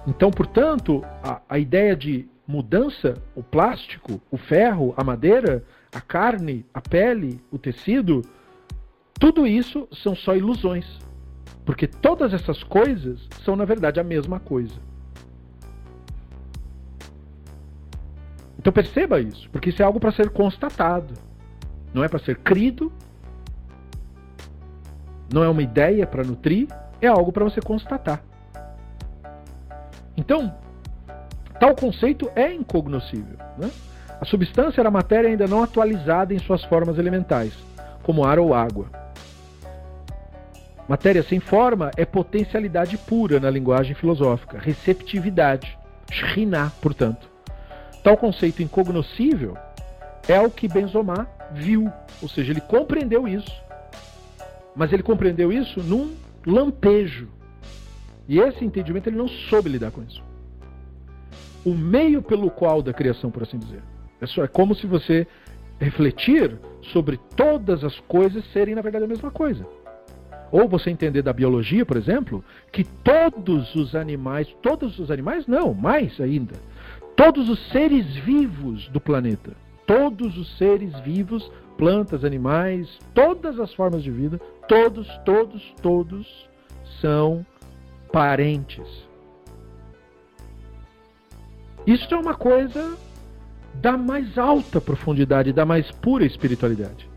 Então, 0.07 0.31
portanto, 0.31 1.05
a, 1.23 1.43
a 1.47 1.59
ideia 1.59 1.95
de 1.95 2.27
mudança, 2.49 3.19
o 3.37 3.43
plástico, 3.43 4.19
o 4.31 4.39
ferro, 4.39 4.95
a 4.97 5.05
madeira, 5.05 5.63
a 5.95 6.01
carne, 6.01 6.65
a 6.73 6.81
pele, 6.81 7.39
o 7.51 7.59
tecido, 7.59 8.23
tudo 9.19 9.47
isso 9.47 9.89
são 9.93 10.15
só 10.15 10.35
ilusões. 10.35 10.87
Porque 11.65 11.87
todas 11.87 12.35
essas 12.35 12.63
coisas 12.63 13.21
são, 13.45 13.55
na 13.55 13.65
verdade, 13.65 14.01
a 14.01 14.05
mesma 14.05 14.41
coisa. 14.41 14.75
Então 18.59 18.73
perceba 18.73 19.21
isso, 19.21 19.51
porque 19.51 19.71
isso 19.71 19.83
é 19.83 19.85
algo 19.85 19.99
para 19.99 20.13
ser 20.13 20.31
constatado. 20.31 21.15
Não 21.93 22.05
é 22.05 22.09
para 22.09 22.21
ser 22.21 22.37
crido, 22.39 22.93
não 25.33 25.43
é 25.43 25.49
uma 25.49 25.63
ideia 25.63 26.07
para 26.07 26.23
nutrir, 26.23 26.69
é 27.01 27.09
algo 27.09 27.33
para 27.33 27.45
você 27.45 27.61
constatar. 27.61 28.23
Então, 30.17 30.55
tal 31.59 31.75
conceito 31.75 32.31
é 32.37 32.53
incognoscível. 32.53 33.37
Né? 33.59 33.71
A 34.21 34.25
substância 34.25 34.81
era 34.81 34.91
matéria 34.91 35.29
ainda 35.29 35.49
não 35.49 35.63
atualizada 35.63 36.33
em 36.33 36.39
suas 36.39 36.63
formas 36.65 36.99
elementais, 36.99 37.53
como 38.05 38.25
ar 38.25 38.39
ou 38.39 38.55
água. 38.55 39.02
Matéria 40.93 41.23
sem 41.23 41.41
forma 41.41 41.91
é 41.97 42.05
potencialidade 42.05 42.99
pura 42.99 43.41
na 43.41 43.49
linguagem 43.49 43.95
filosófica, 43.95 44.59
receptividade, 44.59 45.79
shriná, 46.11 46.71
portanto. 46.83 47.31
Tal 48.05 48.15
conceito 48.15 48.63
incognoscível 48.63 49.57
é 50.29 50.39
o 50.39 50.51
que 50.51 50.69
Benzomar 50.69 51.27
viu, 51.55 51.91
ou 52.21 52.29
seja, 52.29 52.53
ele 52.53 52.61
compreendeu 52.61 53.27
isso. 53.27 53.51
Mas 54.77 54.93
ele 54.93 55.03
compreendeu 55.03 55.51
isso 55.51 55.83
num 55.83 56.15
lampejo. 56.47 57.27
E 58.29 58.39
esse 58.39 58.63
entendimento 58.63 59.09
ele 59.09 59.17
não 59.17 59.29
soube 59.29 59.71
lidar 59.71 59.93
com 59.93 60.03
isso. 60.03 60.23
O 61.65 61.73
meio 61.73 62.21
pelo 62.21 62.51
qual 62.51 62.83
da 62.83 62.93
criação, 62.93 63.31
por 63.31 63.45
assim 63.45 63.59
dizer. 63.59 63.83
É, 64.21 64.41
é 64.43 64.47
como 64.47 64.75
se 64.75 64.87
você 64.87 65.27
refletir 65.81 66.55
sobre 66.93 67.19
todas 67.35 67.83
as 67.83 67.99
coisas 68.01 68.45
serem, 68.53 68.75
na 68.75 68.83
verdade, 68.83 69.07
a 69.07 69.09
mesma 69.09 69.31
coisa. 69.31 69.67
Ou 70.53 70.69
você 70.69 70.91
entender 70.91 71.23
da 71.23 71.33
biologia, 71.33 71.87
por 71.87 71.97
exemplo, 71.97 72.45
que 72.71 72.85
todos 72.85 73.75
os 73.75 73.95
animais, 73.97 74.47
todos 74.61 74.99
os 74.99 75.11
animais 75.11 75.47
não, 75.47 75.73
mais 75.73 76.21
ainda, 76.21 76.55
todos 77.17 77.49
os 77.49 77.59
seres 77.71 78.07
vivos 78.17 78.87
do 78.89 79.01
planeta, 79.01 79.53
todos 79.87 80.37
os 80.37 80.59
seres 80.59 80.95
vivos, 81.01 81.51
plantas, 81.79 82.23
animais, 82.23 82.99
todas 83.15 83.59
as 83.59 83.73
formas 83.73 84.03
de 84.03 84.11
vida, 84.11 84.39
todos, 84.69 85.09
todos, 85.25 85.75
todos 85.81 86.49
são 87.01 87.45
parentes. 88.13 88.87
Isso 91.87 92.15
é 92.15 92.19
uma 92.19 92.35
coisa 92.35 92.95
da 93.75 93.97
mais 93.97 94.37
alta 94.37 94.83
profundidade, 94.83 95.51
da 95.51 95.65
mais 95.65 95.91
pura 95.91 96.27
espiritualidade. 96.27 97.09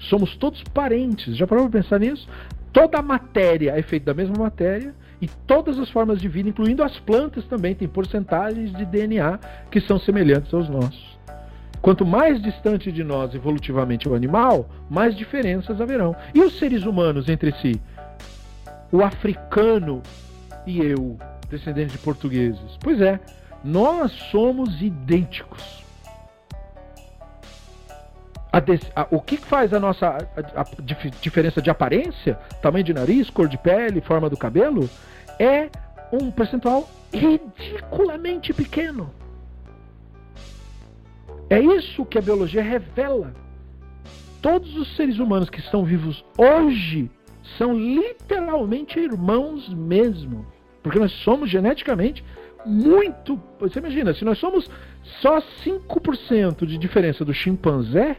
Somos 0.00 0.34
todos 0.36 0.62
parentes. 0.64 1.36
Já 1.36 1.46
parou 1.46 1.68
para 1.70 1.80
pensar 1.80 2.00
nisso? 2.00 2.28
Toda 2.72 2.98
a 2.98 3.02
matéria 3.02 3.78
é 3.78 3.82
feita 3.82 4.06
da 4.06 4.14
mesma 4.14 4.36
matéria 4.36 4.94
e 5.20 5.28
todas 5.46 5.78
as 5.78 5.88
formas 5.88 6.20
de 6.20 6.28
vida, 6.28 6.48
incluindo 6.48 6.82
as 6.82 6.98
plantas 6.98 7.44
também, 7.44 7.74
têm 7.74 7.86
porcentagens 7.86 8.72
de 8.72 8.84
DNA 8.84 9.38
que 9.70 9.80
são 9.80 9.96
semelhantes 10.00 10.52
aos 10.52 10.68
nossos. 10.68 11.18
Quanto 11.80 12.04
mais 12.04 12.42
distante 12.42 12.90
de 12.90 13.04
nós 13.04 13.34
evolutivamente 13.34 14.08
o 14.08 14.14
animal, 14.14 14.68
mais 14.90 15.16
diferenças 15.16 15.80
haverão. 15.80 16.16
E 16.34 16.40
os 16.40 16.58
seres 16.58 16.84
humanos 16.84 17.28
entre 17.28 17.52
si? 17.60 17.80
O 18.92 19.02
africano 19.02 20.02
e 20.66 20.78
eu, 20.80 21.16
descendente 21.48 21.92
de 21.92 21.98
portugueses. 21.98 22.76
Pois 22.80 23.00
é, 23.00 23.18
nós 23.64 24.12
somos 24.30 24.80
idênticos. 24.82 25.82
A 28.52 28.58
a, 28.94 29.06
o 29.10 29.18
que 29.18 29.38
faz 29.38 29.72
a 29.72 29.80
nossa 29.80 30.08
a, 30.08 30.60
a 30.60 30.64
diferença 31.22 31.62
de 31.62 31.70
aparência, 31.70 32.34
tamanho 32.60 32.84
de 32.84 32.92
nariz, 32.92 33.30
cor 33.30 33.48
de 33.48 33.56
pele, 33.56 34.02
forma 34.02 34.28
do 34.28 34.36
cabelo, 34.36 34.90
é 35.38 35.70
um 36.12 36.30
percentual 36.30 36.86
ridiculamente 37.12 38.52
pequeno. 38.52 39.10
É 41.48 41.58
isso 41.58 42.04
que 42.04 42.18
a 42.18 42.22
biologia 42.22 42.62
revela. 42.62 43.34
Todos 44.42 44.76
os 44.76 44.96
seres 44.96 45.18
humanos 45.18 45.48
que 45.48 45.60
estão 45.60 45.84
vivos 45.84 46.24
hoje 46.36 47.10
são 47.58 47.74
literalmente 47.74 48.98
irmãos 48.98 49.68
mesmo. 49.68 50.46
Porque 50.82 50.98
nós 50.98 51.12
somos 51.12 51.50
geneticamente 51.50 52.24
muito. 52.64 53.40
Você 53.60 53.78
imagina, 53.78 54.14
se 54.14 54.24
nós 54.24 54.38
somos 54.38 54.68
só 55.20 55.40
5% 55.64 56.66
de 56.66 56.78
diferença 56.78 57.24
do 57.24 57.34
chimpanzé 57.34 58.18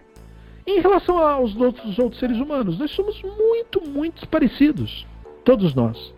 em 0.66 0.80
relação 0.80 1.18
aos 1.18 1.56
outros, 1.56 2.00
outros 2.00 2.20
seres 2.20 2.38
humanos, 2.38 2.78
nós 2.78 2.92
somos 2.92 3.22
muito, 3.22 3.82
muito 3.88 4.28
parecidos. 4.28 5.06
Todos 5.44 5.76
nós. 5.76 6.14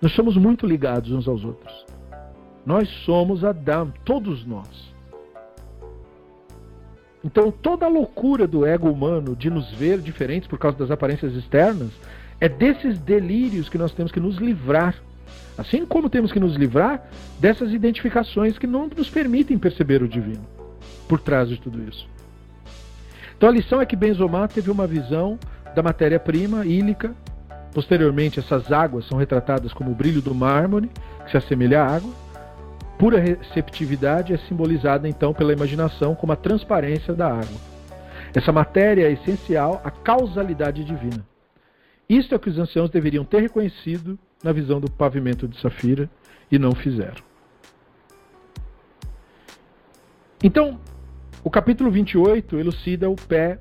Nós 0.00 0.12
somos 0.12 0.36
muito 0.36 0.66
ligados 0.66 1.12
uns 1.12 1.28
aos 1.28 1.44
outros. 1.44 1.86
Nós 2.64 2.88
somos 3.04 3.44
Adão, 3.44 3.92
todos 4.04 4.46
nós. 4.46 4.91
Então 7.24 7.50
toda 7.50 7.86
a 7.86 7.88
loucura 7.88 8.46
do 8.46 8.66
ego 8.66 8.90
humano 8.90 9.36
de 9.36 9.48
nos 9.48 9.70
ver 9.72 9.98
diferentes 9.98 10.48
por 10.48 10.58
causa 10.58 10.76
das 10.76 10.90
aparências 10.90 11.34
externas 11.34 11.90
é 12.40 12.48
desses 12.48 12.98
delírios 12.98 13.68
que 13.68 13.78
nós 13.78 13.92
temos 13.92 14.10
que 14.10 14.18
nos 14.18 14.36
livrar. 14.36 14.96
Assim 15.56 15.86
como 15.86 16.10
temos 16.10 16.32
que 16.32 16.40
nos 16.40 16.56
livrar 16.56 17.08
dessas 17.38 17.72
identificações 17.72 18.58
que 18.58 18.66
não 18.66 18.88
nos 18.88 19.08
permitem 19.08 19.58
perceber 19.58 20.02
o 20.02 20.08
divino 20.08 20.44
por 21.08 21.20
trás 21.20 21.48
de 21.48 21.58
tudo 21.58 21.82
isso. 21.88 22.08
Então 23.36 23.48
a 23.48 23.52
lição 23.52 23.80
é 23.80 23.86
que 23.86 23.94
Benzomar 23.94 24.48
teve 24.48 24.70
uma 24.70 24.86
visão 24.86 25.38
da 25.74 25.82
matéria-prima 25.82 26.66
ílica. 26.66 27.14
Posteriormente, 27.72 28.38
essas 28.38 28.70
águas 28.70 29.06
são 29.06 29.18
retratadas 29.18 29.72
como 29.72 29.90
o 29.90 29.94
brilho 29.94 30.20
do 30.20 30.34
mármore, 30.34 30.90
que 31.24 31.30
se 31.30 31.36
assemelha 31.36 31.82
à 31.82 31.96
água 31.96 32.21
pura 33.02 33.18
receptividade 33.18 34.32
é 34.32 34.36
simbolizada 34.46 35.08
então 35.08 35.34
pela 35.34 35.52
imaginação 35.52 36.14
como 36.14 36.32
a 36.32 36.36
transparência 36.36 37.12
da 37.12 37.26
água. 37.26 37.60
Essa 38.32 38.52
matéria 38.52 39.08
é 39.08 39.12
essencial 39.12 39.82
à 39.82 39.90
causalidade 39.90 40.84
divina. 40.84 41.26
Isto 42.08 42.32
é 42.32 42.36
o 42.36 42.38
que 42.38 42.48
os 42.48 42.56
anciãos 42.56 42.90
deveriam 42.90 43.24
ter 43.24 43.40
reconhecido 43.40 44.16
na 44.40 44.52
visão 44.52 44.78
do 44.78 44.88
pavimento 44.88 45.48
de 45.48 45.60
Safira 45.60 46.08
e 46.48 46.60
não 46.60 46.76
fizeram. 46.76 47.24
Então, 50.40 50.78
o 51.42 51.50
capítulo 51.50 51.90
28 51.90 52.56
elucida 52.56 53.10
o 53.10 53.16
pé, 53.16 53.58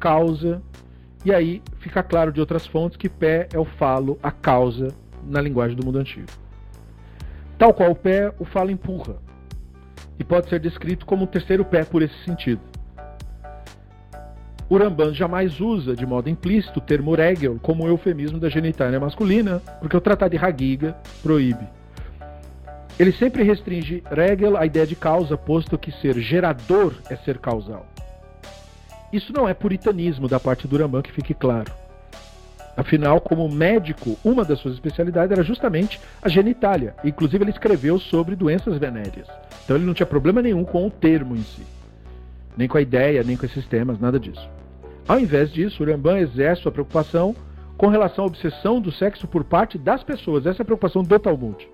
causa, 0.00 0.60
e 1.24 1.32
aí 1.32 1.62
fica 1.78 2.02
claro 2.02 2.32
de 2.32 2.40
outras 2.40 2.66
fontes 2.66 2.96
que 2.96 3.08
pé 3.08 3.48
é 3.52 3.58
o 3.58 3.64
falo, 3.64 4.18
a 4.20 4.32
causa, 4.32 4.88
na 5.22 5.40
linguagem 5.40 5.76
do 5.76 5.86
mundo 5.86 6.00
antigo. 6.00 6.43
Tal 7.58 7.72
qual 7.72 7.90
o 7.90 7.96
pé, 7.96 8.32
o 8.38 8.44
falo 8.44 8.70
empurra. 8.70 9.16
E 10.18 10.24
pode 10.24 10.48
ser 10.48 10.60
descrito 10.60 11.06
como 11.06 11.24
um 11.24 11.26
terceiro 11.26 11.64
pé 11.64 11.84
por 11.84 12.02
esse 12.02 12.16
sentido. 12.24 12.60
O 14.68 14.78
Ramban 14.78 15.12
jamais 15.12 15.60
usa 15.60 15.94
de 15.94 16.06
modo 16.06 16.28
implícito 16.28 16.78
o 16.78 16.82
termo 16.82 17.14
regel 17.14 17.58
como 17.60 17.84
um 17.84 17.88
eufemismo 17.88 18.38
da 18.38 18.48
genitália 18.48 18.98
masculina, 18.98 19.60
porque 19.78 19.96
o 19.96 20.00
Tratado 20.00 20.30
de 20.30 20.44
Hagiga 20.44 20.96
proíbe. 21.22 21.68
Ele 22.98 23.12
sempre 23.12 23.42
restringe 23.42 24.02
regel 24.10 24.56
à 24.56 24.64
ideia 24.64 24.86
de 24.86 24.96
causa, 24.96 25.36
posto 25.36 25.76
que 25.76 25.92
ser 25.92 26.18
gerador 26.18 26.94
é 27.10 27.16
ser 27.16 27.38
causal. 27.38 27.86
Isso 29.12 29.32
não 29.32 29.48
é 29.48 29.54
puritanismo 29.54 30.28
da 30.28 30.40
parte 30.40 30.66
do 30.66 30.76
Ramban, 30.76 31.02
que 31.02 31.12
fique 31.12 31.34
claro. 31.34 31.70
Afinal, 32.76 33.20
como 33.20 33.48
médico, 33.48 34.16
uma 34.24 34.44
das 34.44 34.58
suas 34.58 34.74
especialidades 34.74 35.30
era 35.30 35.44
justamente 35.44 36.00
a 36.20 36.28
genitália. 36.28 36.94
Inclusive, 37.04 37.44
ele 37.44 37.50
escreveu 37.50 37.98
sobre 38.00 38.34
doenças 38.34 38.76
venéreas. 38.78 39.28
Então, 39.64 39.76
ele 39.76 39.84
não 39.86 39.94
tinha 39.94 40.06
problema 40.06 40.42
nenhum 40.42 40.64
com 40.64 40.86
o 40.86 40.90
termo 40.90 41.36
em 41.36 41.42
si, 41.42 41.62
nem 42.56 42.66
com 42.66 42.76
a 42.76 42.82
ideia, 42.82 43.22
nem 43.22 43.36
com 43.36 43.46
esses 43.46 43.64
temas, 43.66 44.00
nada 44.00 44.18
disso. 44.18 44.48
Ao 45.06 45.20
invés 45.20 45.52
disso, 45.52 45.82
o 45.82 45.86
Rambam 45.86 46.18
exerce 46.18 46.62
sua 46.62 46.72
preocupação 46.72 47.36
com 47.76 47.88
relação 47.88 48.24
à 48.24 48.26
obsessão 48.26 48.80
do 48.80 48.90
sexo 48.90 49.26
por 49.26 49.44
parte 49.44 49.76
das 49.76 50.02
pessoas. 50.02 50.46
Essa 50.46 50.62
é 50.62 50.64
a 50.64 50.66
preocupação 50.66 51.02
do 51.02 51.18
Talmud. 51.18 51.68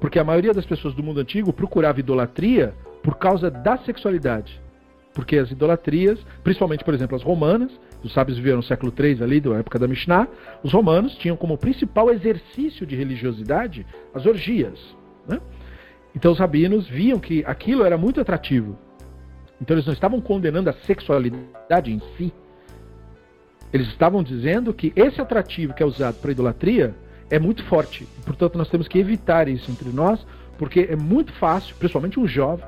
Porque 0.00 0.18
a 0.18 0.24
maioria 0.24 0.54
das 0.54 0.66
pessoas 0.66 0.94
do 0.94 1.02
mundo 1.02 1.20
antigo 1.20 1.52
procurava 1.52 1.98
idolatria 1.98 2.74
por 3.02 3.16
causa 3.16 3.50
da 3.50 3.78
sexualidade. 3.78 4.60
Porque 5.14 5.38
as 5.38 5.50
idolatrias, 5.50 6.18
principalmente, 6.44 6.84
por 6.84 6.94
exemplo, 6.94 7.16
as 7.16 7.22
romanas, 7.22 7.72
os 8.02 8.12
sábios 8.12 8.38
viveram 8.38 8.58
no 8.58 8.62
século 8.62 8.92
III 8.96 9.22
ali, 9.22 9.40
da 9.40 9.56
época 9.56 9.78
da 9.78 9.88
Mishnah, 9.88 10.28
os 10.62 10.72
romanos 10.72 11.14
tinham 11.16 11.36
como 11.36 11.58
principal 11.58 12.10
exercício 12.10 12.86
de 12.86 12.94
religiosidade 12.94 13.84
as 14.14 14.24
orgias. 14.24 14.78
Né? 15.26 15.40
Então 16.14 16.32
os 16.32 16.38
rabinos 16.38 16.88
viam 16.88 17.18
que 17.18 17.44
aquilo 17.44 17.84
era 17.84 17.98
muito 17.98 18.20
atrativo. 18.20 18.78
Então 19.60 19.74
eles 19.74 19.86
não 19.86 19.92
estavam 19.92 20.20
condenando 20.20 20.70
a 20.70 20.72
sexualidade 20.72 21.92
em 21.92 22.00
si. 22.16 22.32
Eles 23.72 23.88
estavam 23.88 24.22
dizendo 24.22 24.72
que 24.72 24.92
esse 24.96 25.20
atrativo 25.20 25.74
que 25.74 25.82
é 25.82 25.86
usado 25.86 26.16
para 26.20 26.30
idolatria 26.30 26.94
é 27.30 27.38
muito 27.38 27.62
forte. 27.64 28.06
Portanto, 28.24 28.56
nós 28.56 28.68
temos 28.68 28.88
que 28.88 28.98
evitar 28.98 29.48
isso 29.48 29.70
entre 29.70 29.90
nós, 29.90 30.24
porque 30.56 30.88
é 30.90 30.96
muito 30.96 31.32
fácil, 31.34 31.76
principalmente 31.76 32.18
um 32.18 32.26
jovem, 32.26 32.64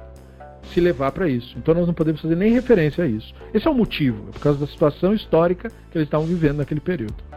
se 0.65 0.81
levar 0.81 1.13
para 1.13 1.29
isso. 1.29 1.57
Então 1.59 1.75
nós 1.75 1.87
não 1.87 1.95
podemos 1.95 2.21
fazer 2.21 2.37
nem 2.37 2.53
referência 2.53 3.05
a 3.05 3.07
isso. 3.07 3.35
Esse 3.53 3.67
é 3.67 3.71
o 3.71 3.75
motivo, 3.75 4.29
é 4.29 4.33
por 4.33 4.41
causa 4.41 4.59
da 4.59 4.67
situação 4.67 5.15
histórica 5.15 5.69
que 5.91 5.99
eles 5.99 6.07
estavam 6.07 6.27
vivendo 6.27 6.59
naquele 6.59 6.81
período. 6.81 7.31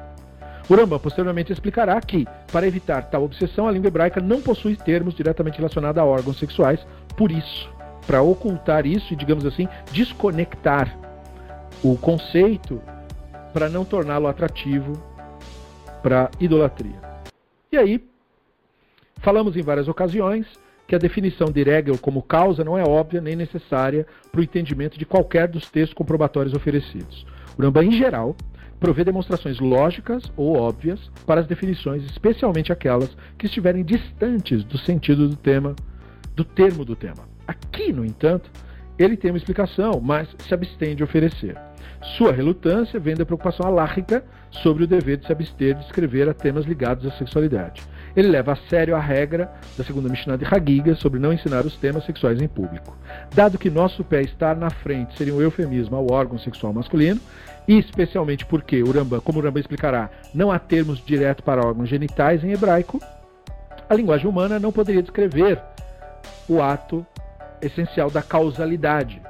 O 0.70 1.00
posteriormente 1.00 1.52
explicará 1.52 2.00
que, 2.00 2.26
para 2.52 2.66
evitar 2.66 3.10
tal 3.10 3.24
obsessão, 3.24 3.68
a 3.68 3.72
língua 3.72 3.90
hebraica 3.90 4.22
não 4.22 4.42
possui 4.42 4.78
termos 4.78 5.14
diretamente 5.14 5.58
relacionados 5.58 6.02
a 6.02 6.06
órgãos 6.06 6.40
sexuais, 6.40 6.86
por 7.18 7.32
isso, 7.32 7.70
para 8.08 8.22
ocultar 8.22 8.86
isso 8.86 9.12
e, 9.12 9.16
digamos 9.16 9.46
assim, 9.46 9.68
desconectar 9.92 10.98
o 11.84 11.98
conceito 11.98 12.82
para 13.54 13.68
não 13.68 13.84
torná-lo 13.84 14.28
atrativo 14.28 14.94
para 16.02 16.32
idolatria. 16.40 16.96
E 17.72 17.78
aí, 17.78 18.08
falamos 19.18 19.58
em 19.58 19.62
várias 19.62 19.90
ocasiões 19.90 20.48
que 20.88 20.96
a 20.96 21.00
definição 21.00 21.52
de 21.52 21.64
Regel 21.64 21.98
como 21.98 22.22
causa 22.22 22.64
não 22.64 22.78
é 22.78 22.84
óbvia 22.84 23.22
nem 23.22 23.36
necessária 23.36 24.06
para 24.32 24.42
o 24.42 24.44
entendimento 24.44 24.98
de 24.98 25.06
qualquer 25.06 25.48
dos 25.48 25.70
textos 25.70 25.94
comprobatórios 25.94 26.54
oferecidos. 26.54 27.26
O 27.58 27.62
Rambam, 27.62 27.84
em 27.84 27.92
geral, 27.92 28.36
provê 28.80 29.04
demonstrações 29.04 29.60
lógicas 29.60 30.24
ou 30.36 30.58
óbvias 30.58 31.00
para 31.26 31.40
as 31.40 31.48
definições, 31.48 32.04
especialmente 32.04 32.72
aquelas 32.72 33.16
que 33.38 33.46
estiverem 33.46 33.84
distantes 33.84 34.64
do 34.66 34.78
sentido 34.78 35.30
do 35.30 35.38
tema, 35.38 35.76
do 36.36 36.44
termo 36.44 36.84
do 36.84 36.96
tema. 36.96 37.28
Aqui, 37.48 37.94
no 37.94 38.06
entanto, 38.06 38.52
ele 39.00 39.16
tem 39.16 39.32
uma 39.32 39.38
explicação, 39.38 40.02
mas 40.02 40.28
se 40.40 40.54
abstém 40.54 40.96
de 40.96 41.04
oferecer. 41.04 41.58
Sua 42.18 42.32
relutância 42.32 43.00
vem 43.00 43.16
da 43.16 43.26
preocupação 43.26 43.66
alárrica 43.66 44.24
sobre 44.52 44.84
o 44.84 44.88
dever 44.88 45.18
de 45.18 45.26
se 45.26 45.32
abster 45.32 45.76
de 45.76 45.86
escrever 45.86 46.28
a 46.28 46.34
temas 46.34 46.66
ligados 46.66 47.06
à 47.06 47.12
sexualidade. 47.12 47.82
Ele 48.16 48.28
leva 48.28 48.54
a 48.54 48.56
sério 48.70 48.96
a 48.96 49.00
regra 49.00 49.52
da 49.76 49.84
segunda 49.84 50.08
Mishnah 50.08 50.38
de 50.38 50.46
Hagiga 50.46 50.96
sobre 50.96 51.20
não 51.20 51.34
ensinar 51.34 51.66
os 51.66 51.76
temas 51.78 52.06
sexuais 52.06 52.40
em 52.42 52.48
público. 52.48 52.96
Dado 53.34 53.58
que 53.58 53.70
nosso 53.70 54.04
pé 54.04 54.22
estar 54.22 54.56
na 54.56 54.70
frente 54.70 55.18
seria 55.18 55.34
um 55.34 55.42
eufemismo 55.42 55.96
ao 55.96 56.12
órgão 56.12 56.38
sexual 56.38 56.72
masculino, 56.74 57.20
e 57.68 57.80
especialmente 57.80 58.46
porque, 58.46 58.84
Uramba, 58.84 59.20
como 59.20 59.40
Uramba 59.40 59.60
explicará, 59.60 60.10
não 60.34 60.52
há 60.52 60.60
termos 60.60 61.04
direto 61.04 61.42
para 61.42 61.66
órgãos 61.66 61.90
genitais 61.90 62.44
em 62.44 62.52
hebraico, 62.52 63.00
a 63.90 63.96
linguagem 63.96 64.28
humana 64.28 64.60
não 64.60 64.72
poderia 64.72 65.02
descrever 65.02 65.60
o 66.48 66.62
ato 66.62 67.06
essencial 67.62 68.12
da 68.12 68.22
causalidade, 68.22 69.22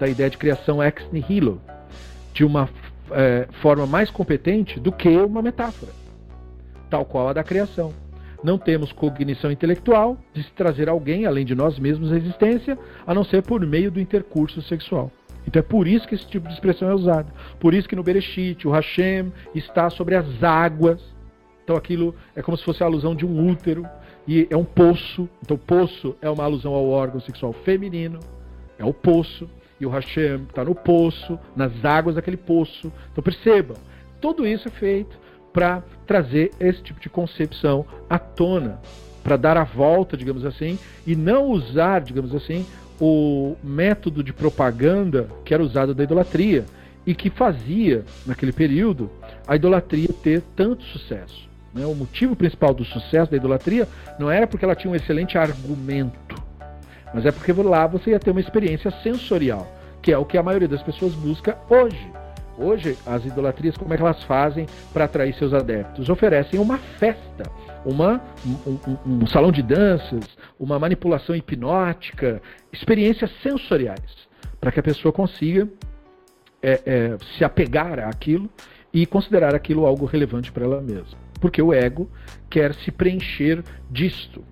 da 0.00 0.08
ideia 0.08 0.30
de 0.30 0.38
criação 0.38 0.82
ex 0.82 1.06
nihilo, 1.12 1.60
de 2.32 2.44
uma 2.44 2.68
é, 3.10 3.46
forma 3.62 3.86
mais 3.86 4.10
competente 4.10 4.80
do 4.80 4.90
que 4.90 5.08
uma 5.08 5.42
metáfora, 5.42 5.92
tal 6.90 7.04
qual 7.04 7.28
a 7.28 7.32
da 7.32 7.44
criação. 7.44 7.92
Não 8.46 8.58
temos 8.58 8.92
cognição 8.92 9.50
intelectual 9.50 10.16
de 10.32 10.40
se 10.40 10.52
trazer 10.52 10.88
alguém 10.88 11.26
além 11.26 11.44
de 11.44 11.52
nós 11.52 11.80
mesmos 11.80 12.12
à 12.12 12.16
existência, 12.16 12.78
a 13.04 13.12
não 13.12 13.24
ser 13.24 13.42
por 13.42 13.60
meio 13.66 13.90
do 13.90 13.98
intercurso 13.98 14.62
sexual. 14.62 15.10
Então 15.44 15.58
é 15.58 15.64
por 15.64 15.88
isso 15.88 16.06
que 16.06 16.14
esse 16.14 16.28
tipo 16.28 16.46
de 16.46 16.54
expressão 16.54 16.88
é 16.88 16.94
usada. 16.94 17.26
Por 17.58 17.74
isso 17.74 17.88
que 17.88 17.96
no 17.96 18.04
Bereshit, 18.04 18.64
o 18.64 18.70
Hashem 18.70 19.32
está 19.52 19.90
sobre 19.90 20.14
as 20.14 20.44
águas. 20.44 21.02
Então 21.64 21.74
aquilo 21.74 22.14
é 22.36 22.40
como 22.40 22.56
se 22.56 22.62
fosse 22.62 22.84
a 22.84 22.86
alusão 22.86 23.16
de 23.16 23.26
um 23.26 23.50
útero 23.50 23.84
e 24.28 24.46
é 24.48 24.56
um 24.56 24.64
poço. 24.64 25.28
Então 25.42 25.58
poço 25.58 26.14
é 26.22 26.30
uma 26.30 26.44
alusão 26.44 26.72
ao 26.72 26.88
órgão 26.88 27.18
sexual 27.18 27.52
feminino. 27.52 28.20
É 28.78 28.84
o 28.84 28.94
poço. 28.94 29.50
E 29.80 29.84
o 29.84 29.90
Hashem 29.90 30.44
está 30.44 30.64
no 30.64 30.72
poço, 30.76 31.36
nas 31.56 31.84
águas 31.84 32.14
daquele 32.14 32.36
poço. 32.36 32.92
Então 33.10 33.24
percebam, 33.24 33.76
tudo 34.20 34.46
isso 34.46 34.68
é 34.68 34.70
feito 34.70 35.26
para 35.56 35.82
trazer 36.06 36.50
esse 36.60 36.82
tipo 36.82 37.00
de 37.00 37.08
concepção 37.08 37.86
à 38.10 38.18
tona, 38.18 38.78
para 39.24 39.38
dar 39.38 39.56
a 39.56 39.64
volta, 39.64 40.14
digamos 40.14 40.44
assim, 40.44 40.78
e 41.06 41.16
não 41.16 41.46
usar, 41.46 42.02
digamos 42.02 42.34
assim, 42.34 42.66
o 43.00 43.56
método 43.64 44.22
de 44.22 44.34
propaganda 44.34 45.30
que 45.46 45.54
era 45.54 45.62
usado 45.62 45.94
da 45.94 46.04
idolatria 46.04 46.66
e 47.06 47.14
que 47.14 47.30
fazia, 47.30 48.04
naquele 48.26 48.52
período, 48.52 49.10
a 49.48 49.56
idolatria 49.56 50.10
ter 50.22 50.42
tanto 50.54 50.84
sucesso. 50.84 51.48
Né? 51.72 51.86
O 51.86 51.94
motivo 51.94 52.36
principal 52.36 52.74
do 52.74 52.84
sucesso 52.84 53.30
da 53.30 53.38
idolatria 53.38 53.88
não 54.18 54.30
era 54.30 54.46
porque 54.46 54.62
ela 54.62 54.74
tinha 54.74 54.92
um 54.92 54.94
excelente 54.94 55.38
argumento, 55.38 56.36
mas 57.14 57.24
é 57.24 57.32
porque 57.32 57.54
lá 57.54 57.86
você 57.86 58.10
ia 58.10 58.20
ter 58.20 58.30
uma 58.30 58.40
experiência 58.40 58.90
sensorial, 59.02 59.66
que 60.02 60.12
é 60.12 60.18
o 60.18 60.24
que 60.26 60.36
a 60.36 60.42
maioria 60.42 60.68
das 60.68 60.82
pessoas 60.82 61.14
busca 61.14 61.56
hoje. 61.70 62.15
Hoje, 62.58 62.96
as 63.06 63.24
idolatrias, 63.24 63.76
como 63.76 63.92
é 63.92 63.96
que 63.96 64.02
elas 64.02 64.22
fazem 64.24 64.66
para 64.92 65.04
atrair 65.04 65.34
seus 65.34 65.52
adeptos? 65.52 66.08
Oferecem 66.08 66.58
uma 66.58 66.78
festa 66.78 67.44
uma, 67.86 68.20
um, 68.44 68.78
um, 68.90 69.22
um 69.22 69.26
salão 69.28 69.52
de 69.52 69.62
danças, 69.62 70.36
uma 70.58 70.76
manipulação 70.76 71.36
hipnótica, 71.36 72.42
experiências 72.72 73.30
sensoriais, 73.42 74.26
para 74.60 74.72
que 74.72 74.80
a 74.80 74.82
pessoa 74.82 75.12
consiga 75.12 75.68
é, 76.60 76.80
é, 76.84 77.16
se 77.36 77.44
apegar 77.44 78.00
àquilo 78.00 78.50
e 78.92 79.06
considerar 79.06 79.54
aquilo 79.54 79.86
algo 79.86 80.04
relevante 80.04 80.50
para 80.50 80.64
ela 80.64 80.82
mesma. 80.82 81.16
Porque 81.40 81.62
o 81.62 81.72
ego 81.72 82.10
quer 82.50 82.74
se 82.74 82.90
preencher 82.90 83.62
disto. 83.88 84.42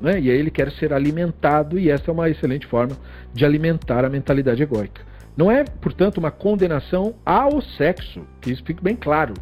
Né? 0.00 0.20
E 0.20 0.30
aí 0.30 0.38
ele 0.38 0.50
quer 0.50 0.70
ser 0.70 0.92
alimentado, 0.92 1.78
e 1.78 1.90
essa 1.90 2.10
é 2.10 2.12
uma 2.12 2.30
excelente 2.30 2.66
forma 2.66 2.96
de 3.32 3.44
alimentar 3.44 4.04
a 4.04 4.08
mentalidade 4.08 4.62
egóica. 4.62 5.02
Não 5.36 5.50
é, 5.50 5.64
portanto, 5.64 6.18
uma 6.18 6.30
condenação 6.30 7.14
ao 7.24 7.60
sexo, 7.60 8.24
que 8.40 8.52
isso 8.52 8.62
fique 8.64 8.82
bem 8.82 8.94
claro. 8.94 9.34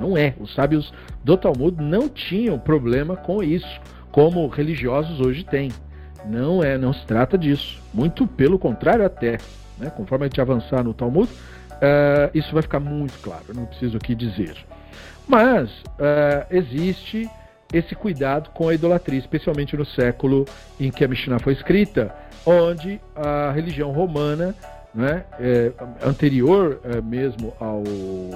Não 0.00 0.16
é. 0.16 0.34
Os 0.40 0.54
sábios 0.54 0.92
do 1.22 1.36
Talmud 1.36 1.80
não 1.80 2.08
tinham 2.08 2.58
problema 2.58 3.16
com 3.16 3.42
isso, 3.42 3.80
como 4.10 4.46
religiosos 4.48 5.20
hoje 5.20 5.44
têm. 5.44 5.70
Não 6.26 6.62
é, 6.62 6.76
não 6.76 6.92
se 6.92 7.04
trata 7.06 7.38
disso. 7.38 7.80
Muito 7.92 8.26
pelo 8.26 8.58
contrário 8.58 9.04
até. 9.04 9.38
Né? 9.78 9.90
Conforme 9.90 10.24
a 10.24 10.28
gente 10.28 10.40
avançar 10.40 10.82
no 10.82 10.94
Talmud, 10.94 11.28
uh, 11.28 12.30
isso 12.34 12.52
vai 12.52 12.62
ficar 12.62 12.80
muito 12.80 13.18
claro. 13.20 13.44
Não 13.54 13.66
preciso 13.66 13.96
aqui 13.96 14.14
dizer. 14.14 14.56
Mas 15.26 15.70
uh, 15.70 16.46
existe 16.50 17.28
esse 17.72 17.94
cuidado 17.94 18.50
com 18.50 18.68
a 18.68 18.74
idolatria, 18.74 19.18
especialmente 19.18 19.76
no 19.76 19.84
século 19.84 20.44
em 20.78 20.90
que 20.90 21.04
a 21.04 21.08
Mishnah 21.08 21.38
foi 21.38 21.54
escrita, 21.54 22.14
onde 22.44 23.00
a 23.16 23.50
religião 23.52 23.92
romana 23.92 24.54
né, 24.94 25.24
é, 25.38 25.72
anterior 26.04 26.80
é, 26.84 27.00
mesmo 27.00 27.54
ao 27.58 27.82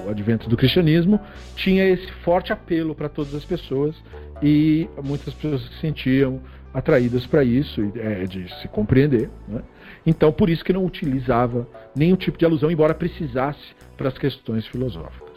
advento 0.09 0.49
do 0.49 0.57
cristianismo, 0.57 1.19
tinha 1.55 1.87
esse 1.87 2.11
forte 2.23 2.51
apelo 2.51 2.95
para 2.95 3.07
todas 3.07 3.33
as 3.35 3.45
pessoas 3.45 3.95
e 4.41 4.89
muitas 5.03 5.33
pessoas 5.33 5.61
se 5.61 5.81
sentiam 5.81 6.41
atraídas 6.73 7.25
para 7.25 7.43
isso, 7.43 7.81
é, 7.95 8.23
de 8.25 8.53
se 8.61 8.67
compreender. 8.67 9.29
Né? 9.47 9.61
Então, 10.05 10.31
por 10.31 10.49
isso 10.49 10.63
que 10.63 10.73
não 10.73 10.85
utilizava 10.85 11.67
nenhum 11.95 12.15
tipo 12.15 12.37
de 12.37 12.45
alusão, 12.45 12.69
embora 12.69 12.93
precisasse 12.93 13.75
para 13.95 14.07
as 14.07 14.17
questões 14.17 14.65
filosóficas. 14.67 15.27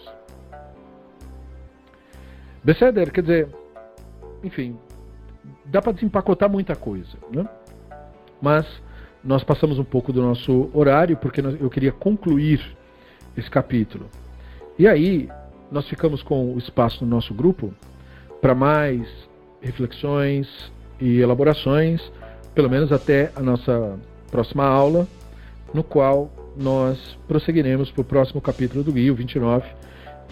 Beceder, 2.63 3.11
quer 3.11 3.23
dizer, 3.23 3.49
enfim, 4.45 4.79
dá 5.65 5.81
para 5.81 5.93
desempacotar 5.93 6.51
muita 6.51 6.77
coisa, 6.77 7.17
né? 7.35 7.49
mas 8.41 8.67
nós 9.23 9.45
passamos 9.45 9.79
um 9.79 9.85
pouco 9.85 10.13
do 10.13 10.23
nosso 10.23 10.71
horário 10.73 11.17
porque 11.17 11.41
eu 11.41 11.71
queria 11.71 11.93
concluir 11.93 12.61
esse 13.37 13.51
capítulo. 13.51 14.07
E 14.79 14.89
aí, 14.89 15.29
nós 15.71 15.87
ficamos 15.89 16.23
com 16.23 16.55
o 16.55 16.59
espaço 16.59 17.05
no 17.05 17.11
nosso 17.11 17.35
grupo 17.35 17.73
para 18.41 18.55
mais 18.55 19.07
reflexões 19.61 20.73
e 21.01 21.21
elaborações, 21.21 22.01
pelo 22.55 22.69
menos 22.69 22.91
até 22.91 23.31
a 23.37 23.41
nossa 23.41 23.99
próxima 24.31 24.65
aula, 24.65 25.07
no 25.73 25.85
qual 25.85 26.31
nós 26.57 27.17
prosseguiremos 27.29 27.91
para 27.91 28.01
o 28.01 28.05
próximo 28.05 28.41
capítulo 28.41 28.83
do 28.83 28.93
Guia, 28.93 29.13
29, 29.13 29.69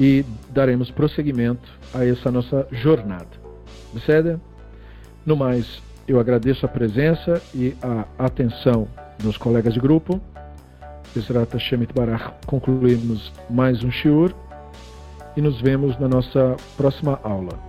e 0.00 0.24
daremos 0.50 0.90
prosseguimento 0.90 1.68
a 1.94 2.04
essa 2.04 2.30
nossa 2.30 2.66
jornada. 2.70 3.28
Beceda? 3.92 4.40
No 5.24 5.36
mais, 5.36 5.82
eu 6.08 6.18
agradeço 6.18 6.64
a 6.64 6.68
presença 6.68 7.40
e 7.54 7.76
a 7.82 8.24
atenção 8.24 8.88
dos 9.18 9.36
colegas 9.36 9.74
de 9.74 9.80
grupo. 9.80 10.18
Bezrat 11.14 11.52
Hashem 11.52 11.86
Barach, 11.94 12.32
concluímos 12.46 13.30
mais 13.50 13.84
um 13.84 13.90
shiur 13.90 14.34
e 15.36 15.42
nos 15.42 15.60
vemos 15.60 15.98
na 15.98 16.08
nossa 16.08 16.56
próxima 16.76 17.20
aula. 17.22 17.67